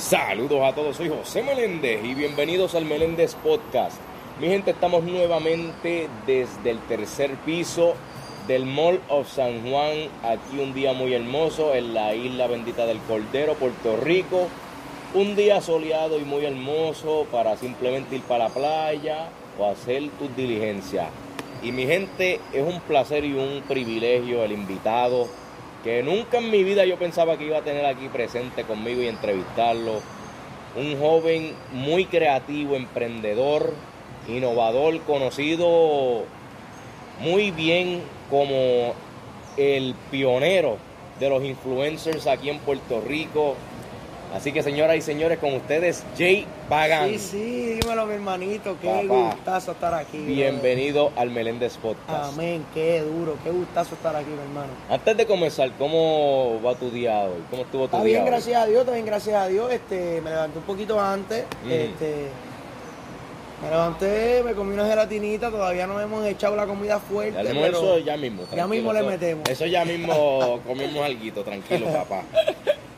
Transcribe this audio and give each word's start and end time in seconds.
Saludos 0.00 0.62
a 0.62 0.74
todos, 0.74 0.96
soy 0.96 1.10
José 1.10 1.42
Meléndez 1.42 2.02
y 2.02 2.14
bienvenidos 2.14 2.74
al 2.74 2.86
Meléndez 2.86 3.34
Podcast. 3.34 3.98
Mi 4.40 4.48
gente, 4.48 4.70
estamos 4.70 5.04
nuevamente 5.04 6.08
desde 6.26 6.70
el 6.70 6.78
tercer 6.88 7.34
piso 7.44 7.92
del 8.48 8.64
Mall 8.64 8.98
of 9.10 9.30
San 9.30 9.60
Juan, 9.60 10.08
aquí 10.24 10.58
un 10.58 10.72
día 10.72 10.94
muy 10.94 11.12
hermoso 11.12 11.74
en 11.74 11.92
la 11.92 12.14
isla 12.14 12.46
bendita 12.46 12.86
del 12.86 12.98
Cordero, 13.00 13.54
Puerto 13.54 13.98
Rico. 13.98 14.48
Un 15.12 15.36
día 15.36 15.60
soleado 15.60 16.18
y 16.18 16.24
muy 16.24 16.46
hermoso 16.46 17.26
para 17.30 17.58
simplemente 17.58 18.16
ir 18.16 18.22
para 18.22 18.44
la 18.44 18.54
playa 18.54 19.28
o 19.58 19.66
hacer 19.66 20.08
tus 20.18 20.34
diligencias. 20.34 21.08
Y 21.62 21.72
mi 21.72 21.86
gente, 21.86 22.40
es 22.54 22.66
un 22.66 22.80
placer 22.80 23.26
y 23.26 23.34
un 23.34 23.62
privilegio 23.68 24.42
el 24.44 24.52
invitado 24.52 25.28
que 25.82 26.02
nunca 26.02 26.38
en 26.38 26.50
mi 26.50 26.64
vida 26.64 26.84
yo 26.84 26.98
pensaba 26.98 27.36
que 27.36 27.46
iba 27.46 27.58
a 27.58 27.62
tener 27.62 27.86
aquí 27.86 28.08
presente 28.08 28.64
conmigo 28.64 29.02
y 29.02 29.08
entrevistarlo. 29.08 30.00
Un 30.76 30.98
joven 30.98 31.54
muy 31.72 32.04
creativo, 32.06 32.76
emprendedor, 32.76 33.72
innovador, 34.28 35.00
conocido 35.00 36.24
muy 37.20 37.50
bien 37.50 38.02
como 38.30 38.94
el 39.56 39.94
pionero 40.10 40.76
de 41.18 41.28
los 41.28 41.44
influencers 41.44 42.26
aquí 42.26 42.50
en 42.50 42.58
Puerto 42.60 43.00
Rico. 43.00 43.56
Así 44.34 44.52
que 44.52 44.62
señoras 44.62 44.96
y 44.96 45.00
señores, 45.02 45.38
con 45.38 45.54
ustedes 45.54 46.04
Jay 46.16 46.46
Pagan. 46.68 47.08
Sí, 47.08 47.18
sí, 47.18 47.78
dímelo 47.82 48.06
mi 48.06 48.14
hermanito, 48.14 48.76
qué 48.80 48.86
Papá, 49.08 49.34
gustazo 49.34 49.72
estar 49.72 49.92
aquí. 49.92 50.18
Bienvenido 50.18 51.10
al 51.16 51.30
Meléndez 51.30 51.76
Podcast. 51.78 52.32
Amén, 52.34 52.64
qué 52.72 53.00
duro, 53.00 53.36
qué 53.42 53.50
gustazo 53.50 53.96
estar 53.96 54.14
aquí, 54.14 54.30
mi 54.30 54.38
hermano. 54.40 54.72
Antes 54.88 55.16
de 55.16 55.26
comenzar, 55.26 55.72
¿cómo 55.76 56.60
va 56.64 56.76
tu 56.76 56.90
día 56.90 57.18
hoy? 57.22 57.42
¿Cómo 57.50 57.62
estuvo 57.62 57.88
tu 57.88 57.96
Está 57.96 58.04
día 58.04 58.04
bien, 58.04 58.22
hoy? 58.22 58.30
gracias 58.30 58.62
a 58.62 58.66
Dios, 58.66 58.80
está 58.82 58.92
bien, 58.92 59.06
gracias 59.06 59.34
a 59.36 59.48
Dios. 59.48 59.72
Este, 59.72 60.20
me 60.20 60.30
levanté 60.30 60.58
un 60.58 60.64
poquito 60.64 61.00
antes, 61.00 61.44
Mm. 61.64 61.70
este, 61.72 62.14
me 63.64 63.68
levanté, 63.68 64.42
me 64.44 64.52
comí 64.54 64.74
una 64.74 64.86
gelatinita, 64.86 65.50
todavía 65.50 65.88
no 65.88 66.00
hemos 66.00 66.24
echado 66.24 66.54
la 66.54 66.66
comida 66.66 67.00
fuerte, 67.00 67.36
almuerzo 67.36 67.80
pero 67.80 67.98
ya 67.98 68.16
mismo. 68.16 68.44
ya 68.54 68.66
mismo 68.68 68.92
le 68.92 69.00
eso- 69.00 69.08
metemos. 69.08 69.48
Eso 69.50 69.66
ya 69.66 69.84
mismo 69.84 70.60
comemos 70.68 71.04
algo, 71.04 71.42
tranquilo, 71.42 71.86
papá. 71.92 72.22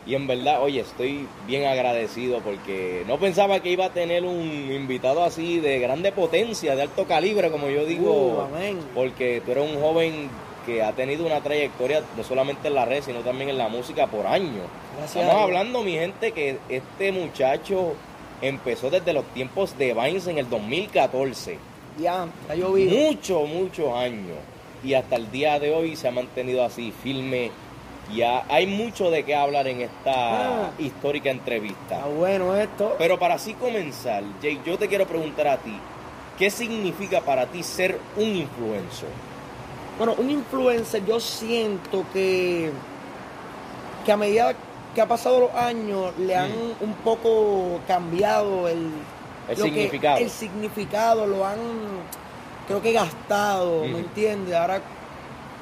Y 0.05 0.17
en 0.17 0.27
verdad, 0.27 0.61
oye, 0.62 0.81
estoy 0.81 1.28
bien 1.47 1.64
agradecido 1.64 2.41
porque 2.41 3.05
no 3.06 3.19
pensaba 3.19 3.61
que 3.61 3.70
iba 3.70 3.84
a 3.86 3.92
tener 3.92 4.25
un 4.25 4.41
invitado 4.72 5.22
así 5.22 5.61
de 5.61 5.78
grande 5.78 6.11
potencia, 6.11 6.75
de 6.75 6.83
alto 6.83 7.05
calibre, 7.06 7.50
como 7.50 7.69
yo 7.70 7.84
digo. 7.84 8.12
Uh, 8.12 8.41
amén. 8.55 8.78
Porque 8.94 9.41
tú 9.44 9.53
eres 9.53 9.70
un 9.72 9.81
joven 9.81 10.28
que 10.67 10.83
ha 10.83 10.92
tenido 10.92 11.25
una 11.25 11.41
trayectoria 11.41 12.03
no 12.17 12.25
solamente 12.25 12.69
en 12.69 12.75
la 12.75 12.84
red, 12.84 13.03
sino 13.03 13.20
también 13.20 13.50
en 13.50 13.59
la 13.59 13.69
música 13.69 14.09
por 14.09 14.27
años. 14.27 14.64
Gracias 14.97 15.22
Estamos 15.25 15.42
hablando, 15.42 15.83
mi 15.83 15.92
gente, 15.92 16.33
que 16.33 16.59
este 16.69 17.12
muchacho 17.12 17.94
empezó 18.41 18.91
desde 18.91 19.12
los 19.12 19.25
tiempos 19.27 19.78
de 19.78 19.94
Vines 19.94 20.27
en 20.27 20.39
el 20.39 20.50
2014 20.50 21.59
Ya, 22.00 22.27
ya 22.48 22.55
llovido. 22.56 22.97
muchos, 22.97 23.48
muchos 23.48 23.94
años. 23.94 24.37
Y 24.84 24.94
hasta 24.94 25.14
el 25.14 25.31
día 25.31 25.61
de 25.61 25.72
hoy 25.72 25.94
se 25.94 26.09
ha 26.09 26.11
mantenido 26.11 26.64
así, 26.64 26.92
firme. 27.05 27.53
Ya 28.14 28.44
hay 28.48 28.66
mucho 28.66 29.10
de 29.10 29.24
qué 29.24 29.34
hablar 29.34 29.66
en 29.68 29.80
esta 29.82 30.12
Ah. 30.66 30.70
histórica 30.78 31.30
Está 31.30 31.41
entrevista. 31.41 32.05
bueno 32.06 32.54
esto. 32.56 32.94
Pero 32.98 33.19
para 33.19 33.34
así 33.34 33.54
comenzar, 33.54 34.22
Jake, 34.42 34.60
yo 34.66 34.77
te 34.78 34.88
quiero 34.88 35.06
preguntar 35.06 35.48
a 35.48 35.56
ti, 35.56 35.77
¿qué 36.38 36.50
significa 36.50 37.20
para 37.20 37.46
ti 37.46 37.62
ser 37.62 37.98
un 38.16 38.24
influencer? 38.36 39.08
Bueno, 39.98 40.14
un 40.19 40.30
influencer 40.30 41.04
yo 41.06 41.20
siento 41.20 42.04
que, 42.12 42.70
que 44.04 44.12
a 44.12 44.16
medida 44.16 44.54
que 44.94 45.00
ha 45.00 45.06
pasado 45.08 45.41
los 45.41 45.54
años 45.54 46.12
le 46.19 46.36
han 46.36 46.50
Mm. 46.50 46.82
un 46.84 46.94
poco 47.04 47.80
cambiado 47.86 48.69
el, 48.69 48.91
El 49.48 49.56
que- 49.56 49.62
significado. 49.62 50.19
el 50.19 50.28
significado, 50.30 51.26
lo 51.26 51.47
han 51.47 51.58
creo 52.66 52.82
que 52.82 52.92
gastado. 52.92 53.84
¿me 53.84 54.00
entiendes? 54.00 54.54
Ahora, 54.54 54.81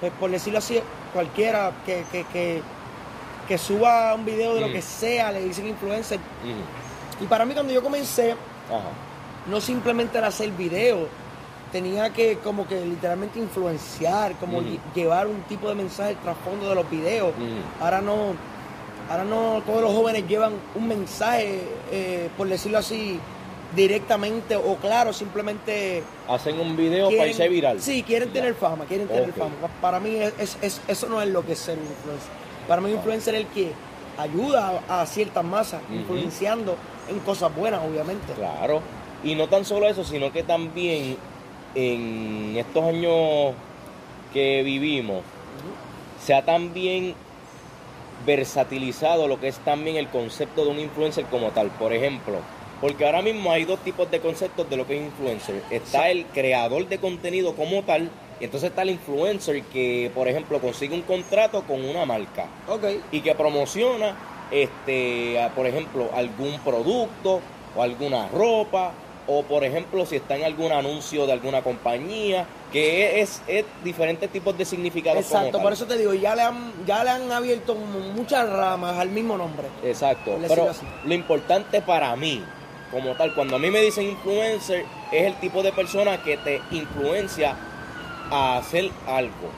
pues 0.00 0.12
por 0.19 0.31
decirlo 0.31 0.59
así, 0.59 0.81
cualquiera 1.12 1.72
que, 1.84 2.05
que, 2.11 2.25
que, 2.33 2.62
que 3.47 3.59
suba 3.59 4.15
un 4.15 4.25
video 4.25 4.55
de 4.55 4.61
lo 4.62 4.69
Mm. 4.69 4.72
que 4.72 4.83
sea, 4.83 5.33
le 5.33 5.41
dicen 5.44 5.66
influencer. 5.69 6.19
Ujú. 6.19 7.25
Y 7.25 7.27
para 7.27 7.44
mí 7.44 7.53
cuando 7.55 7.72
yo 7.72 7.83
comencé, 7.83 8.33
Ajá. 8.33 8.88
no 9.47 9.61
simplemente 9.61 10.16
era 10.19 10.28
hacer 10.28 10.50
video, 10.53 11.06
tenía 11.72 12.11
que 12.12 12.38
como 12.38 12.66
que 12.66 12.84
literalmente 12.84 13.38
influenciar, 13.38 14.34
como 14.37 14.61
lle- 14.62 14.78
llevar 14.94 15.27
un 15.27 15.43
tipo 15.43 15.69
de 15.69 15.75
mensaje 15.75 16.11
al 16.11 16.17
trasfondo 16.17 16.69
de 16.69 16.75
los 16.75 16.88
videos. 16.91 17.32
Ahora 17.81 18.00
no, 18.00 18.34
ahora 19.11 19.25
no 19.25 19.62
todos 19.67 19.82
los 19.82 19.93
jóvenes 19.93 20.27
llevan 20.27 20.55
un 20.75 20.88
mensaje, 20.88 21.61
eh, 21.93 22.28
por 22.37 22.49
decirlo 22.49 22.78
así, 22.78 23.21
directamente 23.75 24.56
o 24.56 24.76
claro, 24.76 25.12
simplemente 25.12 26.03
Hacen 26.28 26.58
un 26.58 26.76
video 26.76 27.08
para 27.10 27.26
irse 27.28 27.48
viral. 27.48 27.81
Sí, 27.81 28.03
quieren 28.03 28.28
Ya. 28.28 28.34
tener 28.34 28.54
fama, 28.54 28.84
quieren 28.86 29.06
tener 29.08 29.32
fama. 29.32 29.54
Pa- 29.60 29.69
Para 29.81 30.00
mí 30.00 30.16
es, 30.16 30.32
es- 30.38 30.58
es- 30.60 30.81
eso 30.88 31.08
no 31.08 31.20
es 31.22 31.28
lo 31.28 31.44
que 31.47 31.53
es 31.53 31.58
ser 31.58 31.78
un 31.78 31.84
influencer. 31.84 32.31
Para 32.66 32.81
mí 32.81 32.91
un 32.91 32.97
influencer 32.97 33.34
es 33.34 33.41
el 33.42 33.47
que 33.48 33.72
ayuda 34.19 34.82
a, 34.88 35.03
a 35.03 35.06
ciertas 35.06 35.44
masas, 35.44 35.81
influenciando 35.92 36.76
en 37.08 37.19
cosas 37.20 37.54
buenas, 37.54 37.81
obviamente. 37.88 38.32
Claro. 38.34 38.82
Y 39.22 39.34
no 39.34 39.48
tan 39.48 39.64
solo 39.64 39.87
eso, 39.88 40.02
sino 40.04 40.32
que 40.32 40.42
también 40.42 41.16
en 41.75 42.54
estos 42.56 42.84
años 42.84 43.54
que 44.32 44.62
vivimos, 44.62 45.22
se 46.25 46.34
ha 46.34 46.44
también 46.44 47.14
versatilizado 48.26 49.28
lo 49.28 49.41
que 49.41 49.48
es 49.48 49.58
también 49.58 49.97
el 49.97 50.08
concepto 50.08 50.64
de 50.64 50.70
un 50.70 50.78
influencer 50.81 51.25
como 51.26 51.48
tal. 51.50 51.69
Por 51.69 51.92
ejemplo, 51.92 52.37
porque 52.80 53.04
ahora 53.04 53.22
mismo 53.22 53.52
hay 53.52 53.64
dos 53.64 53.80
tipos 53.80 54.10
de 54.10 54.20
conceptos 54.20 54.68
de 54.70 54.76
lo 54.76 54.86
que 54.86 54.98
es 54.98 55.04
influencer. 55.04 55.62
Está 55.70 56.10
el 56.10 56.26
creador 56.26 56.88
de 56.88 56.98
contenido 56.98 57.54
como 57.54 57.82
tal, 57.82 58.10
y 58.41 58.44
entonces 58.44 58.70
está 58.70 58.82
el 58.82 58.91
influencer 58.91 59.62
que, 59.64 60.10
por 60.14 60.28
ejemplo, 60.28 60.60
consigue 60.60 60.94
un 60.94 61.02
contrato 61.02 61.62
con 61.62 61.84
una 61.84 62.06
marca 62.06 62.46
Ok. 62.69 62.84
y 63.12 63.20
que 63.20 63.34
promociona, 63.34 64.16
este, 64.50 65.38
por 65.54 65.66
ejemplo, 65.66 66.08
algún 66.14 66.58
producto 66.60 67.40
o 67.76 67.82
alguna 67.82 68.28
ropa 68.28 68.92
o, 69.26 69.42
por 69.42 69.62
ejemplo, 69.62 70.04
si 70.06 70.16
está 70.16 70.36
en 70.36 70.44
algún 70.44 70.72
anuncio 70.72 71.26
de 71.26 71.32
alguna 71.32 71.62
compañía, 71.62 72.46
que 72.72 73.20
es, 73.20 73.42
es 73.46 73.64
diferentes 73.84 74.28
tipos 74.30 74.56
de 74.56 74.64
significados. 74.64 75.24
Exacto, 75.24 75.60
por 75.60 75.72
eso 75.72 75.86
te 75.86 75.96
digo, 75.96 76.14
ya 76.14 76.34
le 76.34 76.42
han, 76.42 76.72
ya 76.84 77.04
le 77.04 77.10
han 77.10 77.30
abierto 77.30 77.74
muchas 77.74 78.48
ramas 78.48 78.98
al 78.98 79.10
mismo 79.10 79.36
nombre. 79.36 79.69
Exacto, 79.84 80.36
pero 80.48 80.70
así. 80.70 80.84
lo 81.04 81.14
importante 81.14 81.80
para 81.80 82.16
mí, 82.16 82.42
como 82.90 83.14
tal, 83.14 83.34
cuando 83.34 83.56
a 83.56 83.58
mí 83.58 83.70
me 83.70 83.80
dicen 83.80 84.08
influencer, 84.08 84.84
es 85.12 85.26
el 85.26 85.34
tipo 85.36 85.62
de 85.62 85.72
persona 85.72 86.22
que 86.22 86.36
te 86.36 86.60
influencia 86.70 87.56
a 88.30 88.58
hacer 88.58 88.90
algo. 89.06 89.50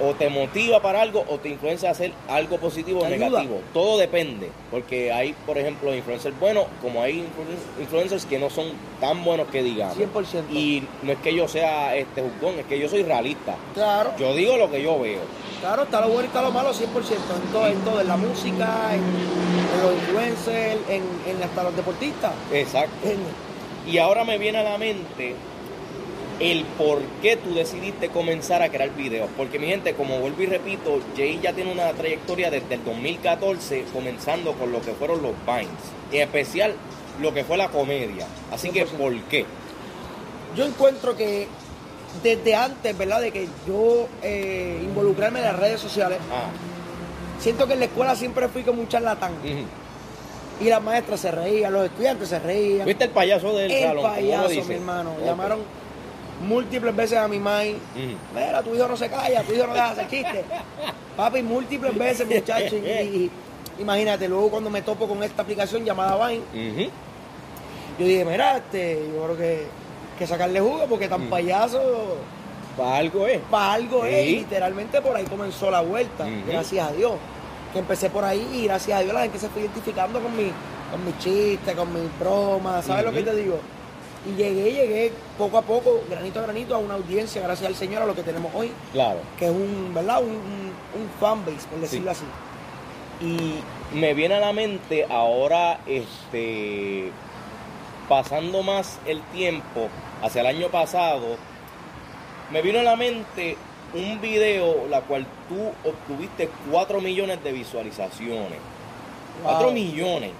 O 0.00 0.12
te 0.14 0.28
motiva 0.28 0.80
para 0.82 1.00
algo 1.02 1.24
o 1.28 1.38
te 1.38 1.48
influencia 1.48 1.88
a 1.88 1.92
hacer 1.92 2.12
algo 2.28 2.58
positivo 2.58 3.00
o 3.00 3.08
negativo. 3.08 3.60
Todo 3.72 3.96
depende, 3.98 4.50
porque 4.70 5.10
hay, 5.12 5.34
por 5.46 5.56
ejemplo, 5.58 5.94
influencers 5.94 6.38
buenos, 6.38 6.66
como 6.82 7.02
hay 7.02 7.20
influ- 7.20 7.80
influencers 7.82 8.26
que 8.26 8.38
no 8.38 8.50
son 8.50 8.66
tan 9.00 9.24
buenos 9.24 9.48
que 9.48 9.62
digamos. 9.62 9.96
100%. 9.96 10.50
Y 10.50 10.82
no 11.02 11.12
es 11.12 11.18
que 11.18 11.34
yo 11.34 11.48
sea 11.48 11.96
este 11.96 12.22
juzgón, 12.22 12.58
es 12.58 12.66
que 12.66 12.78
yo 12.78 12.88
soy 12.88 13.02
realista. 13.04 13.54
Claro, 13.74 14.12
Yo 14.18 14.34
digo 14.34 14.56
lo 14.56 14.70
que 14.70 14.82
yo 14.82 14.98
veo. 14.98 15.20
claro, 15.60 15.84
está 15.84 16.00
lo 16.02 16.08
bueno 16.08 16.24
y 16.24 16.26
está 16.26 16.42
lo 16.42 16.50
malo 16.50 16.72
100%, 16.72 16.74
en 16.84 17.52
todo, 17.52 17.66
en 17.66 17.78
todo, 17.80 18.00
en 18.00 18.08
la 18.08 18.16
música, 18.16 18.94
en, 18.94 19.00
en 19.00 19.82
los 19.82 19.92
influencers, 19.94 20.78
en, 20.90 21.02
en 21.26 21.42
hasta 21.42 21.62
los 21.62 21.74
deportistas. 21.76 22.32
Exacto. 22.52 22.90
Y 23.86 23.98
ahora 23.98 24.24
me 24.24 24.36
viene 24.36 24.58
a 24.58 24.62
la 24.64 24.78
mente 24.78 25.34
el 26.38 26.64
por 26.76 27.00
qué 27.22 27.36
tú 27.36 27.54
decidiste 27.54 28.08
comenzar 28.08 28.62
a 28.62 28.68
crear 28.68 28.94
videos. 28.94 29.28
Porque 29.36 29.58
mi 29.58 29.66
gente, 29.66 29.94
como 29.94 30.18
vuelvo 30.18 30.42
y 30.42 30.46
repito, 30.46 31.00
Jay 31.16 31.40
ya 31.42 31.52
tiene 31.52 31.72
una 31.72 31.90
trayectoria 31.92 32.50
desde 32.50 32.74
el 32.74 32.84
2014, 32.84 33.84
comenzando 33.92 34.52
con 34.52 34.72
lo 34.72 34.80
que 34.82 34.92
fueron 34.92 35.22
los 35.22 35.32
Vines. 35.46 35.70
En 36.12 36.22
especial 36.22 36.74
lo 37.20 37.32
que 37.32 37.44
fue 37.44 37.56
la 37.56 37.68
comedia. 37.68 38.26
Así 38.52 38.70
que, 38.70 38.86
100%. 38.86 38.90
¿por 38.90 39.14
qué? 39.22 39.46
Yo 40.54 40.64
encuentro 40.64 41.16
que 41.16 41.48
desde 42.22 42.54
antes, 42.54 42.96
¿verdad? 42.96 43.20
De 43.20 43.30
que 43.30 43.48
yo 43.66 44.08
eh, 44.22 44.80
involucrarme 44.82 45.38
en 45.40 45.46
las 45.46 45.58
redes 45.58 45.80
sociales, 45.80 46.18
Ah, 46.30 46.48
siento 47.40 47.66
que 47.66 47.74
en 47.74 47.80
la 47.80 47.84
escuela 47.86 48.14
siempre 48.14 48.48
fui 48.48 48.62
como 48.62 48.80
un 48.80 48.88
charlatán. 48.88 49.32
Y 50.58 50.64
las 50.64 50.82
maestras 50.82 51.20
se 51.20 51.30
reían, 51.30 51.72
los 51.72 51.84
estudiantes 51.84 52.28
se 52.30 52.38
reían. 52.38 52.86
¿Viste 52.86 53.04
el 53.04 53.10
payaso 53.10 53.54
del 53.54 53.70
El 53.70 53.82
salón? 53.82 53.96
¿Cómo 53.96 54.08
lo 54.08 54.14
payaso, 54.14 54.64
mi 54.64 54.74
hermano. 54.74 55.10
Llamaron 55.24 55.58
múltiples 56.40 56.94
veces 56.94 57.18
a 57.18 57.28
mi 57.28 57.38
mai. 57.38 57.72
Ujú. 57.72 58.16
Mira, 58.34 58.62
tu 58.62 58.74
hijo 58.74 58.86
no 58.88 58.96
se 58.96 59.08
calla, 59.08 59.42
tu 59.42 59.52
hijo 59.52 59.66
no 59.66 59.74
deja 59.74 59.86
de 59.86 59.92
hacer 59.92 60.08
chistes. 60.08 60.44
Papi, 61.16 61.42
múltiples 61.42 61.96
veces, 61.96 62.26
muchachos. 62.28 62.72
Y, 62.84 62.88
y- 62.88 63.30
imagínate, 63.78 64.28
luego 64.28 64.50
cuando 64.50 64.70
me 64.70 64.82
topo 64.82 65.06
con 65.06 65.22
esta 65.22 65.42
aplicación 65.42 65.84
llamada 65.84 66.26
Vine, 66.28 66.90
yo 67.98 68.04
dije, 68.06 68.24
mira, 68.24 68.58
este, 68.58 69.00
yo 69.14 69.24
creo 69.24 69.36
que, 69.36 69.66
que 70.18 70.26
sacarle 70.26 70.60
jugo 70.60 70.86
porque 70.88 71.08
tan 71.08 71.26
Mm. 71.26 71.30
payaso 71.30 72.16
Para 72.76 72.96
algo 72.96 73.26
es. 73.26 73.38
para 73.50 73.72
algo 73.74 74.04
es. 74.04 74.24
Sí. 74.24 74.30
Y 74.32 74.36
literalmente 74.40 75.00
por 75.00 75.16
ahí 75.16 75.24
comenzó 75.24 75.70
la 75.70 75.80
vuelta, 75.80 76.26
gracias 76.46 76.88
a 76.88 76.92
Dios. 76.92 77.12
que 77.72 77.80
empecé 77.80 78.08
por 78.08 78.24
ahí 78.24 78.46
y 78.54 78.64
gracias 78.66 78.98
a 78.98 79.02
Dios 79.02 79.12
la 79.12 79.22
gente 79.22 79.38
se 79.38 79.48
fue 79.48 79.60
identificando 79.62 80.20
con 80.20 80.34
mi, 80.36 80.50
con 80.90 81.04
mis 81.04 81.18
chistes, 81.18 81.74
con 81.74 81.92
mis 81.92 82.08
bromas, 82.18 82.84
¿sabes 82.86 83.04
lo 83.04 83.12
que 83.12 83.22
te 83.22 83.34
digo? 83.34 83.58
Y 84.26 84.34
llegué, 84.36 84.72
llegué 84.72 85.12
poco 85.38 85.58
a 85.58 85.62
poco, 85.62 86.02
granito 86.10 86.40
a 86.40 86.42
granito, 86.42 86.74
a 86.74 86.78
una 86.78 86.94
audiencia, 86.94 87.40
gracias 87.42 87.68
al 87.68 87.76
Señor, 87.76 88.02
a 88.02 88.06
lo 88.06 88.14
que 88.14 88.22
tenemos 88.22 88.52
hoy, 88.54 88.72
Claro. 88.92 89.20
que 89.38 89.44
es 89.46 89.50
un, 89.52 89.92
¿verdad? 89.94 90.20
Un, 90.22 90.30
un, 90.30 90.72
un 91.00 91.10
fanbase, 91.20 91.66
por 91.68 91.80
decirlo 91.80 92.10
así. 92.10 92.24
Y 93.20 93.60
me 93.96 94.14
viene 94.14 94.34
a 94.34 94.40
la 94.40 94.52
mente 94.52 95.06
ahora, 95.08 95.78
este, 95.86 97.10
pasando 98.08 98.62
más 98.62 98.98
el 99.06 99.20
tiempo, 99.32 99.88
hacia 100.22 100.40
el 100.40 100.46
año 100.48 100.68
pasado, 100.68 101.36
me 102.50 102.62
vino 102.62 102.80
a 102.80 102.82
la 102.82 102.96
mente 102.96 103.56
un 103.94 104.20
video 104.20 104.86
la 104.90 105.00
cual 105.02 105.24
tú 105.48 105.70
obtuviste 105.88 106.50
4 106.70 107.00
millones 107.00 107.42
de 107.44 107.52
visualizaciones. 107.52 108.58
4 109.42 109.64
Wow. 109.66 109.72
millones. 109.72 110.32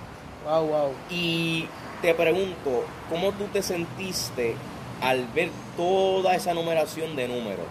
Wow, 0.45 0.67
wow. 0.67 0.93
Y 1.11 1.67
te 2.07 2.15
pregunto, 2.15 2.85
¿cómo 3.11 3.33
tú 3.33 3.47
te 3.53 3.61
sentiste 3.65 4.55
al 5.03 5.27
ver 5.35 5.51
toda 5.77 6.37
esa 6.37 6.55
numeración 6.55 7.17
de 7.17 7.27
números? 7.27 7.67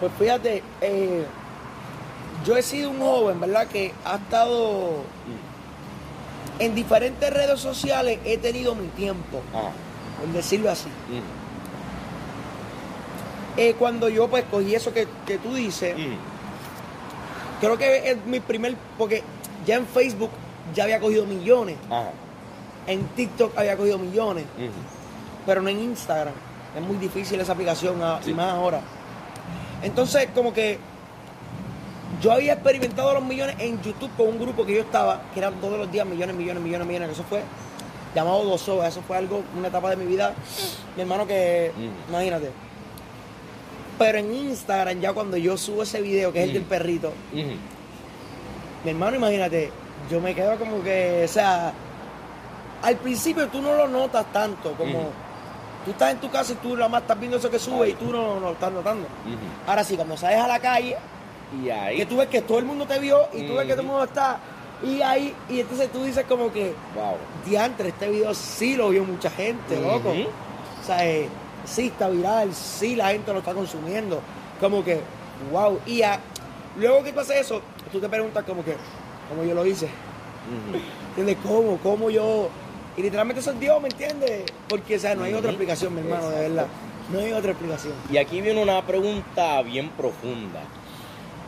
Pues 0.00 0.10
fíjate, 0.18 0.64
eh, 0.80 1.24
yo 2.44 2.56
he 2.56 2.62
sido 2.64 2.90
un 2.90 2.98
joven, 2.98 3.38
¿verdad? 3.38 3.68
Que 3.68 3.94
ha 4.04 4.16
estado 4.16 5.04
en 6.58 6.74
diferentes 6.74 7.32
redes 7.32 7.60
sociales, 7.60 8.18
he 8.24 8.38
tenido 8.38 8.74
mi 8.74 8.88
tiempo, 8.88 9.40
Ajá. 9.54 9.70
por 10.18 10.28
decirlo 10.32 10.68
así. 10.68 10.88
Ujú. 10.88 11.22
Eh, 13.56 13.76
cuando 13.78 14.08
yo 14.08 14.26
pues 14.26 14.42
cogí 14.50 14.74
eso 14.74 14.92
que, 14.92 15.06
que 15.28 15.38
tú 15.38 15.54
dices, 15.54 15.94
Ujú. 15.94 16.16
creo 17.60 17.78
que 17.78 18.10
es 18.10 18.16
mi 18.26 18.40
primer, 18.40 18.74
porque 18.98 19.22
ya 19.64 19.76
en 19.76 19.86
Facebook 19.86 20.30
ya 20.74 20.82
había 20.84 20.98
cogido 20.98 21.24
millones, 21.24 21.76
Ajá. 21.88 22.10
En 22.86 23.04
TikTok 23.08 23.56
había 23.56 23.76
cogido 23.76 23.98
millones, 23.98 24.44
pero 25.46 25.62
no 25.62 25.68
en 25.68 25.80
Instagram. 25.80 26.34
Es 26.76 26.82
muy 26.82 26.96
difícil 26.96 27.40
esa 27.40 27.52
aplicación 27.52 28.00
Sí. 28.22 28.30
y 28.30 28.34
más 28.34 28.52
ahora. 28.52 28.80
Entonces, 29.82 30.28
como 30.34 30.52
que 30.52 30.78
yo 32.20 32.32
había 32.32 32.52
experimentado 32.54 33.14
los 33.14 33.22
millones 33.24 33.56
en 33.58 33.80
YouTube 33.82 34.10
con 34.16 34.28
un 34.28 34.38
grupo 34.38 34.64
que 34.66 34.74
yo 34.74 34.80
estaba, 34.82 35.22
que 35.32 35.40
eran 35.40 35.54
todos 35.54 35.78
los 35.78 35.90
días 35.90 36.06
millones, 36.06 36.36
millones, 36.36 36.62
millones, 36.62 36.86
millones, 36.86 37.08
que 37.08 37.14
eso 37.14 37.24
fue 37.28 37.42
llamado 38.14 38.44
Dos 38.44 38.62
eso 38.68 39.02
fue 39.06 39.16
algo, 39.16 39.42
una 39.56 39.68
etapa 39.68 39.88
de 39.90 39.96
mi 39.96 40.04
vida, 40.04 40.34
mi 40.96 41.02
hermano 41.02 41.26
que, 41.26 41.72
Mm. 41.76 42.10
imagínate. 42.10 42.50
Pero 43.98 44.18
en 44.18 44.34
Instagram, 44.34 45.00
ya 45.00 45.12
cuando 45.12 45.36
yo 45.36 45.56
subo 45.56 45.82
ese 45.82 46.00
video, 46.00 46.32
que 46.32 46.40
es 46.42 46.48
el 46.48 46.54
del 46.54 46.62
perrito, 46.64 47.12
mi 47.32 48.90
hermano, 48.90 49.16
imagínate, 49.16 49.70
yo 50.10 50.20
me 50.20 50.34
quedo 50.34 50.56
como 50.56 50.82
que, 50.82 51.22
o 51.24 51.28
sea, 51.28 51.72
al 52.82 52.96
principio 52.96 53.46
tú 53.48 53.60
no 53.62 53.74
lo 53.74 53.88
notas 53.88 54.26
tanto, 54.32 54.72
como 54.72 55.10
tú 55.84 55.90
estás 55.92 56.12
en 56.12 56.18
tu 56.18 56.30
casa 56.30 56.52
y 56.52 56.56
tú 56.56 56.74
nada 56.76 56.88
más 56.88 57.02
estás 57.02 57.18
viendo 57.18 57.36
eso 57.38 57.50
que 57.50 57.58
sube 57.58 57.90
y 57.90 57.94
tú 57.94 58.06
no, 58.12 58.34
no 58.34 58.40
lo 58.40 58.52
estás 58.52 58.72
notando. 58.72 59.06
Ahora 59.66 59.84
sí, 59.84 59.96
cuando 59.96 60.16
sales 60.16 60.38
a 60.40 60.46
la 60.48 60.58
calle, 60.58 60.96
Y 61.62 61.68
ahí. 61.70 61.96
que 61.96 62.06
tú 62.06 62.16
ves 62.18 62.28
que 62.28 62.42
todo 62.42 62.58
el 62.58 62.64
mundo 62.64 62.86
te 62.86 62.98
vio 62.98 63.18
y 63.32 63.46
tú 63.46 63.54
ves 63.54 63.66
que 63.66 63.72
todo 63.72 63.82
el 63.82 63.86
mundo 63.88 64.04
está, 64.04 64.38
y 64.82 65.02
ahí, 65.02 65.34
y 65.48 65.60
entonces 65.60 65.90
tú 65.92 66.04
dices 66.04 66.24
como 66.26 66.50
que, 66.52 66.74
Wow. 66.94 67.16
diantre, 67.46 67.88
este 67.90 68.08
video 68.08 68.32
sí 68.34 68.76
lo 68.76 68.88
vio 68.90 69.04
mucha 69.04 69.30
gente, 69.30 69.78
loco. 69.80 70.10
O 70.10 70.86
sea, 70.86 71.06
eh, 71.06 71.28
sí 71.66 71.88
está 71.88 72.08
viral, 72.08 72.54
sí 72.54 72.96
la 72.96 73.08
gente 73.10 73.30
lo 73.32 73.40
está 73.40 73.52
consumiendo. 73.52 74.20
Como 74.58 74.82
que, 74.82 75.00
wow. 75.52 75.78
Y 75.86 76.00
a- 76.02 76.18
luego 76.78 77.02
que 77.04 77.12
pasa 77.12 77.36
eso, 77.36 77.60
tú 77.92 78.00
te 78.00 78.08
preguntas 78.08 78.42
como 78.44 78.64
que, 78.64 78.74
¿cómo 79.28 79.44
yo 79.44 79.54
lo 79.54 79.66
hice? 79.66 79.86
Ujú. 79.86 80.78
¿Entiendes? 81.10 81.36
¿Cómo? 81.42 81.76
¿Cómo 81.82 82.08
yo? 82.10 82.48
Y 82.96 83.02
literalmente 83.02 83.40
eso 83.40 83.52
es 83.52 83.60
Dios, 83.60 83.80
¿me 83.80 83.88
entiendes? 83.88 84.42
Porque, 84.68 84.96
o 84.96 84.98
sea, 84.98 85.14
no 85.14 85.24
hay 85.24 85.34
otra 85.34 85.50
explicación, 85.50 85.94
mi 85.94 86.00
hermano, 86.00 86.28
de 86.30 86.40
verdad. 86.48 86.66
No 87.12 87.18
hay 87.20 87.32
otra 87.32 87.52
explicación. 87.52 87.94
Y 88.12 88.18
aquí 88.18 88.40
viene 88.40 88.62
una 88.62 88.84
pregunta 88.86 89.60
bien 89.62 89.90
profunda. 89.90 90.60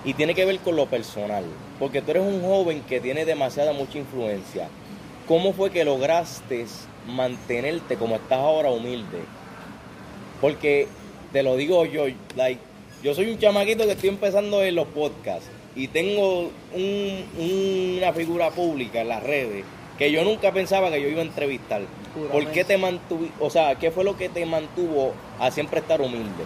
Y 0.05 0.15
tiene 0.15 0.35
que 0.35 0.45
ver 0.45 0.59
con 0.61 0.75
lo 0.77 0.87
personal. 0.87 1.45
Porque 1.79 2.03
tú 2.03 2.11
eres 2.13 2.23
un 2.25 2.43
joven 2.43 2.83
que 2.83 3.01
tiene 3.01 3.25
demasiada 3.25 3.73
mucha 3.73 3.99
influencia. 3.99 4.69
¿Cómo 5.29 5.53
fue 5.53 5.71
que 5.71 5.85
lograste 5.85 6.67
mantenerte 7.07 7.97
como 7.97 8.17
estás 8.17 8.39
ahora 8.39 8.71
humilde? 8.71 9.21
Porque 10.41 10.89
te 11.33 11.43
lo 11.43 11.57
digo 11.57 11.85
yo, 11.87 12.07
like, 12.37 12.61
yo 13.03 13.15
soy 13.15 13.31
un 13.31 13.39
chamaquito 13.39 13.85
que 13.85 13.93
estoy 13.93 14.09
empezando 14.09 14.63
en 14.63 14.75
los 14.75 14.89
podcasts 14.89 15.47
y 15.77 15.89
tengo 15.89 16.51
un- 16.75 17.99
una 18.01 18.13
figura 18.13 18.51
pública 18.51 19.01
en 19.01 19.09
las 19.09 19.23
redes 19.23 19.65
que 20.03 20.11
yo 20.11 20.25
nunca 20.25 20.51
pensaba 20.51 20.91
que 20.91 21.01
yo 21.01 21.07
iba 21.07 21.21
a 21.21 21.25
entrevistar. 21.25 21.83
¿Por 22.33 22.47
qué 22.49 22.65
te 22.65 22.77
mantuvo, 22.77 23.29
o 23.39 23.49
sea, 23.51 23.77
qué 23.77 23.93
fue 23.93 24.03
lo 24.03 24.17
que 24.17 24.29
te 24.29 24.45
mantuvo 24.45 25.13
a 25.39 25.49
siempre 25.53 25.79
estar 25.79 26.01
humilde? 26.01 26.43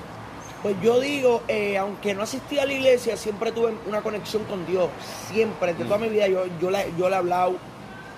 Pues 0.62 0.76
yo 0.82 1.00
digo, 1.00 1.42
eh, 1.48 1.78
aunque 1.78 2.12
no 2.12 2.22
asistí 2.22 2.58
a 2.58 2.66
la 2.66 2.74
iglesia, 2.74 3.16
siempre 3.16 3.52
tuve 3.52 3.72
una 3.88 4.02
conexión 4.02 4.44
con 4.44 4.66
Dios. 4.66 4.90
Siempre, 5.32 5.72
de 5.72 5.84
toda 5.84 5.96
Mm. 5.96 6.02
mi 6.02 6.08
vida, 6.10 6.28
yo, 6.28 6.44
yo, 6.60 6.70
le, 6.70 6.84
yo 6.98 7.08
le 7.08 7.14
he 7.14 7.18
hablado, 7.18 7.56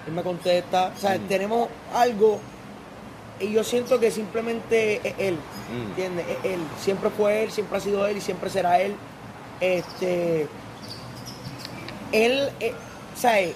Él 0.09 0.13
me 0.13 0.23
contesta. 0.25 0.93
O 0.97 1.01
sea, 1.01 1.17
Mm. 1.17 1.29
tenemos 1.29 1.69
algo 1.95 2.41
y 3.39 3.53
yo 3.53 3.63
siento 3.63 4.01
que 4.01 4.11
simplemente 4.11 5.01
es 5.05 5.15
Él. 5.19 5.35
Mm. 5.37 5.89
¿Entiendes? 5.91 6.27
Es 6.29 6.51
Él. 6.53 6.61
Siempre 6.81 7.11
fue 7.11 7.45
Él, 7.45 7.53
siempre 7.53 7.79
ha 7.79 7.81
sido 7.81 8.05
Él 8.09 8.17
y 8.17 8.21
siempre 8.21 8.51
será 8.51 8.81
Él. 8.81 8.97
Este. 9.61 10.49
Él, 12.11 12.51
eh, 12.61 12.73
¿sabes? 13.15 13.53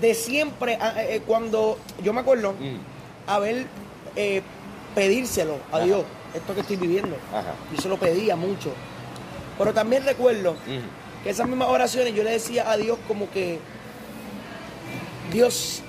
De 0.00 0.14
siempre, 0.14 0.76
ah, 0.80 0.94
eh, 1.02 1.22
cuando 1.26 1.78
yo 2.02 2.12
me 2.12 2.20
acuerdo 2.20 2.52
Mm. 2.52 2.76
haber 3.26 3.66
eh, 4.16 4.42
pedírselo 4.94 5.56
a 5.72 5.76
Ajá. 5.76 5.84
Dios, 5.86 6.04
esto 6.34 6.54
que 6.54 6.60
estoy 6.60 6.76
viviendo. 6.76 7.16
Ajá. 7.32 7.54
Yo 7.74 7.80
se 7.82 7.88
lo 7.88 7.96
pedía 7.96 8.36
mucho. 8.36 8.70
Pero 9.58 9.72
también 9.72 10.04
recuerdo 10.04 10.52
Mm. 10.54 11.22
que 11.24 11.30
esas 11.30 11.46
mismas 11.48 11.68
oraciones 11.68 12.14
yo 12.14 12.22
le 12.24 12.30
decía 12.30 12.70
a 12.70 12.76
Dios 12.76 12.98
como 13.08 13.30
que, 13.30 13.58
Dios, 15.32 15.82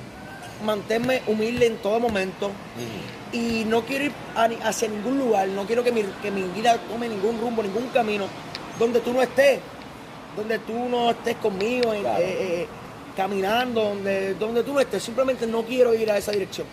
manténme 0.64 1.22
humilde 1.28 1.68
en 1.68 1.78
todo 1.78 2.00
momento 2.00 2.50
Mm. 2.50 3.36
y 3.36 3.66
no 3.66 3.82
quiero 3.86 4.06
ir 4.06 4.12
a 4.36 4.46
hacia 4.70 4.88
ningún 4.88 5.20
lugar, 5.20 5.48
no 5.50 5.66
quiero 5.66 5.84
que 5.84 5.92
mi, 5.92 6.04
que 6.22 6.32
mi 6.32 6.44
vida 6.44 6.78
tome 6.90 7.10
ningún 7.10 7.40
rumbo, 7.40 7.62
ningún 7.62 7.88
camino 7.90 8.26
donde 8.80 9.00
tú 9.02 9.14
no 9.14 9.22
estés, 9.22 9.60
donde 10.38 10.60
tú 10.60 10.74
no 10.90 11.12
estés 11.12 11.36
conmigo, 11.38 11.92
Claro. 11.92 12.20
eh, 12.20 12.62
eh, 12.64 12.68
caminando, 13.16 13.82
donde, 13.84 14.34
donde 14.36 14.64
tú 14.64 14.74
no 14.74 14.80
estés, 14.80 15.04
simplemente 15.04 15.48
no 15.48 15.64
quiero 15.64 15.94
ir 15.94 16.10
a 16.12 16.18
esa 16.18 16.32
dirección. 16.32 16.68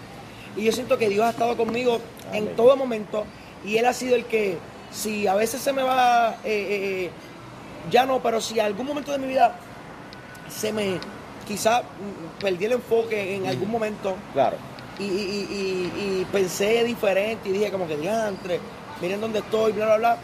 Y 0.56 0.64
yo 0.64 0.72
siento 0.72 0.98
que 0.98 1.08
Dios 1.08 1.24
ha 1.24 1.30
estado 1.30 1.56
conmigo 1.56 2.00
Amén. 2.28 2.48
en 2.48 2.56
todo 2.56 2.76
momento 2.76 3.24
y 3.64 3.76
Él 3.78 3.86
ha 3.86 3.92
sido 3.92 4.16
el 4.16 4.24
que, 4.26 4.58
si 4.92 5.26
a 5.26 5.34
veces 5.34 5.60
se 5.62 5.72
me 5.72 5.82
va, 5.82 6.30
eh, 6.30 6.36
eh, 6.44 7.04
eh, 7.06 7.10
ya 7.90 8.04
no, 8.06 8.22
pero 8.22 8.40
si 8.40 8.60
algún 8.60 8.86
momento 8.86 9.12
de 9.12 9.18
mi 9.18 9.28
vida 9.28 9.56
se 10.48 10.72
me, 10.72 10.98
quizá 11.48 11.82
perdí 12.40 12.66
el 12.66 12.72
enfoque 12.72 13.36
en 13.36 13.46
algún 13.46 13.70
momento, 13.70 14.14
Claro. 14.34 14.56
y, 14.98 15.04
y- 15.04 15.06
y- 15.06 15.92
y- 15.98 16.20
y 16.20 16.24
pensé 16.30 16.84
diferente 16.84 17.48
y 17.48 17.52
dije 17.52 17.70
como 17.70 17.86
que 17.88 17.96
diantre, 17.96 18.60
miren 19.00 19.20
dónde 19.20 19.38
estoy, 19.38 19.72
bla, 19.72 19.86
bla, 19.86 19.96
bla. 19.96 20.18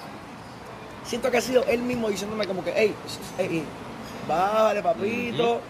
Siento 1.04 1.30
que 1.30 1.38
ha 1.38 1.40
sido 1.40 1.64
él 1.64 1.80
mismo 1.80 2.10
diciéndome 2.10 2.46
como 2.46 2.62
que, 2.62 2.72
hey, 2.76 2.94
hey, 3.38 3.64
bájale 4.28 4.82
papito, 4.82 5.60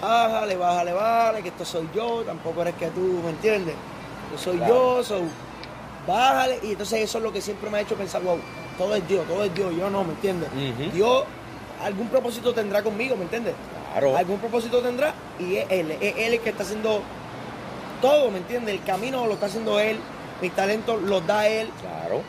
bájale, 0.00 0.56
bájale, 0.56 0.92
bájale, 0.92 1.42
que 1.42 1.48
esto 1.48 1.64
soy 1.64 1.88
yo, 1.94 2.22
tampoco 2.22 2.62
eres 2.62 2.74
que 2.74 2.86
tú, 2.88 3.20
¿me 3.24 3.30
entiendes? 3.30 3.74
Yo 4.32 4.38
soy 4.38 4.56
Claro. 4.58 4.98
yo, 4.98 5.04
so, 5.04 5.20
bájale, 6.06 6.58
y 6.62 6.72
entonces 6.72 7.00
eso 7.00 7.18
es 7.18 7.24
lo 7.24 7.32
que 7.32 7.40
siempre 7.40 7.68
me 7.70 7.78
ha 7.78 7.80
hecho 7.82 7.94
pensar, 7.96 8.22
wow, 8.22 8.38
todo 8.78 8.94
es 8.94 9.06
Dios, 9.08 9.26
todo 9.26 9.44
es 9.44 9.54
Dios, 9.54 9.74
yo 9.76 9.90
no, 9.90 10.04
¿me 10.04 10.12
entiendes? 10.12 10.48
Ujú. 10.52 10.90
Dios 10.92 11.24
algún 11.82 12.08
propósito 12.08 12.52
tendrá 12.52 12.82
conmigo, 12.82 13.16
¿me 13.16 13.22
entiendes? 13.24 13.54
Claro. 13.92 14.16
algún 14.16 14.38
propósito 14.38 14.78
tendrá 14.82 15.12
y 15.40 15.56
es 15.56 15.66
él, 15.68 15.90
es 16.00 16.14
él 16.16 16.34
el 16.34 16.40
que 16.40 16.50
está 16.50 16.62
haciendo 16.62 17.02
todo, 18.00 18.30
¿me 18.30 18.38
entiendes? 18.38 18.74
El 18.74 18.84
camino 18.84 19.26
lo 19.26 19.32
está 19.34 19.46
haciendo 19.46 19.80
él, 19.80 19.98
mis 20.40 20.52
talentos 20.52 21.02
los 21.02 21.26
da 21.26 21.48
él, 21.48 21.68
Claro. 21.80 22.22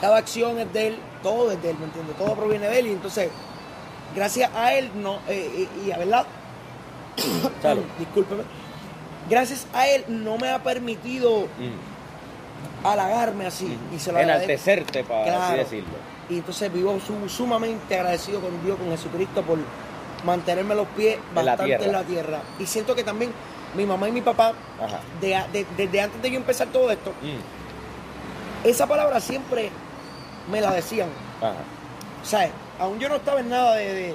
cada 0.00 0.18
acción 0.18 0.58
es 0.60 0.72
de 0.72 0.88
él, 0.88 0.98
todo 1.24 1.50
es 1.50 1.60
de 1.60 1.70
él, 1.70 1.76
¿me 1.78 1.86
entiendes? 1.86 2.16
Todo 2.16 2.34
proviene 2.34 2.68
de 2.68 2.78
él 2.78 2.86
y 2.86 2.92
entonces, 2.92 3.30
gracias 4.14 4.48
a 4.54 4.74
él, 4.74 4.90
no, 4.94 5.18
eh, 5.28 5.66
y, 5.84 5.88
y 5.88 5.92
a 5.92 5.98
verdad, 5.98 6.24
Claro. 7.60 7.82
discúlpeme, 7.98 8.42
gracias 9.28 9.66
a 9.74 9.86
él 9.88 10.04
no 10.08 10.36
me 10.38 10.50
ha 10.50 10.62
permitido 10.62 11.46
Mm. 11.58 12.86
halagarme 12.86 13.46
así 13.46 13.76
y 13.94 13.98
se 13.98 14.12
lo. 14.12 14.18
Enaltecerte, 14.18 15.04
para 15.04 15.48
así 15.48 15.56
decirlo. 15.56 15.94
Y 16.28 16.38
entonces 16.38 16.72
vivo 16.72 16.98
su- 17.00 17.28
sumamente 17.28 17.94
agradecido 17.96 18.40
con 18.40 18.62
Dios, 18.64 18.78
con 18.78 18.90
Jesucristo, 18.90 19.42
por 19.42 19.58
mantenerme 20.24 20.74
los 20.74 20.86
pies 20.88 21.18
bastante 21.34 21.74
en 21.84 21.92
la 21.92 22.02
tierra. 22.02 22.40
Y 22.58 22.66
siento 22.66 22.94
que 22.94 23.04
también 23.04 23.30
mi 23.76 23.86
mamá 23.86 24.08
y 24.08 24.12
mi 24.12 24.22
papá, 24.22 24.52
Ajá. 24.82 25.00
de- 25.20 25.42
de- 25.52 25.66
desde 25.76 26.00
antes 26.00 26.20
de 26.22 26.30
yo 26.30 26.36
empezar 26.36 26.68
todo 26.68 26.90
esto, 26.90 27.10
Mm. 27.22 28.66
esa 28.68 28.86
palabra 28.86 29.20
siempre 29.20 29.70
me 30.50 30.60
la 30.60 30.72
decían. 30.72 31.08
Ajá. 31.40 31.54
¿Sabes? 32.24 32.50
Aún 32.80 32.98
yo 32.98 33.08
no 33.08 33.16
estaba 33.16 33.40
en 33.40 33.48
nada 33.48 33.74
de, 33.76 33.94
de, 33.94 34.14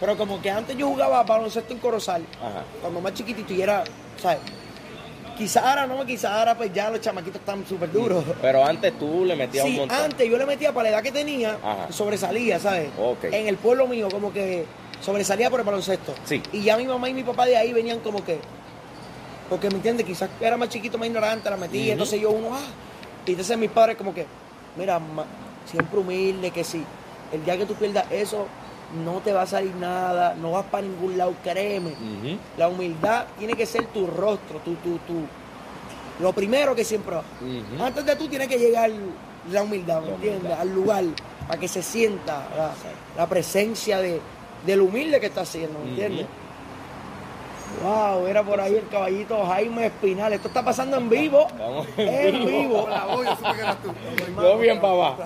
Pero 0.00 0.16
como 0.16 0.40
que 0.40 0.50
antes 0.50 0.76
yo 0.76 0.88
jugaba 0.88 1.22
baloncesto 1.24 1.72
en 1.72 1.80
Corozal, 1.80 2.22
Ajá. 2.40 2.62
cuando 2.80 3.00
más 3.00 3.14
chiquitito 3.14 3.52
y 3.52 3.62
era, 3.62 3.82
¿sabes? 4.20 4.38
Quizá 5.36 5.68
ahora 5.70 5.86
no, 5.86 6.04
quizá 6.04 6.38
ahora 6.38 6.56
pues 6.56 6.72
ya 6.72 6.90
los 6.90 7.00
chamaquitos 7.00 7.40
están 7.40 7.64
súper 7.66 7.90
duros. 7.92 8.24
Pero 8.42 8.64
antes 8.64 8.96
tú 8.98 9.24
le 9.24 9.34
metías 9.36 9.64
un 9.64 9.70
Sí, 9.72 9.76
montón. 9.78 9.96
antes 9.98 10.28
yo 10.28 10.36
le 10.38 10.46
metía 10.46 10.72
para 10.72 10.90
la 10.90 10.96
edad 10.96 11.02
que 11.02 11.12
tenía, 11.12 11.58
Ajá. 11.62 11.92
sobresalía, 11.92 12.58
¿sabes? 12.58 12.90
En 13.22 13.46
el 13.48 13.56
pueblo 13.56 13.86
mío, 13.86 14.08
como 14.10 14.32
que 14.32 14.64
sobresalía 15.00 15.50
por 15.50 15.60
el 15.60 15.66
baloncesto. 15.66 16.14
Sí. 16.24 16.42
Y 16.52 16.62
ya 16.62 16.76
mi 16.76 16.86
mamá 16.86 17.08
y 17.08 17.14
mi 17.14 17.22
papá 17.24 17.46
de 17.46 17.56
ahí 17.56 17.72
venían 17.72 18.00
como 18.00 18.24
que, 18.24 18.38
porque 19.48 19.68
me 19.70 19.76
entiendes, 19.76 20.04
quizás 20.06 20.28
era 20.40 20.56
más 20.56 20.68
chiquito, 20.68 20.98
más 20.98 21.06
ignorante, 21.08 21.48
la 21.50 21.56
metía, 21.56 21.92
entonces 21.92 22.20
yo 22.20 22.30
uno, 22.30 22.50
ah. 22.54 22.60
Y 23.26 23.30
entonces 23.32 23.56
mis 23.58 23.70
padres 23.70 23.96
como 23.96 24.12
que, 24.14 24.26
mira, 24.76 24.98
ma- 24.98 25.24
siempre 25.70 25.98
humilde, 26.00 26.50
que 26.50 26.64
si 26.64 26.82
el 27.32 27.44
día 27.44 27.56
que 27.56 27.64
tú 27.66 27.74
pierdas 27.74 28.06
eso, 28.10 28.46
no 29.04 29.20
te 29.20 29.32
va 29.32 29.42
a 29.42 29.46
salir 29.46 29.74
nada, 29.76 30.34
no 30.34 30.52
vas 30.52 30.64
para 30.66 30.82
ningún 30.86 31.18
lado, 31.18 31.34
créeme. 31.42 31.92
La 32.56 32.68
humildad 32.68 33.26
tiene 33.38 33.54
que 33.54 33.66
ser 33.66 33.86
tu 33.86 34.06
rostro, 34.06 34.58
tu, 34.64 34.74
tu, 34.76 34.96
tu, 34.98 35.22
lo 36.20 36.32
primero 36.32 36.74
que 36.74 36.84
siempre 36.84 37.16
va. 37.16 37.22
Antes 37.84 38.04
de 38.04 38.16
tú 38.16 38.28
tienes 38.28 38.48
que 38.48 38.58
llegar 38.58 38.90
la 39.50 39.62
humildad, 39.62 40.00
¿me 40.02 40.10
entiendes? 40.10 40.52
Al 40.58 40.74
lugar, 40.74 41.04
para 41.46 41.60
que 41.60 41.68
se 41.68 41.82
sienta 41.82 42.46
la, 42.56 42.70
la 43.16 43.26
presencia 43.26 43.98
de, 43.98 44.20
del 44.66 44.80
humilde 44.80 45.20
que 45.20 45.26
está 45.26 45.42
haciendo, 45.42 45.78
¿me 45.80 45.90
entiendes? 45.90 46.26
Wow, 47.84 48.26
era 48.26 48.42
por 48.42 48.60
ahí 48.60 48.74
el 48.74 48.88
caballito 48.88 49.44
Jaime 49.46 49.86
Espinal. 49.86 50.32
Esto 50.32 50.48
está 50.48 50.64
pasando 50.64 50.96
en 50.96 51.08
vivo. 51.08 51.46
En 51.96 52.08
En 52.08 52.46
vivo. 52.46 52.46
vivo. 52.46 52.82
Hola, 52.84 53.06
hoy 53.08 53.26
yo 53.26 53.36
supe 53.36 53.52
que 53.54 53.60
eras 53.60 53.76
tú. 53.82 53.92
Todo 54.34 54.58
bien, 54.58 54.80
papá. 54.80 55.16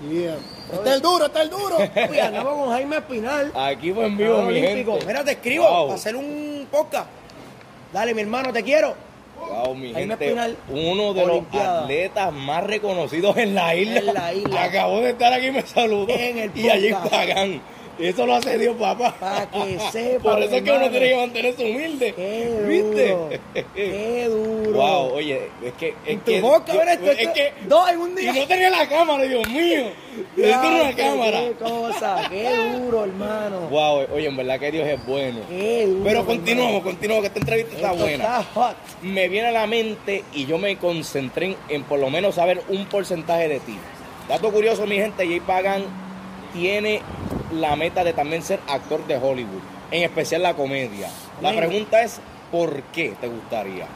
Bien. 0.00 0.36
Está 0.72 0.94
el 0.94 1.00
duro, 1.00 1.26
está 1.26 1.42
el 1.42 1.50
duro. 1.50 1.76
Papi, 1.94 2.18
andamos 2.18 2.52
con 2.54 2.70
Jaime 2.70 2.96
Espinal. 2.96 3.52
Aquí 3.54 3.92
fue 3.92 4.06
en 4.06 4.16
vivo, 4.16 4.42
mi 4.42 4.58
olímpico. 4.58 4.92
gente. 4.92 5.06
Mira, 5.06 5.24
te 5.24 5.30
escribo 5.32 5.64
Wow. 5.68 5.86
para 5.86 5.94
hacer 5.94 6.16
un 6.16 6.68
podcast. 6.70 7.06
Dale, 7.92 8.14
mi 8.14 8.20
hermano, 8.22 8.52
te 8.52 8.62
quiero. 8.62 8.94
Wow, 9.38 9.74
mi 9.74 9.92
Jaime 9.92 10.08
gente, 10.16 10.24
Espinal, 10.26 10.56
uno 10.70 11.14
de 11.14 11.24
Olimpiada. 11.24 11.74
los 11.74 11.82
atletas 11.84 12.32
más 12.32 12.64
reconocidos 12.64 13.36
en 13.36 13.54
la 13.54 13.74
isla. 13.74 13.98
En 14.00 14.14
la 14.14 14.34
isla. 14.34 14.62
Acabó 14.64 15.00
de 15.00 15.10
estar 15.10 15.32
aquí 15.32 15.46
y 15.46 15.52
me 15.52 15.62
saludó. 15.62 16.08
En 16.08 16.38
el 16.38 16.50
y 16.54 16.68
allí 16.68 16.90
podcast. 16.92 17.10
pagan. 17.10 17.62
Eso 17.98 18.26
lo 18.26 18.34
hace 18.34 18.58
Dios, 18.58 18.76
papá. 18.78 19.14
Para 19.18 19.50
que 19.50 19.78
sepa. 19.90 20.32
Por 20.32 20.42
eso 20.42 20.56
es 20.56 20.62
que 20.62 20.70
uno 20.70 20.90
tiene 20.90 21.08
que 21.08 21.16
mantenerse 21.16 21.64
humilde. 21.64 22.12
Qué 22.14 22.46
duro. 22.50 22.68
¿Viste? 22.68 23.40
Qué 23.74 24.24
duro. 24.28 24.72
Wow, 24.72 25.12
oye, 25.14 25.48
es 25.64 25.72
que. 25.74 25.94
Es 26.06 26.22
que, 26.22 26.40
yo- 26.40 26.56
esto, 26.56 27.10
es 27.12 27.28
que. 27.28 27.52
dos 27.66 27.88
en 27.90 27.98
un 27.98 28.14
día. 28.14 28.32
Y 28.36 28.38
no 28.40 28.46
tenía 28.46 28.70
la 28.70 28.86
cámara, 28.88 29.22
Dios 29.24 29.48
mío. 29.48 29.84
Necesito 30.36 30.68
una 30.68 30.88
qué- 30.94 31.02
cámara. 31.02 31.40
Qué 31.40 31.52
cosa, 31.54 32.26
qué 32.30 32.56
duro, 32.78 33.04
hermano. 33.04 33.60
Wow, 33.70 34.06
oye, 34.14 34.26
en 34.28 34.36
verdad 34.36 34.58
que 34.60 34.72
Dios 34.72 34.86
es 34.86 35.06
bueno. 35.06 35.40
Qué 35.48 35.86
duro. 35.86 36.04
Pero 36.04 36.26
continuamos, 36.26 36.82
continuamos, 36.82 37.22
que 37.22 37.26
esta 37.28 37.40
entrevista 37.40 37.76
está 37.76 37.92
buena. 37.92 38.24
Está 38.24 38.42
hot. 38.54 38.76
me 39.02 39.28
viene 39.28 39.48
a 39.48 39.52
la 39.52 39.66
mente 39.66 40.22
y 40.34 40.44
yo 40.46 40.58
me 40.58 40.76
concentré 40.76 41.46
en, 41.46 41.56
en 41.70 41.82
por 41.84 41.98
lo 41.98 42.10
menos 42.10 42.34
saber 42.34 42.62
un 42.68 42.84
porcentaje 42.86 43.48
de 43.48 43.60
ti. 43.60 43.76
Dato 44.28 44.50
curioso, 44.52 44.86
mi 44.86 44.96
gente, 44.96 45.26
Jay 45.26 45.40
Pagan 45.40 45.84
tiene 46.56 47.02
la 47.52 47.76
meta 47.76 48.02
de 48.02 48.12
también 48.12 48.42
ser 48.42 48.60
actor 48.68 49.06
de 49.06 49.16
Hollywood, 49.16 49.60
en 49.90 50.02
especial 50.04 50.42
la 50.42 50.54
comedia. 50.54 51.08
La 51.42 51.54
pregunta 51.54 52.02
es, 52.02 52.18
¿por 52.50 52.82
qué 52.84 53.14
te 53.20 53.28
gustaría? 53.28 53.86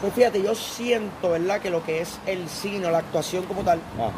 Pues 0.00 0.12
fíjate, 0.14 0.42
yo 0.42 0.54
siento, 0.56 1.30
¿verdad? 1.30 1.60
Que 1.60 1.70
lo 1.70 1.84
que 1.84 2.00
es 2.00 2.18
el 2.26 2.48
cine, 2.48 2.90
la 2.90 2.98
actuación 2.98 3.44
como 3.44 3.62
tal, 3.62 3.80
Ajá. 3.96 4.10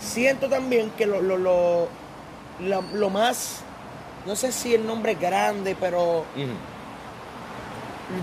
siento 0.00 0.48
también 0.48 0.90
que 0.90 1.06
lo, 1.06 1.22
lo, 1.22 1.36
lo, 1.36 1.88
lo 2.58 3.10
más, 3.10 3.60
no 4.26 4.34
sé 4.34 4.50
si 4.50 4.74
el 4.74 4.84
nombre 4.84 5.12
es 5.12 5.20
grande, 5.20 5.76
pero 5.78 6.24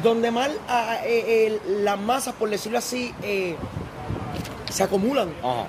donde 0.04 0.32
más 0.32 0.50
ah, 0.68 0.98
eh, 1.06 1.24
eh, 1.48 1.62
las 1.80 1.98
masas, 1.98 2.34
por 2.34 2.50
decirlo 2.50 2.78
así, 2.78 3.14
eh, 3.24 3.56
se 4.70 4.84
acumulan. 4.84 5.34
Ajá. 5.42 5.66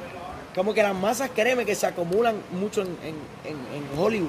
Como 0.59 0.75
que 0.75 0.83
las 0.83 0.93
masas, 0.97 1.31
créeme, 1.33 1.65
que 1.65 1.77
se 1.77 1.87
acumulan 1.87 2.35
mucho 2.51 2.83
en, 2.83 2.89
en- 3.05 3.15
en- 3.53 3.93
en 3.95 3.97
Hollywood. 3.99 4.29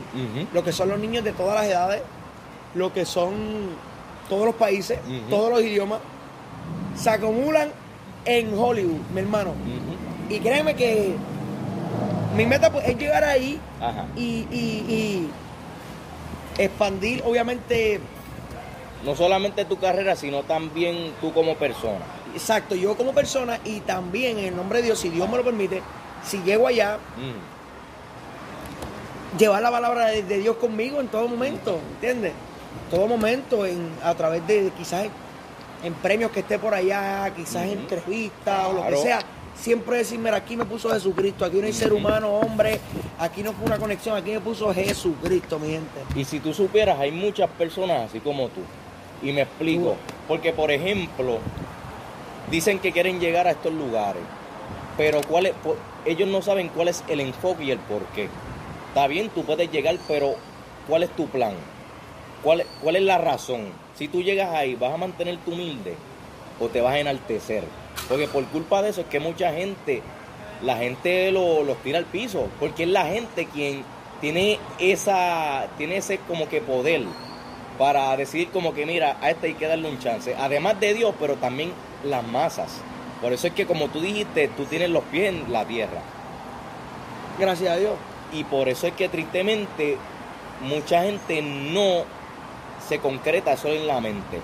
Lo 0.53 0.63
que 0.63 0.71
son 0.71 0.87
los 0.89 0.99
niños 0.99 1.23
de 1.23 1.31
todas 1.31 1.55
las 1.55 1.65
edades, 1.65 2.03
lo 2.75 2.93
que 2.93 3.03
son 3.03 3.33
todos 4.29 4.45
los 4.45 4.53
países, 4.53 4.99
todos 5.27 5.49
los 5.49 5.59
idiomas, 5.63 6.01
se 6.95 7.09
acumulan 7.09 7.69
en 8.25 8.53
Hollywood, 8.55 8.99
mi 9.11 9.21
hermano. 9.21 9.53
Y 10.29 10.37
créeme 10.39 10.75
que 10.75 11.15
mi 12.37 12.45
meta 12.45 12.71
pues, 12.71 12.87
es 12.87 12.95
llegar 12.95 13.23
ahí 13.23 13.59
Ajá. 13.81 14.05
y, 14.15 14.45
y- 14.51 14.85
y 14.87 15.29
expandir, 16.61 17.23
obviamente, 17.25 17.99
No 19.03 19.15
solamente 19.15 19.65
tu 19.65 19.79
carrera, 19.79 20.15
sino 20.15 20.43
también 20.43 21.13
tú 21.21 21.33
como 21.33 21.55
persona. 21.55 22.05
exacto, 22.35 22.75
yo 22.75 22.95
como 22.95 23.13
persona 23.13 23.57
y 23.65 23.79
también 23.79 24.37
en 24.37 24.45
el 24.45 24.55
nombre 24.55 24.77
de 24.79 24.85
Dios, 24.85 24.99
si 24.99 25.09
Dios 25.09 25.27
me 25.27 25.37
lo 25.37 25.43
permite, 25.43 25.81
si 26.23 26.37
llego 26.43 26.67
allá, 26.67 26.97
Ujú. 27.17 27.37
llevar 29.37 29.61
la 29.61 29.71
palabra 29.71 30.07
de, 30.07 30.23
de 30.23 30.37
Dios 30.39 30.57
conmigo 30.57 30.99
en 30.99 31.07
todo 31.07 31.27
momento, 31.27 31.79
¿entiendes? 31.95 32.33
Todo 32.89 33.07
momento, 33.07 33.65
en, 33.65 33.89
a 34.03 34.13
través 34.15 34.45
de 34.47 34.71
quizás 34.77 35.05
en, 35.05 35.11
en 35.83 35.93
premios 35.95 36.31
que 36.31 36.39
esté 36.41 36.57
por 36.59 36.73
allá, 36.73 37.31
quizás 37.35 37.63
en 37.63 37.69
Ujú. 37.71 37.79
entrevistas 37.81 38.65
o 38.67 38.73
lo 38.73 38.87
que 38.87 38.97
sea. 38.97 39.19
Siempre 39.55 39.97
decir, 39.97 40.17
mira, 40.19 40.37
aquí 40.37 40.55
me 40.55 40.63
puso 40.63 40.89
Jesucristo, 40.89 41.43
aquí 41.43 41.57
no 41.57 41.65
hay 41.65 41.73
ser 41.73 41.91
humano, 41.91 42.29
hombre, 42.29 42.79
aquí 43.19 43.43
no 43.43 43.51
fue 43.51 43.65
una 43.65 43.77
conexión, 43.77 44.15
aquí 44.15 44.31
me 44.31 44.39
puso 44.39 44.73
Jesucristo, 44.73 45.59
mi 45.59 45.71
gente. 45.71 45.99
Y 46.15 46.23
si 46.23 46.39
tú 46.39 46.53
supieras, 46.53 46.97
hay 46.97 47.11
muchas 47.11 47.49
personas 47.49 48.09
así 48.09 48.21
como 48.21 48.47
tú. 48.47 48.61
Y 49.21 49.33
me 49.33 49.41
explico. 49.41 49.97
Porque, 50.29 50.53
por 50.53 50.71
ejemplo, 50.71 51.39
dicen 52.49 52.79
que 52.79 52.93
quieren 52.93 53.19
llegar 53.19 53.47
a 53.47 53.51
estos 53.51 53.73
lugares. 53.73 54.21
Pero 54.95 55.19
cuál 55.27 55.47
es, 55.47 55.53
por- 55.55 55.75
ellos 56.05 56.27
no 56.27 56.41
saben 56.41 56.69
cuál 56.69 56.87
es 56.87 57.03
el 57.07 57.19
enfoque 57.19 57.63
y 57.65 57.71
el 57.71 57.79
por 57.79 58.03
qué. 58.15 58.29
Está 58.89 59.07
bien, 59.07 59.29
tú 59.29 59.43
puedes 59.43 59.71
llegar, 59.71 59.97
pero 60.07 60.35
¿cuál 60.87 61.03
es 61.03 61.09
tu 61.11 61.27
plan? 61.27 61.53
¿Cuál, 62.43 62.61
es 62.95 63.01
la 63.03 63.17
razón? 63.17 63.67
Si 63.95 64.07
tú 64.07 64.21
llegas 64.21 64.49
ahí, 64.49 64.75
¿vas 64.75 64.93
a 64.93 64.97
mantenerte 64.97 65.51
humilde 65.51 65.95
o 66.59 66.67
te 66.69 66.81
vas 66.81 66.93
a 66.93 66.99
enaltecer? 66.99 67.63
Porque 68.07 68.27
por 68.27 68.45
culpa 68.45 68.81
de 68.81 68.89
eso 68.89 69.01
es 69.01 69.07
que 69.07 69.19
mucha 69.19 69.51
gente, 69.53 70.01
la 70.63 70.77
gente 70.77 71.31
lo- 71.31 71.63
los 71.63 71.77
tira 71.83 71.97
al 71.99 72.05
piso. 72.05 72.47
Porque 72.59 72.83
es 72.83 72.89
la 72.89 73.05
gente 73.05 73.45
quien 73.45 73.83
tiene 74.21 74.57
esa, 74.79 75.67
tiene 75.77 75.97
ese 75.97 76.19
como 76.19 76.47
que 76.47 76.61
poder 76.61 77.03
para 77.77 78.15
decir 78.17 78.49
como 78.49 78.73
que 78.73 78.85
mira, 78.85 79.17
a 79.21 79.29
este 79.31 79.47
hay 79.47 79.53
que 79.53 79.67
darle 79.67 79.89
un 79.89 79.99
chance. 79.99 80.35
Además 80.37 80.79
de 80.79 80.93
Dios, 80.93 81.13
pero 81.19 81.35
también 81.35 81.71
las 82.03 82.25
masas. 82.25 82.81
Por 83.21 83.33
eso 83.33 83.47
es 83.47 83.53
que 83.53 83.65
como 83.65 83.89
tú 83.89 83.99
dijiste, 83.99 84.47
tú 84.49 84.65
tienes 84.65 84.89
los 84.89 85.03
pies 85.05 85.29
en 85.29 85.51
la 85.51 85.65
tierra. 85.65 86.01
Gracias 87.37 87.73
a 87.73 87.77
Dios. 87.77 87.93
Y 88.31 88.43
por 88.43 88.69
eso 88.69 88.87
es 88.87 88.93
que 88.93 89.09
tristemente 89.09 89.97
mucha 90.61 91.03
gente 91.03 91.41
no 91.41 92.03
se 92.87 92.99
concreta 92.99 93.57
solo 93.57 93.75
en 93.75 93.87
la 93.87 93.99
mente. 94.01 94.39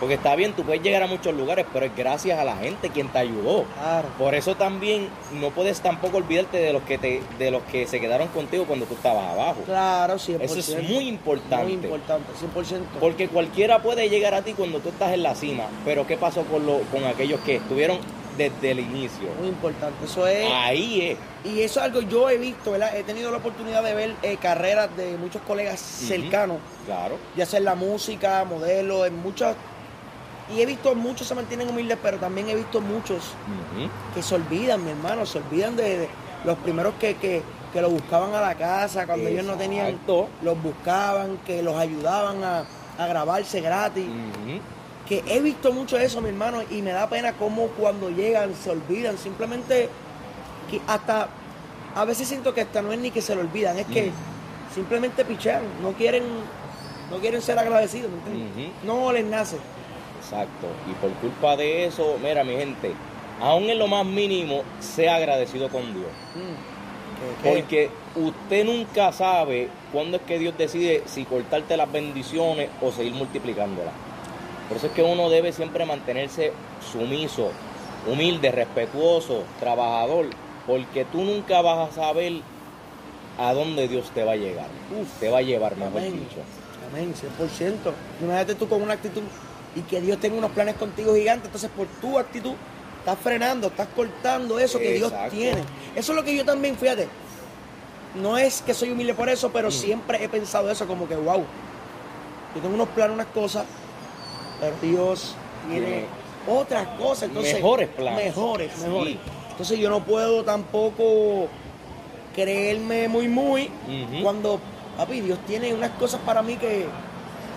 Porque 0.00 0.14
está 0.14 0.34
bien, 0.34 0.54
tú 0.54 0.64
puedes 0.64 0.82
llegar 0.82 1.02
a 1.02 1.06
muchos 1.06 1.34
lugares, 1.34 1.66
pero 1.72 1.84
es 1.84 1.94
gracias 1.94 2.38
a 2.38 2.44
la 2.44 2.56
gente 2.56 2.88
quien 2.88 3.08
te 3.08 3.18
ayudó. 3.18 3.64
Claro. 3.78 4.08
Por 4.18 4.34
eso 4.34 4.54
también 4.56 5.08
no 5.38 5.50
puedes 5.50 5.80
tampoco 5.80 6.16
olvidarte 6.16 6.56
de 6.56 6.72
los 6.72 6.82
que 6.84 6.96
te, 6.96 7.22
de 7.38 7.50
los 7.50 7.62
que 7.64 7.86
se 7.86 8.00
quedaron 8.00 8.28
contigo 8.28 8.64
cuando 8.64 8.86
tú 8.86 8.94
estabas 8.94 9.30
abajo. 9.30 9.60
Claro, 9.66 10.14
100%. 10.14 10.40
Eso 10.40 10.78
es 10.78 10.88
muy 10.88 11.06
importante. 11.06 11.64
Muy 11.66 11.74
importante, 11.74 12.32
100%. 12.32 12.98
Porque 12.98 13.28
cualquiera 13.28 13.82
puede 13.82 14.08
llegar 14.08 14.32
a 14.32 14.40
ti 14.42 14.54
cuando 14.54 14.80
tú 14.80 14.88
estás 14.88 15.12
en 15.12 15.22
la 15.22 15.34
cima. 15.34 15.64
Pero 15.84 16.06
¿qué 16.06 16.16
pasó 16.16 16.44
con, 16.44 16.64
lo, 16.64 16.78
con 16.90 17.04
aquellos 17.04 17.38
que 17.40 17.56
estuvieron 17.56 17.98
desde 18.38 18.70
el 18.70 18.80
inicio? 18.80 19.28
Muy 19.38 19.48
importante. 19.48 20.02
Eso 20.06 20.26
es. 20.26 20.48
Ahí 20.50 21.10
es. 21.10 21.18
Y 21.52 21.60
eso 21.60 21.80
es 21.80 21.84
algo 21.86 22.00
yo 22.00 22.30
he 22.30 22.38
visto, 22.38 22.70
¿verdad? 22.72 22.96
He 22.96 23.02
tenido 23.02 23.30
la 23.30 23.36
oportunidad 23.38 23.82
de 23.82 23.94
ver 23.94 24.14
eh, 24.22 24.38
carreras 24.40 24.94
de 24.96 25.16
muchos 25.18 25.42
colegas 25.42 25.78
cercanos, 25.80 26.58
Claro. 26.86 27.16
ya 27.36 27.44
sea 27.46 27.58
en 27.58 27.64
la 27.66 27.74
música, 27.74 28.44
modelo, 28.44 29.04
en 29.04 29.20
muchas. 29.22 29.56
Y 30.54 30.60
he 30.60 30.66
visto 30.66 30.94
muchos 30.94 31.26
se 31.28 31.34
mantienen 31.34 31.68
humildes, 31.68 31.98
pero 32.02 32.18
también 32.18 32.48
he 32.48 32.54
visto 32.54 32.80
muchos 32.80 33.18
que 34.14 34.22
se 34.22 34.34
olvidan, 34.34 34.84
mi 34.84 34.90
hermano, 34.90 35.24
se 35.26 35.38
olvidan 35.38 35.76
de, 35.76 35.98
de 36.00 36.08
los 36.44 36.56
primeros 36.58 36.94
que, 36.98 37.14
que, 37.16 37.42
que 37.72 37.80
los 37.80 37.92
buscaban 37.92 38.34
a 38.34 38.40
la 38.40 38.54
casa, 38.56 39.06
cuando 39.06 39.28
ellos 39.28 39.44
no 39.44 39.52
tenían, 39.58 39.86
los 40.42 40.60
buscaban, 40.62 41.38
que 41.46 41.62
los 41.62 41.76
ayudaban 41.76 42.42
a, 42.42 42.64
a 42.98 43.06
grabarse 43.06 43.60
gratis. 43.60 44.06
Que 45.08 45.22
he 45.26 45.40
visto 45.40 45.72
mucho 45.72 45.98
eso, 45.98 46.20
mi 46.20 46.28
hermano, 46.28 46.62
y 46.70 46.82
me 46.82 46.92
da 46.92 47.08
pena 47.08 47.32
cómo 47.32 47.66
cuando 47.68 48.10
llegan 48.10 48.54
se 48.54 48.70
olvidan. 48.70 49.18
Simplemente, 49.18 49.88
que 50.70 50.80
hasta, 50.86 51.28
a 51.96 52.04
veces 52.04 52.28
siento 52.28 52.54
que 52.54 52.60
hasta 52.60 52.80
no 52.82 52.92
es 52.92 52.98
ni 53.00 53.10
que 53.10 53.20
se 53.22 53.34
lo 53.34 53.40
olvidan, 53.40 53.78
es 53.78 53.86
que 53.86 54.10
Mm. 54.10 54.74
simplemente 54.74 55.24
pichean, 55.24 55.62
no 55.82 55.92
quieren, 55.92 56.22
no 57.10 57.18
quieren 57.18 57.42
ser 57.42 57.58
agradecidos, 57.58 58.10
¿me 58.10 58.18
entiendes? 58.18 58.70
No 58.84 59.10
les 59.12 59.24
nace. 59.24 59.56
Exacto. 60.30 60.68
Y 60.88 60.94
por 60.94 61.10
culpa 61.14 61.56
de 61.56 61.86
eso, 61.86 62.16
mira 62.22 62.44
mi 62.44 62.54
gente, 62.54 62.92
aún 63.40 63.68
en 63.68 63.78
lo 63.78 63.88
más 63.88 64.06
mínimo, 64.06 64.62
sea 64.78 65.16
agradecido 65.16 65.68
con 65.68 65.82
Dios. 65.92 66.10
Mm. 66.36 67.48
Porque 67.48 67.90
usted 68.14 68.64
nunca 68.64 69.12
sabe 69.12 69.68
cuándo 69.92 70.18
es 70.18 70.22
que 70.22 70.38
Dios 70.38 70.56
decide 70.56 71.02
si 71.06 71.24
cortarte 71.24 71.76
las 71.76 71.90
bendiciones 71.90 72.70
o 72.80 72.92
seguir 72.92 73.12
multiplicándolas. 73.14 73.92
Por 74.68 74.76
eso 74.76 74.86
es 74.86 74.92
que 74.92 75.02
uno 75.02 75.28
debe 75.28 75.52
siempre 75.52 75.84
mantenerse 75.84 76.52
sumiso, 76.92 77.50
humilde, 78.06 78.52
respetuoso, 78.52 79.42
trabajador, 79.58 80.26
porque 80.66 81.04
tú 81.04 81.22
nunca 81.22 81.60
vas 81.60 81.90
a 81.90 81.92
saber 81.92 82.34
a 83.36 83.52
dónde 83.52 83.88
Dios 83.88 84.10
te 84.14 84.22
va 84.22 84.32
a 84.32 84.36
llegar. 84.36 84.68
te 85.18 85.28
va 85.28 85.38
a 85.38 85.42
llevar, 85.42 85.76
mejor 85.76 85.98
Amén. 85.98 86.12
dicho. 86.12 86.40
Amén, 86.90 87.12
100%. 87.14 87.92
Imagínate 88.20 88.54
tú 88.54 88.68
con 88.68 88.80
una 88.80 88.94
actitud 88.94 89.22
y 89.76 89.80
que 89.82 90.00
Dios 90.00 90.18
tenga 90.18 90.36
unos 90.36 90.50
planes 90.52 90.74
contigo 90.76 91.14
gigantes. 91.14 91.46
Entonces, 91.46 91.70
por 91.76 91.86
tu 92.00 92.18
actitud, 92.18 92.52
estás 92.98 93.18
frenando, 93.22 93.68
estás 93.68 93.88
cortando 93.94 94.58
eso 94.58 94.78
que 94.78 94.92
Dios 94.92 95.12
tiene. 95.30 95.62
Eso 95.94 96.12
es 96.12 96.16
lo 96.16 96.24
que 96.24 96.34
yo 96.36 96.44
también, 96.44 96.76
fíjate. 96.76 97.08
No 98.20 98.36
es 98.36 98.62
que 98.62 98.74
soy 98.74 98.90
humilde 98.90 99.14
por 99.14 99.28
eso, 99.28 99.50
pero 99.52 99.68
Mm. 99.68 99.72
siempre 99.72 100.24
he 100.24 100.28
pensado 100.28 100.70
eso, 100.70 100.86
como 100.86 101.06
que, 101.08 101.14
wow, 101.14 101.44
yo 102.54 102.60
tengo 102.60 102.74
unos 102.74 102.88
planes, 102.88 103.14
unas 103.14 103.26
cosas, 103.28 103.64
pero 104.58 104.74
Dios 104.82 105.34
tiene 105.70 106.04
otras 106.48 106.86
cosas. 106.98 107.24
Entonces, 107.28 107.54
mejores 107.54 107.88
planes. 107.88 108.24
Mejores, 108.24 108.72
Sí. 108.76 108.82
mejores. 108.84 109.16
Entonces, 109.52 109.78
yo 109.78 109.88
no 109.90 110.00
puedo 110.02 110.42
tampoco 110.42 111.46
creerme 112.34 113.08
muy, 113.08 113.28
muy 113.28 113.70
cuando, 114.22 114.58
papi, 114.96 115.20
Dios 115.20 115.38
tiene 115.46 115.72
unas 115.74 115.90
cosas 115.90 116.20
para 116.26 116.42
mí 116.42 116.56
que 116.56 116.86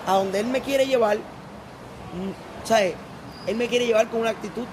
a 0.05 0.13
donde 0.13 0.39
Él 0.39 0.47
me 0.47 0.61
quiere 0.61 0.85
llevar, 0.85 1.17
¿sabes? 2.63 2.95
Él 3.47 3.55
me 3.55 3.67
quiere 3.67 3.85
llevar 3.85 4.07
con 4.07 4.21
una 4.21 4.29
actitud 4.31 4.63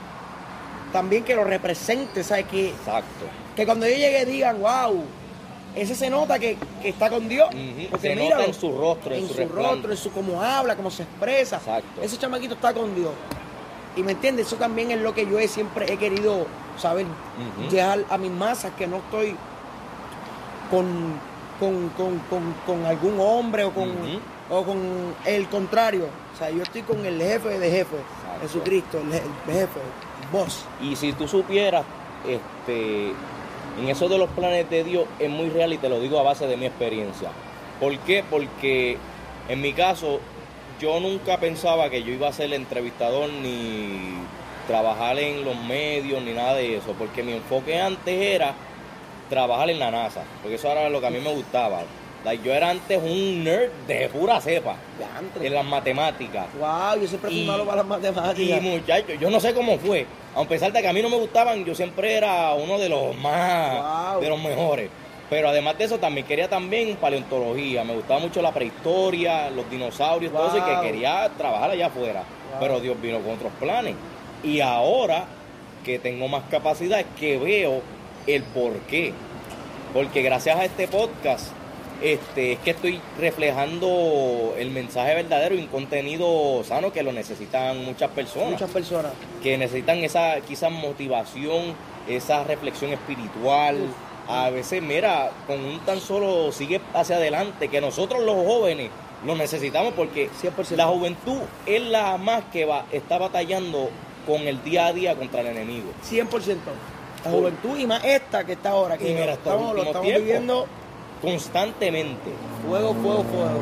también 0.92 1.24
que 1.24 1.34
lo 1.34 1.44
represente, 1.44 2.22
¿sabes? 2.24 2.46
Que, 2.46 2.70
Exacto. 2.70 3.26
que 3.56 3.64
cuando 3.66 3.86
yo 3.86 3.94
llegue 3.94 4.24
digan, 4.26 4.60
wow, 4.60 5.04
ese 5.74 5.94
se 5.94 6.10
nota 6.10 6.38
que, 6.38 6.56
que 6.82 6.88
está 6.90 7.08
con 7.10 7.28
Dios. 7.28 7.48
Porque 7.90 8.08
Se 8.08 8.16
nota 8.16 8.44
en 8.44 8.54
su 8.54 8.76
rostro, 8.76 9.14
en, 9.14 9.22
en 9.24 9.28
su, 9.28 9.48
rostro, 9.48 9.90
en 9.92 9.96
su 9.96 10.10
cómo 10.12 10.42
habla, 10.42 10.74
cómo 10.76 10.90
se 10.90 11.04
expresa. 11.04 11.56
Exacto. 11.56 12.02
Ese 12.02 12.16
chamaquito 12.18 12.54
está 12.54 12.72
con 12.74 12.94
Dios. 12.94 13.12
Y 13.96 14.02
me 14.02 14.12
entiendes, 14.12 14.46
eso 14.46 14.56
también 14.56 14.90
es 14.92 15.00
lo 15.00 15.14
que 15.14 15.26
yo 15.26 15.38
he- 15.38 15.48
siempre 15.48 15.92
he 15.92 15.96
querido 15.96 16.46
saber. 16.78 17.06
Ujú. 17.06 17.70
Llegar 17.70 18.04
a 18.08 18.18
mis 18.18 18.30
masas, 18.30 18.72
que 18.78 18.86
no 18.86 18.96
estoy 18.98 19.36
con, 20.70 21.14
con, 21.58 21.88
con, 21.90 22.54
con- 22.66 22.86
algún 22.86 23.18
hombre 23.20 23.64
o 23.64 23.72
con, 23.72 23.90
o 24.48 24.64
con 24.64 25.14
el 25.24 25.48
contrario. 25.48 26.06
O 26.34 26.38
sea, 26.38 26.50
yo 26.50 26.62
estoy 26.62 26.82
con 26.82 27.04
el 27.04 27.20
jefe 27.20 27.58
de 27.58 27.70
jefe, 27.70 27.96
Exacto. 27.96 28.40
Jesucristo, 28.42 28.98
el, 28.98 29.10
je- 29.12 29.22
el 29.48 29.52
jefe, 29.54 29.80
el 30.22 30.28
boss. 30.32 30.64
Y 30.80 30.96
si 30.96 31.12
tú 31.12 31.28
supieras, 31.28 31.84
este, 32.26 33.08
en 33.80 33.88
eso 33.88 34.08
de 34.08 34.18
los 34.18 34.30
planes 34.30 34.68
de 34.70 34.84
Dios 34.84 35.04
es 35.18 35.28
muy 35.30 35.50
real 35.50 35.72
y 35.72 35.78
te 35.78 35.88
lo 35.88 36.00
digo 36.00 36.18
a 36.18 36.22
base 36.22 36.46
de 36.46 36.56
mi 36.56 36.66
experiencia. 36.66 37.30
¿Por 37.78 37.96
qué? 38.00 38.24
Porque 38.28 38.96
en 39.48 39.60
mi 39.60 39.72
caso 39.72 40.20
yo 40.80 40.98
nunca 41.00 41.38
pensaba 41.38 41.90
que 41.90 42.02
yo 42.02 42.12
iba 42.12 42.28
a 42.28 42.32
ser 42.32 42.52
entrevistador 42.54 43.28
ni 43.30 44.14
trabajar 44.66 45.18
en 45.18 45.44
los 45.44 45.56
medios 45.56 46.22
ni 46.22 46.32
nada 46.32 46.54
de 46.54 46.76
eso, 46.76 46.94
porque 46.98 47.22
mi 47.22 47.32
enfoque 47.32 47.78
antes 47.80 48.08
era 48.20 48.54
trabajar 49.28 49.68
en 49.70 49.78
la 49.78 49.90
NASA, 49.90 50.22
porque 50.42 50.56
eso 50.56 50.68
era 50.70 50.88
lo 50.88 51.00
que 51.00 51.06
a 51.06 51.10
mí 51.10 51.18
me 51.20 51.32
gustaba. 51.34 51.82
Like, 52.24 52.44
yo 52.44 52.52
era 52.52 52.68
antes 52.70 52.98
un 53.02 53.44
nerd 53.44 53.70
de 53.86 54.08
pura 54.10 54.40
cepa 54.40 54.76
en 55.40 55.54
las 55.54 55.64
matemáticas. 55.64 56.46
Wow, 56.58 57.00
yo 57.00 57.08
siempre 57.08 57.30
fui 57.30 57.40
Y- 57.42 57.46
malo 57.46 57.64
para 57.64 57.76
las 57.78 57.86
Y 57.86 57.88
matemáticas. 57.88 58.62
muchachos, 58.62 59.12
yo 59.18 59.30
no 59.30 59.40
sé 59.40 59.54
cómo 59.54 59.78
fue. 59.78 60.06
A 60.36 60.44
pesar 60.44 60.70
de 60.72 60.82
que 60.82 60.88
a 60.88 60.92
mí 60.92 61.00
no 61.00 61.08
me 61.08 61.16
gustaban, 61.16 61.64
yo 61.64 61.74
siempre 61.74 62.14
era 62.14 62.52
uno 62.54 62.78
de 62.78 62.88
los 62.90 63.16
más, 63.16 64.12
Wow. 64.12 64.20
de 64.22 64.28
los 64.28 64.40
mejores. 64.42 64.90
Pero 65.30 65.48
además 65.48 65.78
de 65.78 65.84
eso, 65.84 65.98
también 65.98 66.26
quería 66.26 66.48
también 66.48 66.96
paleontología. 66.96 67.84
Me 67.84 67.94
gustaba 67.94 68.20
mucho 68.20 68.42
la 68.42 68.52
prehistoria, 68.52 69.48
los 69.50 69.70
dinosaurios, 69.70 70.32
todo 70.32 70.48
eso, 70.48 70.58
y 70.58 70.60
que 70.62 70.80
quería 70.88 71.30
trabajar 71.38 71.70
allá 71.70 71.86
afuera. 71.86 72.24
Wow. 72.50 72.60
Pero 72.60 72.80
Dios 72.80 73.00
vino 73.00 73.18
con 73.20 73.34
otros 73.34 73.52
planes. 73.60 73.94
Y 74.42 74.60
ahora 74.60 75.24
que 75.84 75.98
tengo 75.98 76.26
más 76.28 76.42
capacidad, 76.50 77.00
es 77.00 77.06
que 77.18 77.38
veo 77.38 77.80
el 78.26 78.42
por 78.42 78.72
qué. 78.80 79.12
Porque 79.94 80.20
gracias 80.22 80.56
a 80.58 80.64
este 80.64 80.86
podcast, 80.88 81.48
este, 82.02 82.52
es 82.52 82.58
que 82.60 82.70
estoy 82.70 83.00
reflejando 83.18 84.54
el 84.56 84.70
mensaje 84.70 85.14
verdadero 85.14 85.54
y 85.54 85.58
un 85.58 85.66
contenido 85.66 86.62
sano 86.64 86.92
que 86.92 87.02
lo 87.02 87.12
necesitan 87.12 87.84
muchas 87.84 88.10
personas. 88.10 88.52
Muchas 88.52 88.70
personas. 88.70 89.12
Que 89.42 89.58
necesitan 89.58 89.98
esa 89.98 90.40
quizás 90.40 90.70
motivación, 90.70 91.74
esa 92.08 92.44
reflexión 92.44 92.92
espiritual. 92.92 93.76
A 94.28 94.50
veces, 94.50 94.82
mira, 94.82 95.30
con 95.46 95.60
un 95.60 95.80
tan 95.80 96.00
solo 96.00 96.52
sigue 96.52 96.80
hacia 96.94 97.16
adelante, 97.16 97.68
que 97.68 97.80
nosotros 97.80 98.22
los 98.22 98.36
jóvenes 98.36 98.90
lo 99.26 99.34
necesitamos 99.36 99.92
porque 99.94 100.30
100%. 100.30 100.76
la 100.76 100.86
juventud 100.86 101.38
es 101.66 101.82
la 101.82 102.16
más 102.16 102.44
que 102.52 102.64
va, 102.64 102.86
está 102.92 103.18
batallando 103.18 103.90
con 104.26 104.42
el 104.42 104.62
día 104.62 104.86
a 104.86 104.92
día 104.92 105.16
contra 105.16 105.40
el 105.40 105.48
enemigo. 105.48 105.90
100%. 106.08 106.28
La 107.24 107.30
juventud 107.30 107.78
y 107.78 107.86
más 107.86 108.02
esta 108.04 108.44
que 108.44 108.52
está 108.52 108.70
ahora, 108.70 108.96
que 108.96 109.10
Y 109.10 109.14
mira, 109.14 109.34
estamos, 109.34 109.74
lo 109.74 110.00
viviendo 110.00 110.66
Constantemente. 111.22 112.30
fuego, 112.66 112.94
fuego, 112.94 113.24
fuego. 113.24 113.60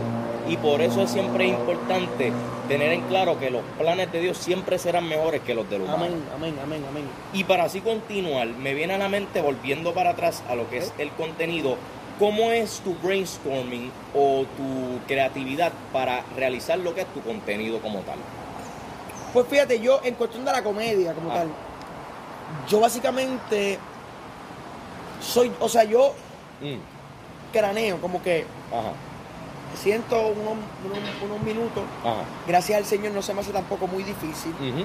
Y 0.49 0.57
por 0.57 0.81
eso 0.81 1.03
es 1.03 1.11
siempre 1.11 1.47
importante 1.47 2.33
tener 2.69 2.93
en 2.93 3.03
claro 3.03 3.39
que 3.39 3.51
los 3.51 3.63
planes 3.79 4.11
de 4.13 4.21
Dios 4.21 4.39
siempre 4.39 4.79
serán 4.79 5.07
mejores 5.09 5.43
que 5.43 5.55
los 5.55 5.69
del 5.69 5.83
humano. 5.83 5.97
Amén, 6.05 6.23
amén, 6.35 6.55
amén, 6.63 6.85
amén. 6.89 7.05
Y 7.33 7.45
para 7.45 7.65
así 7.65 7.81
continuar, 7.81 8.47
me 8.49 8.73
viene 8.75 8.95
a 8.95 8.99
la 8.99 9.09
mente, 9.09 9.41
volviendo 9.43 9.93
para 9.93 10.11
atrás 10.11 10.43
a 10.49 10.55
lo 10.55 10.69
que 10.71 10.79
es 10.79 10.93
el 10.99 11.11
contenido, 11.13 11.77
¿cómo 12.19 12.51
es 12.51 12.81
tu 12.81 12.95
brainstorming 12.95 13.91
o 14.15 14.45
tu 14.57 15.07
creatividad 15.07 15.73
para 15.93 16.25
realizar 16.35 16.79
lo 16.79 16.95
que 16.95 17.03
es 17.03 17.07
tu 17.13 17.21
contenido 17.21 17.81
como 17.81 17.99
tal? 18.01 18.17
Pues 19.35 19.47
fíjate, 19.49 19.81
yo 19.81 20.01
en 20.03 20.15
cuestión 20.15 20.45
de 20.47 20.53
la 20.53 20.63
comedia 20.63 21.13
como 21.13 21.31
Ah. 21.31 21.35
tal, 21.35 21.49
yo 22.69 22.81
básicamente 22.81 23.79
soy, 25.21 25.53
o 25.61 25.69
sea, 25.69 25.85
yo 25.85 26.15
Mm, 26.61 26.75
craneo, 27.53 28.01
como 28.01 28.23
que 28.23 28.45
Ajá, 28.73 28.93
siento 29.81 30.17
unos, 30.29 30.55
unos, 30.85 30.99
unos 31.25 31.41
minutos, 31.43 31.85
ajá. 32.05 32.23
gracias 32.47 32.79
al 32.79 32.85
Señor 32.85 33.13
no 33.13 33.23
se 33.23 33.35
me 33.35 33.41
hace 33.41 33.53
tampoco 33.53 33.87
muy 33.87 34.03
difícil. 34.03 34.53
ujú. 34.55 34.85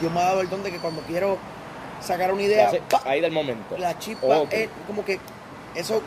Dios 0.00 0.12
me 0.12 0.20
ha 0.20 0.24
dado 0.24 0.40
el 0.42 0.50
don 0.50 0.62
de 0.62 0.70
que 0.70 0.78
cuando 0.78 1.00
quiero 1.02 1.38
sacar 2.00 2.32
una 2.32 2.42
idea, 2.42 2.68
Hace- 2.68 2.82
¡pa! 2.82 3.00
Ahí 3.06 3.20
del 3.20 3.32
momento. 3.32 3.76
la 3.78 3.98
chispa, 3.98 4.42
es 4.50 4.68
como 4.86 5.04
que 5.04 5.18
eso 5.74 6.02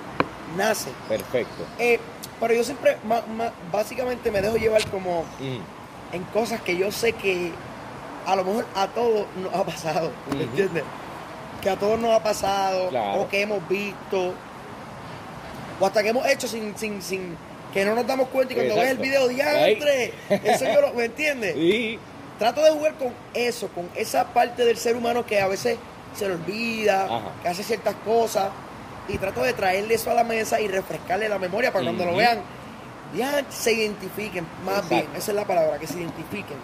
nace. 0.56 0.92
Perfecto. 1.08 1.64
Eh, 1.80 2.00
pero 2.40 2.54
yo 2.54 2.64
siempre, 2.64 2.98
ma- 3.04 3.24
ma- 3.36 3.52
básicamente 3.72 4.30
me 4.32 4.42
dejo 4.42 4.58
llevar 4.58 4.86
como 4.90 5.24
Mm, 5.40 6.16
en 6.16 6.24
cosas 6.26 6.62
que 6.62 6.78
yo 6.78 6.92
sé 6.92 7.14
que 7.14 7.52
a 8.28 8.36
lo 8.36 8.44
mejor 8.44 8.66
a 8.76 8.88
todos 8.88 9.26
nos 9.42 9.54
ha 9.54 9.64
pasado, 9.66 10.12
¿me 10.36 10.44
entiendes? 10.44 10.84
Que 11.62 11.70
a 11.72 11.76
todos 11.76 12.00
nos 12.00 12.12
ha 12.16 12.22
pasado, 12.24 12.90
Claro. 12.90 13.22
o 13.22 13.28
que 13.28 13.42
hemos 13.42 13.68
visto, 13.68 14.34
o 15.80 15.86
hasta 15.86 16.04
que 16.04 16.10
hemos 16.10 16.26
hecho 16.28 16.48
sin, 16.48 16.78
sin, 16.78 17.02
sin 17.02 17.36
que 17.74 17.86
no 17.86 17.96
nos 17.96 18.06
damos 18.08 18.30
cuenta 18.30 18.54
y 18.54 18.56
cuando 18.56 18.76
ves 18.76 18.92
el 18.92 19.00
Exacto. 19.00 19.04
video, 19.04 19.28
diantre, 19.28 20.14
eso 20.44 20.66
yo 20.66 20.82
lo, 20.82 20.94
¿me 20.94 21.06
entiendes? 21.06 21.56
Y 21.56 22.00
Trato 22.40 22.64
de 22.64 22.72
jugar 22.72 22.94
con 22.94 23.14
eso, 23.34 23.68
con 23.68 23.90
esa 23.96 24.24
parte 24.34 24.64
del 24.64 24.78
ser 24.78 24.96
humano 24.96 25.26
que 25.26 25.42
a 25.42 25.48
veces 25.50 25.78
se 26.16 26.26
le 26.26 26.36
olvida, 26.36 27.04
Ajá. 27.04 27.32
que 27.44 27.50
hace 27.50 27.64
ciertas 27.64 27.96
cosas, 28.06 28.48
y 29.10 29.18
trato 29.18 29.44
de 29.44 29.52
traerle 29.52 29.96
eso 29.96 30.10
a 30.10 30.14
la 30.14 30.24
mesa 30.24 30.62
y 30.62 30.70
refrescarle 30.70 31.28
la 31.28 31.38
memoria 31.38 31.74
para 31.74 31.84
cuando 31.84 32.06
lo 32.06 32.16
vean, 32.16 32.40
ya 33.14 33.44
se 33.50 33.74
identifiquen, 33.74 34.48
más 34.64 34.76
Exacto. 34.84 34.96
bien, 34.96 35.08
esa 35.18 35.32
es 35.32 35.36
la 35.36 35.44
palabra, 35.46 35.78
que 35.80 35.88
se 35.88 36.00
identifiquen. 36.00 36.56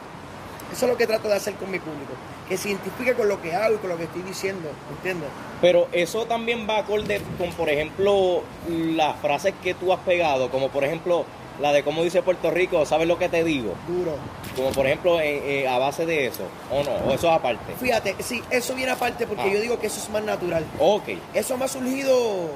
Eso 0.72 0.86
es 0.86 0.92
lo 0.92 0.98
que 0.98 1.06
trato 1.08 1.28
de 1.28 1.36
hacer 1.36 1.56
con 1.56 1.70
mi 1.70 1.80
público, 1.80 2.14
que 2.48 2.58
se 2.58 2.70
identifique 2.70 3.14
con 3.16 3.28
lo 3.28 3.42
que 3.42 3.56
hago 3.56 3.76
y 3.76 3.78
con 3.78 3.90
lo 3.90 3.98
que 3.98 4.04
estoy 4.04 4.22
diciendo, 4.22 4.70
¿entiendes? 4.92 5.30
Pero 5.62 5.88
eso 5.92 6.26
también 6.26 6.68
va 6.70 6.78
acorde 6.80 7.20
con, 7.38 7.52
por 7.54 7.70
ejemplo, 7.70 8.44
las 8.70 9.20
frases 9.20 9.54
que 9.64 9.74
tú 9.74 9.92
has 9.92 10.00
pegado, 10.02 10.50
como 10.52 10.70
por 10.70 10.84
ejemplo 10.84 11.26
la 11.60 11.72
de 11.72 11.84
cómo 11.84 12.04
dice 12.04 12.22
Puerto 12.22 12.52
Rico, 12.52 12.86
¿sabes 12.86 13.08
lo 13.08 13.18
que 13.18 13.30
te 13.30 13.44
digo? 13.44 13.74
Duro. 13.88 14.18
Como 14.58 14.72
por 14.72 14.86
ejemplo 14.86 15.20
eh, 15.22 15.62
eh, 15.64 15.68
a 15.68 15.78
base 15.78 16.06
de 16.06 16.28
eso, 16.28 16.44
o 16.70 16.84
no, 16.84 16.92
o 16.92 17.14
eso 17.14 17.28
es 17.28 17.34
aparte. 17.34 17.74
Fíjate, 17.80 18.16
sí, 18.20 18.44
eso 18.52 18.76
viene 18.76 18.92
aparte 18.92 19.26
porque 19.26 19.44
Ah. 19.44 19.54
yo 19.54 19.62
digo 19.62 19.80
que 19.80 19.88
eso 19.88 20.00
es 20.00 20.10
más 20.10 20.24
natural. 20.24 20.66
Ok, 20.80 21.10
Eso 21.34 21.58
me 21.58 21.66
ha 21.66 21.68
surgido 21.70 22.50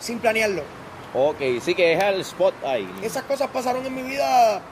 sin 0.00 0.18
planearlo. 0.18 0.62
ok, 1.14 1.36
sí 1.60 1.74
que 1.74 1.92
es 1.92 2.02
el 2.02 2.20
spot 2.22 2.54
ahí. 2.64 2.88
esas 3.02 3.22
cosas 3.24 3.48
pasaron 3.50 3.84
en 3.86 3.94
mi 3.94 4.02
vida 4.02 4.62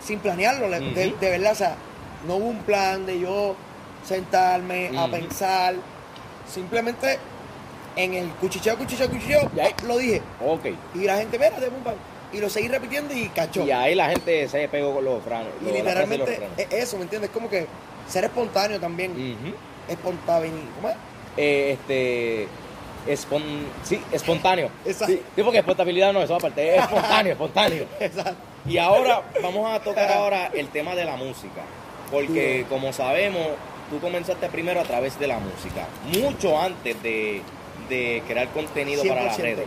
sin 0.00 0.20
planearlo, 0.20 0.68
de 0.70 1.14
verdad, 1.20 1.52
o 1.52 1.56
sea, 1.56 1.76
no 2.26 2.36
hubo 2.36 2.46
un 2.46 2.58
plan 2.60 3.06
de 3.06 3.20
yo 3.20 3.54
sentarme 4.04 4.90
a 4.96 5.08
pensar, 5.08 5.74
simplemente 6.52 7.18
en 7.96 8.14
el 8.14 8.28
cuchicheo, 8.30 8.76
cuchicheo, 8.76 9.08
cuchicheo, 9.08 9.50
ahí- 9.60 9.74
lo 9.86 9.96
dije, 9.98 10.22
Ok, 10.44 10.66
y 10.94 10.98
la 11.04 11.16
gente, 11.16 11.38
mira, 11.38 11.58
de 11.58 11.68
pum, 11.70 11.80
y 12.32 12.38
lo 12.40 12.50
seguí 12.50 12.68
repitiendo 12.68 13.14
y 13.14 13.28
cachó. 13.28 13.64
y 13.64 13.70
ahí 13.70 13.94
la 13.94 14.08
gente 14.10 14.48
se 14.48 14.68
pegó 14.68 14.94
con 14.94 15.04
los 15.04 15.22
franes. 15.22 15.48
y 15.60 15.64
los 15.64 15.74
literalmente 15.74 16.36
franes. 16.36 16.50
es 16.58 16.72
eso, 16.72 16.96
¿me 16.98 17.04
entiendes? 17.04 17.30
Como 17.30 17.48
que 17.48 17.66
ser 18.08 18.24
espontáneo 18.24 18.78
también, 18.80 19.12
Ujú. 19.12 19.54
espontáneo, 19.88 20.50
¿cómo 20.76 20.88
es? 20.90 20.96
Eh, 21.38 21.72
este, 21.78 22.48
espon- 23.08 23.66
sí, 23.82 24.00
espontáneo. 24.12 24.68
Exacto. 24.84 25.14
Sí, 25.14 25.22
sí, 25.34 25.42
porque 25.42 25.58
estabilidad 25.58 26.12
no, 26.12 26.22
eso 26.22 26.34
aparte, 26.36 26.76
es 26.76 26.82
espontáneo, 26.82 27.32
espontáneo. 27.32 27.86
Exacto. 28.00 28.36
Y 28.66 28.78
ahora 28.78 29.22
vamos 29.42 29.70
a 29.70 29.80
tocar 29.80 30.10
ahora 30.12 30.50
el 30.52 30.68
tema 30.68 30.94
de 30.94 31.04
la 31.04 31.16
música, 31.16 31.62
porque 32.10 32.66
como 32.68 32.92
sabemos, 32.92 33.42
tú 33.90 34.00
comenzaste 34.00 34.48
primero 34.48 34.80
a 34.80 34.84
través 34.84 35.18
de 35.18 35.26
la 35.26 35.38
música, 35.38 35.86
mucho 36.20 36.60
antes 36.60 37.02
de, 37.02 37.42
de 37.88 38.22
crear 38.26 38.48
contenido 38.48 39.04
para 39.04 39.24
las 39.24 39.38
100%. 39.38 39.42
redes. 39.42 39.66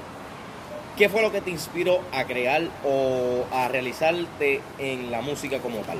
¿Qué 0.98 1.08
fue 1.08 1.22
lo 1.22 1.32
que 1.32 1.40
te 1.40 1.50
inspiró 1.50 2.02
a 2.12 2.26
crear 2.26 2.64
o 2.86 3.46
a 3.54 3.70
realizarte 3.70 4.60
en 4.78 5.12
la 5.12 5.22
música 5.22 5.60
como 5.60 5.78
tal? 5.80 5.98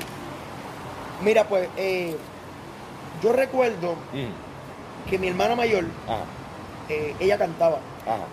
Mira, 1.22 1.44
pues, 1.44 1.68
eh, 1.76 2.14
yo 3.22 3.32
recuerdo 3.32 3.94
Mm, 4.12 5.08
que 5.10 5.18
mi 5.18 5.28
hermana 5.28 5.54
mayor, 5.56 5.84
eh, 6.90 7.14
ella 7.18 7.38
cantaba. 7.38 7.78
ajá, 8.06 8.24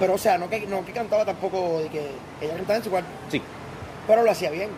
Pero, 0.00 0.14
o 0.14 0.18
sea, 0.18 0.38
no 0.38 0.48
que, 0.50 0.66
no 0.66 0.84
que 0.84 0.92
cantaba 0.92 1.24
tampoco 1.24 1.80
de 1.80 1.88
que 1.88 2.00
ella 2.40 2.54
cantaba 2.56 2.76
en 2.78 2.84
su 2.84 2.90
cuarto, 2.90 3.08
sí. 3.30 3.40
pero 4.08 4.22
lo 4.22 4.30
hacía 4.32 4.50
bien. 4.50 4.70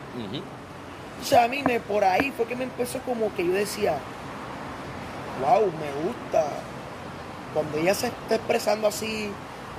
O 1.20 1.24
sea, 1.24 1.44
a 1.44 1.48
mí 1.48 1.62
me, 1.62 1.80
por 1.80 2.02
ahí 2.04 2.32
fue 2.36 2.46
que 2.46 2.56
me 2.56 2.64
empezó 2.64 2.98
como 3.00 3.32
que 3.34 3.46
yo 3.46 3.52
decía, 3.52 3.98
wow, 5.40 5.60
me 5.66 6.06
gusta. 6.08 6.44
Cuando 7.54 7.78
ella 7.78 7.94
se 7.94 8.06
está 8.08 8.36
expresando 8.36 8.88
así 8.88 9.30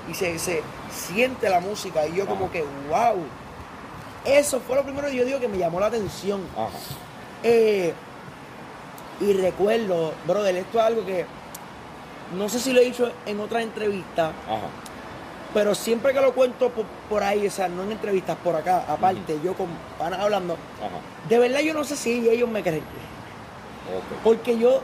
y 0.10 0.13
se, 0.13 0.38
se 0.39 0.62
siente 0.91 1.49
la 1.49 1.60
música 1.60 2.06
y 2.08 2.15
yo 2.15 2.25
como 2.27 2.51
que, 2.51 2.63
wow. 2.89 3.17
Eso 4.25 4.60
fue 4.60 4.75
lo 4.75 4.84
primero 4.84 5.08
que 5.08 5.15
yo 5.15 5.25
digo 5.25 5.39
que 5.39 5.47
me 5.47 5.58
llamó 5.58 5.80
la 5.80 5.88
atención. 5.88 6.41
Ajá, 6.56 6.69
Eh, 7.43 7.93
y 9.19 9.34
recuerdo, 9.34 10.13
brother, 10.27 10.56
esto 10.58 10.80
es 10.80 10.86
algo 10.86 11.06
que 11.06 11.25
no 12.38 12.49
sé 12.49 12.60
si 12.60 12.71
lo 12.73 12.80
he 12.82 12.86
dicho 12.86 13.12
en 13.25 13.39
otra 13.39 13.62
entrevista, 13.62 14.27
ajá, 14.47 14.67
pero 15.54 15.76
siempre 15.76 16.14
que 16.14 16.22
lo 16.22 16.34
cuento 16.34 16.70
por, 16.70 16.86
por 17.10 17.24
ahí, 17.24 17.48
o 17.48 17.52
sea, 17.52 17.68
no 17.68 17.84
en 17.84 17.92
entrevistas, 17.92 18.38
por 18.44 18.56
acá, 18.56 18.86
aparte, 18.88 19.40
yo 19.44 19.54
con 19.54 19.68
panas 19.98 20.20
hablando, 20.20 20.54
ajá, 20.54 21.00
de 21.28 21.40
verdad 21.40 21.60
yo 21.60 21.74
no 21.74 21.84
sé 21.84 21.96
si 21.96 22.30
ellos 22.30 22.50
me 22.50 22.64
creen. 22.64 22.84
Porque 24.24 24.58
yo, 24.58 24.82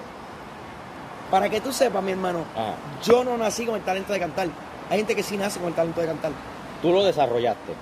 para 1.32 1.50
que 1.50 1.62
tú 1.62 1.72
sepas, 1.72 2.04
mi 2.04 2.12
hermano, 2.12 2.44
ajá. 2.54 2.74
yo 3.04 3.24
no 3.24 3.38
nací 3.38 3.66
con 3.66 3.76
el 3.76 3.84
talento 3.84 4.12
de 4.12 4.20
cantar. 4.20 4.48
Hay 4.90 4.98
gente 4.98 5.16
que 5.16 5.24
sí 5.24 5.38
nace 5.38 5.60
con 5.60 5.70
el 5.70 5.76
talento 5.76 6.02
de 6.02 6.08
cantar. 6.08 6.32
Tú 6.82 6.92
lo 6.92 7.04
desarrollaste. 7.04 7.74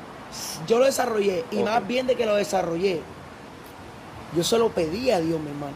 Yo 0.68 0.80
lo 0.80 0.86
desarrollé 0.86 1.46
y 1.52 1.64
más 1.64 1.86
bien 1.88 2.08
de 2.08 2.16
que 2.16 2.26
lo 2.26 2.36
desarrollé, 2.36 3.02
yo 4.36 4.44
se 4.44 4.58
lo 4.58 4.70
pedí 4.70 5.12
a 5.12 5.20
Dios, 5.20 5.40
mi 5.40 5.50
hermano. 5.50 5.74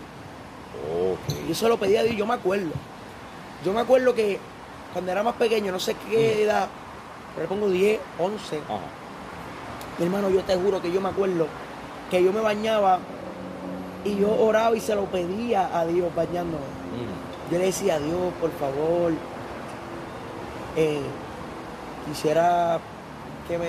Yo 1.47 1.55
se 1.55 1.67
lo 1.67 1.77
pedí 1.77 1.97
a 1.97 2.03
Dios, 2.03 2.15
yo 2.15 2.25
me 2.25 2.33
acuerdo. 2.33 2.71
Yo 3.65 3.73
me 3.73 3.81
acuerdo 3.81 4.13
que 4.13 4.39
cuando 4.93 5.11
era 5.11 5.23
más 5.23 5.35
pequeño, 5.35 5.71
no 5.71 5.79
sé 5.79 5.95
qué 6.09 6.43
edad, 6.43 6.67
le 7.39 7.47
pongo 7.47 7.69
10, 7.69 7.99
11, 8.19 8.57
Ajá. 8.67 8.79
mi 9.97 10.05
hermano, 10.05 10.29
yo 10.29 10.41
te 10.43 10.55
juro 10.55 10.81
que 10.81 10.91
yo 10.91 11.01
me 11.01 11.09
acuerdo 11.09 11.47
que 12.11 12.23
yo 12.23 12.33
me 12.33 12.41
bañaba 12.41 12.99
y 14.03 14.15
yo 14.17 14.31
oraba 14.39 14.75
y 14.75 14.79
se 14.79 14.95
lo 14.95 15.05
pedía 15.05 15.69
a 15.77 15.85
Dios 15.85 16.13
bañándome. 16.15 16.63
Mm, 16.63 17.51
Yo 17.51 17.59
le 17.59 17.65
decía 17.65 17.95
a 17.95 17.99
Dios, 17.99 18.33
por 18.39 18.51
favor, 18.51 19.11
eh, 20.75 20.99
quisiera 22.07 22.79
que 23.47 23.57
me, 23.57 23.67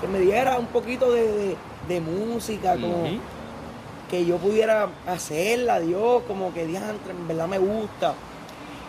que 0.00 0.08
me 0.08 0.18
diera 0.20 0.58
un 0.58 0.66
poquito 0.66 1.10
de, 1.12 1.22
de- 1.32 1.56
de 1.88 2.00
música, 2.02 2.74
como 2.74 3.04
que 4.10 4.24
yo 4.26 4.36
pudiera 4.36 4.88
hacerla, 5.06 5.80
Dios, 5.80 6.22
como 6.28 6.52
que 6.52 6.66
diantre, 6.66 7.12
en 7.12 7.28
verdad 7.28 7.46
me 7.48 7.58
gusta. 7.58 8.14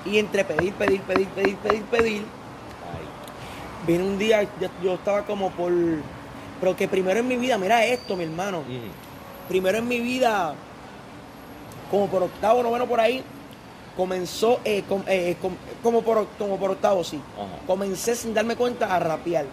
Y 0.05 0.17
entre 0.17 0.43
pedir, 0.43 0.73
pedir, 0.73 1.01
pedir, 1.03 1.27
pedir, 1.29 1.55
pedir, 1.57 1.83
pedir, 1.85 2.25
Ay. 3.89 3.97
vino 3.97 4.05
un 4.09 4.17
día, 4.17 4.43
yo, 4.59 4.67
yo 4.83 4.93
estaba 4.95 5.23
como 5.25 5.49
por... 5.51 5.71
Pero 6.59 6.75
que 6.75 6.87
primero 6.87 7.19
en 7.19 7.27
mi 7.27 7.37
vida, 7.37 7.57
mira 7.57 7.85
esto, 7.85 8.15
mi 8.17 8.25
hermano, 8.25 8.63
primero 9.47 9.77
en 9.77 9.87
mi 9.87 9.99
vida, 10.01 10.53
como 11.89 12.07
por 12.07 12.23
octavo, 12.23 12.61
noveno 12.61 12.85
por 12.85 12.99
ahí, 12.99 13.23
comenzó, 13.95 14.59
eh, 14.65 14.83
com- 14.87 15.03
eh, 15.07 15.37
com- 15.41 15.55
como, 15.81 16.01
por, 16.01 16.27
como 16.37 16.57
por 16.57 16.71
octavo, 16.71 17.01
sí. 17.05 17.21
Ajá. 17.37 17.65
Comencé 17.65 18.13
sin 18.15 18.33
darme 18.33 18.57
cuenta 18.57 18.93
a 18.93 18.99
rapear. 18.99 19.45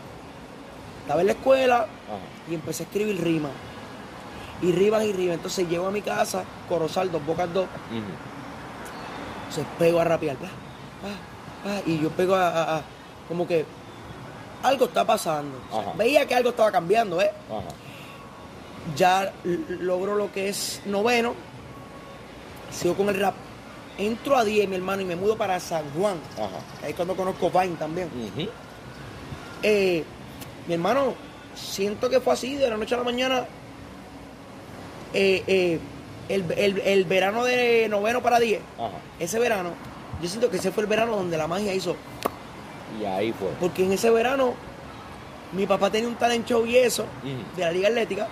Estaba 1.03 1.21
en 1.21 1.27
la 1.29 1.33
escuela 1.35 1.77
Ajá. 1.83 2.51
y 2.51 2.55
empecé 2.55 2.83
a 2.83 2.87
escribir 2.87 3.23
rimas. 3.23 3.53
Y 4.63 4.73
rimas 4.73 5.05
y 5.05 5.13
rimas. 5.13 5.37
Entonces 5.37 5.69
llego 5.69 5.87
a 5.87 5.93
mi 5.93 6.03
casa, 6.03 6.43
Corozal, 6.69 7.13
dos 7.13 7.25
bocas 7.25 7.53
dos, 7.55 7.67
Ujú. 7.67 9.55
se 9.55 9.63
pego 9.79 10.01
a 10.01 10.05
rapear. 10.05 10.35
pa, 10.39 10.49
pa, 10.49 11.71
pa, 11.71 11.83
y 11.89 12.01
yo 12.01 12.11
pego 12.11 12.35
a, 12.35 12.49
a- 12.49 12.77
a- 12.79 12.83
como 13.29 13.47
que 13.47 13.65
algo 14.67 14.87
está 14.87 15.05
pasando. 15.05 15.59
Ajá. 15.73 15.93
veía 15.97 16.27
que 16.27 16.35
algo 16.35 16.51
estaba 16.51 16.71
cambiando, 16.73 17.21
¿eh? 17.21 17.31
Ajá. 17.49 17.69
ya 18.97 19.33
logro 19.81 20.15
lo 20.15 20.31
que 20.33 20.49
es 20.49 20.81
noveno, 20.87 21.35
sigo 22.71 22.95
con 22.95 23.09
el 23.09 23.19
rap, 23.21 23.35
entro 23.99 24.37
a 24.37 24.45
10, 24.45 24.69
mi 24.69 24.77
hermano, 24.77 25.03
y 25.03 25.05
me 25.05 25.17
mudo 25.17 25.37
para 25.37 25.59
San 25.61 25.85
Juan, 25.93 26.17
Ajá. 26.35 26.61
ahí 26.85 26.91
es 26.91 26.97
cuando 26.97 27.17
conozco 27.17 27.51
Vine 27.51 27.77
también. 27.77 28.09
Eh, 29.63 30.05
mi 30.69 30.75
hermano, 30.75 31.15
siento 31.55 32.09
que 32.11 32.21
fue 32.21 32.35
así, 32.35 32.55
de 32.57 32.69
la 32.71 32.77
noche 32.77 32.95
a 32.95 32.99
la 32.99 33.05
mañana, 33.05 33.45
eh, 35.15 35.43
eh, 35.47 35.81
el, 36.29 36.51
el- 36.53 36.79
el 36.81 37.05
verano 37.05 37.45
de 37.45 37.89
noveno 37.89 38.21
para 38.23 38.39
10, 38.39 38.61
Ajá. 38.79 38.91
ese 39.19 39.39
verano, 39.39 39.71
yo 40.23 40.29
siento 40.29 40.51
que 40.51 40.57
ese 40.59 40.71
fue 40.73 40.83
el 40.83 40.89
verano 40.89 41.17
donde 41.17 41.37
la 41.39 41.47
magia 41.47 41.73
hizo, 41.75 41.97
Y 43.01 43.05
ahí 43.05 43.33
fue. 43.33 43.49
porque 43.61 43.85
en 43.85 43.93
ese 43.93 44.11
verano 44.11 44.55
mi 45.53 45.67
papá 45.67 45.91
tenía 45.91 46.09
un 46.09 46.17
talent 46.17 46.47
show 46.47 46.65
y 46.67 46.77
eso, 46.77 47.05
de 47.57 47.63
la 47.63 47.71
Liga 47.71 47.89
Atlética. 47.89 48.27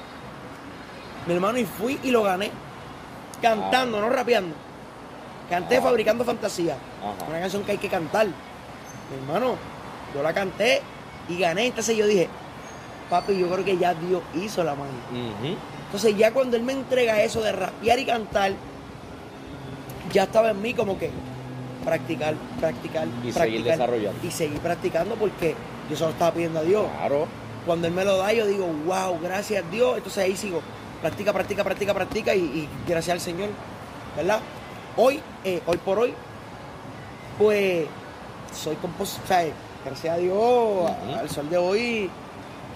Mi 1.26 1.34
hermano, 1.34 1.58
y 1.58 1.64
fui 1.64 1.98
y 2.02 2.10
lo 2.10 2.22
gané. 2.22 2.50
Cantando, 3.40 4.00
no 4.00 4.08
rapeando. 4.10 4.54
Canté 5.50 5.76
Ah. 5.78 5.82
Fabricando 5.82 6.24
Fantasía. 6.24 6.74
Ajá. 7.00 7.28
Una 7.28 7.40
canción 7.40 7.62
que 7.64 7.72
hay 7.72 7.78
que 7.78 7.88
cantar. 7.88 8.26
Mi 8.26 9.16
hermano, 9.22 9.56
yo 10.14 10.22
la 10.22 10.32
canté 10.32 10.80
y 11.28 11.38
gané. 11.38 11.66
Entonces 11.66 11.96
yo 11.96 12.06
dije, 12.06 12.28
papi, 13.10 13.36
yo 13.38 13.48
creo 13.50 13.64
que 13.64 13.76
ya 13.76 13.94
Dios 13.94 14.22
hizo 14.34 14.64
la. 14.64 14.72
Ujú. 14.72 14.80
Entonces 15.86 16.16
ya 16.16 16.32
cuando 16.32 16.56
él 16.56 16.62
me 16.62 16.72
entrega 16.72 17.22
eso 17.22 17.40
de 17.42 17.52
rapear 17.52 17.98
y 17.98 18.06
cantar, 18.06 18.52
ya 20.12 20.24
estaba 20.24 20.50
en 20.50 20.60
mí 20.62 20.74
como 20.74 20.98
que 20.98 21.10
practicar, 21.84 22.34
practicar, 22.60 23.06
Y 23.06 23.10
practicar. 23.10 23.42
seguir 23.44 23.64
desarrollando. 23.64 24.26
Y 24.26 24.30
seguir 24.30 24.58
practicando 24.60 25.14
porque 25.16 25.54
yo 25.90 25.96
solo 25.96 26.10
estaba 26.12 26.32
pidiendo 26.32 26.60
a 26.60 26.62
Dios. 26.62 26.86
Claro. 26.98 27.26
Cuando 27.66 27.86
él 27.86 27.94
me 27.94 28.04
lo 28.04 28.18
da, 28.18 28.32
yo 28.32 28.46
digo, 28.46 28.66
wow, 28.86 29.18
gracias 29.22 29.64
a 29.64 29.70
Dios. 29.70 29.96
Entonces 29.96 30.24
ahí 30.24 30.36
sigo, 30.36 30.60
practica, 31.00 31.32
practica, 31.32 31.64
practica, 31.64 31.94
practica 31.94 32.34
y, 32.34 32.40
y 32.40 32.68
gracias 32.86 33.14
al 33.14 33.20
Señor, 33.20 33.48
¿verdad? 34.16 34.40
Hoy, 34.96 35.20
eh, 35.44 35.60
hoy 35.66 35.76
por 35.78 35.98
hoy, 35.98 36.14
pues 37.38 37.86
soy 38.54 38.76
compositor, 38.76 39.24
o 39.24 39.26
sea, 39.28 39.44
gracias 39.84 40.14
a 40.14 40.18
Dios, 40.18 40.90
al 41.18 41.28
sol 41.28 41.50
de 41.50 41.56
hoy, 41.56 42.10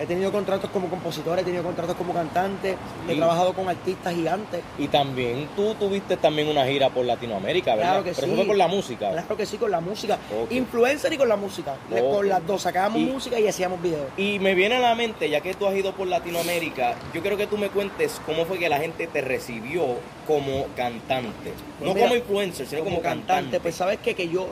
he 0.00 0.06
tenido 0.06 0.30
contratos 0.30 0.70
como 0.70 0.88
compositor, 0.88 1.38
he 1.38 1.42
tenido 1.42 1.62
contratos 1.64 1.96
como 1.96 2.12
cantante, 2.14 2.76
Sí. 3.06 3.12
he 3.12 3.16
trabajado 3.16 3.52
con 3.52 3.68
artistas 3.68 4.14
gigantes. 4.14 4.60
Y 4.78 4.88
también 4.88 5.48
tú 5.56 5.74
tuviste 5.74 6.16
también 6.16 6.48
una 6.48 6.64
gira 6.66 6.88
por 6.90 7.04
Latinoamérica, 7.04 7.74
¿verdad? 7.74 7.90
Claro 7.90 8.04
que 8.04 8.10
Pero 8.12 8.26
sí. 8.26 8.32
eso 8.32 8.36
fue 8.36 8.46
por 8.46 8.56
la 8.56 8.68
música. 8.68 9.10
Claro 9.10 9.36
que 9.36 9.46
sí, 9.46 9.56
con 9.56 9.70
la 9.70 9.80
música. 9.80 10.18
Ok. 10.42 10.52
Influencer 10.52 11.12
y 11.12 11.16
con 11.16 11.28
la 11.28 11.36
música. 11.36 11.74
Con 11.90 12.28
las 12.28 12.46
dos, 12.46 12.62
sacábamos 12.62 13.00
Y- 13.00 13.04
música 13.06 13.40
y 13.40 13.48
hacíamos 13.48 13.82
videos. 13.82 14.06
Y 14.16 14.38
me 14.38 14.54
viene 14.54 14.76
a 14.76 14.80
la 14.80 14.94
mente, 14.94 15.28
ya 15.28 15.40
que 15.40 15.54
tú 15.54 15.66
has 15.66 15.74
ido 15.74 15.92
por 15.92 16.06
Latinoamérica, 16.06 16.94
yo 17.12 17.20
quiero 17.20 17.36
que 17.36 17.46
tú 17.46 17.58
me 17.58 17.68
cuentes 17.68 18.20
cómo 18.26 18.44
fue 18.44 18.58
que 18.58 18.68
la 18.68 18.78
gente 18.78 19.06
te 19.06 19.20
recibió 19.20 19.84
como 20.26 20.66
cantante. 20.76 21.52
Pues 21.78 21.88
no 21.88 21.94
mira, 21.94 22.06
como 22.06 22.16
influencer, 22.18 22.66
sino 22.66 22.84
como, 22.84 23.00
cantante. 23.02 23.58
Pues 23.60 23.74
sabes 23.74 23.98
qué? 24.02 24.14
que 24.14 24.28
yo 24.28 24.48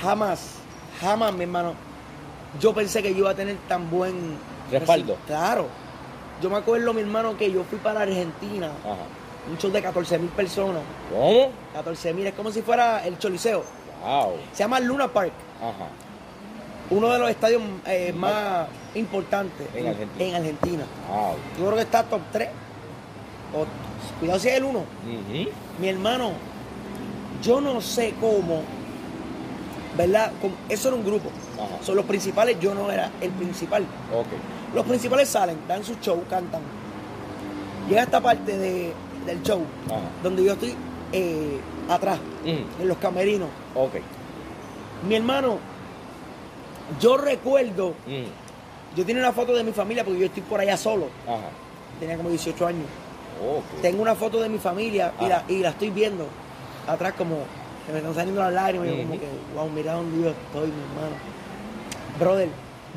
jamás, 0.00 0.54
jamás, 1.00 1.32
mi 1.34 1.42
hermano, 1.44 1.74
yo 2.60 2.72
pensé 2.74 3.02
que 3.02 3.12
yo 3.12 3.18
iba 3.18 3.30
a 3.30 3.34
tener 3.34 3.56
tan 3.68 3.90
buen 3.90 4.14
Respaldo. 4.70 5.14
reci- 5.14 5.26
Claro. 5.26 5.66
Yo 6.42 6.50
me 6.50 6.56
acuerdo, 6.56 6.92
mi 6.92 7.00
hermano, 7.00 7.36
que 7.36 7.50
yo 7.50 7.64
fui 7.64 7.78
para 7.78 8.02
Argentina, 8.02 8.66
Ajá. 8.84 8.96
un 9.50 9.56
show 9.58 9.70
de 9.70 9.80
14 9.82 10.18
mil 10.18 10.28
personas. 10.30 10.82
¿Cómo? 11.10 11.50
14 11.72 12.12
mil, 12.12 12.26
es 12.26 12.34
como 12.34 12.50
si 12.50 12.62
fuera 12.62 13.06
el 13.06 13.18
Choliseo. 13.18 13.64
Wow. 14.04 14.34
Se 14.52 14.58
llama 14.62 14.78
Luna 14.80 15.08
Park, 15.08 15.32
Ajá. 15.60 15.88
uno 16.90 17.08
de 17.08 17.18
los 17.18 17.30
estadios 17.30 17.62
eh, 17.86 18.12
más 18.14 18.68
importantes 18.94 19.66
En 19.74 19.86
Argentina. 19.88 20.24
en 20.28 20.34
Argentina. 20.34 20.84
Wow. 21.08 21.34
Yo 21.58 21.64
creo 21.64 21.74
que 21.76 21.82
está 21.82 22.02
top 22.04 22.20
3. 22.32 22.48
O, 23.54 23.64
cuidado 24.20 24.38
si 24.38 24.48
es 24.48 24.54
el 24.58 24.64
1. 24.64 24.78
Ujú. 24.78 25.50
Mi 25.80 25.88
hermano, 25.88 26.32
yo 27.42 27.60
no 27.62 27.80
sé 27.80 28.14
cómo, 28.20 28.62
¿verdad? 29.96 30.32
Como- 30.42 30.54
Eso 30.68 30.88
era 30.88 30.96
un 30.98 31.04
grupo. 31.04 31.30
Ajá. 31.54 31.82
Son 31.82 31.96
los 31.96 32.04
principales, 32.04 32.58
yo 32.60 32.74
no 32.74 32.90
era 32.90 33.10
el 33.22 33.30
principal. 33.30 33.84
Ok. 34.12 34.26
Los 34.74 34.84
principales 34.86 35.28
salen, 35.28 35.58
dan 35.68 35.82
su 35.84 35.94
show, 36.00 36.22
cantan. 36.28 36.60
Llega 37.88 38.02
esta 38.02 38.20
parte 38.20 38.56
de- 38.58 38.92
del 39.24 39.42
show, 39.42 39.62
Ajá. 39.86 40.00
donde 40.22 40.44
yo 40.44 40.52
estoy 40.52 40.74
eh, 41.12 41.60
atrás, 41.88 42.18
Ujú. 42.42 42.82
en 42.82 42.88
los 42.88 42.98
camerinos. 42.98 43.48
Ok. 43.74 43.94
Mi 45.08 45.14
hermano, 45.14 45.58
yo 47.00 47.16
recuerdo, 47.16 47.94
Mm, 48.06 48.96
yo 48.96 49.06
tenía 49.06 49.22
una 49.22 49.32
foto 49.32 49.54
de 49.54 49.62
mi 49.62 49.72
familia 49.72 50.04
porque 50.04 50.18
yo 50.20 50.26
estoy 50.26 50.42
por 50.42 50.60
allá 50.60 50.76
solo. 50.76 51.06
Ajá. 51.26 51.48
Tenía 52.00 52.16
como 52.16 52.28
18 52.28 52.66
años. 52.66 52.86
Tengo 53.82 54.02
una 54.02 54.14
foto 54.14 54.40
de 54.40 54.48
mi 54.48 54.58
familia 54.58 55.12
y, 55.20 55.26
la, 55.26 55.44
y 55.48 55.58
la 55.58 55.68
estoy 55.70 55.90
viendo 55.90 56.26
atrás 56.88 57.12
como 57.16 57.36
que 57.86 57.92
me 57.92 57.98
están 57.98 58.14
saliendo 58.14 58.40
las 58.42 58.52
lágrimas. 58.52 58.88
y 58.88 58.90
yo 58.90 58.96
como 58.96 59.12
que, 59.20 59.26
wow, 59.54 59.70
mira 59.70 59.92
dónde 59.94 60.22
yo 60.24 60.30
estoy, 60.30 60.66
mi 60.68 60.82
hermano. 60.82 61.16
Brother, 62.18 62.48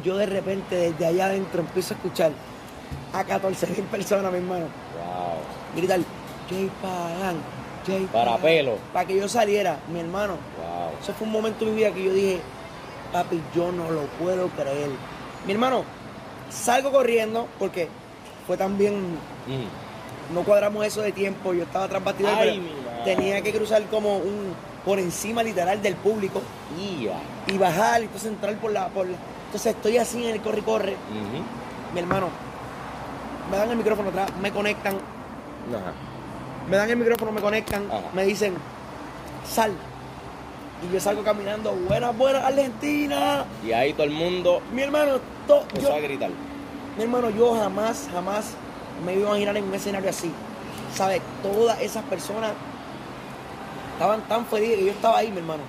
yo 0.03 0.17
de 0.17 0.25
repente 0.25 0.75
desde 0.75 1.05
allá 1.05 1.25
adentro 1.27 1.61
empiezo 1.61 1.93
a 1.93 1.97
escuchar 1.97 2.31
a 3.13 3.23
14 3.23 3.67
mil 3.67 3.83
personas, 3.85 4.31
mi 4.31 4.37
hermano, 4.39 4.65
Wow. 4.65 5.75
gritar, 5.75 5.99
Jay 6.49 6.69
Pagan, 6.81 7.35
Jay 7.85 8.07
Para 8.11 8.31
Pagan", 8.31 8.41
pelo. 8.41 8.77
Para 8.93 9.05
que 9.07 9.17
yo 9.17 9.27
saliera, 9.27 9.77
mi 9.91 9.99
hermano. 9.99 10.33
Wow. 10.33 10.91
Eso 11.01 11.13
fue 11.13 11.25
un 11.27 11.33
momento 11.33 11.65
en 11.65 11.71
mi 11.71 11.77
vida 11.77 11.91
que 11.91 12.03
yo 12.03 12.13
dije, 12.13 12.41
papi, 13.11 13.41
yo 13.55 13.71
no 13.71 13.89
lo 13.91 14.01
puedo 14.19 14.47
creer. 14.49 14.89
Mi 15.45 15.53
hermano, 15.53 15.83
salgo 16.49 16.91
corriendo 16.91 17.47
porque 17.57 17.87
fue 18.47 18.57
también 18.57 18.95
Mm. 19.47 20.33
no 20.33 20.43
cuadramos 20.43 20.85
eso 20.85 21.01
de 21.01 21.11
tiempo, 21.11 21.53
yo 21.53 21.63
estaba 21.63 21.87
tras 21.87 22.03
bastidores, 22.03 22.37
Ay, 22.37 22.49
pero 22.49 22.61
mi 22.61 22.81
madre. 22.85 23.15
tenía 23.15 23.41
que 23.41 23.51
cruzar 23.53 23.83
como 23.85 24.17
un 24.17 24.53
por 24.85 24.97
encima 24.99 25.43
literal 25.43 25.81
del 25.81 25.95
público 25.95 26.41
y 27.47 27.57
bajar 27.57 28.01
y 28.01 28.05
entonces 28.05 28.31
entrar 28.31 28.55
por 28.57 28.71
la, 28.71 28.87
por 28.87 29.07
la- 29.07 29.17
entonces 29.49 29.75
estoy 29.75 29.97
así 29.97 30.23
en 30.23 30.35
el 30.35 30.41
corre 30.41 30.59
y 30.59 30.61
corre, 30.61 30.95
mi 31.93 31.99
hermano, 31.99 32.27
me 33.49 33.57
dan 33.57 33.71
el 33.71 33.77
micrófono 33.77 34.09
atrás, 34.09 34.29
me 34.39 34.51
conectan, 34.51 34.93
Ajá. 34.95 35.91
me 36.69 36.77
dan 36.77 36.87
el 36.91 36.97
micrófono, 36.97 37.31
me 37.31 37.41
conectan, 37.41 37.87
Ajá. 37.87 38.01
me 38.13 38.25
dicen, 38.25 38.53
sal. 39.51 39.71
Y 40.87 40.93
yo 40.93 40.99
salgo 40.99 41.23
caminando, 41.23 41.73
buenas, 41.73 42.15
buenas, 42.15 42.43
Argentina. 42.43 43.43
Y 43.65 43.71
ahí 43.71 43.91
todo 43.93 44.03
el 44.03 44.11
mundo 44.11 44.61
Mi 44.71 44.83
hermano, 44.83 45.13
to- 45.47 45.61
empezó 45.63 45.89
yo, 45.89 45.95
a 45.95 45.99
gritar. 45.99 46.29
Mi 46.95 47.03
hermano, 47.03 47.31
yo 47.31 47.55
jamás, 47.59 48.07
jamás 48.13 48.51
me 49.03 49.15
iba 49.15 49.25
a 49.25 49.31
imaginar 49.31 49.57
en 49.57 49.63
un 49.65 49.73
escenario 49.73 50.09
así. 50.11 50.31
¿Sabes? 50.95 51.21
Todas 51.43 51.81
esas 51.81 52.03
personas 52.05 52.51
estaban 53.93 54.21
tan 54.29 54.45
felices 54.45 54.77
que 54.77 54.85
yo 54.85 54.91
estaba 54.91 55.17
ahí, 55.17 55.31
mi 55.31 55.39
hermano. 55.39 55.63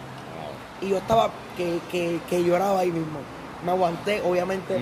Y 0.83 0.91
yo 0.91 0.99
estaba 0.99 1.31
que, 1.57 1.79
que, 1.91 2.21
que 2.29 2.45
lloraba 2.45 2.79
ahí 2.81 2.91
mismo. 2.93 3.19
Me 3.65 3.73
aguanté, 3.73 4.21
obviamente. 4.23 4.77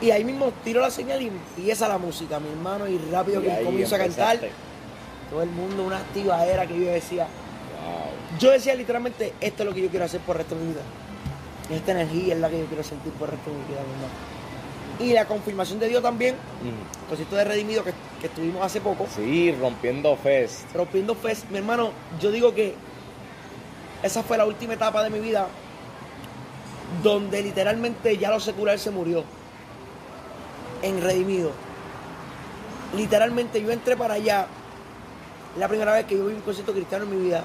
Y 0.00 0.10
ahí 0.12 0.24
mismo 0.24 0.52
tiro 0.64 0.80
la 0.80 0.90
señal 0.90 1.20
y 1.22 1.26
empieza 1.28 1.88
la 1.88 1.98
música, 1.98 2.38
mi 2.38 2.48
hermano. 2.48 2.86
Y 2.88 2.98
rápido 3.10 3.40
Y 3.40 3.44
que 3.46 3.62
comienzo 3.64 3.94
a 3.96 3.98
cantar. 3.98 4.38
Todo 5.30 5.42
el 5.42 5.50
mundo, 5.50 5.84
una 5.84 5.98
activadera 5.98 6.66
que 6.66 6.78
yo 6.80 6.90
decía. 6.90 7.24
Wow. 7.24 8.38
Yo 8.38 8.50
decía 8.50 8.74
literalmente, 8.74 9.34
esto 9.40 9.62
es 9.62 9.68
lo 9.68 9.74
que 9.74 9.82
yo 9.82 9.88
quiero 9.90 10.04
hacer 10.04 10.20
por 10.20 10.36
el 10.36 10.40
resto 10.42 10.54
de 10.54 10.62
mi 10.62 10.72
vida. 10.72 10.82
Esta 11.70 11.92
energía 11.92 12.34
es 12.34 12.40
la 12.40 12.48
que 12.48 12.58
yo 12.60 12.66
quiero 12.66 12.82
sentir 12.82 13.12
por 13.14 13.28
el 13.28 13.34
resto 13.34 13.50
de 13.50 13.56
mi 13.56 13.62
vida, 13.64 13.80
mi 13.80 13.92
hermano. 13.94 14.38
Y 15.00 15.12
la 15.12 15.26
confirmación 15.26 15.78
de 15.78 15.88
Dios 15.88 16.02
también, 16.02 16.34
Ujú. 16.34 17.08
concierto 17.08 17.36
de 17.36 17.44
Redimido 17.44 17.84
que, 17.84 17.92
que 18.20 18.26
estuvimos 18.26 18.62
hace 18.64 18.80
poco. 18.80 19.06
Sí, 19.14 19.52
rompiendo 19.60 20.16
fest. 20.16 20.62
Rompiendo 20.74 21.14
Fest, 21.14 21.48
mi 21.50 21.58
hermano, 21.58 21.90
yo 22.20 22.30
digo 22.32 22.54
que 22.54 22.74
esa 24.02 24.22
fue 24.22 24.38
la 24.38 24.44
última 24.46 24.74
etapa 24.74 25.02
de 25.04 25.10
mi 25.10 25.20
vida 25.20 25.46
donde 27.02 27.42
literalmente 27.42 28.16
ya 28.16 28.30
lo 28.30 28.40
secular 28.40 28.78
se 28.78 28.90
murió 28.90 29.24
en 30.82 31.02
Redimido. 31.02 31.52
Literalmente 32.96 33.62
yo 33.62 33.70
entré 33.70 33.96
para 33.96 34.14
allá, 34.14 34.46
la 35.58 35.68
primera 35.68 35.92
vez 35.92 36.06
que 36.06 36.16
yo 36.16 36.26
vi 36.26 36.34
un 36.34 36.40
concierto 36.40 36.72
cristiano 36.72 37.04
en 37.04 37.10
mi 37.10 37.24
vida. 37.24 37.44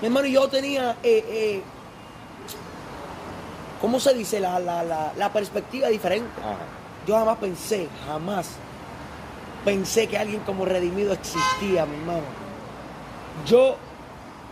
Mi 0.00 0.06
hermano, 0.06 0.26
yo 0.26 0.46
tenía, 0.48 0.96
eh, 1.02 1.24
eh, 1.28 1.62
¿cómo 3.80 3.98
se 3.98 4.14
dice? 4.14 4.38
La, 4.40 4.58
la, 4.60 4.82
la, 4.84 5.12
la 5.16 5.32
perspectiva 5.32 5.88
diferente. 5.88 6.28
Ajá. 6.40 6.56
Yo 7.06 7.14
jamás 7.14 7.38
pensé, 7.38 7.88
jamás 8.06 8.50
pensé 9.64 10.06
que 10.06 10.18
alguien 10.18 10.40
como 10.40 10.64
Redimido 10.64 11.12
existía, 11.12 11.86
mi 11.86 11.96
hermano. 11.96 12.22
Yo 13.46 13.76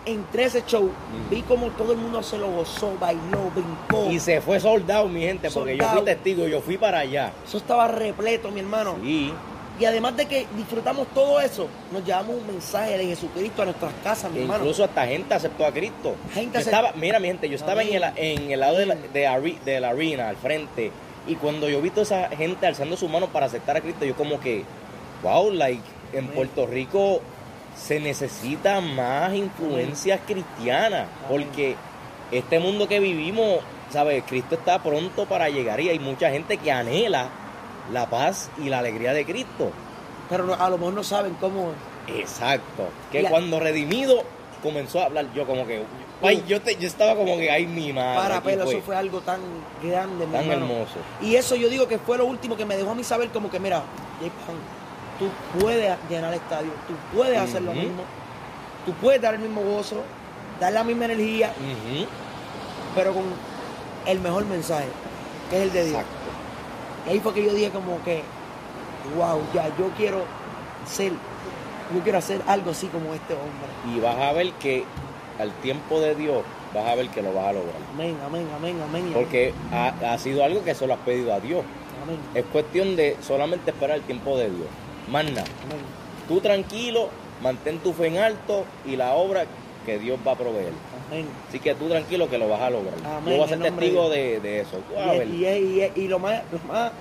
entré 0.06 0.44
a 0.44 0.46
ese 0.48 0.62
show, 0.66 0.90
vi 1.30 1.42
como 1.42 1.68
todo 1.68 1.92
el 1.92 1.98
mundo 1.98 2.22
se 2.22 2.38
lo 2.38 2.48
gozó, 2.50 2.92
bailó, 3.00 3.50
brincó. 3.54 4.10
Y 4.10 4.18
se 4.20 4.40
fue 4.40 4.60
soldado, 4.60 5.08
mi 5.08 5.22
gente, 5.22 5.50
porque 5.50 5.76
yo 5.76 5.84
fui 5.88 6.02
testigo, 6.02 6.46
yo 6.46 6.60
fui 6.60 6.76
para 6.76 6.98
allá. 7.00 7.32
Eso 7.46 7.58
estaba 7.58 7.88
repleto, 7.88 8.50
mi 8.50 8.60
hermano. 8.60 8.96
Sí. 9.02 9.32
Y 9.80 9.84
además 9.86 10.16
de 10.16 10.26
que 10.26 10.46
disfrutamos 10.56 11.08
todo 11.08 11.40
eso, 11.40 11.66
nos 11.90 12.04
llevamos 12.04 12.36
un 12.36 12.46
mensaje 12.46 12.96
de 12.96 13.06
Jesucristo 13.06 13.62
a 13.62 13.64
nuestras 13.64 13.92
casas, 14.04 14.30
mi 14.30 14.38
E 14.38 14.42
hermano. 14.42 14.60
incluso 14.60 14.84
hasta 14.84 15.04
gente 15.04 15.34
aceptó 15.34 15.66
a 15.66 15.72
Cristo. 15.72 16.14
Gente 16.32 16.58
Yo 16.58 16.62
acep- 16.64 16.66
estaba, 16.66 16.92
mira 16.94 17.18
mi 17.18 17.26
gente, 17.26 17.48
yo 17.48 17.56
estaba 17.56 17.82
en 17.82 17.92
el, 17.94 18.04
en 18.14 18.50
el 18.52 18.60
lado 18.60 18.76
de 18.78 18.86
la, 18.86 18.94
de, 18.94 19.26
ari- 19.26 19.58
de 19.64 19.80
la 19.80 19.88
arena, 19.90 20.28
al 20.28 20.36
frente, 20.36 20.92
y 21.26 21.34
cuando 21.34 21.68
yo 21.68 21.80
vi 21.82 21.90
toda 21.90 22.02
esa 22.02 22.28
gente 22.36 22.66
alzando 22.68 22.96
su 22.96 23.08
mano 23.08 23.26
para 23.28 23.46
aceptar 23.46 23.76
a 23.76 23.80
Cristo, 23.80 24.04
yo 24.04 24.14
como 24.14 24.38
que, 24.38 24.62
wow, 25.24 25.50
like, 25.50 25.82
en. 26.12 26.28
Puerto 26.28 26.66
Rico 26.68 27.20
se 27.76 28.00
necesita 28.00 28.80
más 28.80 29.34
influencias 29.34 30.20
cristianas, 30.26 31.06
porque 31.28 31.76
este 32.30 32.58
mundo 32.58 32.88
que 32.88 33.00
vivimos, 33.00 33.60
¿sabes? 33.90 34.22
Cristo 34.26 34.54
está 34.54 34.82
pronto 34.82 35.26
para 35.26 35.48
llegar 35.48 35.80
y 35.80 35.88
hay 35.88 35.98
mucha 35.98 36.30
gente 36.30 36.56
que 36.56 36.72
anhela 36.72 37.28
la 37.92 38.08
paz 38.08 38.50
y 38.58 38.68
la 38.68 38.78
alegría 38.78 39.12
de 39.12 39.24
Cristo. 39.24 39.70
Pero 40.30 40.54
a 40.58 40.70
lo 40.70 40.78
mejor 40.78 40.94
no 40.94 41.04
saben 41.04 41.34
cómo. 41.40 41.72
Exacto. 42.08 42.88
Que 43.12 43.22
La- 43.22 43.30
cuando 43.30 43.60
Redimido 43.60 44.22
comenzó 44.62 45.00
a 45.00 45.06
hablar, 45.06 45.26
yo 45.34 45.46
como 45.46 45.66
que, 45.66 45.82
ay, 46.22 46.42
yo, 46.48 46.62
te, 46.62 46.76
yo 46.76 46.86
estaba 46.86 47.14
como 47.14 47.36
que, 47.36 47.50
ay, 47.50 47.66
mi 47.66 47.92
madre. 47.92 48.18
Para 48.20 48.40
fue 48.40 48.54
eso 48.54 48.80
fue 48.80 48.96
algo 48.96 49.20
tan 49.20 49.40
grande, 49.82 50.24
tan 50.26 50.34
hermano. 50.50 50.52
hermoso. 50.66 50.94
Y 51.20 51.36
eso 51.36 51.54
yo 51.56 51.68
digo 51.68 51.86
que 51.86 51.98
fue 51.98 52.16
lo 52.16 52.24
último 52.24 52.56
que 52.56 52.64
me 52.64 52.76
dejó 52.76 52.92
a 52.92 52.94
mí 52.94 53.04
saber 53.04 53.28
como 53.28 53.50
que, 53.50 53.60
mira, 53.60 53.82
Jay 54.20 54.30
tú 55.18 55.28
puedes 55.58 55.96
llenar 56.08 56.32
el 56.32 56.40
estadio, 56.40 56.70
tú 56.86 56.94
puedes 57.16 57.38
hacer 57.38 57.62
lo 57.62 57.72
mismo, 57.72 58.02
tú 58.86 58.92
puedes 58.94 59.20
dar 59.20 59.34
el 59.34 59.40
mismo 59.40 59.62
gozo, 59.62 60.02
dar 60.60 60.72
la 60.72 60.84
misma 60.84 61.06
energía, 61.06 61.52
pero 62.94 63.12
con 63.12 63.24
el 64.06 64.20
mejor 64.20 64.44
mensaje, 64.46 64.86
que 65.50 65.56
es 65.56 65.62
el 65.62 65.72
de 65.72 65.84
Dios. 65.84 66.00
Exacto. 66.00 66.24
Y 67.06 67.10
ahí 67.10 67.20
fue 67.20 67.34
que 67.34 67.44
yo 67.44 67.52
dije 67.52 67.70
como 67.70 68.02
que, 68.02 68.22
wow, 69.16 69.40
ya, 69.52 69.68
yo 69.76 69.90
quiero 69.96 70.24
ser, 70.86 71.12
yo 71.94 72.00
quiero 72.02 72.18
hacer 72.18 72.40
algo 72.46 72.70
así 72.70 72.86
como 72.88 73.14
este 73.14 73.34
hombre. 73.34 73.94
Y 73.94 74.00
vas 74.00 74.16
a 74.18 74.32
ver 74.32 74.52
que 74.54 74.84
al 75.38 75.52
tiempo 75.54 76.00
de 76.00 76.14
Dios, 76.14 76.42
vas 76.74 76.86
a 76.86 76.94
ver 76.94 77.08
que 77.08 77.22
lo 77.22 77.32
vas 77.32 77.48
a 77.48 77.52
lograr. 77.52 77.76
Amén, 77.92 78.16
amén, 78.24 78.48
amén, 78.56 78.80
amén. 78.82 79.10
Porque 79.14 79.52
ha, 79.72 79.88
ha 80.12 80.18
sido 80.18 80.44
algo 80.44 80.64
que 80.64 80.74
se 80.74 80.86
lo 80.86 80.94
has 80.94 81.00
pedido 81.00 81.32
a 81.34 81.40
Dios. 81.40 81.64
Amén, 82.02 82.18
Es 82.34 82.44
cuestión 82.46 82.96
de 82.96 83.16
solamente 83.22 83.70
esperar 83.70 83.96
el 83.96 84.02
tiempo 84.02 84.36
de 84.36 84.50
Dios. 84.50 84.68
Más 85.08 85.24
nada. 85.24 85.44
Tú 86.28 86.40
tranquilo, 86.40 87.08
mantén 87.42 87.78
tu 87.78 87.92
fe 87.92 88.06
en 88.08 88.18
alto 88.18 88.64
y 88.86 88.96
la 88.96 89.12
obra 89.14 89.44
que 89.84 89.98
Dios 89.98 90.18
va 90.26 90.32
a 90.32 90.36
proveer. 90.36 90.72
amén. 91.08 91.26
Así 91.48 91.60
que 91.60 91.74
tú 91.74 91.88
tranquilo 91.88 92.28
que 92.30 92.38
lo 92.38 92.48
vas 92.48 92.60
a 92.62 92.70
lograr. 92.70 92.94
Amén, 93.04 93.34
Yo 93.34 93.36
voy 93.36 93.44
a 93.44 93.48
ser 93.48 93.60
testigo 93.60 94.08
de, 94.08 94.40
de 94.40 94.60
eso. 94.60 94.78
Y, 94.90 95.08
ver. 95.18 95.22
es- 95.28 95.34
y, 95.34 95.44
es- 95.46 95.62
y 95.62 95.80
es- 95.82 95.96
y 95.96 96.08
lo, 96.08 96.18
más, 96.18 96.40
lo 96.50 96.58
más 96.72 96.92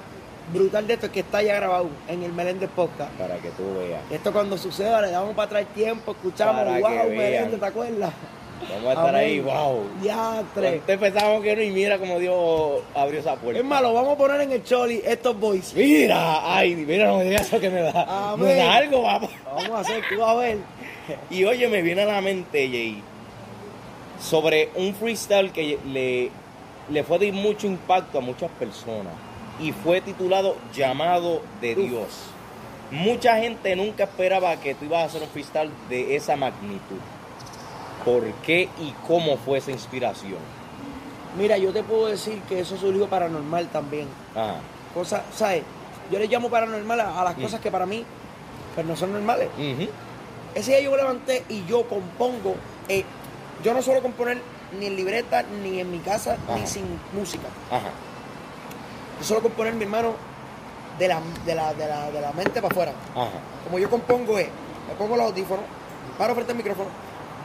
brutal 0.52 0.86
de 0.86 0.96
esto 0.96 1.06
es 1.06 1.12
que 1.14 1.22
está 1.22 1.42
ya 1.42 1.56
grabado 1.56 1.88
en 2.10 2.22
el 2.24 2.34
Meléndez 2.34 2.70
Podcast. 2.76 3.12
Para 3.14 3.38
que 3.38 3.50
tú 3.52 3.64
veas. 3.80 4.02
Esto 4.12 4.34
cuando 4.34 4.58
suceda 4.58 5.02
le 5.02 5.12
damos 5.12 5.34
para 5.36 5.46
atrás 5.46 5.66
tiempo, 5.74 6.12
escuchamos, 6.12 6.64
Para 6.66 6.80
wow. 6.80 7.10
Meléndez, 7.10 7.60
¿te 7.62 7.66
acuerdas? 7.66 8.12
Vamos 8.70 8.88
a 8.88 8.90
estar 8.92 9.10
Amén. 9.10 9.22
ahí, 9.22 9.40
wow. 9.40 9.84
Diatre. 10.02 10.68
Antes 10.70 10.98
pensábamos 10.98 11.44
que 11.44 11.56
no 11.56 11.62
y 11.62 11.70
mira 11.72 11.98
cómo 11.98 12.18
Dios 12.20 12.82
abrió 12.96 13.20
esa 13.20 13.36
puerta. 13.36 13.60
Es 13.60 13.66
malo, 13.66 13.94
vamos 13.94 14.14
a 14.14 14.18
poner 14.18 14.42
en 14.42 14.52
el 14.54 14.64
choli 14.64 15.02
estos 15.06 15.38
boys. 15.40 15.74
Mira, 15.74 16.56
ay, 16.56 16.76
mira, 16.76 17.08
no 17.08 17.18
me 17.18 17.26
digas 17.26 17.48
eso 17.48 17.60
que 17.60 17.70
me 17.70 17.82
da. 17.82 18.32
Amén. 18.32 18.48
Me 18.48 18.56
da 18.56 18.74
algo, 18.76 19.02
vamos. 19.02 19.30
Vamos 19.46 19.70
a 19.70 19.80
hacer, 19.80 20.04
tú 20.14 20.24
a 20.24 20.34
ver. 20.36 20.58
Y 21.30 21.44
oye, 21.44 21.68
me 21.68 21.82
viene 21.82 22.04
a 22.04 22.06
la 22.06 22.22
mente, 22.22 22.68
Jay, 22.70 23.02
sobre 24.20 24.70
un 24.76 24.96
freestyle 24.96 25.52
que 25.52 25.78
le, 25.86 26.32
le 26.90 27.04
fue 27.04 27.20
de 27.20 27.32
mucho 27.32 27.68
impacto 27.68 28.20
a 28.20 28.22
muchas 28.22 28.50
personas. 28.52 29.14
Y 29.60 29.72
fue 29.72 30.02
titulado 30.02 30.56
Llamado 30.74 31.42
de 31.62 31.74
Uf. 31.74 31.90
Dios. 31.90 32.08
Mucha 32.92 33.38
gente 33.38 33.76
nunca 33.76 34.06
esperaba 34.06 34.56
que 34.58 34.76
tú 34.76 34.86
ibas 34.86 35.02
a 35.02 35.06
hacer 35.06 35.22
un 35.22 35.30
freestyle 35.30 35.72
de 35.90 36.16
esa 36.16 36.36
magnitud. 36.36 36.98
¿Por 38.06 38.24
qué 38.46 38.70
y 38.80 38.94
cómo 39.08 39.38
fue 39.38 39.60
esa 39.60 39.72
inspiración? 39.72 40.38
Mira, 41.38 41.58
yo 41.58 41.72
te 41.74 41.84
puedo 41.84 42.08
decir 42.08 42.42
que 42.44 42.60
eso 42.60 42.78
surgió 42.78 43.08
paranormal 43.08 43.68
también. 43.70 44.08
Ajá. 44.36 44.56
Cosas, 44.94 45.22
¿sabes? 45.34 45.64
Yo 46.12 46.20
le 46.20 46.28
llamo 46.28 46.50
paranormal 46.50 47.00
a, 47.00 47.22
a 47.22 47.24
las 47.24 47.38
Mm. 47.38 47.42
cosas 47.42 47.60
que 47.62 47.72
para 47.72 47.86
mí 47.86 48.06
pues 48.76 48.86
no 48.86 48.96
son 48.96 49.14
normales. 49.14 49.50
Ujú. 49.58 49.88
Ese 50.56 50.72
día 50.72 50.82
yo 50.82 50.92
me 50.92 50.98
levanté 50.98 51.44
y 51.50 51.66
yo 51.66 51.88
compongo. 51.88 52.56
eh, 52.90 53.06
yo 53.64 53.74
no 53.74 53.82
suelo 53.82 54.02
componer 54.02 54.42
ni 54.78 54.88
en 54.88 54.96
libreta, 54.96 55.44
ni 55.64 55.80
en 55.80 55.90
mi 55.90 56.00
casa, 56.00 56.36
ni 56.56 56.68
sin 56.68 56.84
música. 57.14 57.48
Ajá. 57.72 57.90
Yo 59.20 59.26
suelo 59.26 59.42
componer, 59.42 59.74
mi 59.76 59.84
hermano, 59.84 60.14
de 61.00 61.08
la, 61.08 61.22
de 61.46 61.56
la, 61.56 61.74
de 61.74 61.88
la, 61.88 62.12
de 62.12 62.20
la 62.22 62.32
mente 62.34 62.62
para 62.62 62.68
afuera. 62.72 62.92
Ajá. 63.16 63.30
Como 63.64 63.80
yo 63.80 63.90
compongo 63.90 64.38
es, 64.38 64.48
me 64.88 64.96
pongo 64.96 65.16
los 65.16 65.28
audífonos, 65.28 65.64
paro 66.18 66.34
frente 66.36 66.52
al 66.52 66.58
micrófono, 66.58 66.90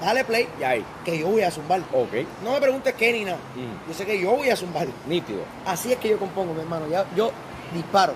dale 0.00 0.24
play, 0.24 0.48
Y 0.60 0.62
ahí. 0.62 0.84
que 1.04 1.18
yo 1.18 1.28
voy 1.28 1.42
a 1.42 1.50
zumbar. 1.50 1.80
Ok. 1.92 2.12
No 2.44 2.52
me 2.52 2.60
preguntes 2.60 2.94
qué 2.94 3.12
ni 3.12 3.24
nada. 3.24 3.38
Mm. 3.54 3.88
Yo 3.88 3.94
sé 3.94 4.06
que 4.06 4.18
yo 4.20 4.32
voy 4.32 4.50
a 4.50 4.56
zumbar. 4.56 4.86
Nítido. 5.06 5.40
Así 5.66 5.92
es 5.92 5.98
que 5.98 6.08
yo 6.10 6.18
compongo, 6.18 6.54
mi 6.54 6.60
hermano. 6.60 6.86
Ya, 6.88 7.04
yo 7.16 7.30
disparo. 7.74 8.14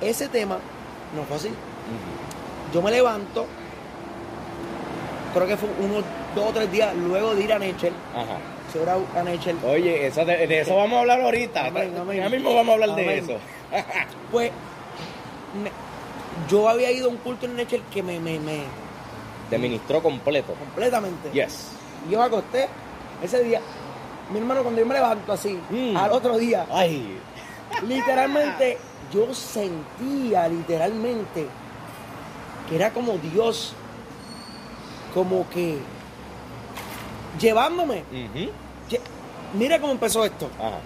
Ese 0.00 0.28
tema 0.28 0.58
no 1.14 1.22
fue 1.24 1.36
así. 1.36 1.50
Yo 2.74 2.82
me 2.82 2.90
levanto, 2.90 3.46
creo 5.34 5.46
que 5.46 5.56
fue 5.56 5.68
unos 5.80 6.04
dos 6.34 6.46
o 6.46 6.52
tres 6.52 6.70
días 6.70 6.94
luego 6.96 7.34
de 7.34 7.44
ir 7.44 7.52
a 7.52 7.58
Nechel. 7.58 7.92
Ajá. 8.14 8.38
A 9.18 9.22
Nechel. 9.22 9.56
Oye, 9.64 10.06
eso 10.06 10.24
de, 10.24 10.46
de 10.46 10.60
eso 10.60 10.76
vamos 10.76 10.98
a 10.98 11.00
hablar 11.00 11.20
ahorita. 11.22 11.66
Amén, 11.66 11.94
amén. 11.98 12.18
Ya 12.20 12.28
mismo 12.28 12.54
vamos 12.54 12.70
a 12.70 12.74
hablar 12.74 12.94
de 12.96 13.18
eso. 13.18 13.38
Pues 14.30 14.50
me- 15.62 15.70
yo 16.50 16.68
había 16.68 16.90
ido 16.90 17.06
a 17.06 17.10
un 17.10 17.16
culto 17.16 17.46
en 17.46 17.56
Nechel 17.56 17.82
que 17.92 18.02
me, 18.02 18.20
me, 18.20 18.38
me 18.38 18.64
Te 19.50 19.58
ministró 19.58 20.02
completo. 20.02 20.54
completamente. 20.54 21.30
Yes. 21.32 21.68
Y 22.08 22.12
Yo 22.12 22.18
me 22.18 22.24
acosté 22.24 22.68
ese 23.22 23.42
día. 23.44 23.60
Mi 24.32 24.38
hermano, 24.38 24.62
cuando 24.62 24.80
yo 24.80 24.86
me 24.86 24.94
levanto 24.94 25.32
así, 25.32 25.58
Mm. 25.70 25.96
al 25.96 26.10
otro 26.10 26.36
día, 26.36 26.66
Ay. 26.70 27.16
literalmente, 27.86 28.78
yo 29.12 29.32
sentía 29.32 30.48
literalmente 30.48 31.46
que 32.68 32.74
era 32.74 32.92
como 32.92 33.18
Dios, 33.18 33.72
como 35.14 35.48
que 35.50 35.78
llevándome. 37.40 38.02
Lle- 38.90 39.00
Mira 39.54 39.80
cómo 39.80 39.92
empezó 39.92 40.24
esto. 40.24 40.50
Ajá. 40.58 40.78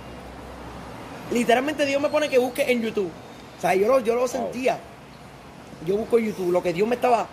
Literalmente 1.33 1.87
Dios 1.87 2.01
me 2.03 2.09
pone 2.11 2.29
que 2.29 2.39
busque 2.39 2.71
en 2.71 2.83
YouTube. 2.83 3.11
O 3.57 3.61
sea, 3.61 3.75
yo 3.75 3.89
lo, 3.89 4.01
yo 4.01 4.15
lo 4.15 4.29
sentía. 4.29 4.79
Yo 5.87 5.97
busco 5.97 6.19
en 6.19 6.27
YouTube 6.27 6.53
lo 6.53 6.63
que 6.63 6.73
Dios 6.75 6.87
me 6.87 6.97
estaba 6.97 7.27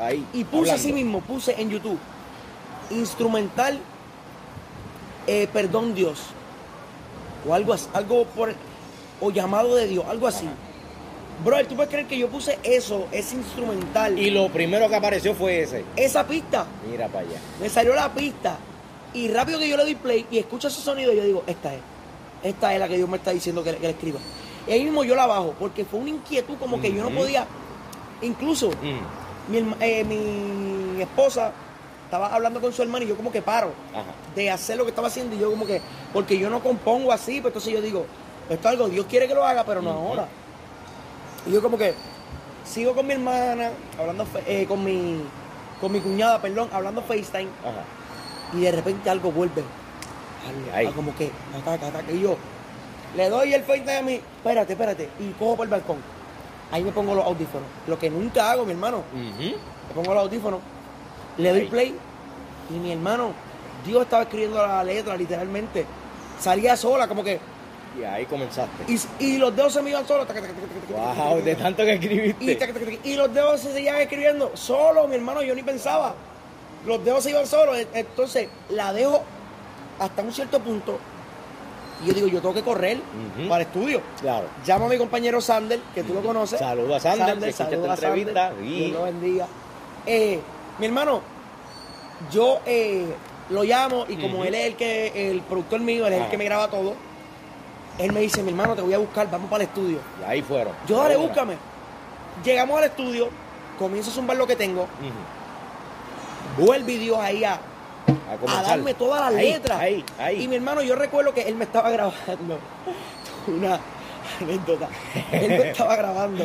Ahí. 0.00 0.24
Y 0.32 0.44
puse 0.44 0.70
hablando. 0.70 0.74
así 0.74 0.92
mismo, 0.92 1.20
puse 1.20 1.60
en 1.60 1.70
YouTube, 1.70 1.98
instrumental, 2.90 3.78
eh, 5.26 5.48
perdón 5.52 5.94
Dios, 5.94 6.20
o 7.46 7.54
algo 7.54 7.72
así, 7.72 7.88
algo 7.92 8.24
por, 8.26 8.54
o 9.20 9.30
llamado 9.30 9.74
de 9.76 9.86
Dios, 9.86 10.04
algo 10.08 10.26
así. 10.26 10.46
Ajá. 10.46 10.54
Bro, 11.44 11.66
¿tú 11.66 11.74
puedes 11.74 11.90
creer 11.90 12.06
que 12.06 12.16
yo 12.18 12.28
puse 12.28 12.58
eso, 12.62 13.08
ese 13.10 13.34
instrumental, 13.34 14.16
Y 14.18 14.30
lo 14.30 14.48
primero 14.50 14.88
que 14.88 14.94
apareció 14.94 15.34
fue 15.34 15.62
ese. 15.62 15.84
esa 15.96 16.26
pista? 16.26 16.66
Mira 16.88 17.08
para 17.08 17.20
allá. 17.26 17.38
Me 17.60 17.68
salió 17.68 17.94
la 17.94 18.12
pista, 18.12 18.58
y 19.14 19.28
rápido 19.28 19.58
que 19.58 19.68
yo 19.68 19.76
le 19.76 19.82
doy 19.84 19.94
play 19.94 20.26
y 20.30 20.38
escucho 20.38 20.68
ese 20.68 20.80
sonido, 20.80 21.12
yo 21.12 21.24
digo, 21.24 21.42
esta 21.46 21.74
es, 21.74 21.80
esta 22.44 22.72
es 22.74 22.78
la 22.80 22.86
que 22.88 22.96
Dios 22.96 23.08
me 23.08 23.16
está 23.16 23.32
diciendo 23.32 23.64
que, 23.64 23.72
le- 23.72 23.78
que 23.78 23.86
le 23.86 23.92
escriba. 23.92 24.20
Y 24.68 24.72
ahí 24.72 24.84
mismo 24.84 25.02
yo 25.04 25.16
la 25.16 25.26
bajo, 25.26 25.54
porque 25.58 25.84
fue 25.84 26.00
una 26.00 26.10
inquietud 26.10 26.54
como 26.58 26.80
que 26.80 26.92
yo 26.94 27.02
no 27.02 27.10
podía, 27.10 27.46
incluso 28.20 28.68
Mm. 28.70 29.21
Mi, 29.48 29.58
eh, 29.80 30.04
mi 30.04 31.02
esposa 31.02 31.52
estaba 32.04 32.34
hablando 32.34 32.60
con 32.60 32.72
su 32.72 32.82
hermano 32.82 33.04
y 33.04 33.08
yo 33.08 33.16
como 33.16 33.32
que 33.32 33.40
paro 33.40 33.72
Ajá. 33.92 34.04
de 34.36 34.50
hacer 34.50 34.76
lo 34.76 34.84
que 34.84 34.90
estaba 34.90 35.08
haciendo 35.08 35.34
y 35.34 35.38
yo 35.38 35.50
como 35.50 35.64
que, 35.64 35.80
porque 36.12 36.38
yo 36.38 36.50
no 36.50 36.62
compongo 36.62 37.10
así, 37.10 37.40
pues 37.40 37.52
entonces 37.52 37.72
yo 37.72 37.80
digo, 37.80 38.04
esto 38.50 38.68
es 38.68 38.72
algo, 38.74 38.88
Dios 38.88 39.06
quiere 39.08 39.26
que 39.26 39.34
lo 39.34 39.44
haga, 39.44 39.64
pero 39.64 39.80
no 39.80 39.90
ahora. 39.90 40.28
Y 41.46 41.52
yo 41.52 41.62
como 41.62 41.78
que 41.78 41.94
sigo 42.64 42.94
con 42.94 43.06
mi 43.06 43.14
hermana, 43.14 43.70
hablando 43.98 44.26
eh, 44.46 44.66
con 44.68 44.84
mi 44.84 45.22
con 45.80 45.90
mi 45.90 46.00
cuñada, 46.00 46.40
perdón, 46.40 46.68
hablando 46.72 47.02
FaceTime, 47.02 47.48
Ajá. 47.60 47.82
y 48.52 48.60
de 48.60 48.72
repente 48.72 49.08
algo 49.10 49.32
vuelve. 49.32 49.64
Ay. 50.74 50.86
ah, 50.86 50.92
como 50.94 51.14
que 51.16 51.30
ataca, 51.58 51.86
ataca. 51.86 52.12
Y 52.12 52.20
yo 52.20 52.36
le 53.16 53.28
doy 53.30 53.54
el 53.54 53.62
FaceTime 53.64 53.96
a 53.96 54.02
mí, 54.02 54.20
espérate, 54.36 54.74
espérate, 54.74 55.08
y 55.18 55.30
cojo 55.32 55.56
por 55.56 55.66
el 55.66 55.70
balcón. 55.70 55.96
Ahí 56.72 56.82
me 56.82 56.90
pongo 56.90 57.14
los 57.14 57.24
audífonos. 57.24 57.68
Lo 57.86 57.98
que 57.98 58.10
nunca 58.10 58.50
hago, 58.50 58.64
mi 58.64 58.72
hermano. 58.72 59.02
Le 59.14 59.94
pongo 59.94 60.14
los 60.14 60.22
audífonos, 60.24 60.60
le 61.38 61.50
doy 61.50 61.66
play 61.66 61.94
y 62.70 62.74
mi 62.74 62.92
hermano, 62.92 63.32
Dios 63.86 64.02
estaba 64.02 64.22
escribiendo 64.22 64.56
la 64.66 64.82
letra 64.82 65.16
literalmente. 65.16 65.84
Salía 66.40 66.76
sola, 66.76 67.06
como 67.06 67.22
que. 67.22 67.38
Y 68.00 68.04
ahí 68.04 68.24
comenzaste. 68.24 68.90
Y, 68.90 68.98
y 69.24 69.36
los 69.36 69.54
dedos 69.54 69.74
se 69.74 69.82
me 69.82 69.90
iban 69.90 70.06
solos. 70.08 70.26
Wow, 70.90 71.42
de 71.42 71.54
tanto 71.56 71.84
que 71.84 71.92
Y, 71.92 71.94
escribiste. 71.94 72.54
taca, 72.56 72.72
y 73.04 73.14
los 73.16 73.32
dedos 73.34 73.60
se 73.60 73.72
seguían 73.74 73.96
escribiendo 74.00 74.50
solo, 74.54 75.06
mi 75.06 75.16
hermano, 75.16 75.42
yo 75.42 75.54
ni 75.54 75.62
pensaba. 75.62 76.14
Los 76.86 77.04
dedos 77.04 77.22
se 77.22 77.30
iban 77.30 77.46
solos. 77.46 77.76
Entonces 77.92 78.48
la 78.70 78.92
dejo 78.94 79.22
hasta 79.98 80.22
un 80.22 80.32
cierto 80.32 80.58
punto. 80.60 80.98
Y 82.02 82.06
yo 82.06 82.14
digo, 82.14 82.26
yo 82.26 82.40
tengo 82.40 82.54
que 82.54 82.62
correr 82.62 82.98
para 83.48 83.62
el 83.62 83.68
estudio. 83.68 84.00
Claro. 84.20 84.46
Llamo 84.66 84.86
a 84.86 84.88
mi 84.88 84.98
compañero 84.98 85.40
Sander, 85.40 85.80
que 85.94 86.02
tú 86.02 86.14
lo 86.14 86.22
conoces. 86.22 86.58
Saludos 86.58 86.96
a 87.04 87.16
Sander, 87.16 87.48
esta 87.48 87.64
a 87.64 87.70
entrevista. 87.72 88.48
Sander, 88.48 88.64
Y- 88.64 88.78
Dios 88.86 88.92
lo 88.92 89.02
bendiga. 89.04 89.46
Eh, 90.06 90.40
mi 90.78 90.86
hermano, 90.86 91.20
yo 92.32 92.60
eh, 92.66 93.06
lo 93.50 93.62
llamo 93.62 94.04
y 94.08 94.16
como 94.16 94.44
él 94.44 94.54
es 94.54 94.66
el 94.66 94.74
que 94.76 95.30
el 95.30 95.40
productor 95.42 95.80
mío, 95.80 96.06
él 96.06 96.14
es 96.14 96.22
el 96.22 96.28
que 96.28 96.38
me 96.38 96.44
graba 96.44 96.68
todo, 96.68 96.94
él 97.98 98.12
me 98.12 98.20
dice, 98.20 98.42
mi 98.42 98.50
hermano, 98.50 98.74
te 98.74 98.82
voy 98.82 98.94
a 98.94 98.98
buscar, 98.98 99.30
vamos 99.30 99.48
para 99.50 99.62
el 99.64 99.68
estudio. 99.68 99.98
Y 100.20 100.24
ahí 100.30 100.42
fueron. 100.42 100.72
Yo, 100.88 100.96
dale, 100.96 101.14
Ahora. 101.14 101.26
búscame. 101.28 101.56
Llegamos 102.44 102.78
al 102.78 102.84
estudio, 102.84 103.28
comienzo 103.78 104.10
a 104.10 104.14
zumbar 104.14 104.36
lo 104.36 104.46
que 104.46 104.56
tengo, 104.56 104.86
vuelve 106.58 106.98
Dios 106.98 107.18
ahí 107.18 107.44
a, 107.44 107.60
A 108.48 108.62
darme 108.62 108.94
todas 108.94 109.20
las 109.20 109.34
Ahí, 109.34 109.52
letras. 109.52 109.78
Ahí, 109.80 110.04
ahí. 110.18 110.42
Y 110.42 110.48
mi 110.48 110.56
hermano, 110.56 110.82
yo 110.82 110.96
recuerdo 110.96 111.32
que 111.34 111.42
él 111.42 111.54
me 111.54 111.64
estaba 111.64 111.90
grabando 111.90 112.58
una 113.46 113.78
anécdota. 114.40 114.88
Él 115.30 115.48
me 115.48 115.70
estaba 115.70 115.96
grabando 115.96 116.44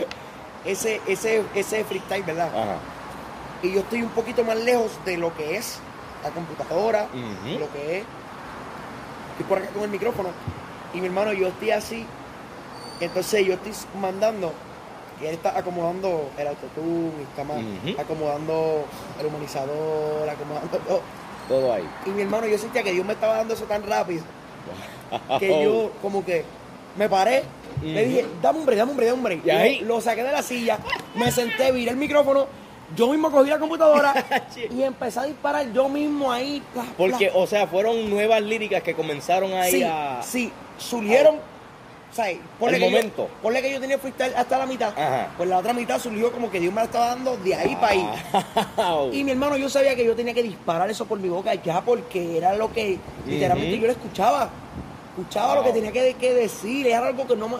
ese, 0.66 1.02
ese, 1.08 1.44
ese 1.56 1.84
freestyle, 1.84 2.24
¿verdad? 2.24 2.50
Ajá. 2.50 2.78
Y 3.64 3.74
yo 3.74 3.80
estoy 3.80 4.04
un 4.04 4.10
poquito 4.10 4.44
más 4.44 4.58
lejos 4.58 4.92
de 5.06 5.18
lo 5.18 5.36
que 5.36 5.58
es 5.58 5.80
la 6.24 6.30
computadora, 6.30 7.08
de 7.44 7.60
lo 7.60 7.72
que 7.72 8.00
es. 8.00 8.06
Estoy 9.32 9.46
por 9.48 9.58
acá 9.58 9.68
con 9.70 9.84
el 9.84 9.90
micrófono. 9.90 10.30
Y 10.94 11.02
mi 11.02 11.08
hermano, 11.08 11.34
yo 11.34 11.48
estoy 11.48 11.72
así. 11.72 12.06
Entonces 13.00 13.46
yo 13.46 13.54
estoy 13.54 13.74
mandando. 14.00 14.54
Y 15.22 15.26
él 15.26 15.34
está 15.34 15.58
acomodando 15.58 16.30
el 16.38 16.48
autotune, 16.48 17.12
y 17.20 17.24
está 17.24 17.44
más 17.44 17.58
acomodando 18.00 18.86
el 19.20 19.26
humanizador, 19.26 20.30
acomodando 20.30 20.78
todo. 20.78 21.02
Todo 21.48 21.74
ahí. 21.74 21.88
Y 22.06 22.10
mi 22.10 22.22
hermano, 22.24 22.48
yo 22.48 22.58
sentía 22.58 22.84
que 22.84 22.92
Dios 22.92 23.06
me 23.06 23.14
estaba 23.14 23.38
dando 23.38 23.54
eso 23.54 23.66
tan 23.66 23.84
rápido 23.88 24.24
que 25.40 25.64
yo 25.64 25.92
como 26.02 26.24
que 26.26 26.44
me 26.98 27.08
paré, 27.10 27.44
le 27.82 28.02
Ujú. 28.02 28.10
dije, 28.10 28.26
dame 28.42 28.60
un 28.60 28.66
break, 28.66 28.80
dame 28.80 28.92
un 28.92 28.98
break, 28.98 29.10
dame 29.10 29.18
un 29.20 29.24
break. 29.24 29.46
Y 29.46 29.50
ahí- 29.50 29.80
lo 29.82 30.02
saqué 30.02 30.24
de 30.24 30.32
la 30.32 30.42
silla, 30.42 30.80
me 31.16 31.32
senté, 31.32 31.72
viré 31.72 31.92
el 31.92 31.98
micrófono, 31.98 32.48
yo 32.96 33.10
mismo 33.10 33.30
cogí 33.32 33.50
la 33.50 33.60
computadora 33.60 34.14
y 34.72 34.82
empecé 34.82 35.20
a 35.20 35.24
disparar 35.24 35.72
yo 35.72 35.88
mismo 35.90 36.32
ahí. 36.32 36.62
Porque, 36.98 37.32
o 37.34 37.46
sea, 37.48 37.68
fueron 37.68 38.10
nuevas 38.10 38.42
líricas 38.42 38.82
que 38.84 38.94
comenzaron 38.96 39.54
ahí 39.54 39.72
sí, 39.72 39.84
a. 39.84 40.20
sí, 40.24 40.52
surgieron, 40.78 41.36
o 42.12 42.16
sea, 42.16 42.26
ponle 42.60 42.78
El 42.78 42.84
que 42.84 42.90
yo- 42.90 42.98
momento. 42.98 43.30
ponle 43.42 43.62
que 43.62 43.72
yo 43.72 43.80
tenía 43.80 43.98
freestyle 44.00 44.34
hasta 44.36 44.58
la 44.58 44.66
mitad, 44.66 44.90
Ajá. 44.98 45.34
pues 45.38 45.48
la 45.50 45.58
otra 45.58 45.74
mitad 45.74 46.00
surgió 46.00 46.32
como 46.32 46.50
que 46.50 46.60
Dios 46.60 46.74
me 46.74 46.80
la 46.82 46.86
estaba 46.86 47.08
dando 47.08 47.38
de 47.38 47.54
ahí 47.54 47.76
para 47.76 47.88
ahí. 47.90 48.10
Wow. 48.78 49.14
Y 49.14 49.24
mi 49.24 49.32
hermano, 49.32 49.58
yo 49.58 49.70
sabía 49.70 49.96
que 49.96 50.06
yo 50.06 50.16
tenía 50.16 50.34
que 50.34 50.42
disparar 50.44 50.90
eso 50.90 51.06
por 51.06 51.20
mi 51.20 51.30
boca 51.30 51.54
ya 51.56 51.82
porque 51.82 52.38
era 52.38 52.54
lo 52.56 52.72
que 52.72 52.98
literalmente 53.26 53.78
yo 53.80 53.86
lo 53.88 53.92
escuchaba. 53.92 54.50
Escuchaba 55.18 55.56
lo 55.56 55.64
que 55.64 55.72
tenía 55.74 55.92
que, 55.92 56.14
que 56.14 56.34
decir. 56.34 56.88
Era 56.88 57.08
algo 57.08 57.26
que 57.28 57.36
no 57.36 57.50
me, 57.50 57.58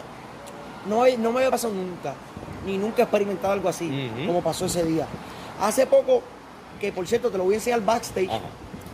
no, 0.88 1.06
no 1.18 1.32
me 1.32 1.40
había 1.40 1.52
pasado 1.52 1.74
nunca. 1.74 2.14
Ni 2.66 2.78
nunca 2.78 3.02
he 3.02 3.04
experimentado 3.04 3.54
algo 3.54 3.68
así, 3.70 4.10
como 4.26 4.42
pasó 4.42 4.66
ese 4.66 4.84
día. 4.84 5.06
Hace 5.62 5.86
poco, 5.88 6.22
que 6.80 6.92
por 6.92 7.08
cierto 7.08 7.30
te 7.32 7.38
lo 7.38 7.46
voy 7.46 7.54
a 7.56 7.58
enseñar 7.58 7.82
backstage. 7.82 8.30
Ajá. 8.30 8.42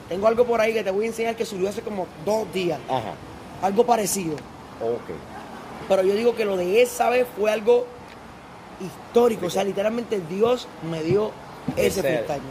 Tengo 0.09 0.27
algo 0.27 0.45
por 0.45 0.59
ahí 0.61 0.73
que 0.73 0.83
te 0.83 0.91
voy 0.91 1.05
a 1.05 1.07
enseñar 1.07 1.35
que 1.35 1.45
subió 1.45 1.69
hace 1.69 1.81
como 1.81 2.07
dos 2.25 2.51
días. 2.53 2.79
Ajá. 2.89 3.13
Algo 3.61 3.85
parecido. 3.85 4.35
Ok. 4.81 5.09
Pero 5.87 6.03
yo 6.03 6.15
digo 6.15 6.35
que 6.35 6.45
lo 6.45 6.57
de 6.57 6.81
esa 6.81 7.09
vez 7.09 7.25
fue 7.37 7.51
algo 7.51 7.85
histórico. 8.81 9.47
O 9.47 9.49
sea, 9.49 9.63
literalmente 9.63 10.21
Dios 10.29 10.67
me 10.89 11.01
dio 11.03 11.31
ese 11.75 12.01
freestyle. 12.01 12.41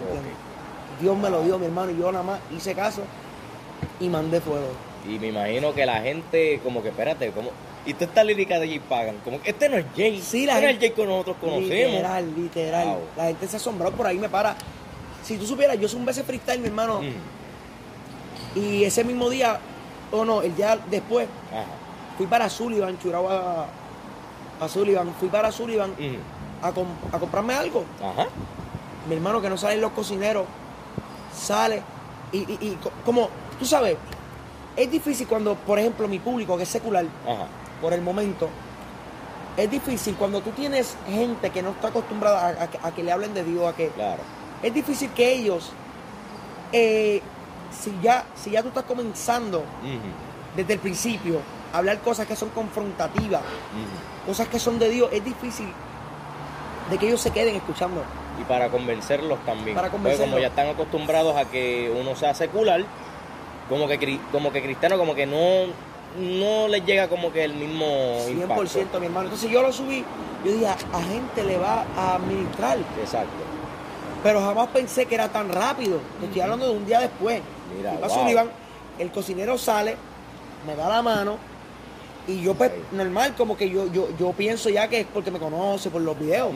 Dios 1.01 1.17
me 1.19 1.31
lo 1.31 1.43
dio, 1.43 1.59
mi 1.59 1.67
hermano, 1.67 1.91
y 1.91 1.99
yo 1.99 2.13
nada 2.13 2.25
más 2.25 2.41
hice 2.57 2.75
caso 2.75 3.03
y 3.99 4.09
mandé 4.09 4.41
fuego. 4.41 4.69
Y 5.09 5.19
me 5.19 5.29
imagino 5.29 5.75
que 5.75 5.85
la 5.85 6.01
gente, 6.01 6.61
como 6.63 6.83
que, 6.83 6.89
espérate, 6.91 7.31
como. 7.33 7.51
Y 7.85 7.95
toda 7.95 8.07
esta 8.07 8.23
lírica 8.23 8.61
de 8.61 8.69
Jay 8.69 8.79
Pagan, 8.79 9.17
como 9.25 9.43
que 9.43 9.51
este 9.51 9.69
no 9.69 9.77
es 9.77 9.85
Jay. 9.97 10.21
Sí, 10.23 10.47
la 10.47 10.53
este 10.53 10.63
no 10.63 10.69
es 10.69 10.75
gente- 10.79 10.87
Jay 10.89 10.95
que 10.97 11.07
nosotros 11.07 11.37
conocemos. 11.41 11.69
Literal, 11.71 12.35
literal. 12.37 12.87
Wow. 12.87 12.99
La 13.17 13.25
gente 13.25 13.49
se 13.49 13.57
asombró 13.57 13.91
por 13.91 14.07
ahí, 14.07 14.19
me 14.19 14.29
para. 14.29 14.55
Si 15.25 15.37
tú 15.37 15.47
supieras, 15.47 15.79
yo 15.81 15.89
un 15.99 16.09
ese 16.09 16.23
freestyle, 16.23 16.61
mi 16.61 16.69
hermano, 16.69 17.01
Mm. 17.03 18.59
y 18.59 18.85
ese 18.85 19.03
mismo 19.03 19.29
día, 19.31 19.59
o 20.13 20.25
no, 20.25 20.43
el 20.43 20.55
día 20.55 20.79
después, 20.91 21.27
Ajá. 21.51 21.65
Fui 22.17 22.27
para 22.27 22.49
Sullivan, 22.49 22.99
churaba 22.99 23.67
a, 24.61 24.65
a 24.65 24.69
Sullivan, 24.69 25.13
fui 25.19 25.29
para 25.29 25.51
Sullivan 25.53 25.91
Mm. 25.99 26.65
a, 26.65 26.73
com- 26.73 26.97
a 27.13 27.19
comprarme 27.19 27.55
algo. 27.55 27.85
Ajá. 28.03 28.27
mi 29.09 29.17
hermano 29.17 29.41
que 29.43 29.51
no 29.51 29.57
salen 29.57 29.81
los 29.81 29.91
cocineros, 29.93 30.45
sale 31.35 31.83
y, 32.31 32.39
y- 32.39 32.59
y 32.61 32.79
co- 32.83 32.93
como, 33.05 33.29
tú 33.59 33.65
sabes, 33.67 33.97
es 34.77 34.91
difícil 34.91 35.27
cuando, 35.27 35.55
por 35.57 35.79
ejemplo, 35.79 36.07
mi 36.07 36.19
público 36.21 36.57
que 36.57 36.63
es 36.63 36.69
secular, 36.69 37.05
Ajá. 37.27 37.47
por 37.81 37.93
el 37.93 38.01
momento, 38.01 38.49
es 39.57 39.69
difícil 39.71 40.15
cuando 40.15 40.41
tú 40.41 40.51
tienes 40.53 40.97
gente 41.09 41.51
que 41.51 41.63
no 41.63 41.71
está 41.71 41.89
acostumbrada 41.89 42.47
a, 42.47 42.63
a 42.65 42.71
que- 42.71 42.79
a 42.83 42.91
que 42.95 43.03
le 43.03 43.11
hablen 43.13 43.35
de 43.35 43.43
Dios, 43.45 43.67
a 43.67 43.75
que 43.77 43.89
Claro. 43.89 44.23
es 44.63 44.73
difícil 44.73 45.11
que 45.11 45.33
ellos 45.33 45.73
eh, 46.73 47.21
si, 47.73 47.93
ya, 48.03 48.25
si 48.37 48.51
ya 48.51 48.63
tú 48.63 48.69
estás 48.69 48.85
comenzando 48.85 49.65
desde 50.57 50.75
el 50.75 50.79
principio 50.79 51.41
hablar 51.73 52.01
cosas 52.01 52.27
que 52.27 52.37
son 52.37 52.51
confrontativas, 52.51 53.43
cosas 54.27 54.49
que 54.49 54.59
son 54.59 54.79
de 54.79 54.89
Dios, 54.89 55.09
es 55.13 55.25
difícil 55.25 55.69
de 56.91 56.99
que 56.99 57.09
ellos 57.09 57.21
se 57.21 57.31
queden 57.31 57.57
escuchando. 57.57 58.03
Y 58.41 58.45
para 58.45 58.69
convencerlos 58.69 59.39
también. 59.45 59.75
Para 59.75 59.89
Porque 59.89 60.03
convencerlos. 60.03 60.31
como 60.31 60.41
ya 60.41 60.49
están 60.49 60.69
acostumbrados 60.69 61.37
a 61.37 61.45
que 61.47 61.93
uno 61.99 62.17
sea 62.17 62.35
secular, 62.35 62.85
como 63.69 63.89
que, 63.89 64.21
como 64.31 64.53
que 64.53 64.63
cristiano, 64.63 64.99
como 64.99 65.15
que 65.15 65.27
no, 65.27 65.73
no 66.19 66.69
les 66.69 66.85
llega 66.85 67.09
como 67.09 67.33
que 67.33 67.45
el 67.45 67.55
mismo 67.55 67.87
100% 68.27 68.31
impacto. 68.31 69.01
mi 69.01 69.07
hermano. 69.07 69.27
Entonces 69.27 69.51
yo 69.51 69.63
lo 69.63 69.73
subí, 69.73 70.05
yo 70.45 70.53
dije, 70.53 70.67
a, 70.67 71.03
gente 71.03 71.45
le 71.45 71.59
va 71.59 71.87
a 71.97 72.17
administrar, 72.17 72.79
Exacto. 73.01 73.33
pero 74.23 74.41
jamás 74.41 74.69
pensé 74.69 75.07
que 75.07 75.15
era 75.15 75.29
tan 75.29 75.49
rápido. 75.49 76.01
Te 76.21 76.27
estoy 76.27 76.43
hablando 76.43 76.67
de 76.67 76.77
un 76.77 76.87
día 76.87 77.01
después. 77.01 77.41
Mira, 77.77 77.93
wow. 77.93 78.51
El 78.99 79.11
cocinero 79.11 79.57
sale, 79.57 79.97
me 80.67 80.77
da 80.77 80.89
la 80.89 81.01
mano 81.01 81.52
y 82.29 82.41
yo 82.43 82.55
pues 82.55 82.71
normal 82.93 83.35
como 83.37 83.57
que 83.57 83.69
yo, 83.69 83.91
yo, 83.93 84.09
yo 84.19 84.33
pienso 84.33 84.69
ya 84.71 84.89
que 84.89 85.01
es 85.01 85.07
porque 85.13 85.31
me 85.31 85.39
conoce 85.39 85.91
por 85.91 86.03
los 86.03 86.19
videos. 86.19 86.53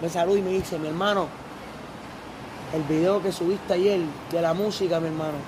Me 0.00 0.08
saluda 0.08 0.38
y 0.38 0.42
me 0.42 0.50
dice, 0.50 0.78
mi 0.78 0.88
hermano, 0.88 1.26
el 2.74 2.82
video 2.84 3.22
que 3.22 3.32
subiste 3.32 3.72
ayer 3.74 4.00
de 4.30 4.40
la 4.42 4.54
música, 4.54 5.00
mi 5.00 5.08
hermano, 5.08 5.38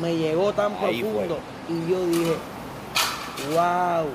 me 0.00 0.16
llegó 0.16 0.52
tan 0.52 0.72
Ahí 0.82 1.02
profundo. 1.02 1.38
Y 1.68 1.90
yo 1.90 2.06
dije, 2.06 2.34
wow. 3.52 4.06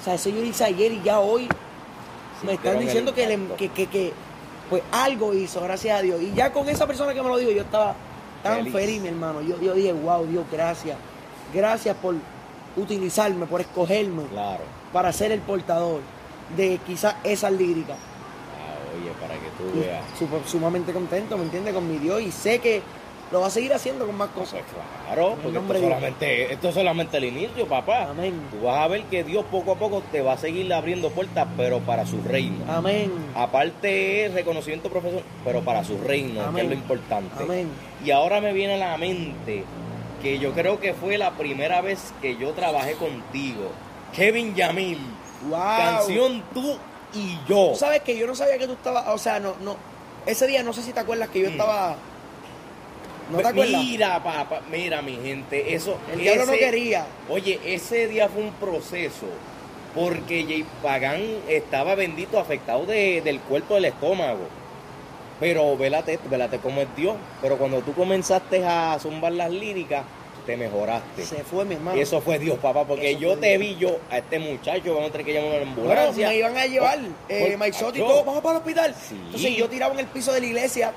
O 0.00 0.04
sea, 0.04 0.14
eso 0.14 0.28
yo 0.30 0.42
hice 0.42 0.64
ayer 0.64 0.92
y 0.92 1.02
ya 1.02 1.20
hoy 1.20 1.48
me 2.42 2.54
están 2.54 2.78
diciendo 2.78 3.14
que, 3.14 3.26
le- 3.26 3.54
que, 3.56 3.68
que, 3.86 4.12
pues 4.68 4.82
algo 4.92 5.34
hizo, 5.34 5.60
gracias 5.60 5.98
a 5.98 6.02
Dios. 6.02 6.20
Y 6.22 6.32
ya 6.34 6.52
con 6.52 6.68
esa 6.68 6.86
persona 6.86 7.12
que 7.14 7.22
me 7.22 7.28
lo 7.28 7.36
dijo, 7.36 7.50
yo 7.50 7.62
estaba 7.62 7.94
tan 8.42 8.58
Feliz. 8.58 8.72
feliz, 8.72 9.02
mi 9.02 9.08
hermano. 9.08 9.40
Yo, 9.42 9.60
yo 9.60 9.74
dije, 9.74 9.92
wow, 9.92 10.24
Dios, 10.26 10.44
gracias. 10.50 10.96
Gracias 11.52 11.96
por 11.96 12.14
utilizarme, 12.76 13.46
por 13.46 13.60
escogerme 13.60 14.24
Claro. 14.30 14.62
para 14.92 15.12
ser 15.12 15.32
el 15.32 15.40
portador 15.40 16.00
de 16.56 16.78
quizás 16.86 17.16
esas 17.24 17.52
líricas. 17.52 17.96
Ah, 17.96 18.98
oye, 19.00 19.10
para 19.20 19.34
que 19.34 19.50
tú 19.58 19.80
veas. 19.80 20.50
sumamente 20.50 20.92
contento, 20.92 21.36
¿me 21.36 21.44
entiendes? 21.44 21.74
Con 21.74 21.88
mi 21.90 21.98
Dios 21.98 22.20
y 22.22 22.30
sé 22.32 22.58
que 22.58 22.82
lo 23.30 23.40
va 23.40 23.46
a 23.46 23.50
seguir 23.50 23.72
haciendo 23.72 24.06
con 24.06 24.16
más 24.16 24.30
cosas. 24.30 24.60
Pues 24.62 24.84
claro, 25.06 25.36
porque 25.40 25.58
esto 25.58 25.74
solamente, 25.74 26.52
esto 26.52 26.68
es 26.68 26.74
solamente 26.74 27.16
el 27.18 27.24
inicio, 27.26 27.66
papá. 27.68 28.08
Amén. 28.10 28.34
Tú 28.50 28.66
vas 28.66 28.78
a 28.78 28.88
ver 28.88 29.04
que 29.04 29.22
Dios 29.22 29.44
poco 29.52 29.70
a 29.72 29.76
poco 29.76 30.02
te 30.10 30.20
va 30.20 30.32
a 30.32 30.36
seguir 30.36 30.72
abriendo 30.74 31.10
puertas, 31.10 31.46
pero 31.56 31.78
para 31.78 32.04
su 32.06 32.20
reino. 32.22 32.64
Amén. 32.68 33.12
Aparte 33.36 34.26
es 34.26 34.34
reconocimiento 34.34 34.88
profesional, 34.88 35.24
pero 35.44 35.60
para 35.62 35.84
su 35.84 35.96
reino, 35.98 36.52
que 36.52 36.60
es 36.62 36.66
lo 36.66 36.74
importante. 36.74 37.40
Amén. 37.44 37.68
Y 38.04 38.10
ahora 38.10 38.40
me 38.40 38.52
viene 38.52 38.74
a 38.74 38.78
la 38.78 38.98
mente 38.98 39.64
que 40.22 40.38
yo 40.38 40.52
creo 40.52 40.78
que 40.80 40.94
fue 40.94 41.16
la 41.18 41.32
primera 41.32 41.80
vez 41.80 42.12
que 42.20 42.36
yo 42.36 42.50
trabajé 42.52 42.94
contigo. 42.94 43.70
Kevin 44.14 44.54
Yamil. 44.54 44.98
Wow. 45.48 45.58
Canción 45.60 46.42
tú 46.52 46.76
y 47.14 47.38
yo. 47.48 47.74
Sabes 47.74 48.02
que 48.02 48.16
yo 48.16 48.26
no 48.26 48.34
sabía 48.34 48.58
que 48.58 48.66
tú 48.66 48.74
estabas, 48.74 49.08
o 49.08 49.18
sea, 49.18 49.40
no, 49.40 49.54
no. 49.62 49.76
Ese 50.26 50.46
día 50.46 50.62
no 50.62 50.72
sé 50.72 50.82
si 50.82 50.92
te 50.92 51.00
acuerdas 51.00 51.28
que 51.30 51.40
yo 51.40 51.48
Mm. 51.48 51.52
estaba. 51.52 51.96
¿No 53.30 53.38
te 53.38 53.46
acuerdas? 53.48 53.82
Mira, 53.82 54.22
papá, 54.22 54.60
mira, 54.70 55.00
mi 55.02 55.16
gente, 55.16 55.74
eso. 55.74 55.96
El 56.12 56.18
diablo 56.20 56.46
no 56.46 56.52
ese- 56.52 56.60
quería. 56.60 57.06
Oye, 57.28 57.60
ese 57.64 58.08
día 58.08 58.28
fue 58.28 58.42
un 58.42 58.52
proceso. 58.52 59.26
Porque 59.94 60.44
Jay 60.44 60.64
Pagan 60.82 61.20
estaba 61.48 61.94
bendito, 61.96 62.38
afectado 62.38 62.86
de- 62.86 63.22
del 63.22 63.40
cuerpo 63.40 63.74
del 63.74 63.86
estómago. 63.86 64.40
Pero 65.40 65.76
vélate, 65.76 66.18
vélate 66.28 66.58
cómo 66.58 66.80
es 66.82 66.88
Dios. 66.94 67.16
Pero 67.40 67.56
cuando 67.56 67.80
tú 67.80 67.92
comenzaste 67.94 68.64
a 68.64 68.98
zumbar 69.00 69.32
las 69.32 69.50
líricas, 69.50 70.04
te 70.46 70.56
mejoraste. 70.56 71.24
Se 71.24 71.42
fue 71.44 71.64
mi 71.64 71.74
hermano. 71.74 71.96
Y 71.96 72.00
eso 72.02 72.20
fue 72.20 72.38
Dios, 72.38 72.58
papá, 72.58 72.84
porque 72.84 73.10
Eso 73.12 73.20
yo 73.20 73.36
te 73.38 73.48
Dios. 73.56 73.60
vi 73.60 73.76
yo 73.76 73.98
a 74.10 74.18
este 74.18 74.38
muchacho, 74.38 74.94
vamos 74.94 75.08
a 75.10 75.12
tener 75.12 75.26
que 75.26 75.32
llamar 75.34 75.48
a 75.50 75.58
Bueno, 75.58 75.70
ambulancia. 75.72 76.28
me 76.28 76.36
iban 76.36 76.56
a 76.56 76.66
llevar 76.66 76.98
eh, 77.28 77.48
Por- 77.50 77.58
Mike 77.58 77.72
Soto 77.78 77.96
y 77.98 78.00
todo, 78.00 78.24
vamos 78.24 78.42
para 78.42 78.56
el 78.56 78.58
hospital. 78.62 78.94
Sí. 79.08 79.16
Entonces 79.26 79.56
yo 79.56 79.68
tiraba 79.68 79.92
en 79.94 80.00
el 80.00 80.06
piso 80.06 80.32
de 80.32 80.40
la 80.40 80.46
iglesia. 80.46 80.92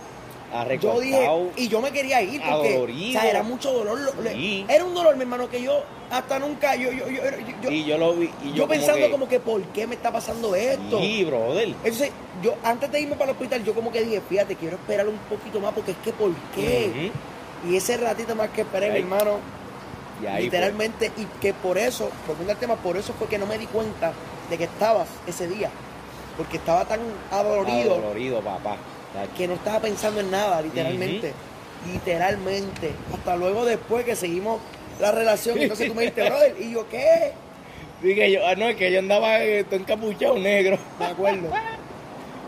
Yo 0.79 0.99
dije, 0.99 1.17
y 1.57 1.67
yo 1.67 1.81
me 1.81 1.91
quería 1.91 2.21
ir 2.21 2.41
porque 2.41 2.69
Adolorido. 2.69 3.09
o 3.09 3.21
sea, 3.21 3.29
era 3.29 3.43
mucho 3.43 3.71
dolor. 3.73 3.99
lo- 3.99 4.21
le- 4.21 4.33
Sí. 4.33 4.65
Era 4.69 4.83
un 4.85 4.93
dolor, 4.93 5.15
mi 5.15 5.21
hermano, 5.23 5.49
que 5.49 5.61
yo 5.61 5.83
hasta 6.11 6.37
nunca, 6.39 6.75
yo, 6.75 6.91
yo, 6.91 7.07
yo, 7.09 7.21
yo, 7.63 7.71
y 7.71 7.85
yo 7.85 7.97
lo 7.97 8.13
vi. 8.13 8.29
Y 8.43 8.49
yo, 8.49 8.55
yo 8.55 8.67
pensando 8.67 8.99
que, 8.99 9.11
como 9.11 9.27
que, 9.27 9.39
¿por 9.39 9.61
qué 9.63 9.87
me 9.87 9.95
está 9.95 10.11
pasando 10.11 10.55
esto? 10.55 10.99
Sí, 10.99 11.23
brother. 11.23 11.69
Entonces, 11.83 12.11
yo 12.43 12.53
antes 12.63 12.91
de 12.91 13.01
irme 13.01 13.15
para 13.15 13.31
el 13.31 13.37
hospital, 13.37 13.63
yo 13.63 13.73
como 13.73 13.91
que 13.91 14.03
dije, 14.03 14.21
fíjate, 14.29 14.55
quiero 14.55 14.75
esperar 14.75 15.07
un 15.07 15.17
poquito 15.29 15.59
más 15.59 15.73
porque 15.73 15.91
es 15.91 15.97
que, 16.03 16.13
¿por 16.13 16.31
qué? 16.55 17.11
Y 17.69 17.75
ese 17.75 17.97
ratito 17.97 18.35
más 18.35 18.49
que 18.49 18.61
esperé, 18.61 18.91
mi 18.91 18.99
hermano, 18.99 19.37
Y 20.21 20.25
ahí 20.27 20.33
fue. 20.35 20.41
literalmente, 20.43 21.11
y 21.17 21.25
que 21.41 21.53
por 21.53 21.77
eso, 21.77 22.09
volviendo 22.27 22.53
al 22.53 22.59
tema, 22.59 22.75
por 22.75 22.95
eso 22.97 23.13
fue 23.17 23.27
que 23.27 23.37
no 23.37 23.45
me 23.47 23.57
di 23.57 23.65
cuenta 23.67 24.13
de 24.49 24.57
que 24.57 24.65
estabas 24.65 25.07
ese 25.25 25.47
día. 25.47 25.69
Porque 26.37 26.57
estaba 26.57 26.85
tan 26.85 26.99
adolorido 27.31 27.93
Adolorido, 27.95 28.41
papá. 28.41 28.75
Que 29.37 29.47
no 29.47 29.53
estaba 29.55 29.79
pensando 29.79 30.19
en 30.19 30.31
nada, 30.31 30.61
literalmente. 30.61 31.33
Literalmente. 31.91 32.91
Hasta 33.13 33.35
luego 33.35 33.65
después 33.65 34.05
que 34.05 34.15
seguimos 34.15 34.59
la 34.99 35.11
relación, 35.11 35.57
entonces 35.59 35.87
tú 35.87 35.95
me 35.95 36.01
dijiste, 36.03 36.23
brother, 36.23 36.55
y 36.59 36.71
yo, 36.71 36.87
¿qué? 36.89 37.31
Que 38.01 38.31
yo, 38.31 38.45
ah, 38.45 38.55
no, 38.55 38.67
es 38.67 38.75
que 38.75 38.91
yo 38.91 38.99
andaba 38.99 39.41
eh, 39.43 39.63
todo 39.63 39.79
encapuchado 39.79 40.37
negro. 40.37 40.77
Me 40.99 41.05
acuerdo. 41.05 41.49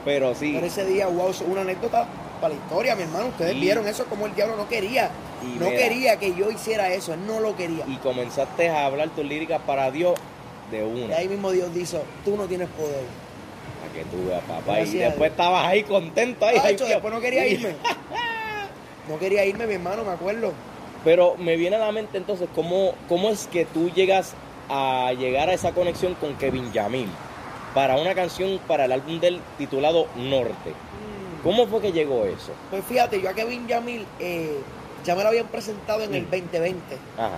Pero 0.03 0.35
sí. 0.35 0.51
Pero 0.53 0.65
ese 0.67 0.85
día, 0.85 1.07
wow, 1.07 1.31
una 1.47 1.61
anécdota 1.61 2.07
para 2.41 2.53
la 2.53 2.59
historia, 2.59 2.95
mi 2.95 3.03
hermano. 3.03 3.27
Ustedes 3.27 3.53
Sí. 3.53 3.59
vieron 3.61 3.87
eso 3.87 4.05
como 4.05 4.25
el 4.25 4.35
diablo 4.35 4.57
no 4.57 4.67
quería. 4.67 5.09
Y 5.43 5.57
no 5.59 5.67
mira. 5.69 5.77
quería 5.77 6.17
que 6.19 6.35
yo 6.35 6.51
hiciera 6.51 6.93
eso, 6.93 7.13
él 7.13 7.25
no 7.25 7.39
lo 7.39 7.55
quería. 7.55 7.85
Y 7.87 7.95
comenzaste 7.97 8.69
a 8.69 8.85
hablar 8.85 9.09
tus 9.09 9.25
líricas 9.25 9.61
para 9.65 9.89
Dios 9.91 10.15
de 10.71 10.79
Y 10.79 11.03
una. 11.05 11.15
ahí 11.15 11.27
mismo 11.27 11.51
Dios 11.51 11.73
dijo, 11.73 12.03
tú 12.25 12.35
no 12.35 12.45
tienes 12.47 12.67
poder. 12.69 13.03
Para 13.85 13.93
que 13.93 14.03
tú 14.05 14.27
veas, 14.27 14.41
papá. 14.43 14.63
Gracias 14.75 14.93
y 14.95 14.97
después 14.99 15.31
estabas 15.31 15.65
ahí 15.65 15.83
contento. 15.83 16.45
Ahí, 16.45 16.57
Ah, 16.61 16.67
después 16.67 17.13
no 17.13 17.21
quería 17.21 17.47
irme. 17.47 17.75
No 19.07 19.19
quería 19.19 19.45
irme, 19.45 19.67
mi 19.67 19.75
hermano, 19.75 20.03
me 20.03 20.11
acuerdo. 20.11 20.51
Pero 21.03 21.35
me 21.37 21.57
viene 21.57 21.75
a 21.75 21.79
la 21.79 21.91
mente 21.91 22.17
entonces, 22.17 22.49
¿cómo, 22.55 22.95
cómo 23.07 23.29
es 23.29 23.45
que 23.45 23.63
tú 23.65 23.91
llegas 23.91 24.33
a 24.67 25.13
llegar 25.15 25.47
a 25.49 25.53
esa 25.53 25.73
conexión 25.73 26.15
con 26.15 26.33
Kevin 26.37 26.71
Yamil 26.73 27.07
para 27.75 27.97
una 27.97 28.15
canción 28.15 28.59
para 28.67 28.85
el 28.85 28.91
álbum 28.91 29.19
del 29.19 29.39
titulado 29.59 30.07
Norte? 30.15 30.73
¿Cómo 31.43 31.67
fue 31.67 31.81
que 31.81 31.91
llegó 31.91 32.25
eso? 32.25 32.51
Pues 32.71 32.83
fíjate, 32.85 33.21
yo 33.21 33.29
a 33.29 33.33
Kevin 33.35 33.67
Yamil 33.67 34.07
eh, 34.19 34.57
ya 35.03 35.13
me 35.13 35.21
lo 35.21 35.29
habían 35.29 35.45
presentado 35.49 36.01
en 36.01 36.15
el 36.15 36.23
Mm. 36.23 36.31
2020. 36.31 36.79
Ajá, 37.19 37.37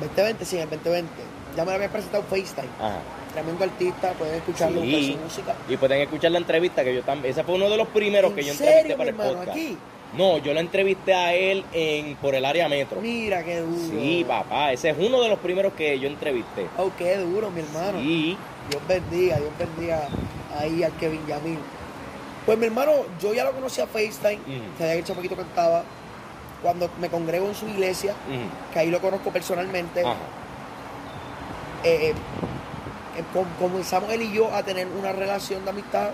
2020, 0.00 0.44
sí, 0.44 0.56
en 0.56 0.62
el 0.64 0.68
2020. 0.70 1.10
Ya 1.56 1.64
me 1.64 1.70
lo 1.70 1.76
habían 1.76 1.90
presentado 1.92 2.22
FaceTime. 2.24 2.68
ajá. 2.78 2.98
Tremendo 3.32 3.64
artista, 3.64 4.12
pueden 4.12 4.34
escucharlo, 4.36 4.80
Sí. 4.82 5.12
su 5.16 5.24
música. 5.24 5.54
Y 5.68 5.76
pueden 5.76 6.00
escuchar 6.02 6.32
la 6.32 6.38
entrevista 6.38 6.82
que 6.82 6.94
yo 6.94 7.02
también. 7.02 7.30
Ese 7.32 7.44
fue 7.44 7.54
uno 7.54 7.70
de 7.70 7.76
los 7.76 7.88
primeros 7.88 8.30
¿En 8.30 8.36
que 8.36 8.44
yo 8.44 8.54
serio, 8.54 8.72
entrevisté 8.72 8.96
para 8.96 9.10
el 9.10 9.14
hermano, 9.14 9.30
podcast. 9.38 9.50
aquí? 9.56 9.78
No, 10.16 10.38
yo 10.38 10.52
lo 10.52 10.58
entrevisté 10.60 11.14
a 11.14 11.32
él 11.34 11.64
en 11.72 12.16
por 12.16 12.34
el 12.34 12.44
área 12.44 12.68
metro. 12.68 13.00
Mira 13.00 13.44
qué 13.44 13.60
duro. 13.60 13.76
Sí, 14.00 14.24
papá, 14.26 14.72
ese 14.72 14.90
es 14.90 14.96
uno 14.98 15.22
de 15.22 15.28
los 15.28 15.38
primeros 15.38 15.72
que 15.74 15.98
yo 16.00 16.08
entrevisté. 16.08 16.66
Oh, 16.78 16.90
qué 16.98 17.16
duro, 17.18 17.50
mi 17.52 17.60
hermano. 17.60 18.00
Y 18.00 18.36
Dios 18.68 18.82
bendiga, 18.88 19.36
Dios 19.38 19.52
bendiga 19.56 20.08
ahí 20.58 20.82
al 20.82 20.92
Kevin 20.96 21.24
Yamil. 21.28 21.58
Pues 22.44 22.58
mi 22.58 22.66
hermano, 22.66 22.90
yo 23.22 23.32
ya 23.32 23.44
lo 23.44 23.52
conocí 23.52 23.80
a 23.80 23.86
FaceTime, 23.86 24.40
Ujú. 24.40 24.76
que 24.78 24.98
hecho 24.98 25.14
poquito 25.14 25.36
cantaba. 25.36 25.84
Cuando 26.62 26.90
me 27.00 27.08
congrego 27.08 27.46
en 27.46 27.54
su 27.54 27.66
iglesia, 27.68 28.12
que 28.72 28.78
ahí 28.80 28.90
lo 28.90 29.00
conozco 29.00 29.30
personalmente, 29.30 30.00
ajá, 30.00 30.14
eh, 31.84 32.10
eh, 32.10 32.14
comenzamos 33.58 34.10
él 34.12 34.22
y 34.22 34.32
yo 34.32 34.52
a 34.54 34.62
tener 34.62 34.86
una 34.88 35.12
relación 35.12 35.64
de 35.64 35.70
amistad 35.70 36.10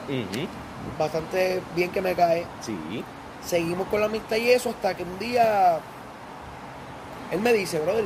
bastante 0.98 1.60
bien 1.74 1.90
que 1.90 2.00
me 2.00 2.14
cae. 2.14 2.46
sí, 2.60 2.76
Seguimos 3.44 3.86
con 3.88 4.00
la 4.00 4.06
amistad 4.06 4.36
y 4.36 4.50
eso 4.50 4.70
hasta 4.70 4.94
que 4.96 5.02
un 5.04 5.18
día 5.18 5.78
él 7.30 7.40
me 7.40 7.52
dice, 7.52 7.78
brother, 7.80 8.04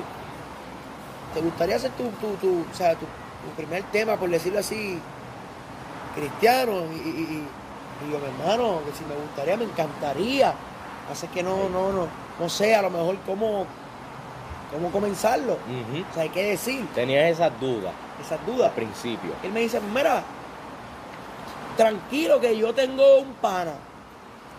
¿te 1.35 1.41
gustaría 1.41 1.77
hacer 1.77 1.91
tu, 1.93 2.05
tu, 2.13 2.35
tu, 2.37 2.61
o 2.71 2.75
sea, 2.75 2.95
tu, 2.95 3.07
primer 3.57 3.83
tema, 3.85 4.17
por 4.17 4.29
decirlo 4.29 4.59
así, 4.59 4.99
cristiano? 6.15 6.73
Y, 6.93 7.09
y- 7.09 7.11
y- 7.23 7.47
yo, 8.11 8.19
mi 8.19 8.25
hermano, 8.27 8.81
que 8.87 8.93
si 8.97 9.05
me 9.05 9.15
gustaría, 9.15 9.57
me 9.59 9.65
encantaría. 9.65 10.55
Así 11.13 11.27
que 11.29 11.43
no, 11.43 11.69
no, 11.69 11.93
no, 11.93 12.07
no 12.39 12.49
sé, 12.49 12.75
a 12.75 12.81
lo 12.83 12.89
mejor 12.91 13.17
cómo, 13.27 13.67
cómo 14.73 14.91
comenzarlo. 14.91 15.55
O 15.55 16.15
sea, 16.15 16.23
hay 16.23 16.31
que 16.31 16.43
decir 16.45 16.87
Tenías 16.95 17.31
esas 17.31 17.59
dudas 17.61 17.93
esas 18.21 18.39
al 18.41 18.47
dudas. 18.47 18.73
principio. 18.73 19.33
Él 19.43 19.53
me 19.53 19.61
dice, 19.61 19.81
mira, 19.81 20.23
tranquilo 21.77 22.41
que 22.41 22.57
yo 22.57 22.73
tengo 22.75 23.19
un 23.21 23.33
pana. 23.35 23.73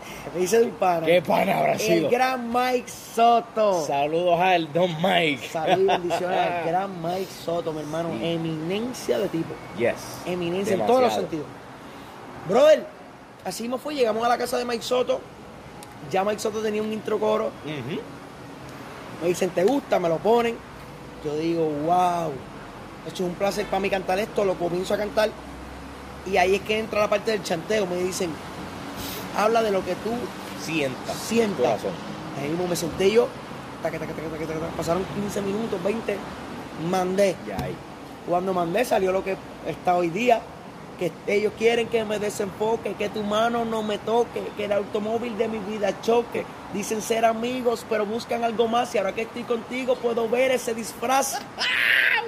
Me 0.33 0.41
dice 0.41 0.61
un 0.63 0.71
pana. 0.71 1.05
¿Qué 1.05 1.21
pana 1.21 1.59
habrá 1.59 1.73
El 1.75 2.09
gran 2.09 2.51
Mike 2.51 2.89
Soto. 2.89 3.85
Saludos 3.85 4.39
al 4.39 4.71
Don 4.73 4.89
Mike. 5.01 5.47
Salud 5.47 5.83
y 5.83 5.85
bendiciones 5.85 6.37
al 6.39 6.65
gran 6.67 7.01
Mike 7.01 7.27
Soto, 7.45 7.71
mi 7.71 7.79
hermano. 7.81 8.09
Sí. 8.19 8.25
Eminencia 8.25 9.19
de 9.19 9.27
tipo. 9.29 9.53
Yes. 9.77 9.93
Eminencia 10.25 10.73
en 10.73 10.85
todos 10.87 11.01
los 11.01 11.15
Demasiado. 11.15 11.21
sentidos. 11.21 11.45
Brother, 12.49 12.85
así 13.45 13.63
mismo 13.63 13.77
fue. 13.77 13.93
Llegamos 13.93 14.25
a 14.25 14.29
la 14.29 14.37
casa 14.39 14.57
de 14.57 14.65
Mike 14.65 14.83
Soto. 14.83 15.21
Ya 16.11 16.23
Mike 16.23 16.39
Soto 16.39 16.59
tenía 16.61 16.81
un 16.81 16.91
intro 16.91 17.19
coro. 17.19 17.51
Me 19.21 19.27
dicen, 19.27 19.51
¿te 19.51 19.63
gusta? 19.63 19.99
Me 19.99 20.09
lo 20.09 20.17
ponen. 20.17 20.57
Yo 21.23 21.35
digo, 21.35 21.63
wow. 21.85 22.31
Esto 23.07 23.23
es 23.23 23.29
un 23.29 23.35
placer 23.35 23.65
para 23.65 23.79
mí 23.79 23.89
cantar 23.89 24.19
esto. 24.19 24.45
Lo 24.45 24.55
comienzo 24.55 24.93
a 24.93 24.97
cantar. 24.97 25.29
Y 26.25 26.37
ahí 26.37 26.55
es 26.55 26.61
que 26.61 26.79
entra 26.79 27.01
la 27.01 27.09
parte 27.09 27.31
del 27.31 27.43
chanteo. 27.43 27.85
Me 27.87 27.97
dicen, 27.97 28.29
habla 29.35 29.61
de 29.63 29.71
lo 29.71 29.83
que 29.83 29.95
tú 29.95 30.11
Sienta. 30.61 31.13
Sienta. 31.13 31.57
Corazón. 31.57 31.91
Ahí 32.39 32.49
mismo 32.49 32.67
me 32.67 32.75
senté 32.75 33.11
yo, 33.11 33.27
taca, 33.81 33.99
taca, 33.99 34.13
taca, 34.13 34.29
taca, 34.29 34.45
taca, 34.45 34.59
taca. 34.59 34.77
pasaron 34.77 35.03
15 35.15 35.41
minutos, 35.41 35.83
20, 35.83 36.17
mandé. 36.89 37.35
Ya 37.47 37.57
ahí. 37.63 37.75
Cuando 38.27 38.53
mandé 38.53 38.85
salió 38.85 39.11
lo 39.11 39.23
que 39.23 39.35
está 39.67 39.95
hoy 39.95 40.09
día, 40.09 40.41
que 40.99 41.11
ellos 41.25 41.53
quieren 41.57 41.87
que 41.87 42.05
me 42.05 42.19
desenfoque, 42.19 42.93
que 42.93 43.09
tu 43.09 43.23
mano 43.23 43.65
no 43.65 43.81
me 43.81 43.97
toque, 43.97 44.43
que 44.55 44.65
el 44.65 44.71
automóvil 44.71 45.37
de 45.37 45.47
mi 45.47 45.57
vida 45.59 45.99
choque. 46.01 46.45
Dicen 46.73 47.01
ser 47.01 47.25
amigos, 47.25 47.85
pero 47.89 48.05
buscan 48.05 48.43
algo 48.43 48.67
más 48.67 48.93
y 48.95 48.99
ahora 48.99 49.13
que 49.13 49.23
estoy 49.23 49.43
contigo 49.43 49.95
puedo 49.95 50.29
ver 50.29 50.51
ese 50.51 50.73
disfraz. 50.73 51.39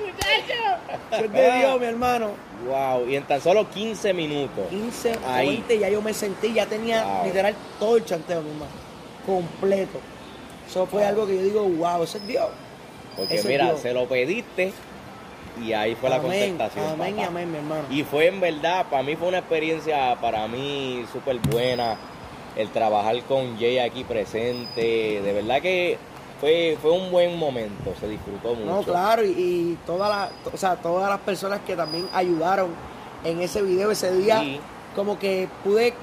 Eso 1.12 1.26
es 1.26 1.32
de 1.32 1.52
Dios, 1.60 1.80
mi 1.80 1.86
hermano. 1.86 2.32
Wow. 2.68 3.08
Y 3.10 3.16
en 3.16 3.24
tan 3.24 3.42
solo 3.42 3.70
15 3.70 4.14
minutos. 4.14 4.66
15 4.70 5.18
o 5.26 5.30
Ahí. 5.30 5.48
20, 5.50 5.80
ya 5.80 5.90
yo 5.90 6.02
me 6.02 6.14
sentí, 6.14 6.54
ya 6.54 6.66
tenía 6.66 7.04
Wow. 7.04 7.26
literal 7.26 7.56
todo 7.80 7.98
el 7.98 8.06
chanteo, 8.06 8.42
mi 8.42 8.50
hermano. 8.52 8.72
Completo. 9.26 10.00
Eso 10.70 10.86
fue 10.88 11.06
algo 11.06 11.28
que 11.28 11.36
yo 11.36 11.42
digo, 11.44 11.64
wow, 11.64 12.04
eso 12.04 12.18
es 12.18 12.28
Dios. 12.28 12.48
Porque 13.16 13.36
Eso 13.36 13.48
mira, 13.48 13.66
Dios. 13.66 13.80
se 13.82 13.94
lo 13.94 14.08
pediste 14.08 14.74
y 15.64 15.72
ahí 15.74 15.94
fue 15.96 16.10
la 16.10 16.20
contestación. 16.20 16.86
amén 16.94 17.10
y 17.16 17.18
papá. 17.18 17.28
amén, 17.28 17.52
mi 17.52 17.58
hermano. 17.58 17.84
Y 17.92 18.04
fue 18.04 18.28
en 18.28 18.40
verdad, 18.40 18.86
para 18.90 19.04
mí 19.04 19.16
fue 19.16 19.28
una 19.28 19.40
experiencia, 19.40 20.16
para 20.20 20.48
mí 20.48 21.06
súper 21.14 21.38
buena, 21.40 21.96
el 22.56 22.70
trabajar 22.70 23.22
con 23.24 23.58
Jay 23.60 23.78
aquí 23.80 24.04
presente, 24.04 25.22
de 25.22 25.34
verdad 25.34 25.62
que 25.62 25.98
fue, 26.44 26.78
fue 26.82 26.92
un 26.92 27.10
buen 27.10 27.38
momento, 27.40 27.94
se 27.98 28.06
disfrutó 28.10 28.54
mucho. 28.54 28.66
No, 28.66 28.84
claro, 28.84 29.24
y, 29.24 29.30
y 29.30 29.78
toda 29.86 30.10
la, 30.10 30.30
o 30.54 30.58
sea, 30.58 30.76
todas 30.76 31.10
las 31.10 31.20
personas 31.22 31.62
que 31.66 31.74
también 31.74 32.06
ayudaron 32.14 32.68
en 33.24 33.40
ese 33.40 33.62
video 33.62 33.92
ese 33.92 34.12
día, 34.14 34.42
Sí. 34.42 34.60
como 34.94 35.18
que 35.18 35.48
pude 35.64 35.94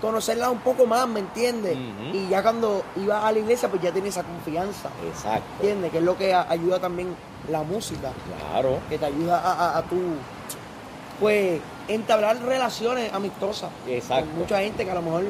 conocerla 0.00 0.48
un 0.48 0.60
poco 0.60 0.86
más, 0.86 1.06
¿me 1.06 1.20
entiendes? 1.20 1.76
Y 2.14 2.26
ya 2.30 2.42
cuando 2.42 2.82
iba 2.96 3.28
a 3.28 3.30
la 3.32 3.38
iglesia, 3.38 3.68
pues 3.68 3.82
ya 3.82 3.92
tenía 3.92 4.08
esa 4.08 4.22
confianza, 4.22 4.88
Exacto, 5.06 5.44
¿entiendes? 5.60 5.90
Que 5.92 5.98
es 5.98 6.04
lo 6.04 6.16
que 6.16 6.32
ayuda 6.32 6.78
también 6.78 7.14
la 7.50 7.62
música, 7.62 8.12
claro, 8.50 8.78
que 8.88 8.96
te 8.96 9.04
ayuda 9.04 9.40
a, 9.40 9.52
a, 9.74 9.78
a 9.78 9.82
tu, 9.82 9.96
pues, 11.20 11.60
entablar 11.88 12.38
relaciones 12.42 13.12
amistosas 13.12 13.68
Exacto. 13.86 14.24
con 14.30 14.38
mucha 14.38 14.58
gente 14.60 14.84
que 14.86 14.90
a 14.90 14.94
lo 14.94 15.02
mejor 15.02 15.24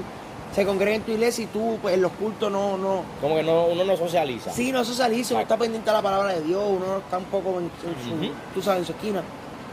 se 0.54 0.66
congrega 0.66 0.96
en 0.96 1.02
tu 1.02 1.12
iglesia 1.12 1.44
y 1.44 1.46
tú, 1.46 1.78
pues, 1.80 1.94
en 1.94 2.02
los 2.02 2.12
cultos 2.12 2.50
no, 2.52 2.76
no, 2.76 3.02
como 3.20 3.36
que 3.36 3.42
no, 3.42 3.66
uno 3.66 3.84
no 3.84 3.96
socializa. 3.96 4.52
Sí, 4.52 4.70
no 4.72 4.84
socializa, 4.84 5.34
uno 5.34 5.42
está 5.42 5.56
pendiente 5.56 5.88
a 5.90 5.94
la 5.94 6.02
palabra 6.02 6.32
de 6.34 6.42
Dios, 6.42 6.62
uno 6.66 6.98
está 6.98 7.18
un 7.18 7.24
poco 7.24 7.58
en, 7.58 7.64
en 7.64 8.04
su, 8.04 8.14
Ujú. 8.26 8.32
tú 8.54 8.62
sabes, 8.62 8.80
en 8.80 8.86
su 8.86 8.92
esquina. 8.92 9.22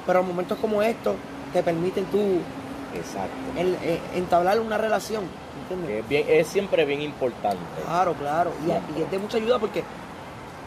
Pero 0.08 0.24
momentos 0.24 0.58
como 0.60 0.82
estos 0.82 1.16
te 1.54 1.62
permiten 1.64 2.06
tú 2.06 2.20
Exacto. 2.98 3.30
el- 3.58 3.76
eh, 3.84 4.00
entablar 4.16 4.60
una 4.60 4.78
relación, 4.78 5.24
¿entiendes? 5.62 6.04
es, 6.04 6.10
bien- 6.10 6.26
es 6.30 6.48
siempre 6.48 6.86
bien 6.86 7.02
importante. 7.02 7.58
Claro, 7.86 8.14
claro. 8.14 8.52
Y, 8.66 9.02
es 9.02 9.12
de 9.12 9.20
mucha 9.20 9.38
ayuda 9.38 9.60
porque 9.60 9.84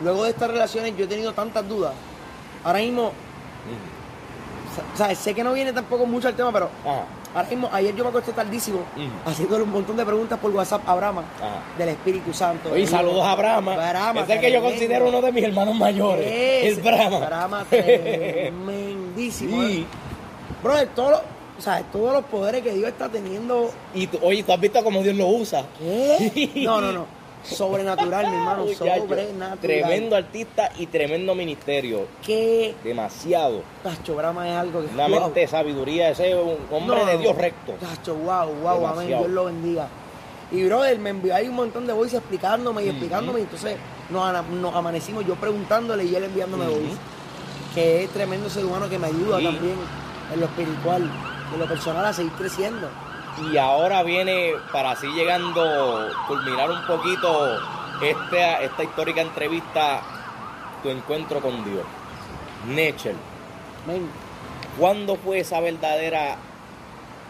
luego 0.03 0.25
de 0.25 0.31
estas 0.31 0.51
relaciones 0.51 0.95
yo 0.97 1.05
he 1.07 1.09
tenido 1.09 1.33
tantas 1.33 1.67
dudas. 1.69 1.93
Ahora 2.65 2.81
mismo, 2.81 3.05
Ujú. 3.09 3.15
sa- 4.77 4.97
sabes, 4.99 5.19
sé 5.19 5.35
que 5.35 5.43
no 5.43 5.53
viene 5.55 5.73
tampoco 5.73 6.05
mucho 6.07 6.29
al 6.29 6.35
tema, 6.35 6.53
pero 6.53 6.69
Ajá, 6.85 7.05
ahora 7.35 7.49
mismo, 7.49 7.69
ayer 7.73 7.95
yo 7.95 8.05
me 8.05 8.11
acosté 8.11 8.33
tardísimo 8.33 8.81
haciéndole 9.25 9.63
un 9.65 9.71
montón 9.73 9.97
de 9.97 10.05
preguntas 10.05 10.39
por 10.39 10.51
WhatsApp 10.51 10.83
a 10.89 10.95
Brahma 10.95 11.25
ajá. 11.39 11.63
del 11.79 11.89
Espíritu 11.91 12.33
Santo. 12.33 12.71
Oye, 12.73 12.83
Y- 12.83 12.87
saludos 12.87 13.25
a 13.25 13.35
Brahma. 13.35 13.75
Brahma, 13.75 14.21
es 14.23 14.31
el 14.31 14.41
que 14.41 14.53
yo 14.53 14.61
considero 14.63 15.09
uno 15.09 15.21
de 15.23 15.33
mis 15.33 15.45
hermanos 15.45 15.75
mayores. 15.77 16.27
Ese, 16.27 16.69
el 16.69 16.77
Brahma. 16.83 17.19
Brahma 17.21 17.65
tremendísimo. 17.71 19.63
Sí. 19.67 19.87
¿eh? 20.65 20.89
Los, 20.97 21.21
o 21.59 21.61
sea, 21.61 21.83
todos 21.93 22.13
los 22.13 22.25
poderes 22.25 22.63
que 22.63 22.73
Dios 22.73 22.89
está 22.89 23.09
teniendo. 23.09 23.71
Y 23.95 24.07
tú- 24.07 24.19
oye, 24.23 24.43
tú 24.43 24.53
has 24.53 24.61
visto 24.61 24.83
cómo 24.83 25.03
Dios 25.03 25.17
lo 25.17 25.27
usa. 25.29 25.65
¿Qué? 25.79 26.51
No, 26.65 26.81
no, 26.81 26.93
no. 26.93 27.22
Sobrenatural, 27.45 28.31
mi 28.31 28.37
hermano. 28.37 28.67
Sobrenatural. 28.69 29.59
Tremendo 29.59 30.17
artista 30.17 30.71
y 30.79 30.87
tremendo 30.87 31.35
ministerio. 31.35 32.07
Que 32.25 32.75
Demasiado. 32.85 33.63
Tacho 33.83 34.15
Brahma 34.15 34.49
es 34.49 34.55
algo 34.57 34.81
que. 34.83 34.89
Una 34.95 35.09
wow. 35.09 35.21
mente 35.21 35.41
de 35.41 35.47
sabiduría, 35.49 36.11
ese 36.11 36.31
es 36.31 36.37
un 36.37 36.57
hombre 36.71 36.99
No, 36.99 37.07
de. 37.07 37.19
Dios 37.19 37.37
recto. 37.37 37.73
Tacho, 37.81 38.15
wow, 38.15 38.49
wow, 38.63 38.87
amén. 38.87 39.09
Dios 39.09 39.29
lo 39.29 39.45
bendiga. 39.47 39.89
Y 40.51 40.65
brother, 40.65 40.99
me 40.99 41.11
envió 41.11 41.35
ahí 41.35 41.49
un 41.49 41.55
montón 41.57 41.87
de 41.87 41.93
voices 41.95 42.19
explicándome 42.19 42.85
y 42.85 42.89
explicándome. 42.91 43.41
Y 43.41 43.43
entonces 43.45 43.77
nos, 44.11 44.75
amanecimos 44.75 45.27
yo 45.27 45.35
preguntándole 45.35 46.05
y 46.05 46.15
él 46.15 46.25
enviándome 46.25 46.67
Ujú. 46.67 46.75
voices. 46.75 46.99
Que 47.75 48.05
es 48.05 48.11
tremendo 48.11 48.51
ser 48.51 48.65
humano 48.67 48.89
que 48.89 48.99
me 48.99 49.07
ayuda 49.07 49.39
Sí. 49.39 49.45
también 49.47 49.77
en 50.35 50.41
lo 50.41 50.47
espiritual 50.47 51.11
y 51.51 51.55
en 51.55 51.61
lo 51.61 51.67
personal 51.67 52.05
a 52.05 52.13
seguir 52.13 52.33
creciendo. 52.33 52.89
Y 53.51 53.57
ahora 53.57 54.03
viene, 54.03 54.53
para 54.73 54.91
así 54.93 55.07
llegando, 55.09 56.09
culminar 56.29 56.71
un 56.71 56.87
poquito 56.87 57.59
esta, 58.03 58.61
esta 58.63 58.85
histórica 58.85 59.23
entrevista, 59.23 60.03
tu 60.83 60.91
encuentro 60.91 61.41
con 61.41 61.65
Dios. 61.65 61.85
Nechel. 62.69 63.17
¿cuándo 64.79 65.17
fue 65.17 65.41
esa 65.41 65.61
verdadera, 65.61 66.37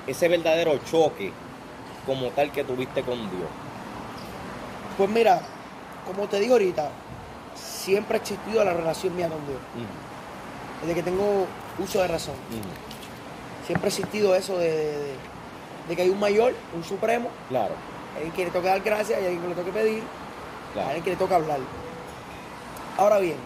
ese 0.07 0.29
verdadero 0.29 0.79
choque 0.91 1.33
como 2.07 2.29
tal 2.29 2.53
que 2.53 2.63
tuviste 2.65 3.03
con 3.03 3.19
Dios? 3.31 3.49
Pues 4.99 5.09
mira, 5.09 5.41
como 6.07 6.29
te 6.29 6.39
digo 6.41 6.55
ahorita, 6.55 6.91
siempre 7.55 8.19
ha 8.19 8.21
existido 8.21 8.63
la 8.65 8.75
relación 8.75 9.17
mía 9.17 9.29
con 9.29 9.45
Dios. 9.47 9.59
Desde 10.83 10.95
que 10.95 11.03
tengo 11.03 11.47
uso 11.79 12.01
de 12.03 12.09
razón. 12.09 12.35
Siempre 13.67 13.87
ha 13.87 13.89
existido 13.89 14.35
eso 14.35 14.59
de, 14.59 14.71
de- 14.71 14.99
de- 14.99 15.32
de 15.89 15.97
que 15.97 16.03
hay 16.03 16.11
un 16.11 16.21
mayor, 16.21 16.55
un 16.75 16.85
supremo, 16.85 17.29
Claro, 17.49 17.75
alguien 18.15 18.33
que 18.33 18.45
le 18.47 18.51
toca 18.51 18.69
dar 18.69 18.81
gracias 18.81 19.21
y 19.21 19.25
alguien 19.25 19.43
que 19.43 19.49
le 19.49 19.55
toca 19.55 19.71
pedir, 19.73 20.03
claro. 20.73 20.89
alguien 20.89 21.05
que 21.05 21.11
le 21.11 21.17
toca 21.17 21.37
hablar. 21.37 21.59
Ahora 22.99 23.19
bien, 23.19 23.37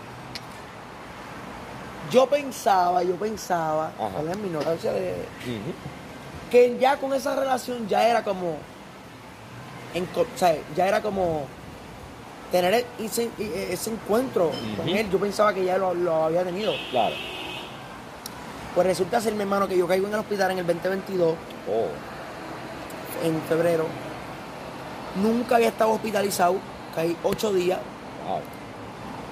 yo 2.10 2.26
pensaba, 2.26 3.02
yo 3.02 3.16
pensaba. 3.16 3.90
¿cuál 3.96 4.28
es 4.28 4.36
mi 4.38 4.46
ignorancia 4.48 4.92
de, 4.92 5.10
Ujú, 5.12 6.50
que 6.50 6.78
ya 6.78 6.96
con 6.98 7.12
esa 7.14 7.34
relación 7.34 7.88
ya 7.88 8.06
era 8.08 8.22
como, 8.22 8.56
en 9.94 10.06
co- 10.06 10.20
o 10.22 10.38
sea, 10.38 10.56
ya 10.76 10.86
era 10.86 11.02
como 11.02 11.46
tener 12.52 12.74
e- 12.74 12.86
ese, 13.04 13.28
ese 13.38 13.90
encuentro 13.90 14.52
con 14.76 14.88
él. 14.88 15.10
Yo 15.10 15.18
pensaba 15.18 15.52
que 15.52 15.64
ya 15.64 15.78
lo, 15.78 15.94
lo 15.94 16.24
había 16.26 16.44
tenido. 16.44 16.72
Claro. 16.90 17.14
Pues 18.74 18.86
resulta 18.86 19.20
ser, 19.20 19.34
mi 19.34 19.40
hermano, 19.42 19.66
que 19.66 19.76
yo 19.76 19.88
caigo 19.88 20.06
en 20.06 20.12
el 20.14 20.20
hospital 20.20 20.50
en 20.52 20.58
el 20.58 20.66
2022, 20.66 21.34
Oh, 21.68 21.86
en 23.24 23.40
febrero. 23.42 23.86
Nunca 25.22 25.56
había 25.56 25.68
estado 25.68 25.92
hospitalizado, 25.92 26.56
caí 26.94 27.16
ocho 27.22 27.52
días. 27.52 27.78
wow. 28.26 28.40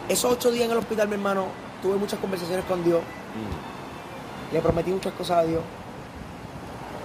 Esos 0.09 0.33
ocho 0.33 0.51
días 0.51 0.67
en 0.67 0.73
el 0.73 0.79
hospital, 0.79 1.09
mi 1.09 1.15
hermano, 1.15 1.47
tuve 1.83 1.97
muchas 1.97 2.19
conversaciones 2.19 2.65
con 2.67 2.83
Dios, 2.85 3.01
Ujú, 3.01 4.55
le 4.55 4.61
prometí 4.61 4.91
muchas 4.91 5.13
cosas 5.15 5.39
a 5.39 5.43
Dios. 5.45 5.63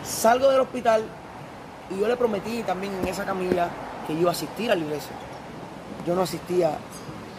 Salgo 0.06 0.50
del 0.50 0.62
hospital 0.62 1.04
y 1.96 2.00
yo 2.00 2.08
le 2.08 2.16
prometí 2.18 2.64
también 2.64 2.94
en 3.02 3.08
esa 3.08 3.26
camilla 3.26 3.70
que 4.08 4.14
yo 4.14 4.22
iba 4.22 4.30
a 4.30 4.34
asistir 4.34 4.72
a 4.72 4.76
la 4.76 4.82
iglesia. 4.84 5.12
Yo 6.06 6.16
no 6.16 6.22
asistía 6.24 6.78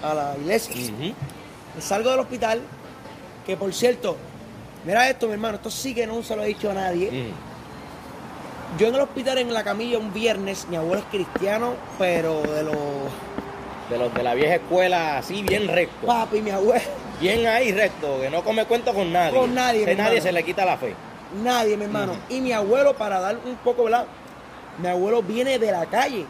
a 0.03 0.15
la 0.15 0.37
iglesia. 0.39 0.75
ujú. 0.75 1.15
Salgo 1.81 2.11
del 2.11 2.21
hospital, 2.21 2.61
que 3.47 3.57
por 3.57 3.73
cierto, 3.73 4.17
mira 4.85 5.09
esto, 5.09 5.27
mi 5.27 5.35
hermano, 5.35 5.57
esto 5.57 5.71
sí 5.71 5.95
que 5.95 6.07
no 6.07 6.23
se 6.23 6.37
lo 6.37 6.43
he 6.43 6.47
dicho 6.49 6.71
a 6.71 6.75
nadie. 6.75 7.09
Ujú. 7.09 7.35
Yo 8.79 8.87
en 8.89 8.95
el 8.95 9.01
hospital, 9.01 9.39
en 9.39 9.53
la 9.53 9.65
camilla, 9.65 9.99
un 9.99 10.13
viernes, 10.13 10.67
mi 10.69 10.77
abuelo 10.77 11.03
es 11.03 11.09
cristiano, 11.11 11.75
pero 11.99 12.41
de 12.43 12.63
los... 12.63 12.77
De 13.91 13.99
los 13.99 14.15
de 14.15 14.23
la 14.23 14.35
vieja 14.35 14.55
escuela, 14.55 15.19
así 15.19 15.43
bien 15.43 15.67
recto. 15.67 16.07
Papi, 16.07 16.41
mi 16.41 16.51
abuelo, 16.51 16.81
Bien 17.21 17.45
ahí 17.49 17.73
recto, 17.73 18.21
que 18.21 18.31
no 18.31 18.43
come 18.45 18.65
cuento 18.65 18.95
con 18.95 19.13
nadie. 19.13 19.37
Con 19.39 19.53
nadie, 19.55 19.81
Que 19.85 19.95
nadie 19.97 20.19
hermano. 20.19 20.23
se 20.23 20.33
le 20.33 20.43
quita 20.45 20.65
la 20.65 20.77
fe. 20.79 20.95
nadie, 21.43 21.77
mi 21.77 21.85
hermano. 21.85 22.13
Y 22.29 22.41
mi 22.41 22.53
abuelo, 22.53 22.95
para 22.95 23.19
dar 23.21 23.37
un 23.45 23.57
poco, 23.57 23.85
¿verdad? 23.85 24.07
Mi 24.79 24.87
abuelo 24.89 25.23
viene 25.23 25.59
de 25.59 25.73
la 25.73 25.87
calle, 25.87 26.25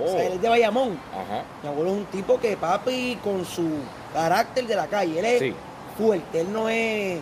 Oh. 0.00 0.04
o 0.04 0.08
sea, 0.08 0.24
él 0.26 0.32
es 0.34 0.40
de 0.40 0.48
Bayamón. 0.48 0.98
Ajá. 1.12 1.42
Mi 1.62 1.68
abuelo 1.68 1.90
es 1.90 1.96
un 1.98 2.04
tipo 2.06 2.38
que, 2.40 2.56
papi, 2.56 3.18
con 3.22 3.44
su 3.44 3.68
carácter 4.14 4.66
de 4.66 4.74
la 4.76 4.86
calle, 4.86 5.18
él 5.18 5.24
es 5.26 5.38
Sí. 5.40 5.54
fuerte, 5.98 6.40
él 6.40 6.50
no 6.52 6.68
es 6.70 7.18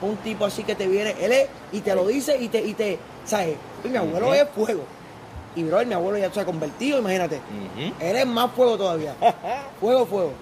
un 0.00 0.16
tipo 0.18 0.46
así 0.46 0.62
que 0.64 0.74
te 0.74 0.86
viene, 0.86 1.14
él 1.20 1.32
es, 1.32 1.48
y 1.72 1.80
te 1.80 1.94
lo 1.94 2.06
dice 2.06 2.38
y 2.40 2.48
te, 2.48 2.62
y 2.62 2.72
te, 2.72 2.98
¿sabes? 3.26 3.56
Y 3.84 3.88
mi 3.88 3.96
abuelo 3.96 4.32
es 4.34 4.46
fuego. 4.54 4.84
Y 5.56 5.62
bro, 5.62 5.84
mi 5.86 5.94
abuelo 5.94 6.18
ya 6.18 6.32
se 6.32 6.40
ha 6.40 6.44
convertido, 6.44 6.98
imagínate. 6.98 7.40
Él 8.00 8.16
es 8.16 8.26
más 8.26 8.50
fuego 8.52 8.76
todavía. 8.76 9.14
fuego, 9.80 10.06
fuego. 10.06 10.32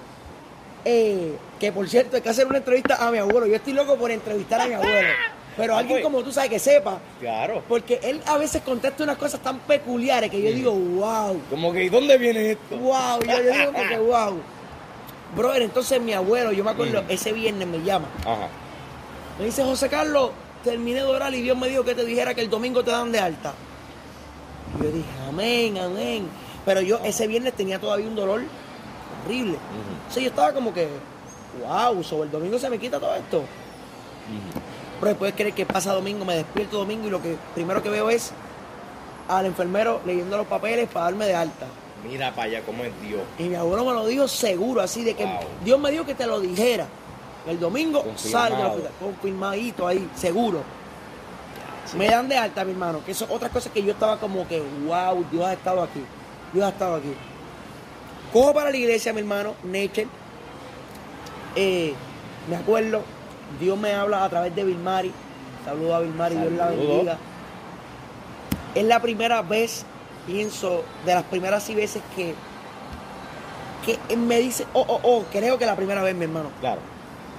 Eh, 0.84 1.36
que 1.60 1.70
por 1.70 1.88
cierto, 1.88 2.16
hay 2.16 2.22
que 2.22 2.28
hacer 2.28 2.46
una 2.46 2.58
entrevista 2.58 2.96
a 3.06 3.10
mi 3.10 3.18
abuelo. 3.18 3.46
Yo 3.46 3.56
estoy 3.56 3.72
loco 3.72 3.96
por 3.96 4.10
entrevistar 4.10 4.60
a 4.62 4.66
mi 4.66 4.74
abuelo. 4.74 5.08
Pero 5.56 5.74
Ah, 5.74 5.80
alguien 5.80 5.96
pues, 6.00 6.04
como 6.04 6.22
tú 6.24 6.32
sabes 6.32 6.48
que 6.48 6.58
sepa. 6.58 6.98
Claro. 7.20 7.62
Porque 7.68 8.00
él 8.02 8.22
a 8.26 8.38
veces 8.38 8.62
contesta 8.62 9.04
unas 9.04 9.18
cosas 9.18 9.38
tan 9.40 9.58
peculiares 9.60 10.30
que 10.30 10.40
yo 10.40 10.50
Mm. 10.50 10.54
digo, 10.54 10.72
wow, 10.72 11.38
Como 11.50 11.72
que, 11.74 11.84
¿y 11.84 11.88
dónde 11.90 12.16
viene 12.16 12.52
esto? 12.52 12.76
wow. 12.78 13.20
Yo, 13.20 13.32
yo 13.42 13.52
digo 13.52 13.72
porque 13.72 13.98
wow. 13.98 14.40
Brother, 15.36 15.62
entonces 15.62 16.00
mi 16.00 16.14
abuelo, 16.14 16.52
yo 16.52 16.64
me 16.64 16.70
acuerdo, 16.70 17.02
Mm. 17.02 17.10
ese 17.10 17.32
viernes 17.32 17.68
me 17.68 17.82
llama. 17.82 18.06
Ajá. 18.22 18.48
Me 19.38 19.44
dice, 19.44 19.62
José 19.62 19.88
Carlos, 19.90 20.30
terminé 20.62 21.00
de 21.00 21.06
orar 21.06 21.32
y 21.34 21.42
Dios 21.42 21.56
me 21.56 21.68
dijo 21.68 21.84
que 21.84 21.94
te 21.94 22.04
dijera 22.04 22.34
que 22.34 22.40
el 22.40 22.50
domingo 22.50 22.82
te 22.82 22.90
dan 22.90 23.12
de 23.12 23.18
alta. 23.18 23.54
Y 24.78 24.84
yo 24.84 24.90
dije, 24.90 25.08
amén, 25.28 25.78
amén. 25.78 26.28
Pero 26.64 26.80
yo 26.80 26.98
ese 27.04 27.26
viernes 27.26 27.54
tenía 27.54 27.78
todavía 27.78 28.06
un 28.06 28.14
dolor 28.16 28.42
horrible. 29.24 29.58
Entonces 29.98 30.22
yo 30.22 30.28
estaba 30.30 30.52
como 30.52 30.72
que, 30.72 30.88
wow, 31.66 32.02
sobre 32.02 32.26
el 32.26 32.30
domingo 32.30 32.58
se 32.58 32.70
me 32.70 32.78
quita 32.78 32.98
todo 32.98 33.14
esto. 33.14 33.44
Pero 35.00 35.16
puedes 35.16 35.34
creer 35.34 35.52
que 35.52 35.66
pasa 35.66 35.92
domingo, 35.92 36.24
me 36.24 36.36
despierto 36.36 36.78
domingo 36.78 37.08
y 37.08 37.10
lo 37.10 37.20
que 37.20 37.36
primero 37.54 37.82
que 37.82 37.90
veo 37.90 38.08
es 38.08 38.32
al 39.28 39.46
enfermero 39.46 40.00
leyendo 40.06 40.36
los 40.36 40.46
papeles 40.46 40.88
para 40.88 41.06
darme 41.06 41.26
de 41.26 41.34
alta. 41.34 41.66
Mira 42.08 42.30
para 42.30 42.44
allá 42.44 42.62
cómo 42.64 42.84
es 42.84 42.92
Dios. 43.00 43.20
Y 43.38 43.44
mi 43.44 43.54
abuelo 43.54 43.84
me 43.84 43.92
lo 43.92 44.06
dijo 44.06 44.26
seguro, 44.28 44.80
así 44.80 45.04
de 45.04 45.14
que 45.14 45.24
Wow. 45.24 45.38
Dios 45.64 45.80
me 45.80 45.90
dijo 45.90 46.04
que 46.04 46.14
te 46.14 46.26
lo 46.26 46.40
dijera. 46.40 46.86
El 47.46 47.58
domingo 47.58 48.04
sale 48.16 48.56
del 48.56 48.66
hospital, 48.66 48.92
confirmadito 49.00 49.86
ahí, 49.86 50.08
seguro. 50.14 50.62
Me 51.96 52.06
dan 52.08 52.28
de 52.28 52.36
alta, 52.36 52.64
mi 52.64 52.70
hermano, 52.72 53.04
que 53.04 53.12
eso 53.12 53.24
es 53.24 53.30
otra 53.30 53.48
cosa 53.48 53.70
que 53.70 53.82
yo 53.82 53.92
estaba 53.92 54.18
como 54.18 54.46
que, 54.46 54.62
wow, 54.86 55.24
Dios 55.30 55.44
ha 55.44 55.52
estado 55.52 55.82
aquí. 55.82 56.02
Dios 56.52 56.64
ha 56.64 56.68
estado 56.70 56.94
aquí. 56.96 57.12
Cojo 58.32 58.54
para 58.54 58.70
la 58.70 58.76
iglesia, 58.76 59.12
mi 59.12 59.20
hermano, 59.20 59.54
Nature. 59.64 60.06
Eh, 61.56 61.92
me 62.48 62.56
acuerdo, 62.56 63.02
Dios 63.60 63.76
me 63.78 63.92
habla 63.92 64.24
a 64.24 64.28
través 64.30 64.54
de 64.54 64.64
Vilmari. 64.64 65.12
Saludo 65.64 65.96
a 65.96 66.00
Vilmari, 66.00 66.36
Dios 66.36 66.52
la 66.52 66.68
Saludos. 66.68 66.88
bendiga. 66.88 67.18
Es 68.74 68.84
la 68.84 69.02
primera 69.02 69.42
vez, 69.42 69.84
pienso, 70.26 70.84
de 71.04 71.14
las 71.14 71.24
primeras 71.24 71.62
sí 71.62 71.74
veces 71.74 72.02
que, 72.16 72.34
que 73.84 74.16
me 74.16 74.38
dice, 74.38 74.64
oh, 74.72 74.84
oh, 74.88 75.00
oh, 75.02 75.24
creo 75.30 75.58
que 75.58 75.66
la 75.66 75.76
primera 75.76 76.02
vez, 76.02 76.14
mi 76.14 76.24
hermano, 76.24 76.48
Claro. 76.60 76.80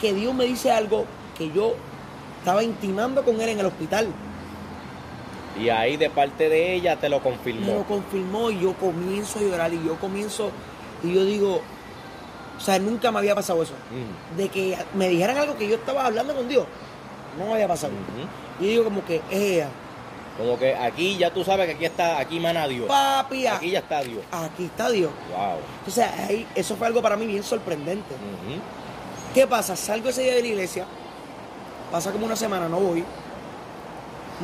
Que 0.04 0.14
Dios 0.14 0.34
me 0.34 0.44
dice 0.44 0.70
algo 0.70 1.06
que 1.38 1.50
yo 1.52 1.76
estaba 2.40 2.62
intimando 2.62 3.24
con 3.24 3.40
él 3.40 3.48
en 3.50 3.60
el 3.62 3.66
hospital. 3.68 4.08
Y 5.58 5.70
ahí 5.70 5.96
de 5.96 6.10
parte 6.10 6.50
de 6.50 6.74
ella 6.74 6.98
te 6.98 7.08
lo 7.08 7.20
Me 7.20 7.24
lo 7.24 7.30
confirmó. 7.30 7.84
confirmó 7.86 8.52
y 8.52 8.60
yo 8.60 8.74
comienzo 8.74 9.40
a 9.40 9.42
llorar 9.44 9.74
y 9.74 9.82
yo 9.86 9.96
comienzo 9.96 10.52
y 11.04 11.14
yo 11.14 11.24
digo, 11.24 11.62
o 12.58 12.60
sea, 12.60 12.80
nunca 12.80 13.12
me 13.14 13.20
había 13.20 13.34
pasado 13.34 13.64
eso. 13.64 13.74
De 14.36 14.50
que 14.50 14.78
me 14.94 15.08
dijeran 15.08 15.38
algo 15.38 15.56
que 15.58 15.70
yo 15.70 15.76
estaba 15.76 16.06
hablando 16.06 16.36
con 16.36 16.50
Dios. 16.50 16.66
No 17.40 17.46
me 17.46 17.54
había 17.54 17.68
pasado. 17.70 17.94
ujú. 17.94 18.28
Y 18.60 18.66
yo 18.66 18.70
digo 18.72 18.84
como 18.84 19.06
que, 19.06 19.22
ea, 19.32 19.70
Como 20.38 20.58
que 20.60 20.76
aquí 20.76 21.16
ya 21.18 21.32
tú 21.32 21.44
sabes 21.46 21.68
que 21.68 21.74
aquí 21.76 21.86
está, 21.86 22.20
aquí 22.20 22.40
mana 22.42 22.68
Dios. 22.68 22.88
papi, 22.88 23.48
Aquí 23.48 23.72
ya 23.72 23.80
está 23.80 24.02
Dios. 24.04 24.24
aquí 24.32 24.66
está 24.66 24.90
Dios. 24.90 25.12
Wow. 25.30 25.60
Entonces 25.80 26.06
ahí, 26.28 26.46
eso 26.56 26.76
fue 26.76 26.88
algo 26.88 27.02
para 27.02 27.16
mí 27.16 27.26
bien 27.26 27.44
sorprendente. 27.44 28.14
¿Qué 29.34 29.48
pasa? 29.48 29.76
Salgo 29.76 30.10
ese 30.10 30.24
día 30.24 30.36
de 30.36 30.42
la 30.42 30.48
iglesia, 30.48 30.86
pasa 31.92 32.12
como 32.12 32.26
una 32.26 32.36
semana, 32.36 32.68
no 32.70 32.80
voy. 32.80 33.04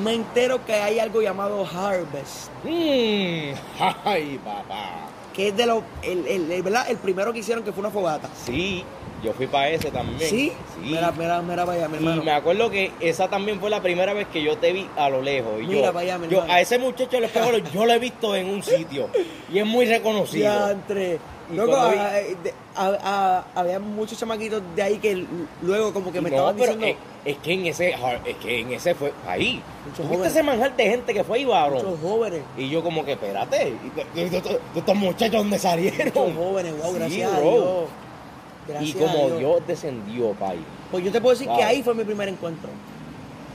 Me 0.04 0.14
entero 0.14 0.64
que 0.66 0.74
hay 0.74 1.00
algo 1.00 1.22
llamado 1.22 1.66
Harvest, 1.66 2.50
Mm, 2.64 3.54
Ay, 4.06 4.40
papá. 4.44 5.08
que 5.34 5.50
es 5.50 5.58
de 5.58 5.66
los, 5.66 5.84
el, 6.02 6.26
el- 6.28 6.52
el- 6.52 6.64
¿verdad? 6.64 6.90
El 6.90 6.98
primero 6.98 7.32
que 7.34 7.40
hicieron 7.40 7.64
que 7.64 7.72
fue 7.72 7.82
una 7.82 7.90
fogata. 7.92 8.30
Sí, 8.46 8.84
yo 9.24 9.34
fui 9.34 9.48
para 9.48 9.70
ese 9.70 9.92
también. 9.92 10.20
¿Sí? 10.30 10.52
Sí. 10.76 10.82
Mira, 10.82 11.12
mira, 11.12 11.42
mira 11.42 11.66
para 11.66 11.78
allá, 11.78 11.88
mi 11.88 11.96
Y 11.96 11.98
hermano. 11.98 12.24
me 12.24 12.32
acuerdo 12.32 12.70
que 12.70 12.92
esa 13.00 13.28
también 13.30 13.60
fue 13.60 13.70
la 13.70 13.82
primera 13.82 14.14
vez 14.14 14.28
que 14.28 14.42
yo 14.44 14.58
te 14.58 14.72
vi 14.74 14.88
a 14.98 15.10
lo 15.10 15.22
lejos. 15.22 15.54
Y 15.62 15.68
Mira 15.68 15.88
yo, 15.88 15.94
para 15.94 16.00
allá, 16.00 16.18
mi 16.18 16.28
yo 16.30 16.38
hermano. 16.40 16.54
a 16.54 16.62
ese 16.62 16.78
muchacho 16.80 17.12
del 17.12 17.26
espejo 17.26 17.52
yo 17.74 17.86
lo 17.86 17.94
he 17.94 18.00
visto 18.00 18.36
en 18.36 18.50
un 18.50 18.64
sitio 18.64 19.10
y 19.52 19.60
es 19.60 19.66
muy 19.66 19.86
reconocido. 19.86 20.52
Diantre. 20.66 21.20
Y 21.52 21.56
Loco, 21.56 21.72
cuando 21.72 21.90
vi- 21.92 21.98
ah, 21.98 22.20
eh, 22.20 22.36
ah, 22.76 22.98
ah, 23.04 23.46
había 23.56 23.80
muchos 23.80 24.18
chamaquitos 24.20 24.62
de 24.76 24.82
ahí 24.84 24.98
que 25.00 25.26
luego 25.62 25.92
como 25.94 26.12
que 26.12 26.22
me 26.22 26.30
no, 26.30 26.36
estaban 26.36 26.56
pero 26.58 26.74
diciendo 26.76 27.00
es, 27.26 27.36
es 27.36 27.42
que 27.42 27.54
en 27.54 27.66
ese 27.66 27.96
es 28.26 28.36
que 28.38 28.60
en 28.62 28.72
ese 28.74 28.94
fue 28.96 29.12
ahí. 29.28 29.62
Muchos 29.86 29.98
¿Tuviste 29.98 30.16
jóvenes. 30.18 30.32
ese 30.32 30.44
manjar 30.44 30.76
de 30.78 30.84
gente 30.90 31.14
que 31.14 31.24
fue 31.24 31.38
ahí, 31.40 31.46
varón? 31.46 31.74
muchos 31.86 32.00
jóvenes, 32.02 32.42
Y 32.58 32.70
yo 32.70 32.84
como 32.84 33.04
que, 33.04 33.14
espérate, 33.14 33.70
¿y 33.70 34.20
de- 34.20 34.30
de- 34.30 34.42
de- 34.42 34.50
de 34.50 34.60
estos 34.80 34.96
muchachos 34.96 35.34
dónde 35.34 35.58
salieron? 35.58 36.08
muchos 36.14 36.36
jóvenes, 36.36 36.74
wow, 36.82 36.92
Sí, 36.94 36.98
gracias 37.00 37.34
a 37.34 37.40
bro. 37.40 37.52
Dios. 37.52 38.82
Y 38.84 38.92
a 38.92 39.00
como 39.00 39.26
Dios. 39.28 39.40
Dios 39.40 39.62
descendió, 39.68 40.32
pai, 40.34 40.58
Pues 40.92 41.04
yo 41.04 41.12
te 41.12 41.20
puedo 41.20 41.34
decir 41.34 41.48
Wow. 41.48 41.58
que 41.58 41.64
ahí 41.64 41.82
fue 41.84 41.96
mi 41.96 42.04
primer 42.04 42.28
encuentro. 42.30 42.70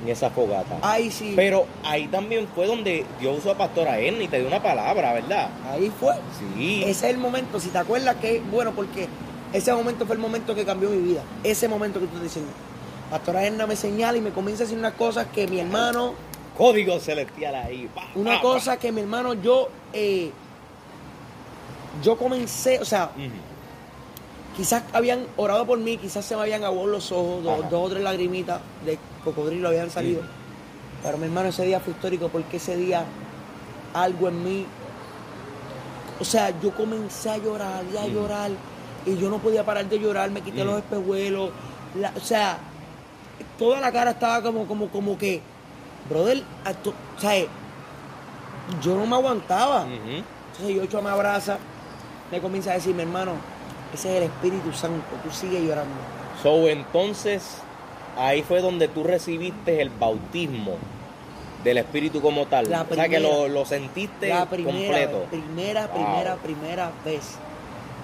En 0.05 0.11
esa 0.11 0.31
fogata. 0.31 0.79
Ahí 0.83 1.11
sí. 1.11 1.33
Pero 1.35 1.67
ahí 1.83 2.07
también 2.09 2.47
fue 2.55 2.67
donde 2.67 3.05
Dios 3.19 3.39
usó 3.39 3.53
a 3.53 3.55
Pastora 3.59 3.99
Ernie 3.99 4.25
y 4.25 4.29
te 4.29 4.39
dio 4.39 4.47
una 4.47 4.63
palabra, 4.63 5.13
¿verdad? 5.15 5.49
Ahí 5.71 5.91
fue. 5.99 6.15
Sí. 6.57 6.83
Ese 6.83 6.91
es 7.09 7.15
el 7.15 7.19
momento, 7.19 7.59
si 7.59 7.69
te 7.71 7.79
acuerdas 7.79 8.17
que, 8.17 8.41
bueno, 8.51 8.73
porque 8.73 9.09
ese 9.53 9.73
momento 9.73 10.07
fue 10.07 10.17
el 10.17 10.23
momento 10.23 10.55
que 10.55 10.65
cambió 10.65 10.91
mi 10.91 10.99
vida. 10.99 11.23
Ese 11.43 11.69
momento 11.69 11.99
que 12.01 12.07
tú 12.07 12.13
estás 12.13 12.23
diciendo. 12.23 12.53
Pastora 13.11 13.45
Erna 13.45 13.67
me 13.67 13.77
señala 13.77 14.19
y 14.19 14.21
me 14.21 14.31
comienza 14.31 14.65
a 14.65 14.67
decir 14.67 14.79
unas 14.79 14.95
cosas 14.95 15.27
que 15.33 15.47
mi 15.47 15.61
hermano, 15.61 16.15
Código 16.57 17.01
celestial 17.01 17.55
ahí. 17.55 17.89
pa, 17.95 18.09
una 18.15 18.37
pa, 18.37 18.41
cosa 18.41 18.77
que 18.77 18.93
mi 18.93 19.01
hermano, 19.01 19.35
yo, 19.35 19.69
eh, 19.93 20.31
yo 22.03 22.17
comencé, 22.17 22.79
o 22.79 22.85
sea. 22.85 23.11
Ujú. 23.17 23.54
Quizás 24.57 24.83
habían 24.93 25.27
orado 25.37 25.67
por 25.67 25.79
mí, 25.79 25.97
quizás 25.99 26.25
se 26.25 26.37
me 26.37 26.43
habían 26.43 26.65
aguado 26.65 26.87
los 26.87 27.11
ojos, 27.13 27.43
dos, 27.43 27.65
o 27.73 27.89
tres 27.89 28.03
lagrimitas 28.03 28.61
de 28.85 28.99
cocodrilo 29.25 29.69
habían 29.69 29.91
salido. 29.91 30.23
Sí. 30.23 30.29
Pero 31.03 31.19
mi 31.19 31.25
hermano, 31.27 31.49
ese 31.49 31.65
día 31.65 31.81
fue 31.81 31.93
histórico 31.93 32.29
porque 32.29 32.57
ese 32.59 32.77
día 32.77 33.05
algo 33.93 34.29
en 34.29 34.43
mí, 34.45 34.67
o 36.21 36.25
sea, 36.25 36.51
yo 36.61 36.71
comencé 36.75 37.31
a 37.31 37.39
llorar 37.39 37.83
y 37.93 37.97
a 37.97 38.03
Mm. 38.03 38.13
llorar 38.15 38.51
y 39.07 39.17
yo 39.17 39.29
no 39.29 39.39
podía 39.39 39.65
parar 39.65 39.89
de 39.89 39.99
llorar, 39.99 40.31
me 40.31 40.41
quité 40.41 40.63
Mm. 40.63 40.67
los 40.67 40.79
espejuelos, 40.79 41.51
la- 42.01 42.13
o 42.17 42.21
sea, 42.21 42.59
toda 43.59 43.81
la 43.81 43.93
cara 43.93 44.13
estaba 44.13 44.41
como, 44.43 44.67
como, 44.67 44.89
como 44.89 45.19
que, 45.19 45.43
brother, 46.09 46.43
o 46.65 47.21
sea, 47.21 47.45
yo 48.83 48.97
no 48.97 49.07
me 49.07 49.17
aguantaba. 49.17 49.83
Ujú. 49.85 50.23
Entonces 50.53 50.77
Yocho 50.77 51.03
me 51.03 51.11
abraza, 51.11 51.59
me 52.31 52.41
comienza 52.41 52.71
a 52.71 52.75
decir, 52.75 52.95
mi 52.95 53.03
hermano, 53.03 53.33
ese 53.95 54.11
es 54.11 54.17
el 54.19 54.23
Espíritu 54.25 54.73
Santo, 54.73 55.05
tú 55.23 55.31
sigues 55.31 55.63
llorando. 55.63 55.95
So, 56.43 56.69
entonces, 56.69 57.57
ahí 58.19 58.43
fue 58.43 58.61
donde 58.61 58.89
tú 58.89 59.03
recibiste 59.05 59.81
el 59.81 59.91
bautismo 59.91 60.77
del 61.63 61.79
Espíritu 61.79 62.21
como 62.21 62.47
tal. 62.47 62.71
La 62.71 62.83
o 62.83 62.95
sea, 62.95 63.09
que 63.09 63.21
lo, 63.21 63.49
lo 63.49 63.65
sentiste 63.65 64.29
La 64.29 64.47
primera, 64.47 64.77
completo. 65.07 65.27
primera, 65.31 65.87
Wow. 65.87 65.95
primera, 65.95 66.37
primera 66.37 66.93
vez. 67.05 67.37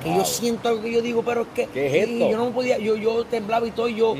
Que 0.02 0.08
Wow. 0.08 0.16
yo 0.18 0.24
siento 0.24 0.68
algo 0.70 0.80
que 0.80 0.90
yo 0.92 1.02
digo, 1.02 1.22
pero 1.22 1.42
es 1.42 1.48
que 1.54 1.66
¿Qué 1.66 1.86
es 1.88 2.08
y 2.08 2.12
esto? 2.14 2.30
yo 2.30 2.38
no 2.38 2.50
podía, 2.52 2.78
yo, 2.78 2.96
yo 2.96 3.24
temblaba 3.26 3.66
y 3.66 3.70
todo, 3.72 3.86
y 3.88 3.96
yo, 3.96 4.14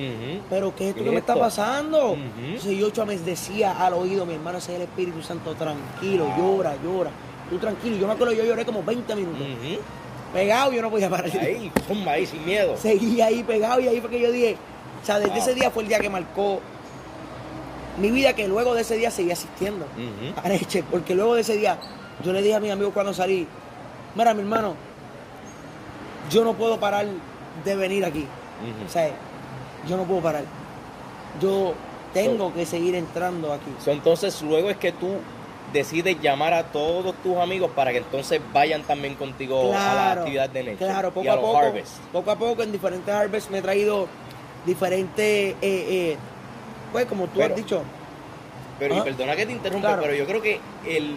pero 0.50 0.74
¿qué 0.76 0.84
es 0.84 0.88
esto 0.90 0.98
¿Qué 0.98 1.04
que 1.04 1.08
es 1.08 1.14
me 1.14 1.20
está 1.20 1.36
pasando? 1.36 2.10
Ujú. 2.12 2.18
Entonces 2.44 2.76
Yocho 2.78 3.06
me 3.06 3.16
decía 3.16 3.72
al 3.82 3.94
oído, 3.94 4.26
mi 4.26 4.34
hermano, 4.34 4.58
ese 4.58 4.72
es 4.72 4.76
el 4.76 4.82
Espíritu 4.82 5.22
Santo, 5.22 5.54
tranquilo, 5.54 6.26
Wow. 6.26 6.36
llora, 6.58 6.76
llora. 6.84 7.10
Tú 7.48 7.56
tranquilo, 7.56 7.96
yo 7.96 8.06
me 8.06 8.12
acuerdo, 8.12 8.34
yo 8.34 8.44
lloré 8.44 8.66
como 8.66 8.82
20 8.82 9.16
minutos. 9.16 9.46
Pegado, 10.32 10.72
yo 10.72 10.82
no 10.82 10.90
podía 10.90 11.10
parar. 11.10 11.30
Ahí, 11.40 11.72
zumba 11.88 12.12
ahí, 12.12 12.26
sin 12.26 12.44
miedo. 12.44 12.76
Seguí 12.76 13.20
ahí 13.20 13.42
pegado 13.42 13.80
y 13.80 13.88
ahí 13.88 14.00
fue 14.00 14.10
que 14.10 14.20
yo 14.20 14.30
dije, 14.30 14.56
o 15.02 15.06
sea, 15.06 15.18
desde 15.18 15.30
Wow. 15.32 15.38
ese 15.42 15.54
día 15.54 15.70
fue 15.70 15.82
el 15.82 15.88
día 15.88 15.98
que 15.98 16.08
marcó 16.10 16.60
mi 17.98 18.10
vida, 18.10 18.32
que 18.34 18.46
luego 18.46 18.74
de 18.74 18.82
ese 18.82 18.96
día 18.96 19.10
seguí 19.10 19.30
asistiendo 19.32 19.84
Ujú. 19.86 20.40
a 20.42 20.48
Neche, 20.48 20.84
porque 20.84 21.14
luego 21.14 21.34
de 21.34 21.40
ese 21.42 21.56
día 21.56 21.78
yo 22.24 22.32
le 22.32 22.42
dije 22.42 22.54
a 22.54 22.60
mis 22.60 22.70
amigos 22.70 22.92
cuando 22.94 23.12
salí, 23.12 23.46
mira 24.14 24.32
mi 24.34 24.40
hermano, 24.40 24.74
yo 26.30 26.44
no 26.44 26.54
puedo 26.54 26.78
parar 26.78 27.06
de 27.64 27.76
venir 27.76 28.04
aquí, 28.04 28.26
o 28.86 28.90
sea, 28.90 29.10
yo 29.88 29.96
no 29.96 30.04
puedo 30.04 30.20
parar, 30.20 30.44
yo 31.40 31.74
tengo 32.14 32.54
que 32.54 32.64
seguir 32.66 32.94
entrando 32.94 33.52
aquí. 33.52 33.70
So, 33.84 33.90
entonces, 33.90 34.40
luego 34.42 34.70
es 34.70 34.76
que 34.76 34.92
tú 34.92 35.08
decides 35.72 36.20
llamar 36.20 36.52
a 36.54 36.64
todos 36.64 37.14
tus 37.22 37.36
amigos 37.36 37.70
para 37.74 37.92
que 37.92 37.98
entonces 37.98 38.40
vayan 38.52 38.82
también 38.82 39.14
contigo 39.14 39.72
a 39.72 39.94
la 39.94 40.12
actividad 40.12 40.48
de 40.50 40.62
Nature 40.64 40.76
claro, 40.86 41.08
y 41.08 41.10
poco 41.12 41.28
a 41.28 41.32
a 41.32 41.36
los 41.36 41.44
poco, 41.44 41.58
Harvest. 41.58 41.98
poco 42.12 42.30
a 42.30 42.36
poco 42.36 42.62
en 42.62 42.72
diferentes 42.72 43.14
harvests 43.14 43.50
me 43.50 43.58
he 43.58 43.62
traído 43.62 44.08
diferentes, 44.66 45.24
eh, 45.26 45.56
eh, 45.62 46.16
pues 46.92 47.06
como 47.06 47.26
tú 47.26 47.38
Pero- 47.40 47.54
has 47.54 47.56
dicho, 47.56 47.82
Pero, 48.78 48.96
y 48.96 49.00
perdona 49.02 49.36
que 49.36 49.46
te 49.46 49.52
interrumpa, 49.52 49.88
Claro. 49.88 50.02
pero 50.02 50.14
yo 50.14 50.26
creo 50.26 50.40
que 50.42 50.60
el, 50.86 51.16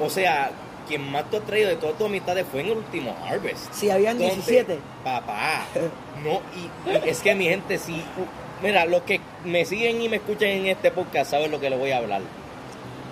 o 0.00 0.10
sea, 0.10 0.50
quien 0.88 1.10
más 1.12 1.30
tú 1.30 1.36
has 1.36 1.44
traído 1.44 1.68
de 1.68 1.76
todas 1.76 1.96
tus 1.96 2.06
amistades 2.08 2.44
fue 2.50 2.60
en 2.60 2.66
el 2.68 2.76
último 2.78 3.16
Harvest. 3.24 3.72
si 3.72 3.88
habían 3.90 4.18
¿Dónde? 4.18 4.34
17. 4.34 4.78
Papá, 5.04 5.64
no, 6.24 6.40
y, 6.56 6.90
y 6.90 7.08
es 7.08 7.20
que 7.20 7.34
mi 7.34 7.44
gente 7.48 7.78
sí, 7.78 8.02
mira, 8.62 8.84
los 8.84 9.02
que 9.02 9.20
me 9.44 9.64
siguen 9.64 10.02
y 10.02 10.08
me 10.08 10.16
escuchan 10.16 10.48
en 10.48 10.66
este 10.66 10.90
podcast 10.90 11.30
saben 11.30 11.50
lo 11.50 11.60
que 11.60 11.70
les 11.70 11.78
voy 11.78 11.90
a 11.92 11.98
hablar. 11.98 12.20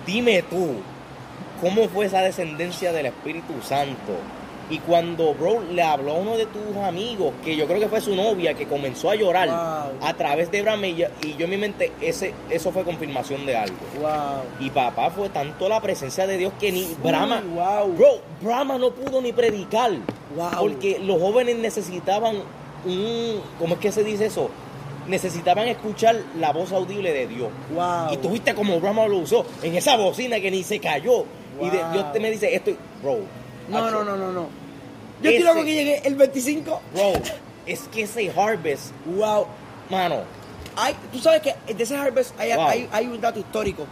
Dime 0.05 0.41
tú, 0.43 0.75
¿cómo 1.61 1.87
fue 1.89 2.05
esa 2.05 2.21
descendencia 2.21 2.91
del 2.91 3.07
Espíritu 3.07 3.53
Santo 3.63 4.13
Y 4.69 4.79
cuando, 4.79 5.33
bro, 5.33 5.61
le 5.63 5.83
habló 5.83 6.11
a 6.13 6.15
uno 6.15 6.37
de 6.37 6.45
tus 6.45 6.77
amigos, 6.77 7.33
que 7.43 7.57
yo 7.57 7.67
creo 7.67 7.77
que 7.81 7.89
fue 7.89 7.99
su 7.99 8.15
novia, 8.15 8.53
que 8.53 8.65
comenzó 8.67 9.09
a 9.11 9.15
llorar 9.15 9.49
Wow. 9.49 10.07
a 10.07 10.13
través 10.13 10.49
de 10.49 10.61
Brahma, 10.61 10.87
y 10.87 10.95
yo, 10.95 11.07
en 11.21 11.49
mi 11.49 11.57
mente, 11.57 11.91
ese, 11.99 12.33
eso 12.49 12.71
fue 12.71 12.83
confirmación 12.85 13.45
de 13.45 13.57
algo. 13.57 13.75
Wow. 13.99 14.43
Y 14.65 14.69
papá 14.69 15.09
fue 15.09 15.27
tanto 15.27 15.67
la 15.67 15.81
presencia 15.81 16.25
de 16.25 16.37
Dios 16.37 16.53
que 16.57 16.71
ni 16.71 16.95
Brahma, 17.03 17.41
wow. 17.53 17.93
bro, 17.97 18.07
Brahma 18.41 18.77
no 18.77 18.91
pudo 18.91 19.21
ni 19.21 19.33
predicar. 19.33 19.91
Porque 20.57 20.99
los 20.99 21.19
jóvenes 21.19 21.57
necesitaban 21.57 22.37
un, 22.85 23.41
¿cómo 23.59 23.73
es 23.73 23.79
que 23.81 23.91
se 23.91 24.05
dice 24.05 24.27
eso? 24.27 24.49
Necesitaban 25.07 25.67
escuchar 25.67 26.15
la 26.39 26.51
voz 26.51 26.71
audible 26.71 27.11
de 27.11 27.27
Dios. 27.27 27.49
Wow. 27.73 28.13
Y 28.13 28.17
tú 28.17 28.29
viste 28.29 28.53
como 28.53 28.79
Brahma 28.79 29.07
lo 29.07 29.17
usó 29.17 29.45
en 29.63 29.75
esa 29.75 29.97
bocina 29.97 30.39
que 30.39 30.51
ni 30.51 30.63
se 30.63 30.79
cayó. 30.79 31.25
Y 31.59 31.69
de-. 31.69 31.83
Dios 31.91 32.13
te 32.13 32.19
me 32.19 32.29
dice, 32.31 32.53
esto, 32.53 32.71
bro. 33.01 33.19
No, 33.69 33.89
no, 33.91 34.03
no, 34.03 34.15
no, 34.17 34.31
no. 34.31 34.47
Yo 35.21 35.29
Ese- 35.29 35.37
estoy 35.39 35.53
loco 35.53 35.65
que 35.65 35.73
llegué 35.73 36.01
el 36.05 36.15
25. 36.15 36.81
Bro, 36.93 37.13
es 37.65 37.81
que 37.91 38.03
ese 38.03 38.31
harvest, 38.31 38.91
Wow. 39.05 39.45
mano. 39.89 40.17
Hay, 40.75 40.95
tú 41.11 41.19
sabes 41.19 41.41
que 41.41 41.53
de 41.73 41.83
ese 41.83 41.97
Harvest 41.97 42.39
hay, 42.39 42.53
Wow. 42.53 42.65
hay, 42.67 42.89
hay 42.93 43.05
un 43.07 43.19
dato 43.19 43.37
histórico 43.39 43.85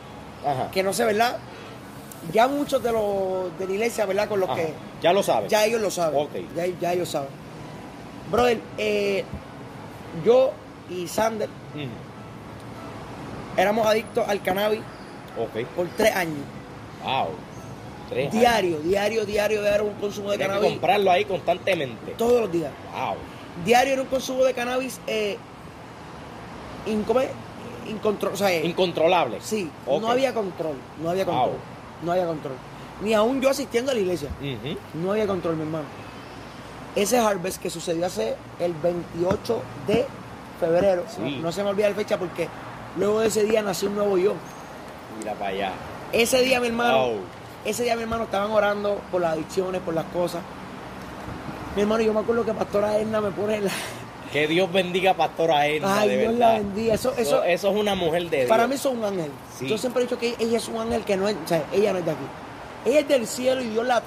Ajá. 0.46 0.72
que 0.72 0.82
no 0.82 0.94
sé, 0.94 1.04
¿verdad? 1.04 1.38
Ya 2.32 2.48
muchos 2.48 2.82
de 2.82 2.92
los 2.94 3.58
de 3.60 3.66
la 3.68 3.74
iglesia, 3.74 4.06
¿verdad? 4.06 4.30
Con 4.30 4.40
los 4.40 4.50
ajá. 4.50 4.60
que 4.62 4.74
Ya 5.04 5.12
lo 5.12 5.22
sabes. 5.22 5.52
ya 5.52 5.66
ellos 5.66 5.82
lo 5.82 5.92
saben. 5.92 6.20
Ok. 6.22 6.32
Ya, 6.56 6.66
ya 6.80 6.94
ellos 6.94 7.10
saben. 7.10 7.28
Brother, 8.32 8.60
eh, 8.78 9.26
yo 10.26 10.52
y 10.90 11.08
Sander 11.08 11.50
éramos 13.58 13.86
adictos 13.88 14.28
al 14.28 14.42
cannabis 14.42 14.82
por 15.76 15.88
tres 15.98 16.16
años. 16.16 16.38
Wow. 17.04 17.28
Tres 18.10 18.20
años. 18.30 18.34
Diario, 18.34 18.80
diario, 18.80 19.26
diario 19.26 19.66
era 19.66 19.84
un 19.84 19.94
consumo 19.96 20.32
de 20.32 20.38
Tienes 20.38 20.48
que 20.56 20.60
cannabis 20.60 20.80
comprarlo 20.80 21.12
ahí 21.12 21.26
constantemente. 21.26 22.12
todos 22.18 22.42
los 22.42 22.52
días. 22.52 22.72
Wow. 22.94 23.16
Diario 23.66 23.94
era 23.94 24.02
un 24.02 24.08
consumo 24.08 24.44
de 24.44 24.54
cannabis 24.54 25.00
eh, 25.08 25.38
eh, 26.86 27.34
Incontrolable. 28.64 29.40
sí, 29.42 29.70
no 29.88 30.10
había 30.10 30.34
control, 30.34 30.76
no 31.02 31.10
había 31.10 31.26
control, 31.26 31.50
Wow. 31.50 31.60
no 32.04 32.12
había 32.12 32.26
control. 32.26 32.54
Ni 33.02 33.14
aún 33.14 33.42
yo 33.42 33.50
asistiendo 33.50 33.92
a 33.92 33.94
la 33.96 34.00
iglesia, 34.02 34.30
no 34.94 35.12
había 35.12 35.26
control, 35.28 35.56
mi 35.56 35.62
hermano. 35.64 35.86
Ese 36.96 37.18
harvest 37.18 37.62
que 37.62 37.70
sucedió 37.70 38.06
hace 38.06 38.36
el 38.60 38.74
28 38.74 39.62
de 39.88 40.06
febrero, 40.60 41.04
Sí. 41.14 41.38
no, 41.38 41.44
no 41.44 41.52
se 41.52 41.64
me 41.64 41.70
olvida 41.70 41.90
la 41.90 41.96
fecha 41.96 42.18
porque 42.18 42.48
luego 42.98 43.20
de 43.22 43.28
ese 43.28 43.44
día 43.44 43.62
nació 43.62 43.90
un 43.90 43.96
nuevo 43.96 44.18
yo. 44.18 44.34
Mira 45.20 45.34
para 45.34 45.52
allá. 45.52 45.72
Ese 46.12 46.42
día, 46.42 46.60
mi 46.60 46.68
hermano, 46.68 46.98
Wow. 47.08 47.16
ese 47.66 47.84
día, 47.84 47.96
mi 47.96 48.04
hermano, 48.04 48.24
estaban 48.26 48.52
orando 48.52 49.00
por 49.12 49.22
las 49.22 49.34
adicciones, 49.34 49.82
por 49.82 49.94
las 49.94 50.06
cosas. 50.06 50.42
Mi 51.76 51.82
hermano, 51.84 52.04
yo 52.04 52.14
me 52.14 52.20
acuerdo 52.22 52.44
que 52.46 52.54
Pastora 52.54 52.98
Edna 52.98 53.22
me 53.22 53.32
pone 53.32 53.62
la... 53.62 53.72
Que 54.34 54.48
Dios 54.48 54.72
bendiga 54.72 55.12
a 55.12 55.14
Pastora 55.16 55.66
Edna, 55.68 56.02
Ay, 56.02 56.10
de 56.10 56.18
Dios 56.20 56.34
verdad. 56.34 56.54
la 56.54 56.58
bendiga. 56.60 56.94
Eso, 56.94 57.12
eso, 57.12 57.22
Eso, 57.22 57.44
eso 57.44 57.70
es 57.72 57.76
una 57.76 57.96
mujer 57.96 58.30
de 58.30 58.38
Dios. 58.38 58.50
para 58.50 58.68
mí 58.68 58.76
eso 58.76 58.90
es 58.92 58.96
un 58.98 59.04
ángel. 59.06 59.32
Sí. 59.58 59.68
Yo 59.68 59.78
siempre 59.78 60.04
he 60.04 60.06
dicho 60.06 60.20
que 60.20 60.36
ella 60.40 60.58
es 60.58 60.68
un 60.68 60.78
ángel 60.80 61.04
que 61.04 61.18
no 61.18 61.28
es, 61.28 61.36
o 61.44 61.48
sea, 61.48 61.64
ella 61.74 61.94
no 61.94 62.00
es 62.00 62.06
de 62.06 62.12
aquí. 62.12 62.26
Ella 62.86 63.00
es 63.02 63.08
del 63.08 63.28
cielo 63.28 63.62
y 63.62 63.68
Dios 63.70 63.86
la, 63.86 64.02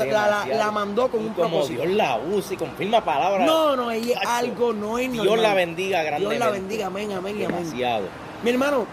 la, 0.48 0.70
mandó 0.70 1.08
con 1.10 1.20
Y 1.22 1.26
un 1.26 1.34
como 1.34 1.48
propósito. 1.50 1.82
Dios 1.82 1.94
la 1.94 2.18
usa 2.18 2.54
y 2.54 2.56
confirma 2.56 3.04
palabras. 3.04 3.46
No, 3.46 3.76
no, 3.76 3.90
ella 3.90 4.18
es 4.20 4.26
algo, 4.28 4.72
no 4.72 4.98
es 4.98 5.12
Dios 5.12 5.24
normal. 5.24 5.42
la 5.42 5.54
bendiga 5.54 5.98
Dios 6.00 6.06
grandemente. 6.10 6.44
la 6.44 6.50
bendiga, 6.50 6.86
amén, 6.86 7.12
amén 7.12 7.38
y 7.40 7.44
amén. 7.44 7.56
Demasiado. 7.64 8.06
Mi 8.42 8.50
hermano, 8.50 8.86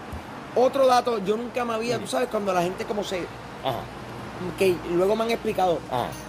otro 0.54 0.86
dato, 0.86 1.18
yo 1.24 1.36
nunca 1.36 1.64
me 1.64 1.74
había, 1.74 1.96
Mm. 1.98 2.02
tú 2.02 2.06
sabes, 2.08 2.28
cuando 2.28 2.52
la 2.52 2.62
gente 2.62 2.84
como 2.84 3.02
se, 3.02 3.20
Ajá. 3.64 3.78
que 4.58 4.74
luego 4.92 5.16
me 5.16 5.24
han 5.24 5.30
explicado, 5.30 5.78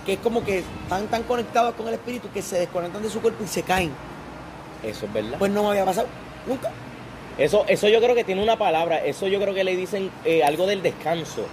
que 0.05 0.13
es 0.13 0.19
como 0.19 0.43
que 0.45 0.59
están 0.59 1.07
tan 1.07 1.23
conectados 1.23 1.75
con 1.75 1.87
el 1.89 1.95
espíritu 1.95 2.29
que 2.33 2.41
se 2.41 2.57
desconectan 2.57 3.01
de 3.03 3.09
su 3.09 3.21
cuerpo 3.21 3.43
y 3.43 3.47
se 3.47 3.63
caen. 3.63 3.91
Eso 4.81 5.05
es 5.07 5.13
verdad. 5.13 5.37
Pues 5.37 5.51
no 5.51 5.63
me 5.63 5.69
había 5.71 5.83
pasado, 5.85 6.07
nunca. 6.47 6.71
Eso, 7.37 7.65
eso 7.67 7.87
yo 7.89 7.99
creo 8.01 8.15
que 8.15 8.23
tiene 8.23 8.41
una 8.43 8.57
palabra. 8.57 9.03
Eso 9.03 9.27
yo 9.27 9.39
creo 9.39 9.53
que 9.53 9.63
le 9.63 9.75
dicen 9.75 10.09
eh, 10.25 10.43
algo 10.43 10.67
del 10.67 10.81
descanso. 10.81 11.45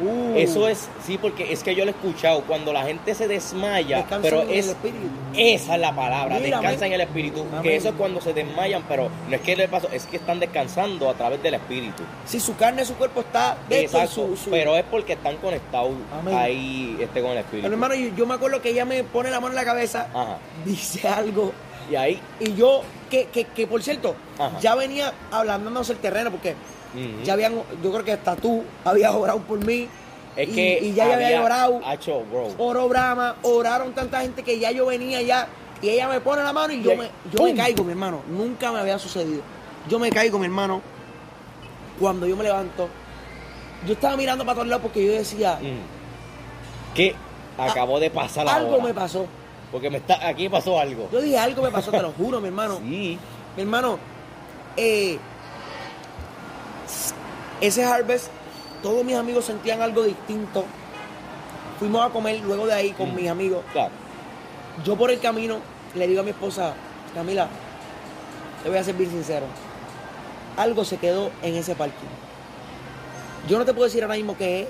Uh, 0.00 0.36
Eso 0.36 0.68
es, 0.68 0.88
sí, 1.06 1.18
porque 1.18 1.52
es 1.52 1.62
que 1.62 1.74
yo 1.74 1.84
lo 1.84 1.90
he 1.92 1.94
escuchado. 1.94 2.42
Cuando 2.42 2.72
la 2.72 2.82
gente 2.84 3.14
se 3.14 3.28
desmaya, 3.28 3.98
descanso 3.98 4.22
pero 4.22 4.42
en 4.42 4.50
es 4.50 4.64
el 4.66 4.70
espíritu. 4.72 5.06
Esa 5.36 5.74
es 5.76 5.80
la 5.80 5.94
palabra, 5.94 6.40
descansa 6.40 6.86
en 6.86 6.92
el 6.94 7.00
espíritu. 7.02 7.42
Amén. 7.50 7.62
Que 7.62 7.76
eso 7.76 7.88
es 7.90 7.94
cuando 7.94 8.20
se 8.20 8.32
desmayan, 8.32 8.82
pero 8.88 9.08
no 9.28 9.36
es 9.36 9.40
que 9.42 9.54
le 9.54 9.68
pasó, 9.68 9.88
es 9.92 10.06
que 10.06 10.16
están 10.16 10.40
descansando 10.40 11.08
a 11.08 11.14
través 11.14 11.42
del 11.42 11.54
espíritu. 11.54 12.02
Si 12.26 12.40
su 12.40 12.56
carne, 12.56 12.84
su 12.84 12.94
cuerpo 12.94 13.20
está 13.20 13.56
Exacto, 13.70 14.08
su, 14.10 14.36
su- 14.36 14.50
pero 14.50 14.76
es 14.76 14.84
porque 14.90 15.12
están 15.12 15.36
conectados 15.36 15.92
Amén. 16.12 16.34
ahí 16.36 16.96
este, 17.00 17.20
con 17.22 17.30
el 17.32 17.38
espíritu. 17.38 17.62
Pero, 17.62 17.74
hermano, 17.74 17.94
yo, 17.94 18.08
yo 18.16 18.26
me 18.26 18.34
acuerdo 18.34 18.60
que 18.60 18.70
ella 18.70 18.84
me 18.84 19.04
pone 19.04 19.30
la 19.30 19.38
mano 19.40 19.52
en 19.52 19.56
la 19.56 19.64
cabeza, 19.64 20.08
Ajá. 20.12 20.38
dice 20.64 21.06
algo, 21.06 21.52
Y 21.90 21.96
ahí, 21.96 22.20
y 22.40 22.54
yo, 22.54 22.82
que, 23.10 23.26
que, 23.26 23.44
que 23.44 23.66
por 23.66 23.82
cierto, 23.82 24.14
Ajá. 24.38 24.58
ya 24.60 24.74
venía 24.74 25.12
hablándose 25.30 25.92
el 25.92 25.98
terreno, 25.98 26.30
porque 26.30 26.54
ya 27.24 27.32
habían, 27.34 27.54
yo 27.82 27.90
creo 27.92 28.04
que 28.04 28.12
hasta 28.12 28.36
tú 28.36 28.62
habías 28.84 29.12
orado 29.12 29.40
por 29.40 29.58
mí, 29.64 29.88
es 30.36 30.48
y- 30.48 30.52
que 30.52 30.78
y 30.82 30.94
ya 30.94 31.06
yo 31.06 31.12
había 31.14 31.42
orado. 31.42 31.80
Hacho, 31.84 32.22
bro. 32.30 32.48
oró 32.58 32.88
Brahma, 32.88 33.36
oraron 33.42 33.92
tanta 33.92 34.20
gente 34.22 34.42
que 34.42 34.58
ya 34.58 34.70
yo 34.70 34.86
venía 34.86 35.20
ya, 35.22 35.48
y 35.82 35.88
ella 35.90 36.08
me 36.08 36.20
pone 36.20 36.42
la 36.42 36.52
mano 36.52 36.72
y 36.72 36.82
yo, 36.82 36.92
Y- 36.92 36.96
me, 36.96 37.08
yo 37.32 37.44
me 37.44 37.54
caigo, 37.54 37.84
mi 37.84 37.90
hermano, 37.92 38.22
nunca 38.28 38.70
me 38.72 38.78
había 38.80 38.98
sucedido. 38.98 39.42
Yo 39.88 39.98
me 39.98 40.08
caigo, 40.10 40.38
mi 40.38 40.46
hermano, 40.46 40.80
cuando 42.00 42.26
yo 42.26 42.36
me 42.36 42.44
levanto, 42.44 42.88
yo 43.86 43.92
estaba 43.92 44.16
mirando 44.16 44.44
para 44.44 44.54
todos 44.54 44.68
lados 44.68 44.82
porque 44.82 45.04
yo 45.04 45.12
decía, 45.12 45.58
Mm. 45.60 46.94
Que 46.94 47.14
acabó 47.58 47.98
de 48.00 48.08
pasar 48.10 48.46
la 48.46 48.54
algo 48.56 48.80
me 48.80 48.94
pasó. 48.94 49.26
Porque 49.74 49.90
me 49.90 49.96
está, 49.98 50.24
aquí 50.28 50.48
pasó 50.48 50.78
algo. 50.78 51.08
Yo 51.10 51.20
dije, 51.20 51.36
algo 51.36 51.60
me 51.60 51.72
pasó, 51.72 51.90
te 51.90 52.00
lo 52.00 52.12
juro, 52.12 52.40
mi 52.40 52.46
hermano. 52.46 52.78
Sí. 52.78 53.18
Mi 53.56 53.62
hermano, 53.62 53.98
eh, 54.76 55.18
ese 57.60 57.82
harvest, 57.84 58.28
todos 58.84 59.04
mis 59.04 59.16
amigos 59.16 59.44
sentían 59.46 59.82
algo 59.82 60.04
distinto. 60.04 60.64
Fuimos 61.80 62.06
a 62.06 62.10
comer 62.10 62.38
luego 62.44 62.66
de 62.68 62.72
ahí 62.74 62.90
con 62.92 63.10
Mm. 63.10 63.16
mis 63.16 63.28
amigos. 63.28 63.64
Claro. 63.72 63.90
Yo 64.84 64.94
por 64.96 65.10
el 65.10 65.18
camino 65.18 65.56
le 65.96 66.06
digo 66.06 66.20
a 66.20 66.22
mi 66.22 66.30
esposa, 66.30 66.74
Camila, 67.12 67.48
te 68.62 68.68
voy 68.68 68.78
a 68.78 68.84
ser 68.84 68.94
bien 68.94 69.10
sincero. 69.10 69.46
Algo 70.56 70.84
se 70.84 70.98
quedó 70.98 71.32
en 71.42 71.56
ese 71.56 71.74
parking. 71.74 72.06
Yo 73.48 73.58
no 73.58 73.64
te 73.64 73.72
puedo 73.74 73.86
decir 73.86 74.04
ahora 74.04 74.14
mismo 74.14 74.36
qué 74.38 74.62
es. 74.62 74.68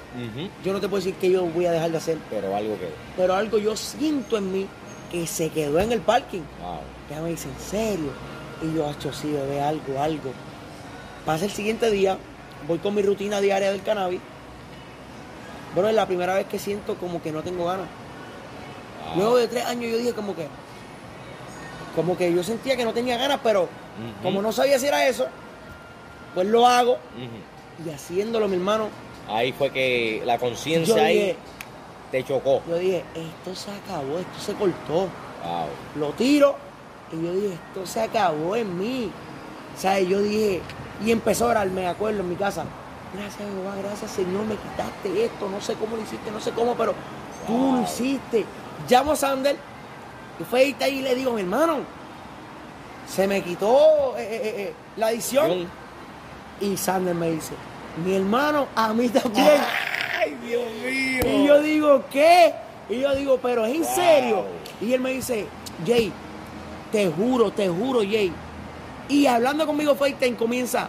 Yo 0.64 0.72
no 0.72 0.80
te 0.80 0.88
puedo 0.88 1.04
decir 1.04 1.14
que 1.20 1.30
yo 1.30 1.44
voy 1.44 1.66
a 1.66 1.72
dejar 1.72 1.90
de 1.90 1.98
hacer. 1.98 2.16
Pero 2.30 2.56
algo 2.56 2.78
que. 2.78 2.88
Pero 3.18 3.34
algo 3.34 3.58
yo 3.58 3.76
siento 3.76 4.38
en 4.38 4.50
mí 4.50 4.66
que 5.14 5.28
se 5.28 5.48
quedó 5.50 5.78
en 5.78 5.92
el 5.92 6.00
parking. 6.00 6.42
Wow. 6.60 6.80
Ya 7.08 7.20
me 7.22 7.30
dice, 7.30 7.48
¿en 7.48 7.60
serio? 7.60 8.10
Y 8.62 8.74
yo, 8.74 8.88
hacho, 8.88 9.12
sí, 9.12 9.30
bebé, 9.30 9.60
algo, 9.60 10.00
algo. 10.00 10.32
Pasa 11.24 11.44
el 11.44 11.52
siguiente 11.52 11.88
día, 11.90 12.18
voy 12.66 12.78
con 12.78 12.94
mi 12.94 13.02
rutina 13.02 13.40
diaria 13.40 13.70
del 13.70 13.82
cannabis. 13.82 14.20
Bueno, 15.72 15.88
es 15.88 15.94
la 15.94 16.06
primera 16.06 16.34
vez 16.34 16.46
que 16.46 16.58
siento 16.58 16.96
como 16.96 17.22
que 17.22 17.30
no 17.30 17.42
tengo 17.42 17.64
ganas. 17.66 17.86
Wow. 19.10 19.16
Luego 19.16 19.36
de 19.36 19.46
tres 19.46 19.64
años 19.66 19.92
yo 19.92 19.98
dije 19.98 20.12
como 20.14 20.34
que, 20.34 20.48
como 21.94 22.16
que 22.16 22.34
yo 22.34 22.42
sentía 22.42 22.76
que 22.76 22.84
no 22.84 22.92
tenía 22.92 23.16
ganas, 23.16 23.38
pero 23.42 23.68
como 24.20 24.42
no 24.42 24.50
sabía 24.50 24.80
si 24.80 24.86
era 24.86 25.06
eso, 25.06 25.26
pues 26.34 26.48
lo 26.48 26.66
hago. 26.66 26.94
Ujú. 26.94 27.88
Y 27.88 27.92
haciéndolo, 27.92 28.48
mi 28.48 28.56
hermano, 28.56 28.88
Ahí 29.28 29.52
fue 29.52 29.70
que 29.70 30.22
la 30.24 30.38
conciencia 30.38 31.02
ahí 31.02 31.34
te 32.14 32.22
chocó. 32.22 32.62
yo 32.68 32.78
dije, 32.78 33.04
esto 33.12 33.56
se 33.56 33.72
acabó, 33.72 34.20
esto 34.20 34.38
se 34.38 34.54
cortó. 34.54 35.08
Wow. 35.44 35.66
lo 35.96 36.10
tiro 36.12 36.54
y 37.10 37.16
yo 37.16 37.32
dije, 37.32 37.54
esto 37.54 37.84
se 37.86 38.02
acabó 38.02 38.54
en 38.54 38.78
mí. 38.78 39.10
O 39.76 39.80
sea, 39.80 39.98
yo 39.98 40.22
dije, 40.22 40.60
y 41.04 41.10
empezó 41.10 41.46
a 41.46 41.48
orar, 41.48 41.68
me 41.70 41.88
acuerdo 41.88 42.20
en 42.20 42.28
mi 42.28 42.36
casa. 42.36 42.66
Gracias 43.12 43.36
Jehová, 43.36 43.74
gracias 43.82 44.12
Señor, 44.12 44.44
me 44.46 44.54
quitaste 44.54 45.24
esto, 45.24 45.48
no 45.48 45.60
sé 45.60 45.74
cómo 45.74 45.96
lo 45.96 46.02
hiciste, 46.02 46.30
no 46.30 46.40
sé 46.40 46.52
cómo, 46.52 46.76
pero 46.76 46.94
tú 47.48 47.72
lo 47.72 47.82
hiciste. 47.82 48.44
Llamo 48.88 49.12
a 49.12 49.16
Sander 49.16 49.56
y 50.38 50.44
fue 50.44 50.72
ahí 50.80 50.98
y 50.98 51.02
le 51.02 51.16
digo, 51.16 51.32
mi 51.32 51.40
hermano, 51.40 51.78
se 53.08 53.26
me 53.26 53.42
quitó 53.42 54.16
eh, 54.16 54.22
eh, 54.22 54.54
eh, 54.58 54.74
la 54.96 55.08
adicción. 55.08 55.68
Y 56.60 56.76
Sander 56.76 57.16
me 57.16 57.32
dice, 57.32 57.54
mi 58.04 58.14
hermano, 58.14 58.68
a 58.76 58.92
mí 58.92 59.08
también. 59.08 59.60
¡Ay, 60.24 60.36
Dios 60.46 60.62
mío! 60.84 61.22
Y 61.26 61.46
yo 61.46 61.60
digo, 61.62 62.04
¿qué? 62.10 62.54
Y 62.88 63.00
yo 63.00 63.14
digo, 63.14 63.38
pero 63.42 63.64
es 63.66 63.74
en 63.74 63.82
Wow. 63.82 63.94
serio. 63.94 64.44
Y 64.80 64.92
él 64.92 65.00
me 65.00 65.10
dice, 65.12 65.46
Jay, 65.86 66.12
te 66.92 67.08
juro, 67.10 67.50
te 67.50 67.68
juro, 67.68 68.00
Jay. 68.00 68.32
Y 69.08 69.26
hablando 69.26 69.66
conmigo, 69.66 69.94
FaceTime 69.94 70.36
comienza, 70.36 70.88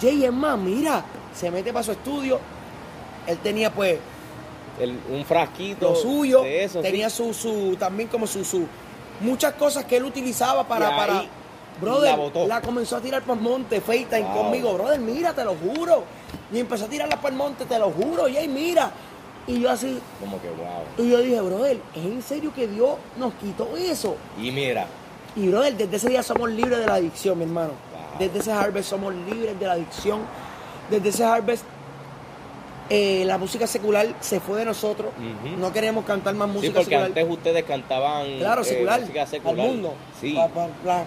Jay, 0.00 0.24
es 0.24 0.32
más, 0.32 0.58
mira, 0.58 1.04
se 1.34 1.50
mete 1.50 1.72
para 1.72 1.82
su 1.82 1.92
estudio. 1.92 2.38
Él 3.26 3.38
tenía 3.38 3.72
pues 3.72 3.98
El- 4.78 4.98
un 5.10 5.24
frasquito 5.24 5.90
lo 5.90 5.96
suyo, 5.96 6.42
de 6.42 6.64
eso. 6.64 6.80
tenía 6.80 7.10
sí. 7.10 7.16
su, 7.16 7.34
su, 7.34 7.76
también 7.76 8.08
como 8.08 8.26
su, 8.26 8.44
su, 8.44 8.66
muchas 9.20 9.54
cosas 9.54 9.84
que 9.84 9.96
él 9.96 10.04
utilizaba 10.04 10.66
para, 10.66 10.86
Y 10.86 10.92
ahí 10.92 10.96
para, 10.98 11.24
brother, 11.80 12.10
la 12.10 12.16
botó. 12.16 12.46
la 12.46 12.60
comenzó 12.60 12.96
a 12.96 13.00
tirar 13.00 13.22
por 13.22 13.36
el 13.36 13.42
monte, 13.42 13.80
FaceTime 13.80 14.22
Wow. 14.22 14.36
conmigo, 14.44 14.74
brother, 14.74 14.98
mira, 15.00 15.32
te 15.32 15.44
lo 15.44 15.54
juro. 15.54 16.04
Y 16.52 16.58
empezó 16.60 16.84
a 16.86 16.88
tirarla 16.88 17.20
por 17.20 17.30
el 17.30 17.36
monte, 17.36 17.64
te 17.66 17.78
lo 17.78 17.90
juro, 17.90 18.24
Jay, 18.24 18.48
mira. 18.48 18.90
Y 19.46 19.60
yo 19.60 19.70
así, 19.70 19.98
Como 20.20 20.40
que 20.42 20.48
wow. 20.50 21.06
y 21.06 21.10
yo 21.10 21.18
dije, 21.20 21.40
brother, 21.40 21.78
¿es 21.94 22.04
en 22.04 22.22
serio 22.22 22.52
que 22.54 22.66
Dios 22.68 22.96
nos 23.16 23.32
quitó 23.34 23.76
eso? 23.76 24.16
Y 24.40 24.50
mira, 24.50 24.86
Y 25.36 25.48
brother, 25.48 25.76
desde 25.76 25.96
ese 25.96 26.08
día 26.08 26.22
somos 26.22 26.50
libres 26.50 26.78
de 26.78 26.86
la 26.86 26.94
adicción, 26.94 27.38
mi 27.38 27.44
hermano. 27.44 27.68
Wow. 27.70 28.18
Desde 28.18 28.38
ese 28.40 28.52
harvest 28.52 28.90
somos 28.90 29.14
libres 29.14 29.58
de 29.58 29.66
la 29.66 29.74
adicción. 29.74 30.20
Desde 30.90 31.08
ese 31.10 31.24
harvest 31.24 31.64
eh, 32.90 33.22
la 33.26 33.36
música 33.36 33.66
secular 33.66 34.06
se 34.20 34.40
fue 34.40 34.58
de 34.60 34.64
nosotros. 34.64 35.12
No 35.58 35.72
queremos 35.72 36.04
cantar 36.06 36.34
más 36.34 36.48
sí, 36.48 36.54
música 36.54 36.72
porque 36.74 36.84
secular. 36.90 37.06
antes 37.06 37.26
ustedes 37.28 37.64
cantaban 37.64 38.38
claro, 38.38 38.62
eh, 38.62 38.64
secular, 38.64 39.00
música 39.00 39.26
secular. 39.26 39.60
al 39.60 39.66
mundo. 39.66 39.92
Sí. 40.20 40.32
Pa- 40.34 40.48
pa- 40.48 40.68
la- 40.84 41.04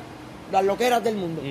las 0.52 0.64
loqueras 0.66 1.04
del 1.04 1.16
mundo. 1.16 1.41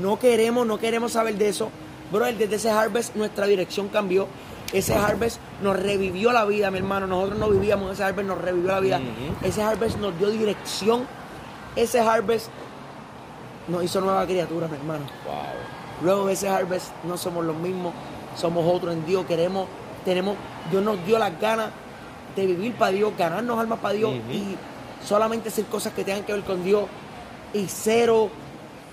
No 0.00 0.18
queremos, 0.18 0.66
no 0.66 0.78
queremos 0.78 1.12
saber 1.12 1.36
de 1.36 1.48
eso. 1.48 1.70
Brother, 2.10 2.36
desde 2.36 2.56
ese 2.56 2.70
harvest 2.70 3.14
nuestra 3.16 3.46
dirección 3.46 3.88
cambió. 3.88 4.26
Ese 4.72 4.94
harvest 4.94 5.38
nos 5.62 5.78
revivió 5.78 6.32
la 6.32 6.44
vida, 6.44 6.70
mi 6.70 6.78
hermano. 6.78 7.06
Nosotros 7.06 7.38
no 7.38 7.50
vivíamos, 7.50 7.92
ese 7.92 8.04
harvest 8.04 8.28
nos 8.28 8.38
revivió 8.38 8.68
la 8.72 8.80
vida. 8.80 9.00
Ese 9.42 9.62
harvest 9.62 9.98
nos 9.98 10.18
dio 10.18 10.30
dirección. 10.30 11.06
Ese 11.76 12.00
harvest 12.00 12.48
nos 13.68 13.84
hizo 13.84 14.00
nueva 14.00 14.26
criatura, 14.26 14.68
mi 14.68 14.76
hermano. 14.76 15.04
Wow. 15.24 15.34
Luego 16.02 16.26
de 16.26 16.32
ese 16.32 16.48
harvest 16.48 16.88
no 17.04 17.16
somos 17.16 17.44
los 17.44 17.56
mismos, 17.56 17.92
somos 18.36 18.64
otros 18.66 18.92
en 18.94 19.06
Dios. 19.06 19.24
Queremos, 19.26 19.68
tenemos, 20.04 20.36
Dios 20.70 20.82
nos 20.82 21.04
dio 21.06 21.18
las 21.18 21.38
ganas 21.40 21.70
de 22.34 22.46
vivir 22.46 22.74
para 22.74 22.92
Dios, 22.92 23.12
ganarnos 23.16 23.58
almas 23.58 23.78
para 23.78 23.94
Dios 23.94 24.14
y 24.30 24.56
solamente 25.06 25.48
hacer 25.48 25.66
cosas 25.66 25.92
que 25.92 26.04
tengan 26.04 26.24
que 26.24 26.32
ver 26.32 26.42
con 26.42 26.64
Dios 26.64 26.84
y 27.54 27.66
cero 27.68 28.30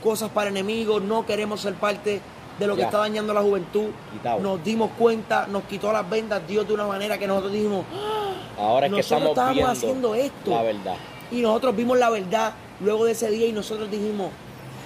cosas 0.04 0.30
para 0.30 0.50
enemigos. 0.50 1.02
No 1.02 1.26
queremos 1.26 1.62
ser 1.62 1.74
parte 1.76 2.22
de 2.58 2.68
lo 2.68 2.76
que 2.76 2.82
Ya. 2.82 2.88
está 2.88 3.00
dañando 3.00 3.32
a 3.32 3.36
la 3.36 3.42
juventud. 3.42 3.88
Quitado. 4.14 4.40
Nos 4.42 4.64
dimos 4.64 4.92
cuenta, 4.98 5.48
nos 5.48 5.64
quitó 5.64 5.92
las 5.94 6.10
vendas 6.10 6.42
Dios 6.48 6.68
de 6.68 6.74
una 6.74 6.86
manera 6.88 7.18
que 7.18 7.28
nosotros 7.28 7.54
dijimos, 7.54 7.86
"Ah", 7.94 8.34
Ahora 8.62 8.88
es 8.88 8.92
que 8.92 8.98
Nosotros 8.98 9.22
estamos 9.22 9.30
estábamos 9.30 9.56
viendo 9.56 9.72
haciendo 9.72 10.16
esto. 10.16 10.52
la 10.52 10.62
verdad. 10.64 10.96
y 11.32 11.42
nosotros 11.42 11.76
vimos 11.76 11.98
la 11.98 12.10
verdad 12.10 12.54
luego 12.82 13.06
de 13.06 13.12
ese 13.12 13.30
día 13.30 13.46
y 13.46 13.52
nosotros 13.52 13.90
dijimos, 13.92 14.32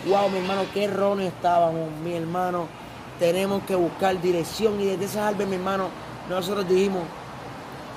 wow, 0.08 0.28
mi 0.30 0.40
hermano, 0.40 0.64
qué 0.74 0.84
erróneos 0.84 1.32
estábamos, 1.34 1.90
mi 2.04 2.14
hermano, 2.16 2.68
tenemos 3.18 3.64
que 3.64 3.76
buscar 3.76 4.20
dirección 4.22 4.80
y 4.82 4.86
desde 4.86 5.06
ese 5.06 5.20
árbol, 5.22 5.48
mi 5.48 5.56
hermano, 5.56 5.88
nosotros 6.30 6.68
dijimos, 6.68 7.04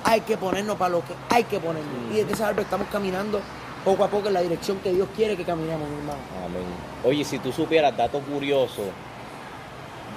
hay 0.04 0.20
que 0.20 0.36
ponernos 0.36 0.76
para 0.76 0.90
lo 0.90 1.00
que 1.00 1.12
hay 1.28 1.42
que 1.44 1.58
ponernos. 1.58 1.92
Mm. 2.08 2.12
Y 2.12 2.16
desde 2.18 2.32
ese 2.34 2.44
árbol 2.44 2.62
estamos 2.62 2.86
caminando 2.92 3.40
poco 3.86 4.02
a 4.02 4.08
poco 4.08 4.26
en 4.26 4.34
la 4.34 4.40
dirección 4.40 4.78
que 4.80 4.92
Dios 4.92 5.08
quiere 5.14 5.36
que 5.36 5.44
caminemos, 5.44 5.88
mi 5.88 5.94
hermano. 5.98 6.18
Amén. 6.44 6.64
Oye, 7.04 7.24
si 7.24 7.38
tú 7.38 7.52
supieras, 7.52 7.96
dato 7.96 8.18
curioso, 8.18 8.82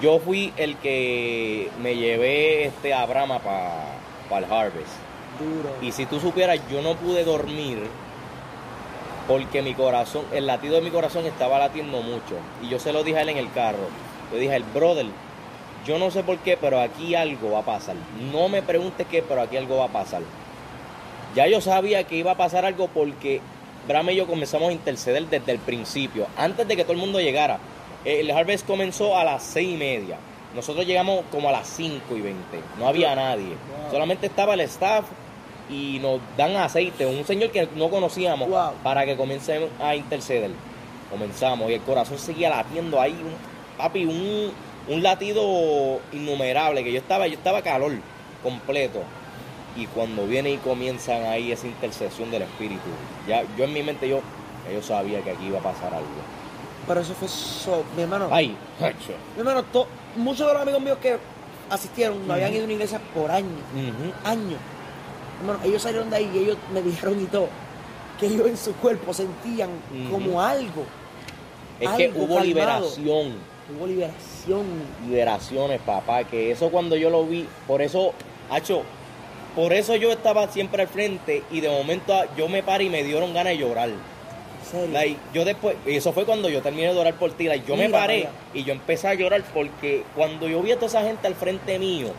yo 0.01 0.17
fui 0.20 0.51
el 0.57 0.76
que 0.78 1.70
me 1.80 1.95
llevé 1.95 2.65
este 2.65 2.95
a 2.95 3.05
Brahma 3.05 3.38
para 3.38 4.43
el 4.43 4.51
Harvest. 4.51 4.89
Duro. 5.39 5.70
Y 5.84 5.91
si 5.91 6.07
tú 6.07 6.20
supieras, 6.20 6.59
yo 6.72 6.82
no 6.82 6.95
pude 6.95 7.24
dormir 7.24 7.88
porque 9.28 9.61
mi 9.61 9.76
corazón, 9.76 10.26
el 10.34 10.47
latido 10.47 10.76
de 10.76 10.82
mi 10.82 10.89
corazón 10.89 11.28
estaba 11.28 11.59
latiendo 11.59 12.01
mucho. 12.01 12.38
Y 12.63 12.70
yo 12.70 12.80
se 12.80 12.91
lo 12.91 13.03
dije 13.03 13.20
a 13.20 13.22
él 13.22 13.30
en 13.30 13.38
el 13.38 13.51
carro. 13.51 13.88
Yo 14.32 14.39
dije, 14.39 14.55
el 14.55 14.63
brother, 14.63 15.05
yo 15.86 15.99
no 15.99 16.09
sé 16.09 16.24
por 16.24 16.39
qué, 16.39 16.57
pero 16.57 16.82
aquí 16.82 17.13
algo 17.13 17.51
va 17.51 17.59
a 17.59 17.65
pasar. 17.65 17.95
No 18.32 18.49
me 18.49 18.63
preguntes 18.63 19.05
qué, 19.05 19.22
pero 19.22 19.41
aquí 19.41 19.57
algo 19.57 19.78
va 19.78 19.86
a 19.86 19.89
pasar. 19.89 20.24
Ya 21.36 21.45
yo 21.45 21.61
sabía 21.61 22.05
que 22.05 22.15
iba 22.15 22.32
a 22.32 22.38
pasar 22.38 22.65
algo 22.65 22.88
porque 22.88 23.41
Brahma 23.89 24.11
y 24.11 24.17
yo 24.17 24.27
comenzamos 24.27 24.69
a 24.69 24.71
interceder 24.71 25.25
desde 25.25 25.51
el 25.51 25.57
principio, 25.57 26.27
antes 26.37 26.67
de 26.67 26.75
que 26.75 26.83
todo 26.83 26.93
el 26.93 26.99
mundo 26.99 27.19
llegara. 27.19 27.57
El 28.05 28.29
Harvest 28.29 28.65
comenzó 28.67 29.17
a 29.17 29.23
las 29.23 29.41
seis 29.41 29.73
y 29.73 29.77
media. 29.77 30.17
Nosotros 30.53 30.85
llegamos 30.85 31.23
como 31.31 31.49
a 31.49 31.51
las 31.51 31.67
5 31.67 32.15
y 32.15 32.21
20. 32.21 32.41
No 32.79 32.87
había 32.87 33.15
nadie. 33.15 33.49
Wow. 33.49 33.91
Solamente 33.91 34.27
estaba 34.27 34.53
el 34.53 34.61
staff 34.61 35.05
y 35.71 35.97
nos 35.99 36.19
dan 36.37 36.55
aceite. 36.55 37.05
Un 37.07 37.25
señor 37.25 37.49
que 37.51 37.67
no 37.75 37.89
conocíamos 37.89 38.47
Wow. 38.47 38.73
para 38.83 39.05
que 39.05 39.15
comiencen 39.17 39.67
a 39.81 39.95
interceder. 39.95 40.51
Comenzamos 41.09 41.69
y 41.71 41.73
el 41.73 41.81
corazón 41.81 42.17
seguía 42.19 42.49
latiendo 42.49 43.01
ahí. 43.01 43.11
Un, 43.11 43.33
papi, 43.77 44.05
un, 44.05 44.51
un 44.87 45.03
latido 45.03 45.99
innumerable 46.13 46.83
que 46.83 46.91
yo 46.91 46.99
estaba, 46.99 47.25
yo 47.27 47.33
estaba 47.33 47.61
calor 47.63 47.93
completo. 48.43 49.01
Y 49.80 49.86
cuando 49.88 50.25
viene 50.27 50.51
y 50.51 50.57
comienzan 50.57 51.23
ahí 51.23 51.51
esa 51.51 51.67
intercesión 51.67 52.30
del 52.32 52.41
Espíritu, 52.41 52.82
ya 53.27 53.43
yo 53.57 53.63
en 53.63 53.73
mi 53.73 53.82
mente 53.82 54.09
yo, 54.09 54.19
yo 54.73 54.82
sabía 54.84 55.21
que 55.21 55.32
aquí 55.32 55.45
iba 55.47 55.59
a 55.59 55.63
pasar 55.63 55.93
algo. 55.93 56.07
Pero 56.88 56.99
eso 57.01 57.13
fue 57.13 57.27
so, 57.27 57.84
mi 57.95 58.01
hermano. 58.03 58.27
Ay, 58.32 58.55
hacho. 58.80 59.13
Mi 59.36 59.39
hermano, 59.39 59.63
to- 59.63 59.88
muchos 60.17 60.47
de 60.47 60.53
los 60.53 60.61
amigos 60.61 60.82
míos 60.82 60.97
que 61.01 61.17
asistieron 61.69 62.27
no 62.27 62.34
habían 62.34 62.51
ido 62.51 62.61
a 62.61 62.65
una 62.65 62.73
iglesia 62.73 62.99
por 63.13 63.32
años. 63.32 63.51
Ujú. 63.73 64.11
años. 64.27 64.59
Hermano, 65.39 65.59
ellos 65.63 65.82
salieron 65.82 66.09
de 66.09 66.17
ahí 66.17 66.30
y 66.34 66.38
ellos 66.39 66.57
me 66.73 66.82
dijeron 66.82 67.21
y 67.21 67.25
todo 67.25 67.47
que 68.19 68.25
ellos 68.25 68.47
en 68.47 68.57
su 68.57 68.73
cuerpo 68.73 69.13
sentían 69.13 69.69
como 70.11 70.41
algo. 70.41 70.84
Es 71.80 71.89
que 71.91 72.05
Algo 72.05 72.19
hubo 72.23 72.27
calmado. 72.36 72.43
liberación. 72.45 73.34
Hubo 73.77 73.88
liberación. 73.88 74.65
liberaciones, 75.07 75.80
papá, 75.82 76.23
que 76.25 76.51
eso 76.51 76.69
cuando 76.69 76.95
yo 76.97 77.09
lo 77.09 77.23
vi, 77.25 77.47
por 77.67 77.82
eso, 77.82 78.11
hacho, 78.49 78.82
por 79.56 79.74
eso 79.74 79.95
yo 79.95 80.12
estaba 80.12 80.47
siempre 80.47 80.84
al 80.84 80.88
frente 80.88 81.43
y 81.52 81.62
de 81.62 81.70
momento 81.70 82.14
ah, 82.14 82.26
yo 82.38 82.47
me 82.47 82.64
paré 82.64 82.86
y 82.86 82.89
me 82.89 83.04
dieron 83.04 83.34
ganas 83.34 83.54
de 83.54 83.60
llorar. 83.60 83.89
Like, 84.91 85.18
yo 85.34 85.45
después, 85.45 85.76
y 85.88 85.95
eso 85.95 86.14
fue 86.14 86.26
cuando 86.26 86.47
yo 86.47 86.62
terminé 86.62 86.93
de 86.93 87.00
orar 87.00 87.16
por 87.16 87.32
ti, 87.32 87.45
like, 87.45 87.68
yo 87.68 87.76
me 87.76 87.89
paré 87.89 88.26
vaya. 88.26 88.32
y 88.54 88.64
yo 88.64 88.74
empecé 88.74 89.08
a 89.08 89.16
llorar 89.16 89.43
porque 89.52 90.04
cuando 90.16 90.47
yo 90.47 90.62
vi 90.62 90.72
a 90.72 90.76
toda 90.76 90.88
esa 90.88 91.02
gente 91.02 91.26
al 91.26 91.34
frente 91.34 91.80
mío, 91.80 92.10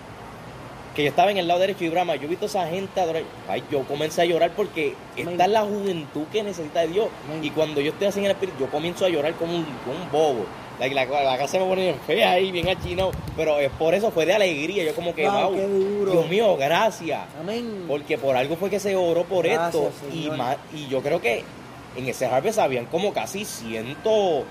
que 0.94 1.04
yo 1.04 1.08
estaba 1.10 1.30
en 1.30 1.36
el 1.36 1.46
lado 1.46 1.60
derecho 1.60 1.84
y 1.84 1.88
Brahma, 1.88 2.16
yo 2.16 2.26
vi 2.26 2.34
a 2.34 2.38
toda 2.38 2.48
esa 2.48 2.66
gente 2.66 3.00
adorar, 3.00 3.22
ay, 3.48 3.62
yo 3.70 3.84
comencé 3.84 4.22
a 4.22 4.24
llorar 4.24 4.50
porque 4.56 4.94
esta 5.16 5.44
es 5.44 5.50
la 5.50 5.62
juventud 5.62 6.24
que 6.32 6.42
necesita 6.42 6.80
de 6.80 6.88
Dios. 6.88 7.08
Y 7.40 7.50
cuando 7.50 7.80
yo 7.80 7.92
estoy 7.92 8.08
así 8.08 8.18
en 8.18 8.26
el 8.26 8.32
espíritu, 8.32 8.58
yo 8.58 8.70
comienzo 8.70 9.04
a 9.04 9.08
llorar 9.08 9.34
como 9.34 9.54
un, 9.56 9.64
como 9.84 9.96
un 9.96 10.10
bobo. 10.10 10.46
Like, 10.80 10.94
la, 10.94 11.04
la 11.04 11.36
casa 11.36 11.58
me 11.58 11.66
pone 11.66 11.82
bien 11.82 12.00
fea 12.06 12.32
ahí, 12.32 12.50
bien 12.50 12.66
achinado. 12.68 13.10
Pero 13.36 13.60
es 13.60 13.70
por 13.72 13.94
eso 13.94 14.10
fue 14.10 14.24
de 14.24 14.32
alegría. 14.32 14.82
Yo 14.82 14.94
como 14.94 15.14
que, 15.14 15.28
Wow, 15.28 15.42
wow, 15.42 15.54
qué 15.54 15.66
duro. 15.66 16.12
Dios 16.12 16.28
mío, 16.28 16.56
gracias. 16.56 17.20
Amén. 17.38 17.84
Porque 17.86 18.16
por 18.16 18.34
algo 18.34 18.56
fue 18.56 18.70
que 18.70 18.80
se 18.80 18.96
oró 18.96 19.24
por 19.24 19.44
Gracias, 19.44 19.74
esto. 19.74 19.92
Y, 20.10 20.30
más, 20.30 20.56
y 20.74 20.88
yo 20.88 21.02
creo 21.02 21.20
que 21.20 21.44
en 21.96 22.08
ese 22.08 22.24
Harvest 22.24 22.58
habían 22.58 22.86
como 22.86 23.12
casi 23.12 23.44
ciento, 23.44 24.44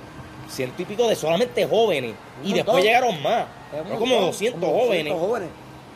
ciento 0.48 0.84
y 0.84 0.86
pico 0.86 1.08
de 1.08 1.16
solamente 1.16 1.66
jóvenes. 1.66 2.14
Un 2.44 2.50
y 2.50 2.54
después 2.54 2.84
llegaron 2.84 3.22
más. 3.24 3.46
Como 3.72 4.06
montón, 4.06 4.26
200 4.28 4.62
como 4.62 4.82
jóvenes. 4.82 5.14
200 5.14 5.20
jóvenes. 5.20 5.50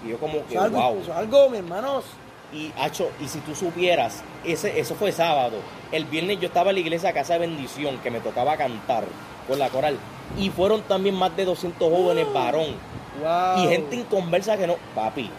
Y 0.03 0.09
yo 0.09 0.17
como 0.17 0.47
que, 0.47 0.57
algo, 0.57 0.77
wow. 0.77 1.13
algo, 1.15 1.49
mi 1.51 1.57
hermanos. 1.59 2.05
Y, 2.51 2.71
Acho, 2.77 3.09
y 3.19 3.27
si 3.27 3.39
tú 3.39 3.55
supieras, 3.55 4.23
ese, 4.43 4.79
eso 4.79 4.95
fue 4.95 5.11
sábado. 5.11 5.57
El 5.91 6.05
viernes 6.05 6.39
yo 6.39 6.47
estaba 6.47 6.71
en 6.71 6.77
la 6.77 6.81
iglesia 6.81 7.13
Casa 7.13 7.33
de 7.33 7.39
Bendición, 7.39 7.99
que 7.99 8.09
me 8.09 8.19
tocaba 8.19 8.57
cantar 8.57 9.03
con 9.47 9.59
la 9.59 9.69
coral. 9.69 9.97
Y 10.37 10.49
fueron 10.49 10.81
también 10.83 11.15
más 11.15 11.35
de 11.35 11.45
200 11.45 11.89
jóvenes 11.89 12.31
varón. 12.33 12.75
Wow. 13.21 13.63
Y 13.63 13.67
gente 13.67 13.95
inconversa 13.95 14.57
que 14.57 14.67
no. 14.67 14.75
Papi, 14.95 15.29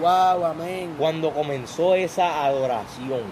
Wow, 0.00 0.44
amén. 0.44 0.94
cuando 0.98 1.30
comenzó 1.30 1.94
esa 1.94 2.44
adoración, 2.44 3.22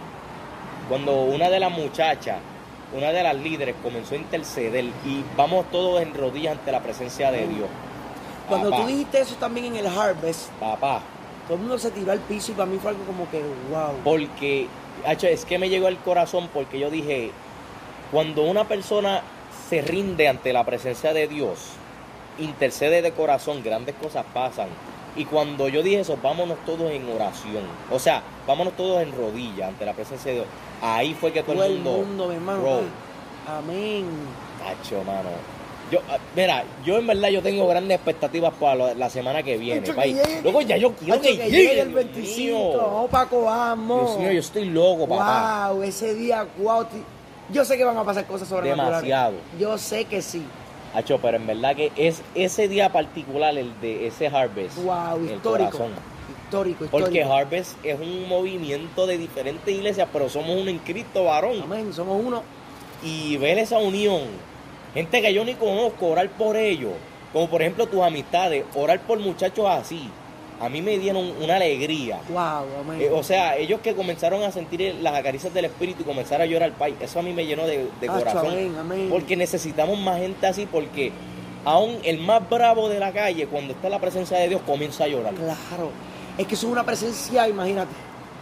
cuando 0.89 1.23
una 1.25 1.51
de 1.51 1.61
las 1.61 1.71
muchachas, 1.71 2.39
una 2.97 3.09
de 3.13 3.23
las 3.23 3.35
líderes 3.35 3.75
comenzó 3.83 4.15
a 4.15 4.19
interceder 4.19 4.85
y 5.05 5.23
vamos 5.37 5.67
todos 5.71 6.01
en 6.01 6.15
rodillas 6.15 6.57
ante 6.57 6.73
la 6.73 6.81
presencia 6.81 7.31
de 7.31 7.47
Dios. 7.47 7.69
Cuando 8.49 8.71
Papá, 8.71 8.83
tú 8.83 8.89
dijiste 8.89 9.21
eso 9.21 9.35
también 9.35 9.67
en 9.67 9.77
el 9.77 9.87
Harvest, 9.87 10.49
Papá, 10.53 11.03
todo 11.47 11.57
el 11.57 11.61
mundo 11.61 11.79
se 11.79 11.91
tiró 11.91 12.13
al 12.13 12.21
piso 12.21 12.53
y 12.53 12.55
para 12.55 12.67
mí 12.67 12.79
fue 12.81 12.93
algo 12.93 13.05
como 13.05 13.31
que, 13.31 13.43
wow. 13.71 13.97
Porque, 14.03 14.69
es 15.07 15.45
que 15.45 15.59
me 15.59 15.69
llegó 15.69 15.87
al 15.87 15.99
corazón 15.99 16.49
porque 16.53 16.79
yo 16.79 16.89
dije, 16.89 17.31
cuando 18.11 18.43
una 18.43 18.65
persona 18.65 19.23
se 19.75 19.83
rinde 19.83 20.29
ante 20.29 20.53
la 20.53 20.63
presencia 20.65 21.13
de 21.13 21.27
Dios, 21.27 21.59
intercede 22.39 23.03
de 23.03 23.11
corazón, 23.11 23.63
grandes 23.65 23.97
cosas 23.97 24.25
pasan. 24.33 24.69
Y 25.17 25.25
cuando 25.25 25.69
yo 25.69 25.83
dije 25.83 26.01
eso, 26.01 26.17
vámonos 26.23 26.59
todos 26.65 26.93
en 26.93 27.09
oración. 27.09 27.65
O 27.91 27.99
sea, 27.99 28.23
vámonos 28.47 28.75
todos 28.77 29.03
en 29.03 29.11
rodillas 29.17 29.69
ante 29.69 29.85
la 29.85 29.93
presencia 29.93 30.31
de 30.31 30.39
Dios. 30.39 30.49
Ahí 30.81 31.15
fue 31.15 31.33
que 31.33 31.43
todo, 31.43 31.57
Todo 31.57 31.65
el 31.65 31.75
mundo... 31.75 31.91
mundo, 32.07 32.29
mi 32.29 32.35
hermano. 32.35 32.61
Bro. 32.61 32.81
Amén. 33.49 34.07
Hacho, 34.65 35.03
mano. 35.03 35.31
Yo, 35.91 36.01
ah, 36.09 36.19
mira, 36.35 36.65
yo 36.85 36.99
en 36.99 37.07
verdad 37.07 37.29
yo 37.29 37.43
tengo 37.43 37.67
grandes 37.67 37.97
expectativas 37.97 38.55
para 38.55 38.95
la 38.95 39.11
semana 39.11 39.43
que 39.43 39.57
viene. 39.57 39.87
Luego 40.43 40.61
ya 40.63 40.77
yo 40.77 40.93
quiero 40.93 41.21
que, 41.21 41.37
que 41.37 41.51
llegue. 41.51 41.81
el 41.81 41.91
Dios 41.91 42.05
25. 42.13 42.39
mío. 42.39 42.77
Vamos, 42.77 43.11
Paco, 43.11 43.43
vamos. 43.43 44.11
Dios 44.11 44.19
mío, 44.21 44.33
yo 44.33 44.41
estoy 44.41 44.65
loco, 44.67 45.09
papá. 45.09 45.71
Wow, 45.73 45.83
ese 45.83 46.15
día, 46.15 46.47
wow. 46.59 46.87
Yo 47.51 47.65
sé 47.65 47.77
que 47.77 47.85
van 47.85 47.97
a 47.97 48.05
pasar 48.05 48.27
cosas 48.27 48.49
sobrenaturales. 48.49 49.03
Demasiado. 49.03 49.35
Yo 49.59 49.79
sé 49.79 50.05
que 50.07 50.23
sí. 50.23 50.45
Hacho, 50.95 51.19
pero 51.19 51.37
en 51.37 51.47
verdad 51.47 51.75
que 51.75 51.93
es 51.97 52.23
ese 52.35 52.69
día 52.69 52.93
particular, 52.93 53.57
el 53.59 53.79
de 53.81 54.07
ese 54.07 54.29
Harvest. 54.29 54.77
Wow, 54.79 55.25
histórico. 55.25 55.89
Histórico, 56.45 56.85
histórico. 56.85 56.91
Porque 56.91 57.25
Harvest 57.25 57.85
es 57.85 57.99
un 57.99 58.29
movimiento 58.29 59.07
de 59.07 59.19
diferentes 59.19 59.75
iglesias, 59.75 60.09
pero 60.13 60.29
somos 60.29 60.51
uno 60.51 60.71
en 60.71 60.79
Cristo, 60.79 61.25
varón. 61.25 61.61
Amén, 61.63 61.93
somos 61.93 62.25
uno. 62.25 62.43
Y 63.03 63.37
ver 63.39 63.59
esa 63.59 63.79
unión, 63.79 64.23
gente 64.95 65.21
que 65.21 65.35
yo 65.35 65.45
ni 65.45 65.55
conozco, 65.55 66.07
orar 66.07 66.29
por 66.31 66.57
ellos. 66.57 66.93
Como 67.33 67.49
por 67.49 67.61
ejemplo 67.61 67.87
tus 67.87 68.01
amistades, 68.01 68.65
orar 68.75 69.01
por 69.01 69.19
muchachos 69.19 69.67
así. 69.69 70.09
A 70.61 70.69
mí 70.69 70.81
me 70.83 70.99
dieron 70.99 71.33
una 71.43 71.57
alegría. 71.57 72.21
Wow, 72.29 72.67
amén. 72.81 73.01
Eh, 73.01 73.11
o 73.13 73.23
sea, 73.23 73.57
ellos 73.57 73.81
que 73.81 73.95
comenzaron 73.95 74.43
a 74.43 74.53
sentir 74.53 74.95
las 75.01 75.15
acaricias 75.15 75.53
del 75.53 75.67
espíritu 75.67 76.03
y 76.03 76.05
comenzar 76.05 76.41
a 76.41 76.47
llorar, 76.47 76.73
Pai, 76.73 76.95
eso 77.01 77.19
a 77.19 77.23
mí 77.23 77.33
me 77.33 77.45
llenó 77.47 77.67
de, 77.67 77.89
corazón. 78.07 78.47
amén, 78.49 78.75
amén. 78.79 79.09
Porque 79.11 79.37
necesitamos 79.37 79.99
más 79.99 80.19
gente 80.19 80.47
así, 80.47 80.67
porque 80.67 81.13
aún 81.65 81.99
el 82.05 82.19
más 82.19 82.49
bravo 82.49 82.89
de 82.89 82.99
la 83.01 83.13
calle, 83.13 83.47
cuando 83.47 83.73
está 83.73 83.89
en 83.89 83.93
la 83.93 84.01
presencia 84.01 84.39
de 84.39 84.49
Dios, 84.49 84.61
comienza 84.67 85.05
a 85.05 85.09
llorar. 85.09 85.35
Claro. 85.35 85.91
Es 86.39 86.47
que 86.47 86.55
eso 86.55 86.67
es 86.67 86.73
una 86.73 86.85
presencia, 86.85 87.49
imagínate, 87.49 87.93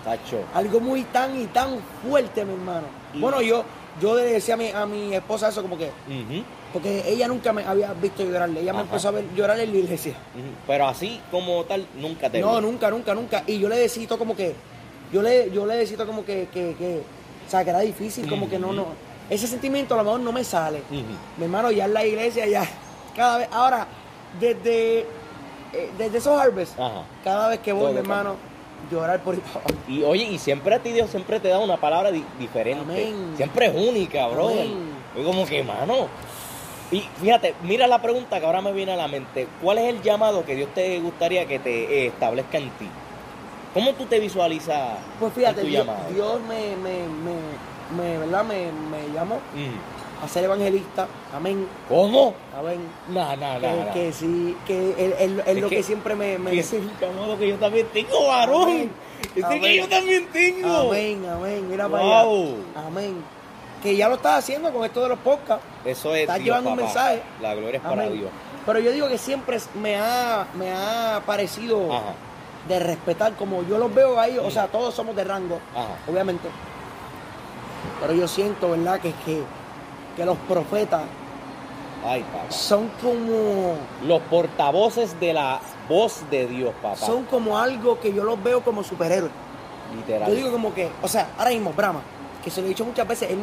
Tacho. 0.05 0.41
algo 0.55 0.81
muy 0.81 1.03
tan 1.05 1.41
y 1.41 1.47
tan 1.47 1.79
fuerte, 2.09 2.45
mi 2.45 2.53
hermano. 2.53 2.87
Y- 3.15 3.21
Bueno, 3.21 3.41
yo 3.43 3.65
yo 4.01 4.15
le 4.17 4.23
decía 4.25 4.55
a 4.55 4.57
mi, 4.57 4.69
a 4.71 4.87
mi 4.87 5.15
esposa 5.15 5.49
eso 5.51 5.61
como 5.61 5.77
que, 5.77 5.85
Ujú, 5.87 6.43
porque 6.73 7.03
ella 7.07 7.29
nunca 7.29 7.53
me 7.53 7.65
había 7.65 7.93
visto 7.95 8.25
llorarle. 8.25 8.61
Ella 8.61 8.73
me 8.73 8.81
empezó 8.83 9.09
a 9.09 9.11
ver 9.13 9.25
llorar 9.37 9.59
en 9.61 9.73
la 9.73 9.79
iglesia. 9.79 10.15
Pero 10.67 10.87
así 10.89 11.21
como 11.31 11.65
tal, 11.65 11.87
nunca 11.97 12.31
te 12.31 12.41
No, 12.41 12.57
vi. 12.57 12.63
nunca, 12.63 12.91
nunca, 12.91 13.15
nunca. 13.15 13.45
Y 13.47 13.59
yo 13.59 13.69
le 13.69 13.77
decito 13.79 14.19
como 14.19 14.35
que, 14.35 14.55
yo 15.13 15.23
le, 15.23 15.51
yo 15.51 15.67
le 15.67 15.77
decito 15.77 16.07
como 16.07 16.25
que, 16.25 16.49
que, 16.53 16.75
que, 16.79 17.03
o 17.47 17.51
sea, 17.51 17.63
que 17.65 17.71
era 17.71 17.81
difícil, 17.81 18.29
como 18.29 18.49
que 18.49 18.59
no, 18.59 18.73
no. 18.73 18.87
Ese 19.31 19.47
sentimiento 19.47 19.95
a 19.95 19.99
lo 19.99 20.05
mejor 20.05 20.21
no 20.21 20.33
me 20.33 20.45
sale. 20.45 20.83
Mi 20.91 21.45
hermano, 21.45 21.71
ya 21.71 21.85
en 21.85 21.95
la 21.95 22.05
iglesia, 22.05 22.47
ya, 22.47 22.65
cada 23.17 23.39
vez, 23.39 23.49
ahora, 23.53 23.87
desde, 24.41 25.01
eh, 25.01 25.91
desde 25.99 26.19
esos 26.19 26.39
harvests, 26.41 26.75
Ajá. 26.79 27.03
cada 27.25 27.49
vez 27.49 27.61
que 27.61 27.73
voy, 27.73 27.83
Todo 27.83 27.93
mi 27.93 27.99
hermano, 28.01 28.37
llorar 28.91 29.21
por. 29.23 29.37
Y 29.89 30.03
oye, 30.03 30.25
y 30.25 30.39
siempre 30.39 30.75
a 30.75 30.79
ti 30.81 30.93
Dios 30.93 31.09
siempre 31.11 31.39
te 31.41 31.49
da 31.49 31.59
una 31.61 31.77
palabra 31.77 32.11
di- 32.11 32.25
diferente. 32.39 32.83
Amén. 32.83 33.35
Siempre 33.37 33.67
es 33.67 33.75
única, 33.75 34.27
bro. 34.29 34.49
Amén. 34.49 34.93
Como 35.25 35.47
que, 35.47 35.63
mano. 35.63 36.09
Y 36.93 37.01
fíjate, 37.21 37.55
mira 37.63 37.87
la 37.87 38.01
pregunta 38.03 38.39
que 38.39 38.47
ahora 38.47 38.61
me 38.61 38.73
viene 38.73 38.93
a 38.93 38.97
la 38.97 39.09
mente. 39.09 39.49
¿Cuál 39.63 39.79
es 39.79 39.85
el 39.89 40.03
llamado 40.03 40.45
que 40.45 40.55
Dios 40.55 40.69
te 40.75 41.01
gustaría 41.01 41.47
que 41.49 41.59
te 41.59 42.05
eh, 42.05 42.07
establezca 42.09 42.59
en 42.59 42.69
ti? 42.73 42.87
¿Cómo 43.75 43.93
tú 43.95 44.05
te 44.05 44.21
visualizas 44.21 44.99
Pues 45.19 45.33
fíjate, 45.33 45.63
en 45.63 45.67
tu 45.67 45.71
Dios, 45.73 45.87
llamado? 45.87 46.11
Dios 46.13 46.41
me, 46.43 46.77
me, 46.77 46.99
me, 47.09 48.03
me, 48.11 48.19
¿verdad? 48.19 48.45
Me, 48.45 48.67
me 48.71 49.15
llamó 49.15 49.37
Mm. 49.37 50.23
a 50.25 50.29
ser 50.29 50.45
evangelista. 50.45 51.09
Amén. 51.35 51.67
¿Cómo? 51.89 52.35
Amén. 52.55 52.81
Que, 53.09 53.67
no. 53.67 53.85
no. 53.87 53.93
que 53.95 54.13
sí, 54.13 54.55
que 54.67 54.91
es, 54.91 54.99
es- 54.99 55.21
es 55.39 55.47
Es 55.47 55.61
lo 55.63 55.69
que- 55.71 55.77
que, 55.77 55.83
siempre 55.83 56.15
me... 56.15 56.39
me- 56.39 56.59
ese 56.59 56.77
es 56.77 56.83
el 56.83 56.91
llamado 57.01 57.39
que 57.39 57.49
yo 57.49 57.57
también 57.57 57.87
tengo, 57.95 58.27
varón. 58.29 58.63
Amén. 58.65 58.91
Ese 59.35 59.61
que 59.61 59.77
yo 59.77 59.89
también 59.89 60.27
tengo. 60.31 60.91
Amén, 60.91 61.25
amén. 61.27 61.67
Mira 61.71 61.89
para 61.89 62.05
allá. 62.05 62.25
Wow. 62.25 62.57
Amén. 62.87 63.25
Que 63.83 63.97
ya 63.97 64.09
lo 64.09 64.15
estás 64.15 64.39
haciendo 64.39 64.73
con 64.73 64.85
esto 64.85 65.03
de 65.03 65.09
los 65.09 65.19
podcasts. 65.19 65.65
Eso 65.85 66.15
es 66.15 66.23
Estás 66.23 66.37
Dios, 66.37 66.47
llevando 66.47 66.71
un 66.71 66.77
mensaje. 66.77 67.23
La 67.41 67.55
gloria 67.55 67.79
es 67.79 67.83
para 67.83 68.03
Amén. 68.05 68.19
Dios. 68.19 68.31
Pero 68.65 68.79
yo 68.79 68.93
digo 68.93 69.09
que 69.09 69.19
siempre 69.19 69.59
me 69.75 69.97
ha, 69.97 70.47
me 70.55 70.71
ha 70.73 71.21
parecido 71.27 71.93
Ajá, 71.93 72.13
de 72.69 72.79
respetar, 72.79 73.35
como 73.35 73.65
yo 73.65 73.77
los 73.79 73.93
veo 73.93 74.21
ahí, 74.21 74.39
o 74.39 74.51
sea, 74.53 74.69
todos 74.69 74.95
somos 74.95 75.17
de 75.17 75.25
rango, 75.25 75.59
ajá. 75.75 75.89
obviamente. 76.09 76.49
Pero 78.01 78.15
yo 78.15 78.29
siento, 78.29 78.71
¿verdad?, 78.71 79.01
que, 79.01 79.13
que, 79.25 79.43
que 80.17 80.25
los 80.25 80.37
profetas 80.49 81.03
Ay, 82.07 82.23
papá. 82.23 82.51
son 82.53 82.89
como, 83.03 83.75
Los 84.07 84.21
portavoces 84.23 85.19
de 85.19 85.33
la 85.33 85.61
voz 85.89 86.23
de 86.31 86.47
Dios, 86.47 86.73
papá. 86.81 86.95
son 86.97 87.25
como 87.25 87.59
algo 87.59 87.99
que 87.99 88.13
yo 88.13 88.23
los 88.23 88.41
veo 88.41 88.61
como 88.63 88.85
superhéroes. 88.85 89.33
Literal. 89.97 90.29
Yo 90.31 90.37
digo 90.37 90.53
como 90.53 90.73
que, 90.73 90.89
o 91.03 91.09
sea, 91.09 91.31
ahora 91.37 91.51
mismo 91.51 91.73
Brahma, 91.73 92.01
que 92.45 92.51
se 92.51 92.61
lo 92.61 92.67
he 92.67 92.69
dicho 92.71 92.85
muchas 92.85 93.07
veces, 93.09 93.31
él 93.33 93.39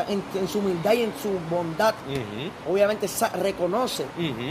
está 0.00 0.12
en, 0.12 0.22
en 0.34 0.48
su 0.48 0.58
humildad 0.60 0.92
y 0.94 1.02
en 1.02 1.12
su 1.22 1.30
bondad, 1.54 1.94
obviamente 2.70 3.06
reconoce 3.40 4.04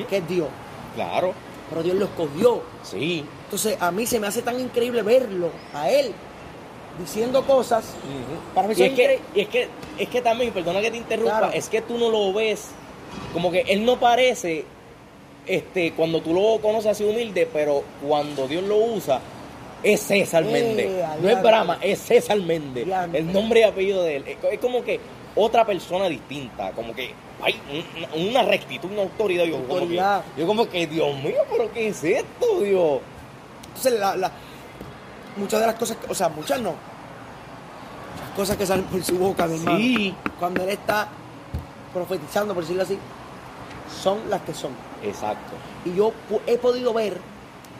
que 0.09 0.17
es 0.17 0.27
Dios, 0.27 0.47
Claro, 0.95 1.33
pero 1.69 1.83
Dios 1.83 1.95
lo 1.95 2.05
escogió. 2.05 2.61
sí. 2.83 3.25
Entonces 3.45 3.77
a 3.81 3.91
mí 3.91 4.05
se 4.05 4.17
me 4.19 4.27
hace 4.27 4.41
tan 4.41 4.57
increíble 4.59 5.01
verlo 5.01 5.49
a 5.73 5.89
él 5.89 6.13
diciendo 6.99 7.43
cosas. 7.45 7.83
Para 8.55 8.67
mí 8.69 8.73
y, 8.77 8.83
es 8.83 8.93
que, 8.93 9.19
y 9.35 9.39
es 9.41 9.47
que 9.49 9.67
es 9.97 10.07
que 10.09 10.21
también, 10.21 10.51
perdona 10.53 10.79
que 10.81 10.89
te 10.91 10.97
interrumpa, 10.97 11.37
Claro. 11.39 11.53
es 11.53 11.67
que 11.67 11.81
tú 11.81 11.97
no 11.97 12.09
lo 12.09 12.31
ves, 12.33 12.67
como 13.33 13.51
que 13.51 13.61
él 13.67 13.83
no 13.85 13.99
parece, 13.99 14.63
este, 15.45 15.91
cuando 15.93 16.21
tú 16.21 16.33
lo 16.33 16.61
conoces 16.61 16.91
así 16.91 17.03
humilde, 17.03 17.47
pero 17.51 17.83
cuando 18.07 18.47
Dios 18.47 18.63
lo 18.63 18.77
usa, 18.77 19.19
es 19.83 19.99
César 20.01 20.43
Eh, 20.43 20.51
Méndez. 20.51 20.91
No 21.21 21.29
es. 21.29 21.41
Brahma, 21.41 21.77
es 21.81 21.99
César 21.99 22.37
Méndez. 22.39 22.87
El 23.13 23.33
nombre 23.33 23.61
y 23.61 23.63
apellido 23.63 24.03
de 24.03 24.15
él. 24.17 24.25
Es 24.51 24.59
como 24.59 24.83
que 24.83 24.99
otra 25.35 25.65
persona 25.65 26.05
distinta, 26.09 26.71
como 26.71 26.93
que 26.93 27.13
hay 27.41 27.59
un- 28.13 28.27
una 28.29 28.43
rectitud, 28.43 28.91
una 28.91 29.03
autoridad. 29.03 29.45
Yo 29.45 29.53
como, 29.55 29.67
que, 29.67 29.73
Autoridad. 29.73 30.23
yo 30.37 30.47
como 30.47 30.69
que, 30.69 30.87
Dios 30.87 31.15
mío, 31.23 31.41
pero 31.49 31.71
¿qué 31.71 31.87
es 31.87 32.03
esto, 32.03 32.59
Dios? 32.61 32.99
Entonces 33.67 33.99
la- 33.99 34.15
la- 34.15 34.31
muchas 35.37 35.59
de 35.61 35.65
las 35.67 35.75
cosas, 35.75 35.97
o 36.09 36.13
sea, 36.13 36.29
muchas 36.29 36.59
no. 36.59 36.71
Muchas 36.71 38.35
cosas 38.35 38.57
que 38.57 38.65
salen 38.65 38.85
por 38.85 39.03
su 39.03 39.17
boca, 39.17 39.45
mi 39.47 39.55
hermano. 39.57 39.77
Sí. 39.77 40.15
Cuando 40.39 40.63
él 40.63 40.69
está 40.69 41.07
profetizando, 41.93 42.53
por 42.53 42.63
decirlo 42.63 42.83
así, 42.83 42.97
son 44.01 44.29
las 44.29 44.41
que 44.41 44.53
son. 44.53 44.71
Exacto. 45.03 45.53
Y 45.85 45.95
yo 45.95 46.13
he 46.47 46.57
podido 46.57 46.93
ver 46.93 47.17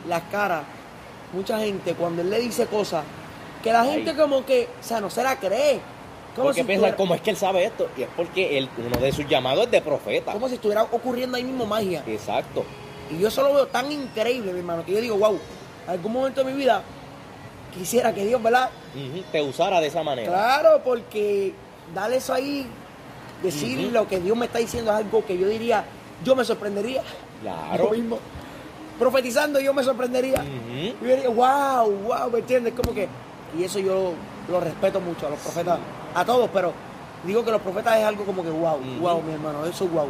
las 0.08 0.22
caras, 0.24 0.62
mucha 1.32 1.58
gente, 1.58 1.94
cuando 1.94 2.22
él 2.22 2.30
le 2.30 2.38
dice 2.40 2.66
cosas, 2.66 3.04
que 3.62 3.72
la 3.72 3.84
gente 3.84 4.10
Ay. 4.10 4.16
como 4.16 4.44
que, 4.44 4.68
o 4.80 4.84
sea, 4.84 5.00
no 5.00 5.08
se 5.08 5.22
la 5.22 5.36
cree. 5.38 5.80
Porque 6.34 6.54
si, 6.54 6.60
estuviera, 6.60 6.96
¿cómo 6.96 7.14
es 7.14 7.20
que 7.20 7.30
él 7.30 7.36
sabe 7.36 7.64
esto? 7.64 7.88
Y 7.96 8.02
es 8.02 8.08
porque 8.16 8.56
él, 8.56 8.68
uno 8.78 8.98
de 8.98 9.12
sus 9.12 9.26
llamados 9.28 9.66
es 9.66 9.70
de 9.70 9.82
profeta. 9.82 10.32
como 10.32 10.48
si 10.48 10.54
estuviera 10.54 10.82
ocurriendo 10.84 11.36
ahí 11.36 11.44
mismo 11.44 11.66
magia. 11.66 12.02
Exacto. 12.06 12.64
Y 13.10 13.18
yo 13.18 13.28
eso 13.28 13.42
lo 13.42 13.54
veo 13.54 13.66
tan 13.66 13.90
increíble, 13.92 14.52
mi 14.52 14.60
hermano, 14.60 14.84
que 14.84 14.92
yo 14.92 15.00
digo, 15.00 15.16
wow, 15.18 15.38
algún 15.86 16.12
momento 16.12 16.42
de 16.42 16.50
mi 16.50 16.56
vida 16.56 16.82
quisiera 17.76 18.14
que 18.14 18.24
Dios, 18.24 18.42
¿verdad? 18.42 18.70
Te 19.30 19.42
usara 19.42 19.80
de 19.80 19.88
esa 19.88 20.02
manera. 20.02 20.30
Claro, 20.30 20.80
porque 20.84 21.52
darle 21.94 22.16
eso 22.16 22.32
ahí, 22.32 22.66
decir 23.42 23.92
lo 23.92 24.08
que 24.08 24.20
Dios 24.20 24.36
me 24.36 24.46
está 24.46 24.58
diciendo 24.58 24.90
es 24.90 24.98
algo 24.98 25.24
que 25.24 25.36
yo 25.36 25.48
diría, 25.48 25.84
yo 26.24 26.36
me 26.36 26.44
sorprendería. 26.44 27.02
Claro. 27.42 27.84
Yo 27.90 27.90
mismo. 27.90 28.18
Profetizando 28.98 29.58
yo 29.58 29.74
me 29.74 29.82
sorprendería. 29.82 30.44
Y 30.44 30.94
yo 31.02 31.16
diría, 31.16 31.28
wow, 31.28 31.90
wow, 31.90 32.30
¿me 32.30 32.38
entiendes? 32.38 32.72
Como 32.74 32.94
que, 32.94 33.08
y 33.58 33.64
eso 33.64 33.80
yo 33.80 34.12
lo 34.48 34.60
respeto 34.60 35.00
mucho 35.00 35.26
a 35.26 35.30
los 35.30 35.38
profetas, 35.40 35.78
a 36.14 36.24
todos, 36.24 36.50
pero 36.52 36.72
digo 37.24 37.44
que 37.44 37.50
los 37.50 37.60
profetas 37.62 37.98
es 37.98 38.04
algo 38.04 38.24
como 38.24 38.42
que 38.42 38.50
wow, 38.50 38.76
Ujú. 38.76 39.00
wow, 39.00 39.22
mi 39.22 39.32
hermano, 39.32 39.64
eso 39.66 39.84
es 39.84 39.92
wow. 39.92 40.08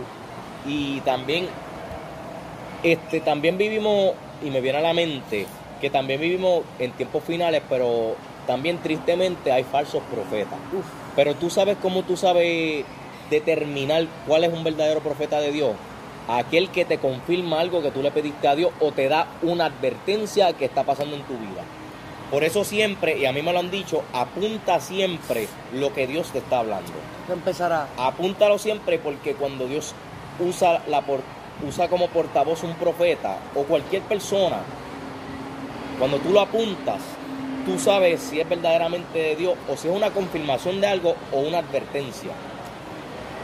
Y 0.66 1.00
también, 1.00 1.48
este, 2.82 3.20
también 3.20 3.58
vivimos, 3.58 4.12
y 4.42 4.50
me 4.50 4.60
viene 4.60 4.78
a 4.78 4.82
la 4.82 4.92
mente, 4.94 5.46
que 5.80 5.90
también 5.90 6.20
vivimos 6.20 6.62
en 6.78 6.92
tiempos 6.92 7.22
finales, 7.24 7.62
pero 7.68 8.14
también 8.46 8.78
tristemente 8.78 9.52
hay 9.52 9.64
falsos 9.64 10.02
profetas. 10.10 10.58
Uf, 10.72 10.84
Pero 11.16 11.34
tú 11.34 11.50
sabes 11.50 11.76
cómo 11.80 12.02
tú 12.02 12.16
sabes 12.16 12.84
determinar 13.30 14.06
cuál 14.26 14.44
es 14.44 14.52
un 14.52 14.64
verdadero 14.64 15.00
profeta 15.00 15.40
de 15.40 15.52
Dios. 15.52 15.72
Aquel 16.28 16.68
que 16.70 16.84
te 16.84 16.98
confirma 16.98 17.60
algo 17.60 17.82
que 17.82 17.90
tú 17.90 18.02
le 18.02 18.10
pediste 18.12 18.46
a 18.46 18.54
Dios 18.54 18.70
o 18.80 18.92
te 18.92 19.08
da 19.08 19.26
una 19.42 19.66
advertencia 19.66 20.52
que 20.52 20.64
está 20.64 20.84
pasando 20.84 21.16
en 21.16 21.22
tu 21.22 21.32
vida. 21.34 21.62
Por 22.32 22.42
eso 22.44 22.64
siempre, 22.64 23.18
y 23.18 23.26
a 23.26 23.32
mí 23.32 23.42
me 23.42 23.52
lo 23.52 23.58
han 23.58 23.70
dicho, 23.70 24.02
apunta 24.14 24.80
siempre 24.80 25.46
lo 25.74 25.92
que 25.92 26.06
Dios 26.06 26.30
te 26.32 26.38
está 26.38 26.60
hablando. 26.60 26.90
empezará. 27.30 27.86
Apúntalo 27.98 28.58
siempre 28.58 28.98
porque 28.98 29.34
cuando 29.34 29.66
Dios 29.66 29.94
usa, 30.40 30.82
la 30.88 31.02
por- 31.02 31.20
usa 31.66 31.88
como 31.88 32.08
portavoz 32.08 32.62
un 32.64 32.74
profeta 32.74 33.36
o 33.54 33.64
cualquier 33.64 34.00
persona, 34.02 34.60
cuando 35.98 36.16
tú 36.18 36.30
lo 36.30 36.40
apuntas, 36.40 37.00
tú 37.66 37.78
sabes 37.78 38.20
si 38.22 38.40
es 38.40 38.48
verdaderamente 38.48 39.18
de 39.18 39.36
Dios 39.36 39.54
o 39.70 39.76
si 39.76 39.88
es 39.88 39.94
una 39.94 40.10
confirmación 40.10 40.80
de 40.80 40.86
algo 40.86 41.14
o 41.32 41.40
una 41.40 41.58
advertencia. 41.58 42.32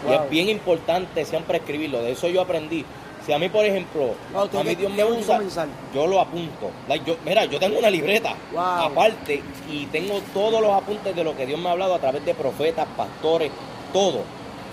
Y 0.08 0.12
es 0.14 0.30
bien 0.30 0.48
importante 0.48 1.24
siempre 1.26 1.58
escribirlo. 1.58 2.00
De 2.02 2.12
eso 2.12 2.28
yo 2.28 2.40
aprendí. 2.40 2.84
Si 3.28 3.34
a 3.34 3.38
mí, 3.38 3.50
por 3.50 3.62
ejemplo, 3.62 4.14
a 4.34 4.62
mí 4.64 4.74
Dios 4.74 4.90
me 4.90 5.04
usa, 5.04 5.38
yo 5.94 6.06
lo 6.06 6.18
apunto. 6.18 6.70
Like, 6.88 7.04
yo, 7.04 7.18
mira, 7.26 7.44
yo 7.44 7.58
tengo 7.58 7.78
una 7.78 7.90
libreta 7.90 8.32
Wow. 8.54 8.62
aparte 8.62 9.42
y 9.70 9.84
tengo 9.92 10.18
todos 10.32 10.62
los 10.62 10.70
apuntes 10.72 11.14
de 11.14 11.22
lo 11.22 11.36
que 11.36 11.44
Dios 11.44 11.60
me 11.60 11.68
ha 11.68 11.72
hablado 11.72 11.94
a 11.94 11.98
través 11.98 12.24
de 12.24 12.32
profetas, 12.32 12.86
pastores, 12.96 13.50
todo. 13.92 14.22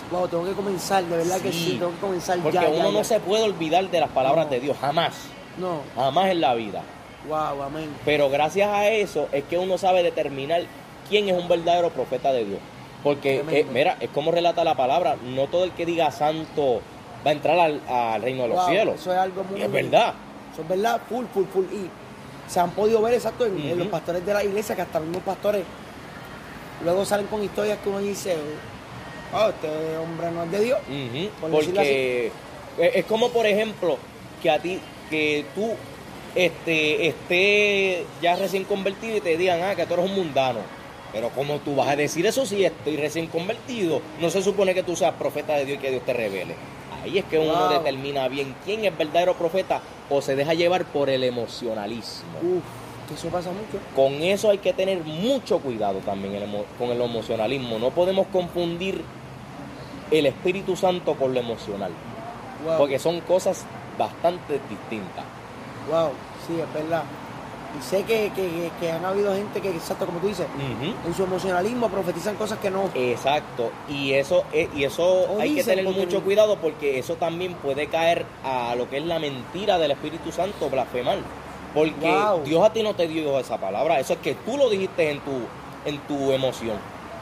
Wow, 0.09 0.29
tengo 0.29 0.45
que 0.45 0.53
comenzar, 0.53 1.03
de 1.03 1.17
verdad 1.17 1.41
que 1.41 1.51
Sí. 1.51 1.75
tengo 1.77 1.91
que 1.91 1.97
comenzar 1.97 2.39
Porque 2.39 2.57
ya, 2.57 2.69
uno 2.69 2.85
ya, 2.85 2.91
no 2.91 3.03
se 3.03 3.19
puede 3.19 3.43
olvidar 3.43 3.89
de 3.91 3.99
las 3.99 4.09
palabras 4.11 4.45
No. 4.45 4.51
de 4.51 4.59
Dios, 4.61 4.77
jamás, 4.79 5.13
No, 5.57 5.81
jamás 5.93 6.29
en 6.29 6.39
la 6.39 6.53
vida. 6.53 6.81
wow, 7.27 7.61
amén. 7.61 7.89
Pero 8.05 8.29
gracias 8.29 8.69
a 8.69 8.87
eso 8.87 9.27
es 9.33 9.43
que 9.43 9.57
uno 9.57 9.77
sabe 9.77 10.01
determinar 10.01 10.61
quién 11.09 11.27
es 11.27 11.37
un 11.37 11.49
verdadero 11.49 11.89
profeta 11.89 12.31
de 12.31 12.45
Dios. 12.45 12.59
Porque, 13.03 13.43
eh, 13.51 13.65
mira, 13.69 13.97
es 13.99 14.09
como 14.11 14.31
relata 14.31 14.63
la 14.63 14.75
palabra, 14.75 15.17
no 15.25 15.47
todo 15.47 15.65
el 15.65 15.71
que 15.71 15.85
diga 15.85 16.09
santo 16.11 16.79
va 17.25 17.31
a 17.31 17.33
entrar 17.33 17.59
al, 17.59 17.81
al 17.87 18.21
reino 18.21 18.43
de 18.43 18.49
los 18.49 18.57
Wow, 18.57 18.69
cielos. 18.69 19.01
Eso 19.01 19.13
es 19.13 19.17
algo 19.17 19.43
muy... 19.43 19.59
Y 19.59 19.63
es 19.63 19.71
verdad. 19.71 20.13
Eso 20.53 20.61
es 20.61 20.67
verdad, 20.67 21.01
full, 21.09 21.25
full, 21.33 21.45
full. 21.45 21.65
Y 21.65 21.89
se 22.47 22.59
han 22.59 22.71
podido 22.71 23.01
ver 23.01 23.13
exacto 23.13 23.45
en, 23.45 23.77
los 23.77 23.87
pastores 23.87 24.25
de 24.25 24.33
la 24.33 24.43
iglesia, 24.43 24.75
que 24.75 24.83
hasta 24.83 24.99
los 24.99 25.07
mismos 25.07 25.23
pastores 25.23 25.63
luego 26.83 27.05
salen 27.05 27.25
con 27.27 27.43
historias 27.43 27.79
que 27.79 27.89
uno 27.89 27.99
dice, 27.99 28.35
oh, 29.33 29.49
este 29.49 29.97
hombre 29.97 30.31
no 30.31 30.43
es 30.43 30.51
de 30.51 30.59
Dios. 30.63 30.79
Por 31.41 31.51
Porque 31.51 32.31
es 32.77 33.05
como, 33.05 33.29
por 33.29 33.45
ejemplo, 33.45 33.97
que 34.41 34.49
a 34.49 34.59
ti, 34.59 34.79
que 35.09 35.45
tú 35.55 35.71
este, 36.35 37.07
esté 37.07 38.05
ya 38.21 38.35
recién 38.35 38.65
convertido 38.65 39.17
y 39.17 39.21
te 39.21 39.37
digan, 39.37 39.61
ah, 39.63 39.75
que 39.75 39.85
tú 39.85 39.93
eres 39.95 40.05
un 40.05 40.15
mundano. 40.15 40.59
Pero 41.11 41.29
¿cómo 41.29 41.59
tú 41.59 41.75
vas 41.75 41.87
a 41.87 41.95
decir 41.95 42.25
eso 42.25 42.45
si 42.45 42.65
estoy 42.65 42.97
recién 42.97 43.27
convertido? 43.27 44.01
No 44.19 44.29
se 44.29 44.43
supone 44.43 44.73
que 44.73 44.83
tú 44.83 44.97
seas 44.97 45.13
profeta 45.13 45.55
de 45.55 45.65
Dios 45.65 45.77
y 45.79 45.81
que 45.81 45.91
Dios 45.91 46.03
te 46.05 46.11
revele. 46.11 46.55
Ahí 47.05 47.19
es 47.19 47.25
que 47.25 47.37
uno 47.39 47.69
determina 47.69 48.27
bien 48.27 48.55
quién 48.65 48.83
es 48.83 48.97
verdadero 48.97 49.35
profeta 49.35 49.79
o 50.09 50.21
se 50.21 50.35
deja 50.35 50.53
llevar 50.55 50.85
por 50.85 51.09
el 51.09 51.23
emocionalismo. 51.23 52.37
Uf, 52.41 52.63
que 53.07 53.13
eso 53.13 53.27
pasa 53.29 53.51
mucho. 53.51 53.79
Con 53.95 54.13
eso 54.23 54.49
hay 54.49 54.57
que 54.57 54.73
tener 54.73 55.03
mucho 55.03 55.59
cuidado 55.59 55.99
también 55.99 56.33
el 56.33 56.43
emo- 56.43 56.65
con 56.79 56.89
el 56.89 56.99
emocionalismo. 56.99 57.77
No 57.77 57.91
podemos 57.91 58.25
confundir 58.27 59.03
el 60.11 60.25
Espíritu 60.25 60.75
Santo 60.75 61.13
con 61.15 61.33
lo 61.33 61.39
emocional, 61.39 61.91
Wow. 62.65 62.77
porque 62.79 62.97
son 62.99 63.21
cosas 63.21 63.63
bastante 63.97 64.53
distintas. 64.69 65.23
Wow, 65.89 66.09
sí, 66.47 66.53
es 66.59 66.73
verdad. 66.73 67.03
Y 67.77 67.83
sé 67.83 68.03
que, 68.03 68.31
que, 68.79 68.91
han 68.91 69.03
habido 69.03 69.33
gente 69.33 69.61
que, 69.61 69.69
exacto 69.69 70.05
como 70.05 70.19
tú 70.19 70.27
dices, 70.27 70.47
en 71.05 71.13
su 71.13 71.23
emocionalismo 71.23 71.89
profetizan 71.89 72.35
cosas 72.35 72.59
que 72.59 72.69
no. 72.69 72.89
Exacto, 72.93 73.71
y 73.89 74.13
eso, 74.13 74.43
eh, 74.53 74.69
y 74.75 74.83
eso 74.83 75.03
O 75.03 75.39
hay 75.39 75.55
que 75.55 75.63
tener 75.63 75.85
mucho 75.85 76.23
cuidado 76.23 76.57
porque 76.57 76.99
eso 76.99 77.15
también 77.15 77.53
puede 77.55 77.87
caer 77.87 78.25
a 78.43 78.75
lo 78.75 78.89
que 78.89 78.97
es 78.97 79.05
la 79.05 79.19
mentira 79.19 79.77
del 79.77 79.91
Espíritu 79.91 80.31
Santo, 80.31 80.69
blasfemar. 80.69 81.17
Porque 81.73 82.09
Wow. 82.09 82.43
Dios 82.43 82.63
a 82.63 82.71
ti 82.71 82.83
no 82.83 82.95
te 82.95 83.07
dio 83.07 83.37
esa 83.37 83.57
palabra, 83.57 83.99
eso 83.99 84.13
es 84.13 84.19
que 84.19 84.35
tú 84.35 84.57
lo 84.57 84.69
dijiste 84.69 85.11
en 85.11 85.19
tu, 85.19 85.31
en 85.85 85.99
tu 86.07 86.31
emoción. 86.31 86.77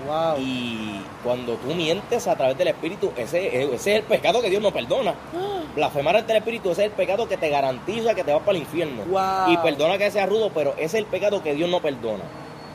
Wow. 0.07 0.35
Y 0.39 1.01
cuando 1.23 1.53
tú 1.55 1.73
mientes 1.73 2.27
a 2.27 2.35
través 2.35 2.57
del 2.57 2.67
Espíritu, 2.69 3.11
ese, 3.15 3.63
ese 3.63 3.75
es 3.75 3.87
el 3.87 4.03
pecado 4.03 4.41
que 4.41 4.49
Dios 4.49 4.61
no 4.61 4.71
perdona. 4.71 5.13
Blasfemar 5.75 6.15
ante 6.17 6.33
el 6.33 6.37
Espíritu, 6.39 6.71
ese 6.71 6.85
es 6.85 6.91
el 6.91 6.95
pecado 6.95 7.27
que 7.27 7.37
te 7.37 7.49
garantiza 7.49 8.13
que 8.13 8.23
te 8.23 8.33
vas 8.33 8.41
para 8.41 8.57
el 8.57 8.63
infierno. 8.63 9.03
Wow. 9.05 9.51
Y 9.51 9.57
perdona 9.57 9.97
que 9.97 10.11
sea 10.11 10.25
rudo, 10.25 10.51
pero 10.53 10.71
ese 10.73 10.85
es 10.85 10.93
el 10.95 11.05
pecado 11.05 11.41
que 11.41 11.53
Dios 11.53 11.69
no 11.69 11.79
perdona. 11.81 12.23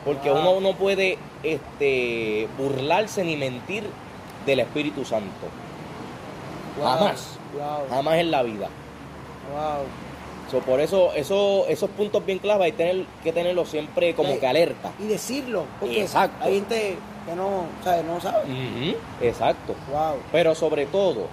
Porque 0.05 0.29
Wow. 0.31 0.39
uno 0.57 0.61
no 0.61 0.73
puede 0.77 1.17
este, 1.43 2.47
burlarse 2.57 3.23
ni 3.23 3.35
mentir 3.35 3.83
del 4.45 4.59
Espíritu 4.61 5.05
Santo. 5.05 5.47
Jamás. 6.81 7.37
Jamás 7.89 8.15
en 8.17 8.31
la 8.31 8.43
vida. 8.43 8.69
So, 10.51 10.59
por 10.59 10.79
eso, 10.79 11.13
eso, 11.13 11.65
esos 11.67 11.89
puntos 11.91 12.25
bien 12.25 12.39
claves 12.39 12.65
hay 12.65 12.71
tener, 12.71 13.05
que 13.23 13.31
tenerlos 13.31 13.69
siempre 13.69 14.15
como 14.15 14.39
que 14.39 14.47
alerta. 14.47 14.91
Y 14.99 15.05
decirlo, 15.05 15.65
porque 15.79 16.01
Exacto. 16.01 16.43
hay 16.43 16.55
gente 16.55 16.97
que 17.25 17.35
no, 17.35 17.65
¿sabes? 17.83 18.05
No 18.05 18.19
sabe. 18.21 18.95
Exacto. 19.21 19.75
Wow. 19.91 20.15
Pero 20.31 20.55
sobre 20.55 20.85
todo, 20.85 21.27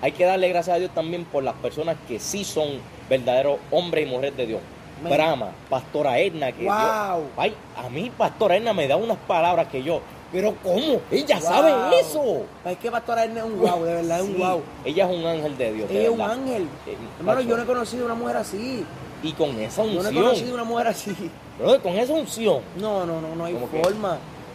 hay 0.00 0.12
que 0.12 0.24
darle 0.24 0.48
gracias 0.48 0.76
a 0.76 0.78
Dios 0.78 0.90
también 0.94 1.24
por 1.24 1.42
las 1.42 1.54
personas 1.54 1.96
que 2.08 2.18
sí 2.18 2.44
son 2.44 2.68
verdaderos 3.08 3.58
hombres 3.70 4.06
y 4.06 4.10
mujeres 4.10 4.36
de 4.36 4.46
Dios. 4.46 4.60
Amén. 5.00 5.12
Brahma, 5.14 5.48
Pastora 5.68 6.18
Edna, 6.18 6.52
que 6.52 6.64
Wow. 6.64 6.74
Dios- 6.76 7.30
ay, 7.36 7.54
a 7.76 7.88
mí 7.88 8.10
Pastora 8.16 8.56
Edna 8.56 8.72
me 8.72 8.86
da 8.88 8.96
unas 8.96 9.18
palabras 9.18 9.66
que 9.68 9.82
yo, 9.82 10.00
pero 10.30 10.54
¿cómo? 10.62 11.00
Ella 11.10 11.38
Wow. 11.40 11.44
sabe 11.48 12.00
eso. 12.00 12.22
Es 12.64 12.76
que 12.78 12.90
Pastora 12.90 13.24
Erna 13.24 13.40
es 13.40 13.46
un 13.46 13.58
wow, 13.60 13.82
de 13.84 13.94
verdad, 13.94 14.20
es 14.20 14.24
un 14.28 14.38
wow. 14.38 14.62
Ella 14.84 15.10
es 15.10 15.16
un 15.18 15.26
ángel 15.26 15.58
de 15.58 15.72
Dios. 15.72 15.88
de 15.88 15.94
Ella 15.98 16.04
es 16.04 16.10
un 16.14 16.20
ángel. 16.20 16.62
Eh, 16.86 16.96
Hermano, 17.18 17.40
yo 17.42 17.56
no 17.56 17.62
he 17.62 17.66
conocido 17.66 18.04
una 18.06 18.14
mujer 18.14 18.36
así. 18.36 18.84
Y 19.24 19.32
con 19.34 19.50
esa 19.60 19.84
Yo 19.84 19.88
no 19.88 19.92
he 19.94 19.96
unción, 20.06 20.14
conocido 20.24 20.54
una 20.54 20.64
mujer 20.64 20.86
así. 20.88 21.30
brother, 21.58 21.80
con 21.80 21.92
esa 21.96 22.12
unción, 22.12 22.60
No, 22.76 23.04
no, 23.06 23.20
no, 23.20 23.34
no 23.36 23.44
hay 23.44 23.54
¿Cómo 23.54 23.70
que? 23.70 23.80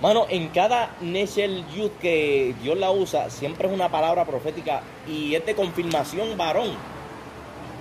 Mano, 0.02 0.28
en 0.30 0.50
cada 0.50 0.96
Neshel 1.02 1.66
Youth 1.76 1.98
que 2.00 2.54
Dios 2.62 2.78
la 2.78 2.92
usa, 2.92 3.30
siempre 3.32 3.68
es 3.68 3.74
una 3.74 3.90
palabra 3.90 4.26
profética 4.26 4.82
y 5.08 5.34
es 5.34 5.46
de 5.46 5.56
confirmación 5.56 6.38
varón. 6.38 6.70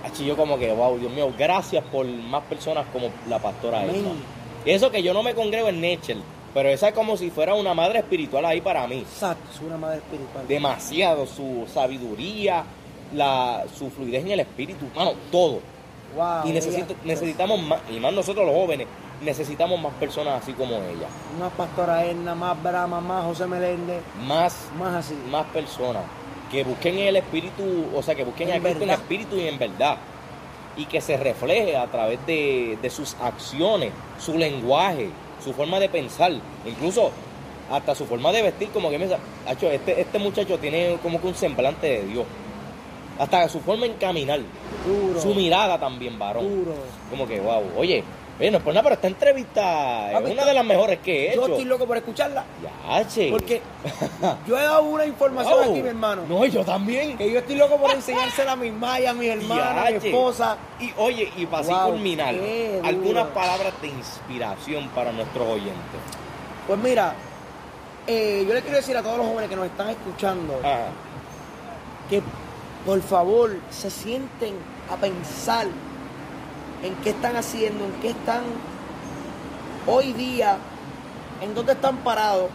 Así 0.03 0.25
yo 0.25 0.35
como 0.35 0.57
que, 0.57 0.71
wow, 0.71 0.97
Dios 0.97 1.11
mío, 1.11 1.31
gracias 1.37 1.83
por 1.85 2.05
más 2.07 2.43
personas 2.43 2.85
como 2.91 3.09
la 3.29 3.39
pastora 3.39 3.81
Amén. 3.81 4.05
Y 4.65 4.71
eso 4.71 4.89
que 4.89 5.03
yo 5.03 5.13
no 5.13 5.21
me 5.21 5.35
congrego 5.35 5.69
en 5.69 5.79
Nechel, 5.79 6.21
pero 6.53 6.69
esa 6.69 6.89
es 6.89 6.93
como 6.95 7.17
si 7.17 7.29
fuera 7.29 7.53
una 7.53 7.73
madre 7.73 7.99
espiritual 7.99 8.43
ahí 8.45 8.61
para 8.61 8.87
mí. 8.87 8.99
Exacto, 8.99 9.51
es 9.53 9.61
una 9.61 9.77
madre 9.77 9.97
espiritual. 9.97 10.47
Demasiado, 10.47 11.27
su 11.27 11.67
sabiduría, 11.71 12.63
la, 13.13 13.63
su 13.77 13.91
fluidez 13.91 14.25
en 14.25 14.31
el 14.31 14.39
espíritu, 14.39 14.85
mano, 14.95 15.13
todo. 15.31 15.59
Wow. 16.15 16.47
y 16.49 16.51
necesito, 16.51 16.95
necesitamos 17.03 17.61
más, 17.61 17.81
y 17.91 17.99
más 17.99 18.13
nosotros 18.13 18.45
los 18.45 18.55
jóvenes, 18.55 18.87
necesitamos 19.21 19.79
más 19.81 19.93
personas 19.93 20.41
así 20.43 20.53
como 20.53 20.75
ella. 20.75 21.07
Más 21.39 21.51
Pastora 21.53 22.05
Erna, 22.05 22.35
más 22.35 22.61
Brahma, 22.61 23.01
más 23.01 23.23
José 23.25 23.45
Meléndez, 23.47 24.01
Más 24.25 24.67
más 24.77 24.95
así. 25.05 25.15
más 25.31 25.45
personas 25.47 26.03
que 26.51 26.63
busquen 26.63 26.97
el 26.99 27.15
espíritu, 27.17 27.63
o 27.95 28.01
sea, 28.01 28.15
que 28.15 28.23
busquen 28.23 28.49
En 28.49 28.55
a 28.57 28.59
Cristo 28.63 28.83
en 28.83 28.89
espíritu 28.91 29.35
y 29.35 29.47
en 29.47 29.59
verdad. 29.59 29.97
Y 30.77 30.85
que 30.85 31.01
se 31.01 31.17
refleje 31.17 31.75
a 31.75 31.87
través 31.87 32.25
de, 32.27 32.77
de 32.81 32.89
sus 32.89 33.15
acciones, 33.21 33.91
su 34.19 34.37
lenguaje, 34.37 35.09
su 35.43 35.51
forma 35.53 35.79
de 35.79 35.89
pensar, 35.89 36.31
incluso 36.65 37.11
hasta 37.71 37.95
su 37.95 38.05
forma 38.05 38.31
de 38.31 38.43
vestir, 38.43 38.69
como 38.69 38.89
que 38.89 38.97
me 38.97 39.05
dice, 39.05 39.17
"Acho, 39.47 39.69
este, 39.69 39.99
este 39.99 40.19
muchacho 40.19 40.57
tiene 40.59 40.97
como 41.03 41.19
que 41.19 41.27
un 41.27 41.35
semblante 41.35 41.87
de 41.87 42.03
Dios. 42.05 42.25
Hasta 43.19 43.49
su 43.49 43.59
forma 43.59 43.87
en 43.87 43.93
caminar, 43.95 44.39
Duro. 44.85 45.19
su 45.19 45.33
mirada 45.33 45.79
también, 45.79 46.17
varón. 46.19 46.47
Duro. 46.47 46.75
Como 47.09 47.27
que, 47.27 47.39
wow, 47.41 47.63
oye, 47.75 48.03
oye, 48.39 48.51
no 48.51 48.57
es 48.57 48.63
por 48.63 48.73
nada, 48.73 48.83
pero 48.83 48.95
esta 48.95 49.07
entrevista 49.07 50.11
es 50.19 50.31
una 50.31 50.45
de 50.45 50.53
las 50.53 50.65
mejores 50.65 50.99
que 50.99 51.31
he 51.31 51.35
Yo 51.35 51.43
hecho. 51.43 51.51
estoy 51.53 51.65
loco 51.65 51.85
por 51.87 51.97
escucharla. 51.97 52.43
Ya, 52.87 53.07
che. 53.07 53.29
Porque 53.31 53.61
yo 54.47 54.57
he 54.59 54.63
dado 54.63 54.83
una 54.83 55.05
información 55.05 55.53
Wow. 55.53 55.71
aquí, 55.71 55.81
mi 55.81 55.89
hermano. 55.89 56.23
No, 56.27 56.45
yo 56.45 56.63
también. 56.63 57.17
Que 57.17 57.31
yo 57.31 57.39
estoy 57.39 57.55
loco 57.55 57.77
por 57.77 57.91
enseñársela 57.91 58.51
a 58.53 58.55
mis 58.55 58.73
mayas, 58.73 59.11
a 59.11 59.13
mis 59.13 59.29
hermanas, 59.29 59.87
a 59.87 59.89
mi 59.89 59.95
esposa. 60.07 60.57
Y 60.79 60.91
oye, 60.97 61.31
y 61.35 61.45
para 61.45 61.61
así 61.63 61.71
Wow, 61.71 61.89
culminar, 61.91 62.33
qué 62.35 62.73
duro. 62.77 62.87
algunas 62.87 63.27
palabras 63.27 63.73
de 63.81 63.87
inspiración 63.87 64.87
para 64.89 65.11
nuestros 65.11 65.47
oyentes. 65.47 65.99
Pues 66.67 66.79
mira, 66.79 67.13
eh, 68.05 68.45
yo 68.47 68.53
le 68.53 68.61
quiero 68.61 68.77
decir 68.77 68.95
a 68.97 69.01
todos 69.03 69.17
los 69.17 69.27
jóvenes 69.27 69.49
que 69.49 69.55
nos 69.55 69.65
están 69.65 69.89
escuchando 69.89 70.59
Ajá. 70.63 70.87
que 72.09 72.21
por 72.85 73.01
favor 73.01 73.55
se 73.69 73.89
sienten 73.89 74.53
a 74.89 74.95
pensar 74.95 75.67
en 76.83 76.95
qué 77.03 77.09
están 77.11 77.35
haciendo, 77.35 77.85
en 77.85 77.91
qué 78.01 78.09
están 78.09 78.41
hoy 79.87 80.13
día, 80.13 80.57
en 81.41 81.53
dónde 81.55 81.73
están 81.73 81.97
parados, 81.97 82.49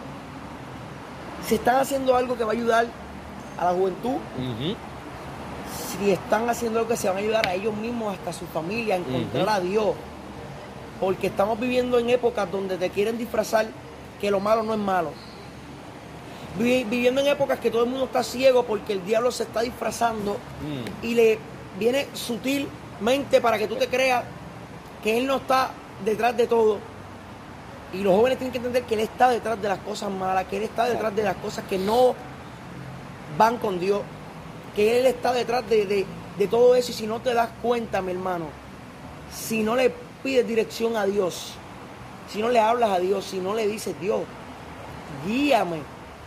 si 1.47 1.57
están 1.57 1.77
haciendo 1.77 2.14
algo 2.16 2.37
que 2.37 2.45
va 2.45 2.51
a 2.51 2.55
ayudar 2.55 2.87
a 3.59 3.64
la 3.64 3.73
juventud, 3.73 4.16
si 5.99 6.11
están 6.11 6.49
haciendo 6.49 6.79
algo 6.79 6.89
que 6.91 6.97
se 6.97 7.09
van 7.09 7.16
a 7.16 7.20
ayudar 7.20 7.47
a 7.49 7.55
ellos 7.55 7.75
mismos, 7.75 8.14
hasta 8.14 8.31
a 8.31 8.33
su 8.33 8.47
familia, 8.47 8.95
a 8.95 8.99
encontrar 8.99 9.49
a 9.49 9.61
Dios. 9.61 9.95
Porque 11.01 11.27
estamos 11.27 11.59
viviendo 11.59 11.99
en 11.99 12.11
épocas 12.11 12.51
donde 12.51 12.77
te 12.79 12.91
quieren 12.91 13.18
disfrazar 13.18 13.66
que 14.20 14.31
lo 14.31 14.39
malo 14.41 14.62
no 14.62 14.73
es 14.73 14.79
malo. 14.79 15.11
Vi- 16.59 16.85
viviendo 16.85 17.20
en 17.20 17.27
épocas 17.29 17.59
que 17.59 17.70
todo 17.70 17.85
el 17.85 17.91
mundo 17.91 18.05
está 18.05 18.23
ciego 18.23 18.64
porque 18.64 18.93
el 18.93 19.05
diablo 19.05 19.33
se 19.33 19.43
está 19.45 19.62
disfrazando 19.62 20.33
Mm. 20.35 21.05
y 21.07 21.14
le 21.14 21.39
viene 21.79 22.07
sutilmente 23.03 23.40
para 23.40 23.59
que 23.59 23.66
tú 23.66 23.76
te 23.76 23.88
creas 23.88 24.22
que 25.03 25.18
él 25.18 25.26
no 25.26 25.36
está 25.36 25.70
detrás 26.05 26.36
de 26.36 26.46
todo. 26.46 26.78
Y 27.92 27.99
los 28.03 28.14
jóvenes 28.14 28.38
tienen 28.38 28.53
que 28.53 28.58
entender 28.58 28.84
que 28.84 28.95
él 28.95 29.00
está 29.00 29.29
detrás 29.29 29.61
de 29.61 29.68
las 29.68 29.79
cosas 29.80 30.11
malas, 30.11 30.46
que 30.46 30.57
él 30.57 30.62
está 30.62 30.84
detrás 30.87 31.14
de 31.14 31.22
las 31.24 31.37
cosas 31.37 31.64
que 31.68 31.79
no 31.79 32.14
van 33.37 33.58
con 33.58 33.79
Dios, 33.80 34.00
que 34.74 35.00
él 35.00 35.07
está 35.07 35.33
detrás 35.33 35.68
de, 35.68 35.84
de- 35.87 36.07
de 36.38 36.46
todo 36.46 36.74
eso. 36.74 36.91
Y 36.92 36.95
si 36.95 37.07
no 37.07 37.20
te 37.20 37.34
das 37.34 37.50
cuenta, 37.61 38.00
mi 38.00 38.12
hermano, 38.12 38.46
si 39.34 39.62
no 39.62 39.76
le 39.76 39.92
pides 40.22 40.46
dirección 40.46 40.96
a 40.96 41.04
Dios, 41.04 41.54
si 42.30 42.41
no 42.41 42.49
le 42.49 42.61
hablas 42.61 42.91
a 42.91 42.99
Dios, 42.99 43.24
si 43.26 43.38
no 43.38 43.53
le 43.54 43.66
dices, 43.66 43.95
Dios, 44.00 44.20
guíame, 45.26 45.79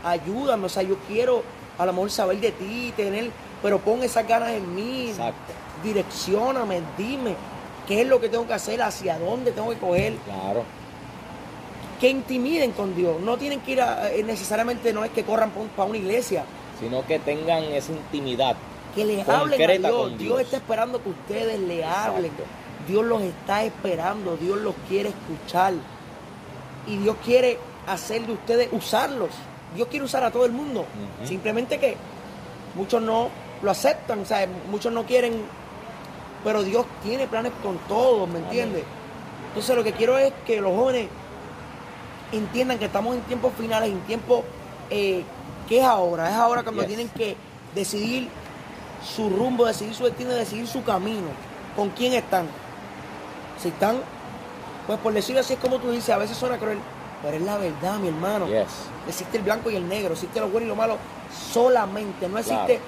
ayúdame, 0.04 0.66
o 0.66 0.70
sea, 0.70 0.84
yo 0.84 0.98
quiero 1.08 1.42
a 1.80 1.86
lo 1.86 1.94
mejor 1.94 2.12
saber 2.12 2.40
de 2.40 2.52
ti, 2.52 2.94
tener, 2.96 3.32
pero 3.64 3.80
pon 3.80 4.04
esas 4.04 4.28
ganas 4.28 4.50
en 4.52 4.76
mí, 4.76 5.10
Exacto. 5.10 5.54
Direccioname, 5.86 6.82
dime 6.98 7.36
qué 7.88 8.02
es 8.02 8.08
lo 8.08 8.20
que 8.20 8.28
tengo 8.30 8.46
que 8.48 8.54
hacer, 8.54 8.82
hacia 8.82 9.18
dónde 9.20 9.52
tengo 9.52 9.70
que 9.70 9.78
coger, 9.78 10.14
Claro. 10.26 10.64
que 12.00 12.10
intimiden 12.10 12.72
con 12.72 12.96
Dios, 12.96 13.22
no 13.22 13.38
tienen 13.38 13.62
que 13.62 13.72
ir 13.74 13.82
a, 13.82 14.12
eh, 14.12 14.24
necesariamente, 14.24 14.92
no 14.92 15.04
es 15.06 15.12
que 15.12 15.24
corran 15.24 15.52
para 15.76 15.88
una 15.90 15.98
iglesia, 15.98 16.44
Sino 16.80 17.06
que 17.06 17.20
tengan 17.20 17.64
esa 17.64 17.94
intimidad. 17.94 18.56
que 18.94 19.06
le 19.06 19.24
Concreta 19.24 19.40
hablen 19.40 19.86
a 19.86 19.90
Dios. 19.90 20.02
con 20.02 20.10
Dios. 20.18 20.20
Dios. 20.20 20.42
está 20.42 20.58
esperando 20.58 21.02
que 21.04 21.10
ustedes 21.10 21.60
le 21.60 21.86
hablen. 21.86 22.32
Dios 22.88 23.04
los 23.06 23.22
está 23.24 23.64
esperando. 23.64 24.38
Dios 24.38 24.58
los 24.60 24.76
quiere 24.88 25.10
escuchar. 25.10 25.74
Y 26.88 26.98
Dios 26.98 27.16
quiere 27.26 27.58
hacer 27.88 28.26
de 28.28 28.34
ustedes, 28.34 28.70
usarlos. 28.72 29.30
Dios 29.76 29.88
quiere 29.90 30.06
usar 30.06 30.24
a 30.24 30.32
todo 30.32 30.46
el 30.46 30.52
mundo. 30.52 30.86
Simplemente 31.26 31.78
que 31.80 31.96
muchos 32.76 33.02
no 33.02 33.30
lo 33.62 33.72
aceptan. 33.72 34.20
o 34.20 34.26
sea, 34.26 34.48
Muchos 34.70 34.92
no 34.94 35.04
quieren. 35.06 35.42
Pero 36.46 36.64
Dios 36.64 36.86
tiene 37.04 37.28
planes 37.28 37.52
con 37.62 37.78
todos, 37.90 38.30
¿me 38.30 38.40
entiendes? 38.40 38.84
Entonces 39.50 39.76
lo 39.76 39.84
que 39.84 39.92
quiero 39.92 40.18
es 40.18 40.32
que 40.46 40.62
los 40.62 40.74
jóvenes 40.74 41.08
entiendan 42.32 42.78
que 42.80 42.86
estamos 42.86 43.16
en 43.16 43.22
tiempos 43.24 43.52
finales, 43.58 43.90
en 43.90 44.00
tiempos 44.02 44.42
eh, 44.90 45.24
que 45.68 45.80
es 45.80 45.84
ahora, 45.84 46.30
es 46.30 46.36
ahora 46.36 46.62
cuando 46.64 46.82
Yes. 46.84 46.88
tienen 46.88 47.10
que 47.10 47.36
decidir 47.74 48.30
su 49.04 49.30
rumbo, 49.30 49.66
decidir 49.66 49.94
su 49.96 50.04
destino, 50.06 50.30
decidir 50.32 50.68
su 50.68 50.84
camino, 50.84 51.28
con 51.76 51.90
quién 51.90 52.14
están. 52.14 52.48
Si 53.62 53.70
están, 53.70 53.98
pues 54.88 55.00
por 55.00 55.14
decirlo 55.14 55.42
así 55.42 55.54
es 55.54 55.60
como 55.60 55.80
tú 55.80 55.90
dices, 55.92 56.10
a 56.12 56.18
veces 56.18 56.38
suena 56.38 56.58
cruel, 56.58 56.78
pero 57.24 57.38
es 57.38 57.42
la 57.44 57.58
verdad, 57.58 57.98
mi 57.98 58.10
hermano. 58.10 58.48
Yes. 58.48 58.68
Existe 59.08 59.38
el 59.38 59.44
blanco 59.44 59.72
y 59.72 59.76
el 59.76 59.88
negro, 59.88 60.14
existe 60.14 60.40
lo 60.40 60.50
bueno 60.50 60.66
y 60.68 60.70
lo 60.70 60.76
malo 60.76 60.98
solamente. 61.52 62.28
No 62.30 62.38
existe, 62.38 62.66
Claro. 62.66 62.82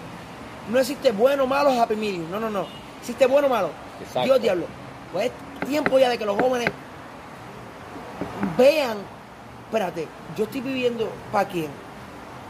no 0.71 0.79
existe 0.79 1.11
bueno, 1.11 1.47
malo, 1.47 1.71
happy 1.71 1.95
medium. 1.95 2.29
No, 2.29 2.39
no, 2.39 2.49
no. 2.51 2.65
Existe 3.07 3.25
bueno, 3.25 3.47
malo. 3.47 3.69
Exacto. 4.01 4.25
Dios, 4.25 4.41
diablo. 4.41 4.65
Pues 5.13 5.31
es 5.61 5.67
tiempo 5.69 5.97
ya 5.97 6.09
de 6.09 6.17
que 6.17 6.25
los 6.25 6.37
jóvenes 6.37 6.69
vean, 8.57 8.97
espérate, 9.65 10.09
yo 10.35 10.43
estoy 10.43 10.59
viviendo 10.59 11.09
para 11.31 11.47
quién, 11.47 11.69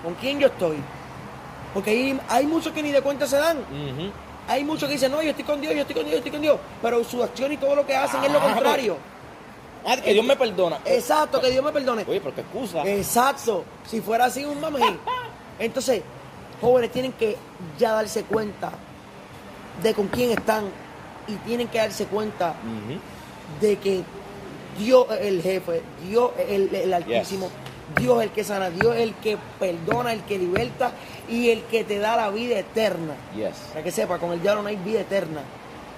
con 0.03 0.15
quién 0.15 0.39
yo 0.39 0.47
estoy. 0.47 0.77
Porque 1.75 1.91
hay, 1.91 2.19
hay 2.27 2.47
muchos 2.47 2.73
que 2.73 2.81
ni 2.81 2.91
de 2.91 3.03
cuenta 3.03 3.27
se 3.27 3.38
dan. 3.38 3.59
Hay 4.47 4.63
muchos 4.63 4.88
que 4.88 4.93
dicen, 4.93 5.11
no, 5.11 5.21
yo 5.21 5.29
estoy 5.29 5.45
con 5.45 5.61
Dios, 5.61 5.75
yo 5.75 5.81
estoy 5.81 5.95
con 5.95 6.05
Dios, 6.05 6.13
yo 6.13 6.17
estoy 6.17 6.31
con 6.31 6.41
Dios. 6.41 6.59
Pero 6.81 7.03
su 7.03 7.21
acción 7.21 7.51
y 7.51 7.57
todo 7.57 7.75
lo 7.75 7.85
que 7.85 7.95
hacen 7.95 8.23
es 8.23 8.31
lo 8.31 8.39
contrario. 8.39 8.97
Ah, 9.85 9.95
que 9.97 10.11
Dios 10.11 10.25
me 10.25 10.35
perdona. 10.35 10.79
Exacto, 10.85 11.39
que 11.39 11.51
Dios 11.51 11.63
me 11.63 11.71
perdone. 11.71 12.03
Oye, 12.07 12.19
pero 12.19 12.34
qué 12.34 12.41
excusa. 12.41 12.84
Exacto. 12.84 13.63
Si 13.85 14.01
fuera 14.01 14.25
así, 14.25 14.43
un 14.43 14.59
mami. 14.59 14.79
Entonces, 15.59 16.01
jóvenes 16.59 16.91
tienen 16.91 17.13
que 17.13 17.38
ya 17.77 17.91
darse 17.91 18.23
cuenta 18.23 18.71
de 19.82 19.94
con 19.94 20.08
quién 20.08 20.32
están 20.32 20.66
y 21.28 21.36
tienen 21.38 21.68
que 21.68 21.78
darse 21.78 22.06
cuenta 22.06 22.56
de 23.62 23.78
que 23.78 24.04
Dios 24.78 25.08
es 25.12 25.22
el 25.22 25.41
jefe, 25.41 25.82
Dios 26.08 26.32
es 26.38 26.49
el, 26.49 26.76
el 26.76 26.94
altísimo, 26.94 27.49
Dios 27.99 28.18
es 28.20 28.24
el 28.24 28.32
que 28.32 28.44
sana, 28.44 28.70
Dios 28.70 28.95
es 28.95 29.02
el 29.02 29.14
que 29.16 29.38
perdona, 29.60 30.14
el 30.14 30.24
que 30.24 30.38
liberta 30.38 30.91
y 31.30 31.49
el 31.49 31.64
que 31.64 31.84
te 31.84 31.99
da 31.99 32.16
la 32.16 32.30
vida 32.30 32.60
eterna. 32.60 33.14
Yes. 33.36 33.56
Para 33.70 33.84
que 33.84 33.91
sepa, 33.91 34.20
con 34.20 34.32
el 34.32 34.41
diablo 34.41 34.62
no 34.62 34.70
hay 34.70 34.76
vida 34.78 35.02
eterna. 35.02 35.41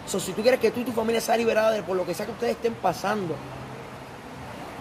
So, 0.07 0.19
si 0.19 0.31
tú 0.31 0.41
quieres 0.41 0.59
que 0.59 0.71
tú 0.71 0.79
y 0.79 0.85
tu 0.85 0.91
familia 0.91 1.21
sea 1.21 1.37
liberada 1.37 1.71
de 1.71 1.83
por 1.83 1.95
lo 1.95 2.05
que 2.05 2.13
sea 2.13 2.25
que 2.25 2.31
ustedes 2.31 2.55
estén 2.55 2.73
pasando, 2.75 3.35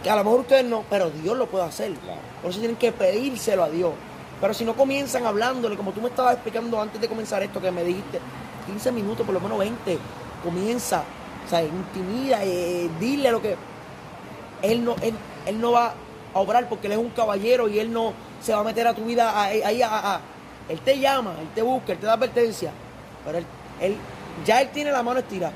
que 0.02 0.10
a 0.10 0.16
lo 0.16 0.24
mejor 0.24 0.40
ustedes 0.40 0.64
no, 0.64 0.84
pero 0.88 1.10
Dios 1.10 1.36
lo 1.36 1.46
puede 1.46 1.64
hacer. 1.64 1.92
Claro. 1.94 2.20
Por 2.40 2.50
eso 2.50 2.60
tienen 2.60 2.76
que 2.76 2.92
pedírselo 2.92 3.64
a 3.64 3.68
Dios. 3.68 3.92
Pero 4.40 4.54
si 4.54 4.64
no 4.64 4.74
comienzan 4.74 5.26
hablándole, 5.26 5.76
como 5.76 5.92
tú 5.92 6.00
me 6.00 6.08
estabas 6.08 6.34
explicando 6.34 6.80
antes 6.80 7.00
de 7.00 7.08
comenzar 7.08 7.42
esto, 7.42 7.60
que 7.60 7.70
me 7.70 7.82
dijiste, 7.84 8.20
15 8.66 8.92
minutos, 8.92 9.24
por 9.26 9.34
lo 9.34 9.40
menos 9.40 9.58
20, 9.58 9.98
comienza, 10.44 11.02
o 11.46 11.50
sea, 11.50 11.62
intimida, 11.62 12.44
eh, 12.44 12.88
dile 13.00 13.30
lo 13.32 13.42
que... 13.42 13.56
Él 14.62 14.84
no, 14.84 14.96
él, 15.02 15.14
él 15.46 15.60
no 15.60 15.72
va 15.72 15.94
a 16.34 16.38
obrar 16.38 16.68
porque 16.68 16.86
él 16.86 16.92
es 16.94 16.98
un 16.98 17.10
caballero 17.10 17.68
y 17.68 17.78
él 17.78 17.92
no 17.92 18.12
se 18.40 18.52
va 18.52 18.60
a 18.60 18.64
meter 18.64 18.86
a 18.86 18.94
tu 18.94 19.04
vida 19.04 19.40
ahí, 19.40 19.62
ahí 19.62 19.82
a- 19.82 20.20
Él 20.68 20.80
te 20.80 20.98
llama, 20.98 21.34
él 21.40 21.48
te 21.54 21.62
busca, 21.62 21.92
él 21.92 21.98
te 21.98 22.06
da 22.06 22.12
advertencia, 22.14 22.70
pero 23.24 23.38
él, 23.38 23.46
él 23.80 23.96
ya 24.44 24.60
él 24.60 24.68
tiene 24.70 24.90
la 24.92 25.02
mano 25.02 25.20
estirada. 25.20 25.52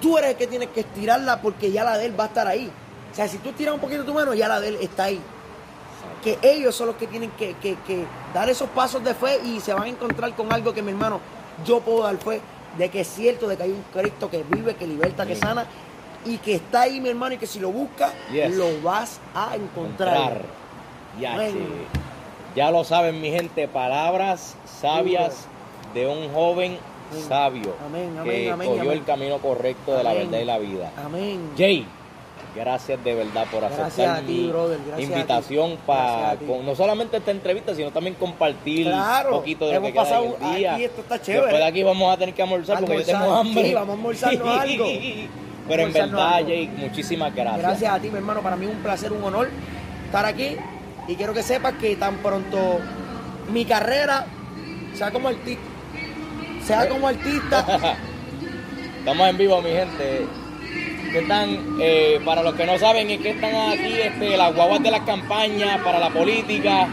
Tú 0.00 0.16
eres 0.18 0.30
el 0.30 0.36
que 0.36 0.46
tienes 0.46 0.68
que 0.70 0.80
estirarla 0.80 1.40
porque 1.40 1.70
ya 1.70 1.84
la 1.84 1.96
de 1.98 2.06
él 2.06 2.18
va 2.18 2.24
a 2.24 2.26
estar 2.28 2.46
ahí. 2.46 2.70
O 3.12 3.14
sea, 3.14 3.26
si 3.28 3.38
tú 3.38 3.50
estiras 3.50 3.74
un 3.74 3.80
poquito 3.80 4.04
tu 4.04 4.14
mano, 4.14 4.32
ya 4.34 4.48
la 4.48 4.60
de 4.60 4.68
él 4.68 4.78
está 4.80 5.04
ahí. 5.04 5.20
Que 6.22 6.38
ellos 6.42 6.74
son 6.74 6.88
los 6.88 6.96
que 6.96 7.06
tienen 7.06 7.30
que, 7.32 7.54
que- 7.54 7.76
que 7.86 8.04
dar 8.34 8.48
esos 8.50 8.68
pasos 8.70 9.02
de 9.04 9.14
fe 9.14 9.38
y 9.44 9.60
se 9.60 9.72
van 9.72 9.84
a 9.84 9.88
encontrar 9.88 10.34
con 10.34 10.52
algo 10.52 10.72
que 10.74 10.82
mi 10.82 10.90
hermano, 10.90 11.20
yo 11.64 11.80
puedo 11.80 12.02
dar 12.04 12.16
fe 12.18 12.40
de 12.76 12.88
que 12.90 13.00
es 13.00 13.08
cierto, 13.08 13.46
de 13.48 13.56
que 13.56 13.62
hay 13.64 13.70
un 13.70 13.84
Cristo 13.92 14.28
que 14.30 14.42
vive, 14.48 14.74
que 14.74 14.86
liberta, 14.86 15.26
que 15.26 15.36
sana 15.36 15.66
y 16.24 16.38
que 16.38 16.56
está 16.56 16.82
ahí, 16.82 17.00
mi 17.00 17.08
hermano, 17.08 17.34
y 17.34 17.38
que 17.38 17.46
si 17.46 17.60
lo 17.60 17.70
buscas, 17.70 18.12
Yes. 18.32 18.54
lo 18.56 18.80
vas 18.82 19.20
a 19.34 19.54
encontrar. 19.56 20.16
Encontrar. 20.16 20.42
Ya, 21.20 21.36
ya 22.54 22.70
lo 22.70 22.84
saben, 22.84 23.20
mi 23.20 23.30
gente. 23.30 23.66
Palabras 23.68 24.54
sabias 24.80 25.46
de 25.94 26.06
un 26.06 26.32
joven 26.32 26.76
sabio 27.26 27.74
Amén, 27.86 28.14
amén, 28.18 28.30
que 28.44 28.50
amén, 28.50 28.68
cogió 28.68 28.92
el 28.92 29.02
camino 29.04 29.38
correcto 29.38 29.94
de 29.96 30.04
la 30.04 30.12
verdad 30.12 30.38
y 30.40 30.44
la 30.44 30.58
vida. 30.58 30.92
Amén. 31.02 31.52
Jay, 31.56 31.86
gracias 32.54 33.02
de 33.04 33.14
verdad 33.14 33.46
por 33.50 33.64
aceptar 33.64 34.20
ti, 34.22 34.32
mi 34.32 34.48
brother, 34.48 34.78
invitación 34.98 35.76
para 35.86 36.36
no 36.64 36.74
solamente 36.74 37.16
esta 37.16 37.30
entrevista, 37.30 37.74
sino 37.74 37.90
también 37.90 38.14
compartir 38.14 38.86
Claro, 38.86 39.30
un 39.30 39.36
poquito 39.38 39.66
de 39.66 39.74
lo 39.74 39.82
que 39.82 39.92
queda 39.92 40.02
pasado 40.02 40.36
el 40.40 40.56
día. 40.56 40.74
aquí, 40.74 40.84
esto 40.84 41.00
está 41.02 41.20
chévere. 41.20 41.42
Después 41.42 41.62
de 41.62 41.68
aquí 41.68 41.82
vamos 41.82 42.12
a 42.12 42.16
tener 42.18 42.34
que 42.34 42.42
almorzar, 42.42 42.80
porque 42.80 42.98
yo 42.98 43.04
tengo 43.04 43.34
hambre. 43.34 43.68
sí, 43.68 43.74
vamos 43.74 43.90
a 43.90 43.92
almorzarnos 43.92 44.48
algo. 44.60 44.86
Pero 45.68 45.82
en 45.82 45.92
verdad, 45.92 46.34
algo. 46.34 46.48
Jay, 46.48 46.68
muchísimas 46.76 47.34
gracias. 47.34 47.62
Gracias 47.62 47.92
a 47.92 47.98
ti, 48.00 48.10
mi 48.10 48.16
hermano. 48.16 48.40
Para 48.40 48.56
mí 48.56 48.66
es 48.66 48.72
un 48.72 48.82
placer, 48.82 49.12
un 49.12 49.22
honor 49.22 49.48
estar 50.06 50.24
aquí. 50.24 50.56
Y 51.06 51.14
quiero 51.14 51.32
que 51.34 51.42
sepas 51.42 51.74
que 51.74 51.96
tan 51.96 52.16
pronto 52.18 52.80
mi 53.52 53.64
carrera 53.64 54.26
sea 54.94 55.10
como 55.10 55.28
artista, 55.28 55.62
sea 56.64 56.88
como 56.88 57.08
artista, 57.08 57.96
Estamos 58.98 59.28
en 59.28 59.38
vivo, 59.38 59.62
mi 59.62 59.70
gente. 59.70 60.26
Que 61.12 61.20
están, 61.20 61.76
eh, 61.80 62.20
para 62.24 62.42
los 62.42 62.54
que 62.54 62.66
no 62.66 62.78
saben, 62.78 63.10
es 63.10 63.20
que 63.20 63.30
están 63.30 63.54
aquí 63.54 63.92
este, 64.00 64.36
las 64.36 64.54
guaguas 64.54 64.82
de 64.82 64.90
las 64.90 65.00
campañas 65.02 65.80
para 65.82 65.98
la 65.98 66.10
política, 66.10 66.86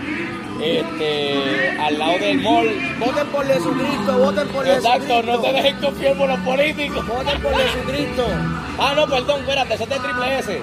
este, 0.61 1.69
al 1.79 1.99
lado 1.99 2.17
del 2.19 2.39
mall. 2.41 2.69
voten 2.99 3.27
por 3.27 3.45
Jesucristo, 3.45 4.17
voten 4.17 4.47
por 4.49 4.67
Exacto, 4.67 4.99
Jesucristo. 5.07 5.23
no 5.37 5.41
se 5.43 5.51
dejen 5.53 5.75
confiar 5.77 6.17
por 6.17 6.29
los 6.29 6.39
políticos. 6.39 7.07
Voten 7.07 7.41
por 7.41 7.53
Jesucristo. 7.55 8.25
Ah, 8.79 8.93
no, 8.95 9.07
perdón, 9.07 9.39
espérate, 9.41 9.73
ese 9.73 9.83
es 9.83 9.89
de 9.89 9.99
triple 9.99 10.39
S. 10.39 10.61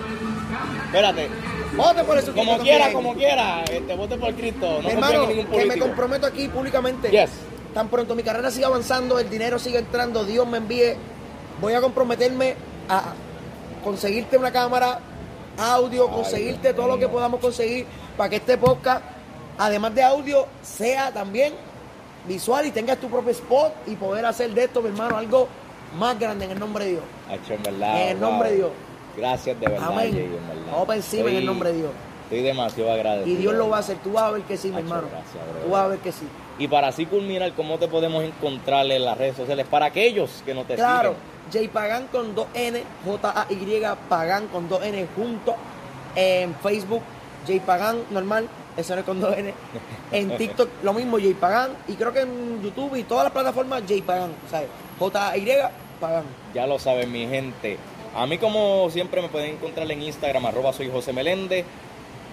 Espérate, 0.86 1.28
Voten 1.76 2.06
por 2.06 2.16
Jesucristo. 2.16 2.50
como 2.52 2.62
quiera, 2.62 2.92
como 2.92 3.14
quiera, 3.14 3.64
este, 3.64 3.94
vote 3.96 4.16
por 4.16 4.34
Cristo, 4.34 4.78
no 4.82 4.88
Mi 4.88 4.90
hermano, 4.94 5.26
ningún 5.26 5.46
que 5.46 5.52
me 5.52 5.64
político. 5.64 5.86
comprometo 5.86 6.26
aquí 6.26 6.48
públicamente. 6.48 7.10
Yes. 7.10 7.30
Tan 7.74 7.88
pronto 7.88 8.14
mi 8.14 8.22
carrera 8.22 8.50
siga 8.50 8.66
avanzando, 8.66 9.18
el 9.18 9.30
dinero 9.30 9.58
siga 9.58 9.78
entrando, 9.78 10.24
Dios 10.24 10.46
me 10.46 10.58
envíe, 10.58 10.94
voy 11.60 11.72
a 11.72 11.80
comprometerme 11.80 12.54
a 12.90 13.14
conseguirte 13.82 14.36
una 14.36 14.50
cámara, 14.50 15.00
audio, 15.58 16.08
conseguirte 16.08 16.72
todo 16.74 16.88
lo 16.88 16.98
que 16.98 17.08
podamos 17.08 17.40
conseguir 17.40 17.86
para 18.16 18.30
que 18.30 18.36
este 18.36 18.56
podcast, 18.58 19.02
además 19.58 19.94
de 19.94 20.02
audio, 20.02 20.46
sea 20.62 21.12
también 21.12 21.52
visual 22.26 22.66
y 22.66 22.70
tengas 22.70 22.98
tu 22.98 23.08
propio 23.08 23.30
spot 23.32 23.72
y 23.86 23.96
poder 23.96 24.24
hacer 24.26 24.50
de 24.50 24.64
esto, 24.64 24.80
mi 24.80 24.88
hermano, 24.88 25.16
algo 25.18 25.48
más 25.98 26.18
grande 26.18 26.44
en 26.46 26.52
el 26.52 26.58
nombre 26.58 26.84
de 26.84 26.90
Dios. 26.92 27.04
En 27.48 27.62
verdad, 27.62 28.02
En 28.02 28.08
el 28.10 28.20
nombre 28.20 28.50
de 28.50 28.56
Dios. 28.56 28.70
Gracias 29.16 29.60
de 29.60 29.66
verdad, 29.68 29.88
Amén. 29.88 30.12
Jay, 30.12 30.24
en 30.24 30.48
verdad. 30.48 30.62
Vamos 30.70 30.86
para 30.86 30.96
encima 30.96 31.30
en 31.30 31.36
el 31.36 31.46
nombre 31.46 31.72
de 31.72 31.78
Dios. 31.78 31.90
Estoy 32.24 32.42
demasiado 32.42 32.90
agradecido. 32.92 33.36
Y 33.36 33.40
Dios 33.42 33.54
lo 33.54 33.68
va 33.68 33.76
a 33.76 33.80
hacer, 33.80 33.98
tú 33.98 34.12
vas 34.12 34.24
a 34.24 34.30
ver 34.30 34.42
que 34.42 34.56
sí, 34.56 34.70
mi 34.70 34.78
hermano. 34.78 35.02
gracias. 35.10 35.64
Tú 35.64 35.70
vas 35.70 35.84
a 35.84 35.88
ver 35.88 35.98
que 35.98 36.12
sí. 36.12 36.26
Y 36.58 36.68
para 36.68 36.88
así 36.88 37.04
culminar, 37.04 37.52
¿cómo 37.52 37.78
te 37.78 37.88
podemos 37.88 38.24
encontrar 38.24 38.86
en 38.86 39.04
las 39.04 39.18
redes 39.18 39.36
sociales? 39.36 39.66
Para 39.68 39.86
aquellos 39.86 40.42
que 40.46 40.54
no 40.54 40.64
te 40.64 40.76
Claro, 40.76 41.10
siguen. 41.10 41.31
J 41.52 41.68
Pagan 41.72 42.06
con 42.08 42.34
2N, 42.34 42.82
J-A-Y 43.04 43.82
Pagan 44.08 44.48
con 44.48 44.68
2N 44.68 45.06
juntos. 45.14 45.54
En 46.14 46.54
Facebook, 46.56 47.02
J 47.46 47.64
Pagan 47.64 48.02
normal, 48.10 48.48
eso 48.76 48.94
no 48.94 49.00
es 49.00 49.06
con 49.06 49.20
2N. 49.20 49.52
En 50.12 50.36
TikTok, 50.36 50.68
lo 50.82 50.92
mismo, 50.92 51.18
J 51.18 51.28
Pagan. 51.38 51.70
Y 51.88 51.94
creo 51.94 52.12
que 52.12 52.20
en 52.20 52.62
YouTube 52.62 52.96
y 52.96 53.04
todas 53.04 53.24
las 53.24 53.32
plataformas, 53.32 53.82
J 53.88 54.02
Pagan. 54.04 54.30
¿sabes? 54.50 54.68
J-A-Y 54.98 55.48
Pagan. 56.00 56.24
Ya 56.54 56.66
lo 56.66 56.78
saben, 56.78 57.10
mi 57.10 57.26
gente. 57.26 57.78
A 58.14 58.26
mí, 58.26 58.36
como 58.36 58.90
siempre, 58.90 59.22
me 59.22 59.28
pueden 59.28 59.54
encontrar 59.54 59.90
en 59.90 60.02
Instagram, 60.02 60.44
arroba 60.44 60.72
soy 60.72 60.90
José 60.90 61.12
Meléndez. 61.12 61.64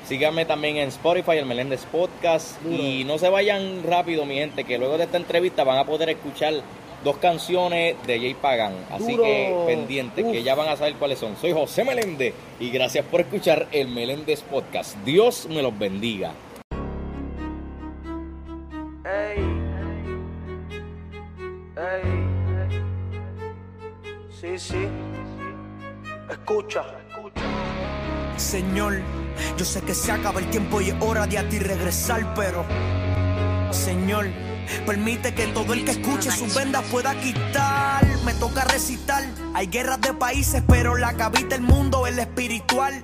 Síganme 0.06 0.44
también 0.46 0.78
en 0.78 0.90
Spotify, 0.90 1.38
el 1.38 1.46
Meléndez 1.46 1.86
Podcast. 1.86 2.60
Duro. 2.62 2.82
Y 2.82 3.04
no 3.06 3.18
se 3.18 3.30
vayan 3.30 3.84
rápido, 3.84 4.26
mi 4.26 4.36
gente, 4.36 4.64
que 4.64 4.78
luego 4.78 4.98
de 4.98 5.06
esta 5.06 5.18
entrevista 5.18 5.64
van 5.64 5.78
a 5.78 5.86
poder 5.86 6.10
escuchar 6.10 6.54
dos 7.04 7.18
canciones 7.18 7.96
de 8.06 8.20
Jay 8.20 8.34
Pagan. 8.34 8.74
Así 8.92 9.12
Duro. 9.12 9.24
que 9.24 9.64
pendientes, 9.68 10.26
que 10.26 10.44
ya 10.44 10.56
van 10.56 10.70
a 10.70 10.76
saber 10.76 10.96
cuáles 10.96 11.20
son. 11.20 11.36
Soy 11.38 11.52
José 11.52 11.84
Meléndez 11.84 12.34
y 12.60 12.70
gracias 12.70 13.06
por 13.06 13.22
escuchar 13.22 13.68
el 13.72 13.88
Meléndez 13.90 14.42
Podcast. 14.42 14.98
Dios 15.06 15.48
me 15.50 15.62
los 15.62 15.78
bendiga. 15.78 16.34
Ey. 19.06 19.40
Ey. 21.76 22.30
Sí, 24.30 24.58
sí. 24.58 24.88
Escucha, 26.30 26.84
escucha. 27.10 27.42
Señor, 28.38 29.02
yo 29.58 29.66
sé 29.66 29.82
que 29.82 29.94
se 29.94 30.12
acaba 30.12 30.40
el 30.40 30.50
tiempo 30.50 30.80
y 30.80 30.90
es 30.90 30.96
hora 31.02 31.26
de 31.28 31.38
a 31.38 31.50
ti 31.50 31.60
regresar, 31.60 32.34
pero 32.36 32.64
Señor, 33.72 34.28
permite 34.86 35.34
que 35.34 35.48
todo 35.48 35.74
el 35.74 35.86
que 35.86 35.92
escuche 35.92 36.32
sus 36.32 36.54
vendas 36.54 36.84
pueda 36.92 37.16
quitar. 37.20 38.06
Me 38.26 38.34
toca 38.34 38.64
recitar. 38.66 39.24
Hay 39.54 39.68
guerras 39.68 40.02
de 40.02 40.14
países, 40.14 40.64
pero 40.68 40.96
la 40.96 41.14
que 41.14 41.24
habita 41.24 41.56
el 41.56 41.62
mundo 41.62 42.08
es 42.08 42.16
la 42.16 42.24
espiritual. 42.24 43.04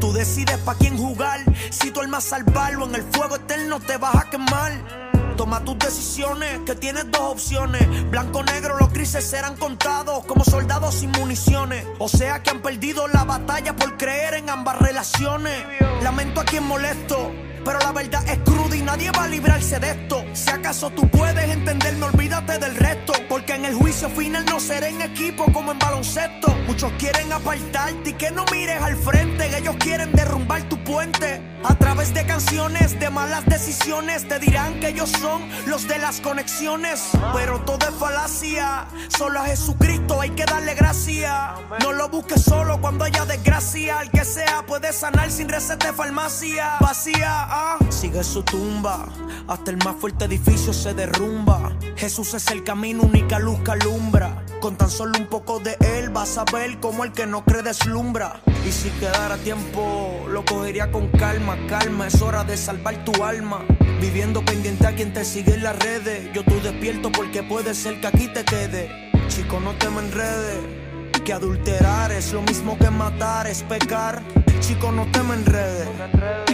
Tú 0.00 0.12
decides 0.12 0.58
pa' 0.58 0.74
quién 0.74 0.96
jugar. 0.98 1.40
Si 1.70 1.90
tu 1.90 2.00
alma 2.00 2.20
salvarlo 2.20 2.86
en 2.86 2.94
el 2.94 3.02
fuego 3.02 3.36
eterno 3.36 3.80
te 3.80 3.96
vas 3.96 4.14
a 4.16 4.30
quemar. 4.30 5.04
Toma 5.36 5.64
tus 5.64 5.76
decisiones, 5.78 6.60
que 6.64 6.76
tienes 6.76 7.10
dos 7.10 7.32
opciones. 7.32 7.82
Blanco 8.10 8.44
negro, 8.44 8.78
los 8.78 8.92
grises 8.92 9.24
serán 9.24 9.56
contados 9.56 10.24
como 10.26 10.44
soldados 10.44 10.94
sin 10.94 11.10
municiones. 11.10 11.84
O 11.98 12.08
sea 12.08 12.42
que 12.42 12.50
han 12.50 12.62
perdido 12.62 13.08
la 13.08 13.24
batalla 13.24 13.74
por 13.74 13.96
creer 13.96 14.34
en 14.34 14.48
ambas 14.48 14.78
relaciones. 14.78 15.64
Lamento 16.02 16.40
a 16.40 16.44
quien 16.44 16.64
molesto. 16.64 17.32
Pero 17.64 17.78
la 17.78 17.92
verdad 17.92 18.22
es 18.28 18.38
cruda 18.40 18.76
y 18.76 18.82
nadie 18.82 19.10
va 19.10 19.24
a 19.24 19.28
librarse 19.28 19.78
de 19.78 19.90
esto. 19.90 20.24
Si 20.32 20.50
acaso 20.50 20.90
tú 20.90 21.08
puedes 21.08 21.48
entenderme, 21.50 22.04
olvídate 22.06 22.58
del 22.58 22.76
resto. 22.76 23.12
Porque 23.28 23.54
en 23.54 23.64
el 23.64 23.74
juicio 23.74 24.08
final 24.10 24.44
no 24.46 24.60
seré 24.60 24.88
en 24.88 25.00
equipo 25.00 25.44
como 25.52 25.72
en 25.72 25.78
baloncesto. 25.78 26.54
Muchos 26.66 26.92
quieren 26.98 27.32
apartarte 27.32 28.10
y 28.10 28.12
que 28.12 28.30
no 28.30 28.44
mires 28.52 28.80
al 28.82 28.96
frente. 28.96 29.56
Ellos 29.56 29.76
quieren 29.78 30.12
derrumbar 30.12 30.62
tu 30.68 30.82
puente. 30.84 31.42
A 31.64 31.74
través 31.76 32.12
de 32.12 32.26
canciones, 32.26 32.98
de 33.00 33.08
malas 33.08 33.44
decisiones, 33.46 34.28
te 34.28 34.38
dirán 34.38 34.78
que 34.80 34.88
ellos 34.88 35.10
son 35.20 35.48
los 35.66 35.88
de 35.88 35.98
las 35.98 36.20
conexiones. 36.20 37.10
Pero 37.32 37.60
todo 37.60 37.88
es 37.88 37.94
falacia. 37.94 38.86
Solo 39.16 39.40
a 39.40 39.46
Jesucristo 39.46 40.20
hay 40.20 40.30
que 40.30 40.44
darle 40.44 40.74
gracia. 40.74 41.54
No 41.80 41.92
lo 41.92 42.08
busques 42.08 42.42
solo 42.42 42.80
cuando 42.80 43.04
haya 43.04 43.24
desgracia. 43.24 44.02
El 44.02 44.10
que 44.10 44.24
sea 44.24 44.64
puede 44.66 44.92
sanar 44.92 45.30
sin 45.30 45.48
receta 45.48 45.86
de 45.86 45.92
farmacia. 45.92 46.76
Vacía, 46.80 47.48
Sigue 47.90 48.24
su 48.24 48.42
tumba. 48.42 49.08
Hasta 49.46 49.70
el 49.70 49.78
más 49.78 49.96
fuerte 49.96 50.24
edificio 50.24 50.72
se 50.72 50.94
derrumba. 50.94 51.76
Jesús 51.96 52.34
es 52.34 52.48
el 52.50 52.64
camino, 52.64 53.02
única 53.02 53.38
luz 53.38 53.60
que 53.60 53.70
alumbra. 53.70 54.44
Con 54.60 54.76
tan 54.76 54.90
solo 54.90 55.12
un 55.18 55.26
poco 55.26 55.60
de 55.60 55.76
él 55.96 56.10
vas 56.10 56.36
a 56.36 56.44
ver 56.44 56.80
como 56.80 57.04
el 57.04 57.12
que 57.12 57.26
no 57.26 57.44
cree 57.44 57.62
deslumbra. 57.62 58.40
Y 58.66 58.72
si 58.72 58.90
quedara 58.90 59.36
tiempo, 59.38 60.26
lo 60.28 60.44
cogería 60.44 60.90
con 60.90 61.08
calma, 61.08 61.56
calma. 61.68 62.08
Es 62.08 62.20
hora 62.20 62.44
de 62.44 62.56
salvar 62.56 63.04
tu 63.04 63.24
alma. 63.24 63.64
Viviendo 64.00 64.44
pendiente 64.44 64.86
a 64.86 64.94
quien 64.94 65.12
te 65.12 65.24
sigue 65.24 65.54
en 65.54 65.62
las 65.62 65.78
redes. 65.78 66.30
Yo 66.34 66.44
tú 66.44 66.60
despierto 66.62 67.10
porque 67.12 67.42
puede 67.42 67.74
ser 67.74 68.00
que 68.00 68.06
aquí 68.06 68.28
te 68.28 68.44
quede. 68.44 69.10
Chico, 69.28 69.60
no 69.60 69.72
te 69.72 69.88
me 69.88 70.00
enredes. 70.00 70.83
Que 71.24 71.32
adulterar 71.32 72.12
es 72.12 72.34
lo 72.34 72.42
mismo 72.42 72.76
que 72.76 72.90
matar, 72.90 73.46
es 73.46 73.62
pecar. 73.62 74.22
Chico, 74.60 74.92
no 74.92 75.06
te 75.10 75.22
me 75.22 75.36
enredes. 75.36 75.88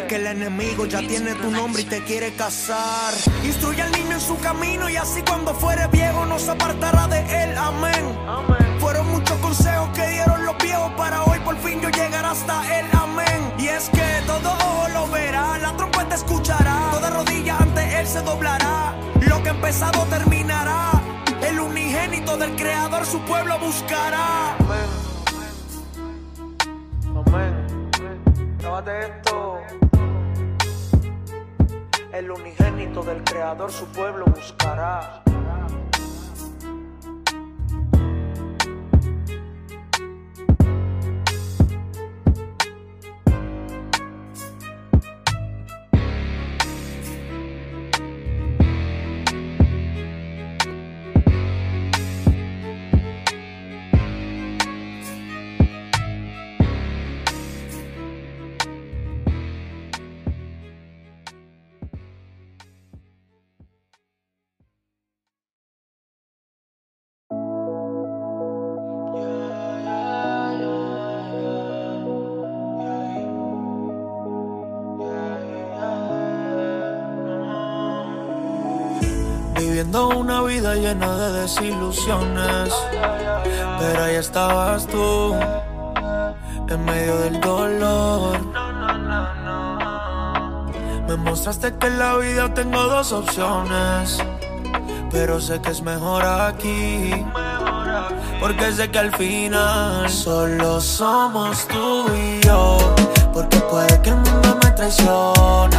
Que 0.07 0.15
el 0.15 0.29
enemigo 0.29 0.87
ya 0.87 1.01
tiene 1.01 1.35
tu 1.35 1.51
nombre 1.51 1.83
y 1.83 1.87
te 1.87 2.05
quiere 2.05 2.33
casar. 2.35 3.13
Instruye 3.43 3.83
al 3.83 3.91
niño 3.91 4.13
en 4.13 4.21
su 4.21 4.39
camino 4.39 4.89
y 4.89 4.95
así 4.95 5.23
cuando 5.23 5.55
fuere 5.55 5.89
viejo 5.89 6.25
no 6.25 6.39
se 6.39 6.53
apartará 6.53 7.09
de 7.09 7.19
él. 7.43 7.59
Amén. 7.59 8.17
Fueron 8.79 9.11
muchos 9.11 9.37
consejos 9.39 9.89
que 9.93 10.07
dieron 10.07 10.47
los 10.47 10.57
viejos 10.59 10.93
para 10.97 11.25
hoy 11.25 11.41
por 11.41 11.57
fin 11.59 11.81
yo 11.81 11.89
llegar 11.89 12.25
hasta 12.25 12.79
él. 12.79 12.87
Amén. 12.93 13.53
Y 13.59 13.67
es 13.67 13.89
que 13.89 14.23
todo 14.25 14.53
ojo 14.53 14.89
lo 14.91 15.09
verá, 15.09 15.59
la 15.59 15.77
trompeta 15.77 16.15
escuchará. 16.15 16.91
Toda 16.93 17.11
rodilla 17.11 17.57
ante 17.59 17.99
él 17.99 18.07
se 18.07 18.23
doblará. 18.23 18.95
Lo 19.21 19.43
que 19.43 19.49
empezado 19.49 20.05
terminará. 20.05 21.00
El 21.43 21.61
unigénito 21.61 22.37
del 22.37 22.55
creador 22.57 23.07
su 23.07 23.21
pueblo 23.21 23.59
buscará. 23.59 24.57
Amén. 27.15 27.67
Grábate 28.59 29.01
esto. 29.01 29.59
El 32.13 32.31
unigénito 32.31 33.03
del 33.03 33.25
creador 33.25 33.73
su 33.73 33.87
pueblo 33.87 34.27
buscará. 34.27 35.23
Llena 80.81 81.17
de 81.17 81.43
desilusiones. 81.43 82.75
Pero 83.79 84.05
ahí 84.05 84.17
estabas 84.17 84.87
tú, 84.87 85.37
en 86.69 86.85
medio 86.85 87.17
del 87.19 87.41
dolor. 87.41 88.39
Me 91.09 91.17
mostraste 91.17 91.77
que 91.77 91.87
en 91.87 91.99
la 91.99 92.17
vida 92.17 92.55
tengo 92.55 92.83
dos 92.85 93.13
opciones. 93.13 94.19
Pero 95.11 95.41
sé 95.41 95.61
que 95.61 95.71
es 95.71 95.83
mejor 95.83 96.25
aquí. 96.25 97.25
Porque 98.41 98.73
sé 98.73 98.91
que 98.91 98.99
al 98.99 99.15
final 99.17 100.09
solo 100.09 100.81
somos 100.81 101.67
tú 101.69 102.07
y 102.15 102.41
yo. 102.47 102.79
Porque 103.33 103.59
puede 103.59 104.01
que 104.03 104.11
el 104.11 104.17
mundo 104.17 104.59
me 104.63 104.71
traicione 104.71 105.77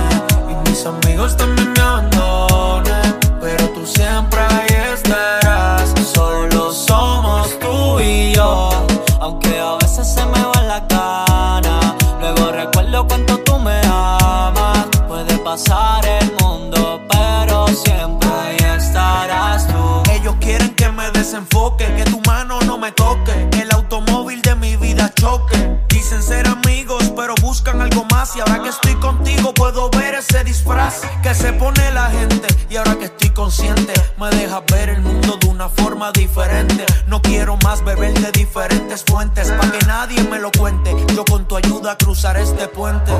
y 0.49 0.69
mis 0.69 0.85
amigos 0.85 1.37
también 1.37 1.71
me 1.73 1.81
abandonen. 1.81 3.19
Pero 3.39 3.69
tú 3.69 3.85
siempre 3.85 4.39
ahí 4.41 4.70
y 8.01 8.33
yo. 8.33 8.69
Aunque 9.19 9.59
a 9.59 9.75
veces 9.75 10.07
se 10.07 10.25
me 10.25 10.43
va 10.43 10.61
la 10.63 10.79
gana. 10.81 11.95
Luego 12.19 12.51
recuerdo 12.51 13.07
cuánto 13.07 13.37
tú 13.39 13.57
me 13.59 13.79
amas. 13.85 14.87
Puede 15.07 15.37
pasar 15.39 16.05
el 16.05 16.31
mundo, 16.41 17.01
pero 17.09 17.67
siempre 17.67 18.29
ahí 18.29 18.57
estarás 18.77 19.67
tú. 19.67 20.03
Ellos 20.11 20.35
quieren 20.39 20.73
que 20.75 20.89
me 20.89 21.09
desenfoque, 21.11 21.85
que 21.95 22.03
tu 22.05 22.19
mano 22.21 22.59
no 22.61 22.77
me 22.77 22.91
toque, 22.91 23.49
que 23.51 23.61
el 23.61 23.71
automóvil 23.71 24.41
de 24.41 24.55
mi 24.55 24.75
vida 24.75 25.11
choque. 25.13 25.79
Dicen 25.89 26.21
ser 26.23 26.50
más. 28.21 28.35
Y 28.35 28.39
ahora 28.39 28.61
que 28.61 28.69
estoy 28.69 28.95
contigo, 28.95 29.53
puedo 29.53 29.89
ver 29.89 30.15
ese 30.15 30.43
disfraz 30.43 31.01
que 31.23 31.33
se 31.33 31.53
pone 31.53 31.91
la 31.91 32.09
gente. 32.09 32.47
Y 32.69 32.77
ahora 32.77 32.95
que 32.97 33.05
estoy 33.05 33.29
consciente, 33.31 33.93
me 34.19 34.29
dejas 34.29 34.63
ver 34.71 34.89
el 34.89 35.01
mundo 35.01 35.37
de 35.39 35.47
una 35.47 35.69
forma 35.69 36.11
diferente. 36.11 36.85
No 37.07 37.21
quiero 37.21 37.57
más 37.63 37.83
beber 37.83 38.13
de 38.13 38.31
diferentes 38.31 39.03
fuentes, 39.03 39.51
para 39.51 39.71
que 39.71 39.85
nadie 39.85 40.23
me 40.23 40.39
lo 40.39 40.51
cuente. 40.51 40.95
Yo 41.15 41.25
con 41.25 41.47
tu 41.47 41.55
ayuda 41.57 41.97
cruzaré 41.97 42.43
este 42.43 42.67
puente. 42.67 43.11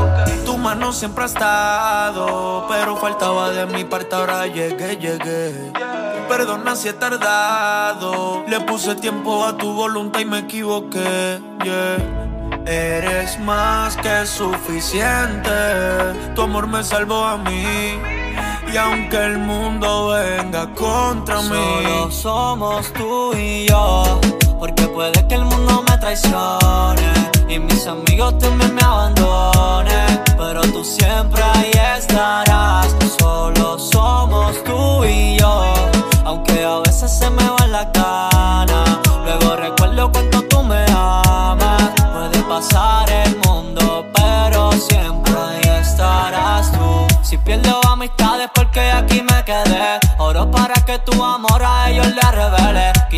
Tu 0.45 0.57
mano 0.57 0.93
siempre 0.93 1.23
ha 1.23 1.27
estado, 1.27 2.65
pero 2.69 2.95
faltaba 2.97 3.49
de 3.51 3.65
mi 3.65 3.83
parte, 3.83 4.15
ahora 4.15 4.47
llegué, 4.47 4.97
llegué. 4.97 5.73
Perdona 6.27 6.75
si 6.75 6.89
he 6.89 6.93
tardado. 6.93 8.43
Le 8.47 8.61
puse 8.61 8.95
tiempo 8.95 9.45
a 9.45 9.57
tu 9.57 9.73
voluntad 9.73 10.19
y 10.19 10.25
me 10.25 10.39
equivoqué. 10.39 11.41
Eres 12.65 13.39
más 13.39 13.97
que 13.97 14.25
suficiente. 14.25 15.51
Tu 16.35 16.41
amor 16.41 16.67
me 16.67 16.83
salvó 16.83 17.23
a 17.23 17.37
mí. 17.37 17.99
Y 18.71 18.77
aunque 18.77 19.17
el 19.17 19.37
mundo 19.39 20.09
venga 20.09 20.67
contra 20.75 21.41
mí, 21.41 21.49
Solo 21.49 22.11
somos 22.11 22.93
tú 22.93 23.33
y 23.35 23.67
yo. 23.67 24.19
Porque 24.59 24.87
puede 24.87 25.27
que 25.27 25.35
el 25.35 25.45
mundo 25.45 25.83
me 25.89 25.97
traicione 25.97 27.11
y 27.49 27.59
mis 27.59 27.85
amigos 27.87 28.37
también 28.37 28.70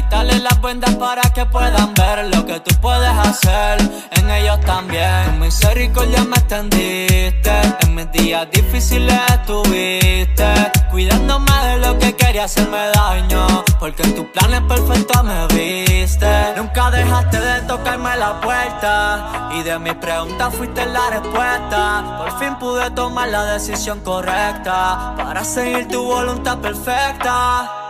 Quitarle 0.04 0.40
las 0.40 0.62
vendas 0.62 0.96
para 0.96 1.22
que 1.22 1.46
puedan 1.46 1.94
ver 1.94 2.36
lo 2.36 2.46
que 2.46 2.60
tú 2.60 2.76
puedes 2.82 3.10
hacer. 3.10 3.80
En 4.12 4.30
ellos 4.30 4.60
también. 4.62 5.26
Tu 5.26 5.32
misericordia 5.46 6.24
me 6.26 6.36
extendiste. 6.36 7.52
En 7.82 7.96
mis 7.96 8.12
días 8.12 8.48
difíciles 8.52 9.20
estuviste. 9.30 10.72
Cuidándome 10.92 11.52
de 11.68 11.78
lo 11.78 11.98
que 12.00 12.14
quería 12.16 12.44
hacerme 12.44 12.80
daño. 12.94 13.64
Porque 13.80 14.04
en 14.04 14.16
tus 14.16 14.26
planes 14.26 14.62
perfectos 14.62 15.24
me 15.24 15.48
viste. 15.48 16.54
Nunca 16.58 16.92
dejaste 16.92 17.40
de 17.40 17.62
tocarme 17.62 18.18
la 18.18 18.42
puerta. 18.42 19.52
Y 19.54 19.64
de 19.64 19.80
mis 19.80 19.96
preguntas 19.96 20.54
fuiste 20.54 20.86
la 20.86 21.12
respuesta. 21.12 22.18
Por 22.18 22.40
fin 22.40 22.56
pude 22.56 22.92
tomar 22.92 23.30
la 23.30 23.46
decisión 23.46 24.02
correcta. 24.02 25.14
Para 25.16 25.46
seguir 25.46 25.88
tu 25.88 26.04
voluntad 26.04 26.58
perfecta. 26.58 27.83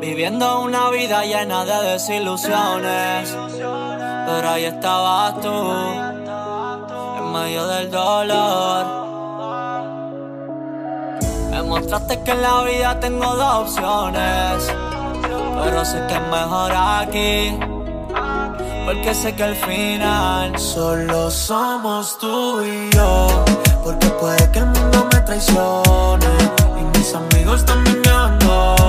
Viviendo 0.00 0.62
una 0.62 0.88
vida 0.88 1.24
llena 1.24 1.66
de 1.66 1.92
desilusiones. 1.92 3.36
Pero 4.26 4.48
ahí 4.48 4.64
estabas 4.64 5.40
tú, 5.42 5.72
en 7.18 7.32
medio 7.32 7.66
del 7.66 7.90
dolor. 7.90 9.00
demostraste 11.50 12.22
que 12.22 12.30
en 12.30 12.42
la 12.42 12.62
vida 12.62 12.98
tengo 12.98 13.36
dos 13.36 13.68
opciones. 13.68 14.72
Pero 15.62 15.84
sé 15.84 16.02
que 16.08 16.14
es 16.14 16.22
mejor 16.30 16.72
aquí. 16.74 17.58
Porque 18.86 19.14
sé 19.14 19.34
que 19.34 19.44
al 19.44 19.54
final 19.54 20.58
solo 20.58 21.30
somos 21.30 22.18
tú 22.18 22.62
y 22.62 22.88
yo. 22.96 23.44
Porque 23.84 24.06
puede 24.08 24.50
que 24.50 24.60
el 24.60 24.66
mundo 24.66 25.06
me 25.12 25.20
traicione 25.20 26.26
y 26.80 26.98
mis 26.98 27.14
amigos 27.14 27.64
también 27.66 28.00
me. 28.00 28.79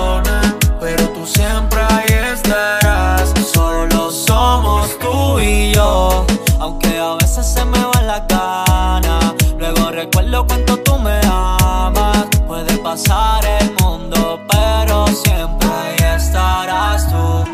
Tú 1.22 1.28
siempre 1.28 1.80
ahí 1.82 2.34
estarás. 2.34 3.32
Solo 3.54 4.10
somos 4.10 4.98
tú 4.98 5.40
y 5.40 5.72
yo. 5.72 6.26
Aunque 6.60 6.98
a 6.98 7.14
veces 7.14 7.46
se 7.46 7.64
me 7.64 7.78
va 7.78 8.02
la 8.02 8.26
gana. 8.28 9.36
Luego 9.60 9.92
recuerdo 9.92 10.48
cuánto 10.48 10.78
tú 10.78 10.98
me 10.98 11.22
amas. 11.28 12.26
Puede 12.48 12.76
pasar 12.78 13.46
el 13.46 13.72
mundo, 13.84 14.40
pero 14.50 15.06
siempre 15.10 15.70
ahí 15.70 16.16
estarás 16.16 17.08
tú. 17.08 17.46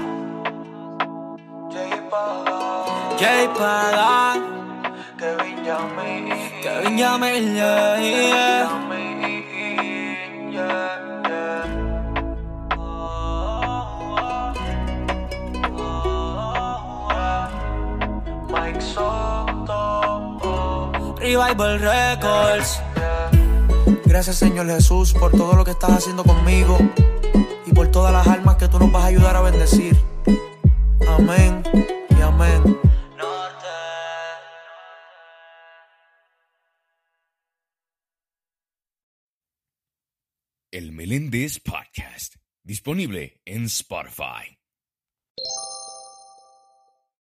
Jay 3.19 3.49
Pagan, 3.59 4.95
Kevin 5.17 5.65
Yamil, 5.65 6.61
Kevin 6.61 6.97
Yamil, 6.97 7.53
yeah, 7.53 7.99
yeah. 7.99 8.86
Revival 21.19 21.79
Records. 21.79 22.81
Gracias 24.05 24.37
Señor 24.37 24.67
Jesús 24.67 25.13
por 25.13 25.31
todo 25.31 25.53
lo 25.53 25.65
que 25.65 25.71
estás 25.71 25.91
haciendo 25.91 26.23
conmigo 26.23 26.77
y 27.65 27.73
por 27.73 27.89
todas 27.89 28.13
las 28.13 28.27
almas 28.27 28.55
que 28.57 28.67
tú 28.67 28.79
nos 28.79 28.91
vas 28.91 29.03
a 29.03 29.07
ayudar 29.07 29.35
a 29.35 29.41
bendecir. 29.41 29.97
Amén 31.07 31.63
y 32.09 32.21
amén. 32.21 32.77
El 40.71 40.91
Meléndez 40.91 41.59
Podcast, 41.59 42.35
disponible 42.63 43.41
en 43.45 43.65
Spotify. 43.65 44.56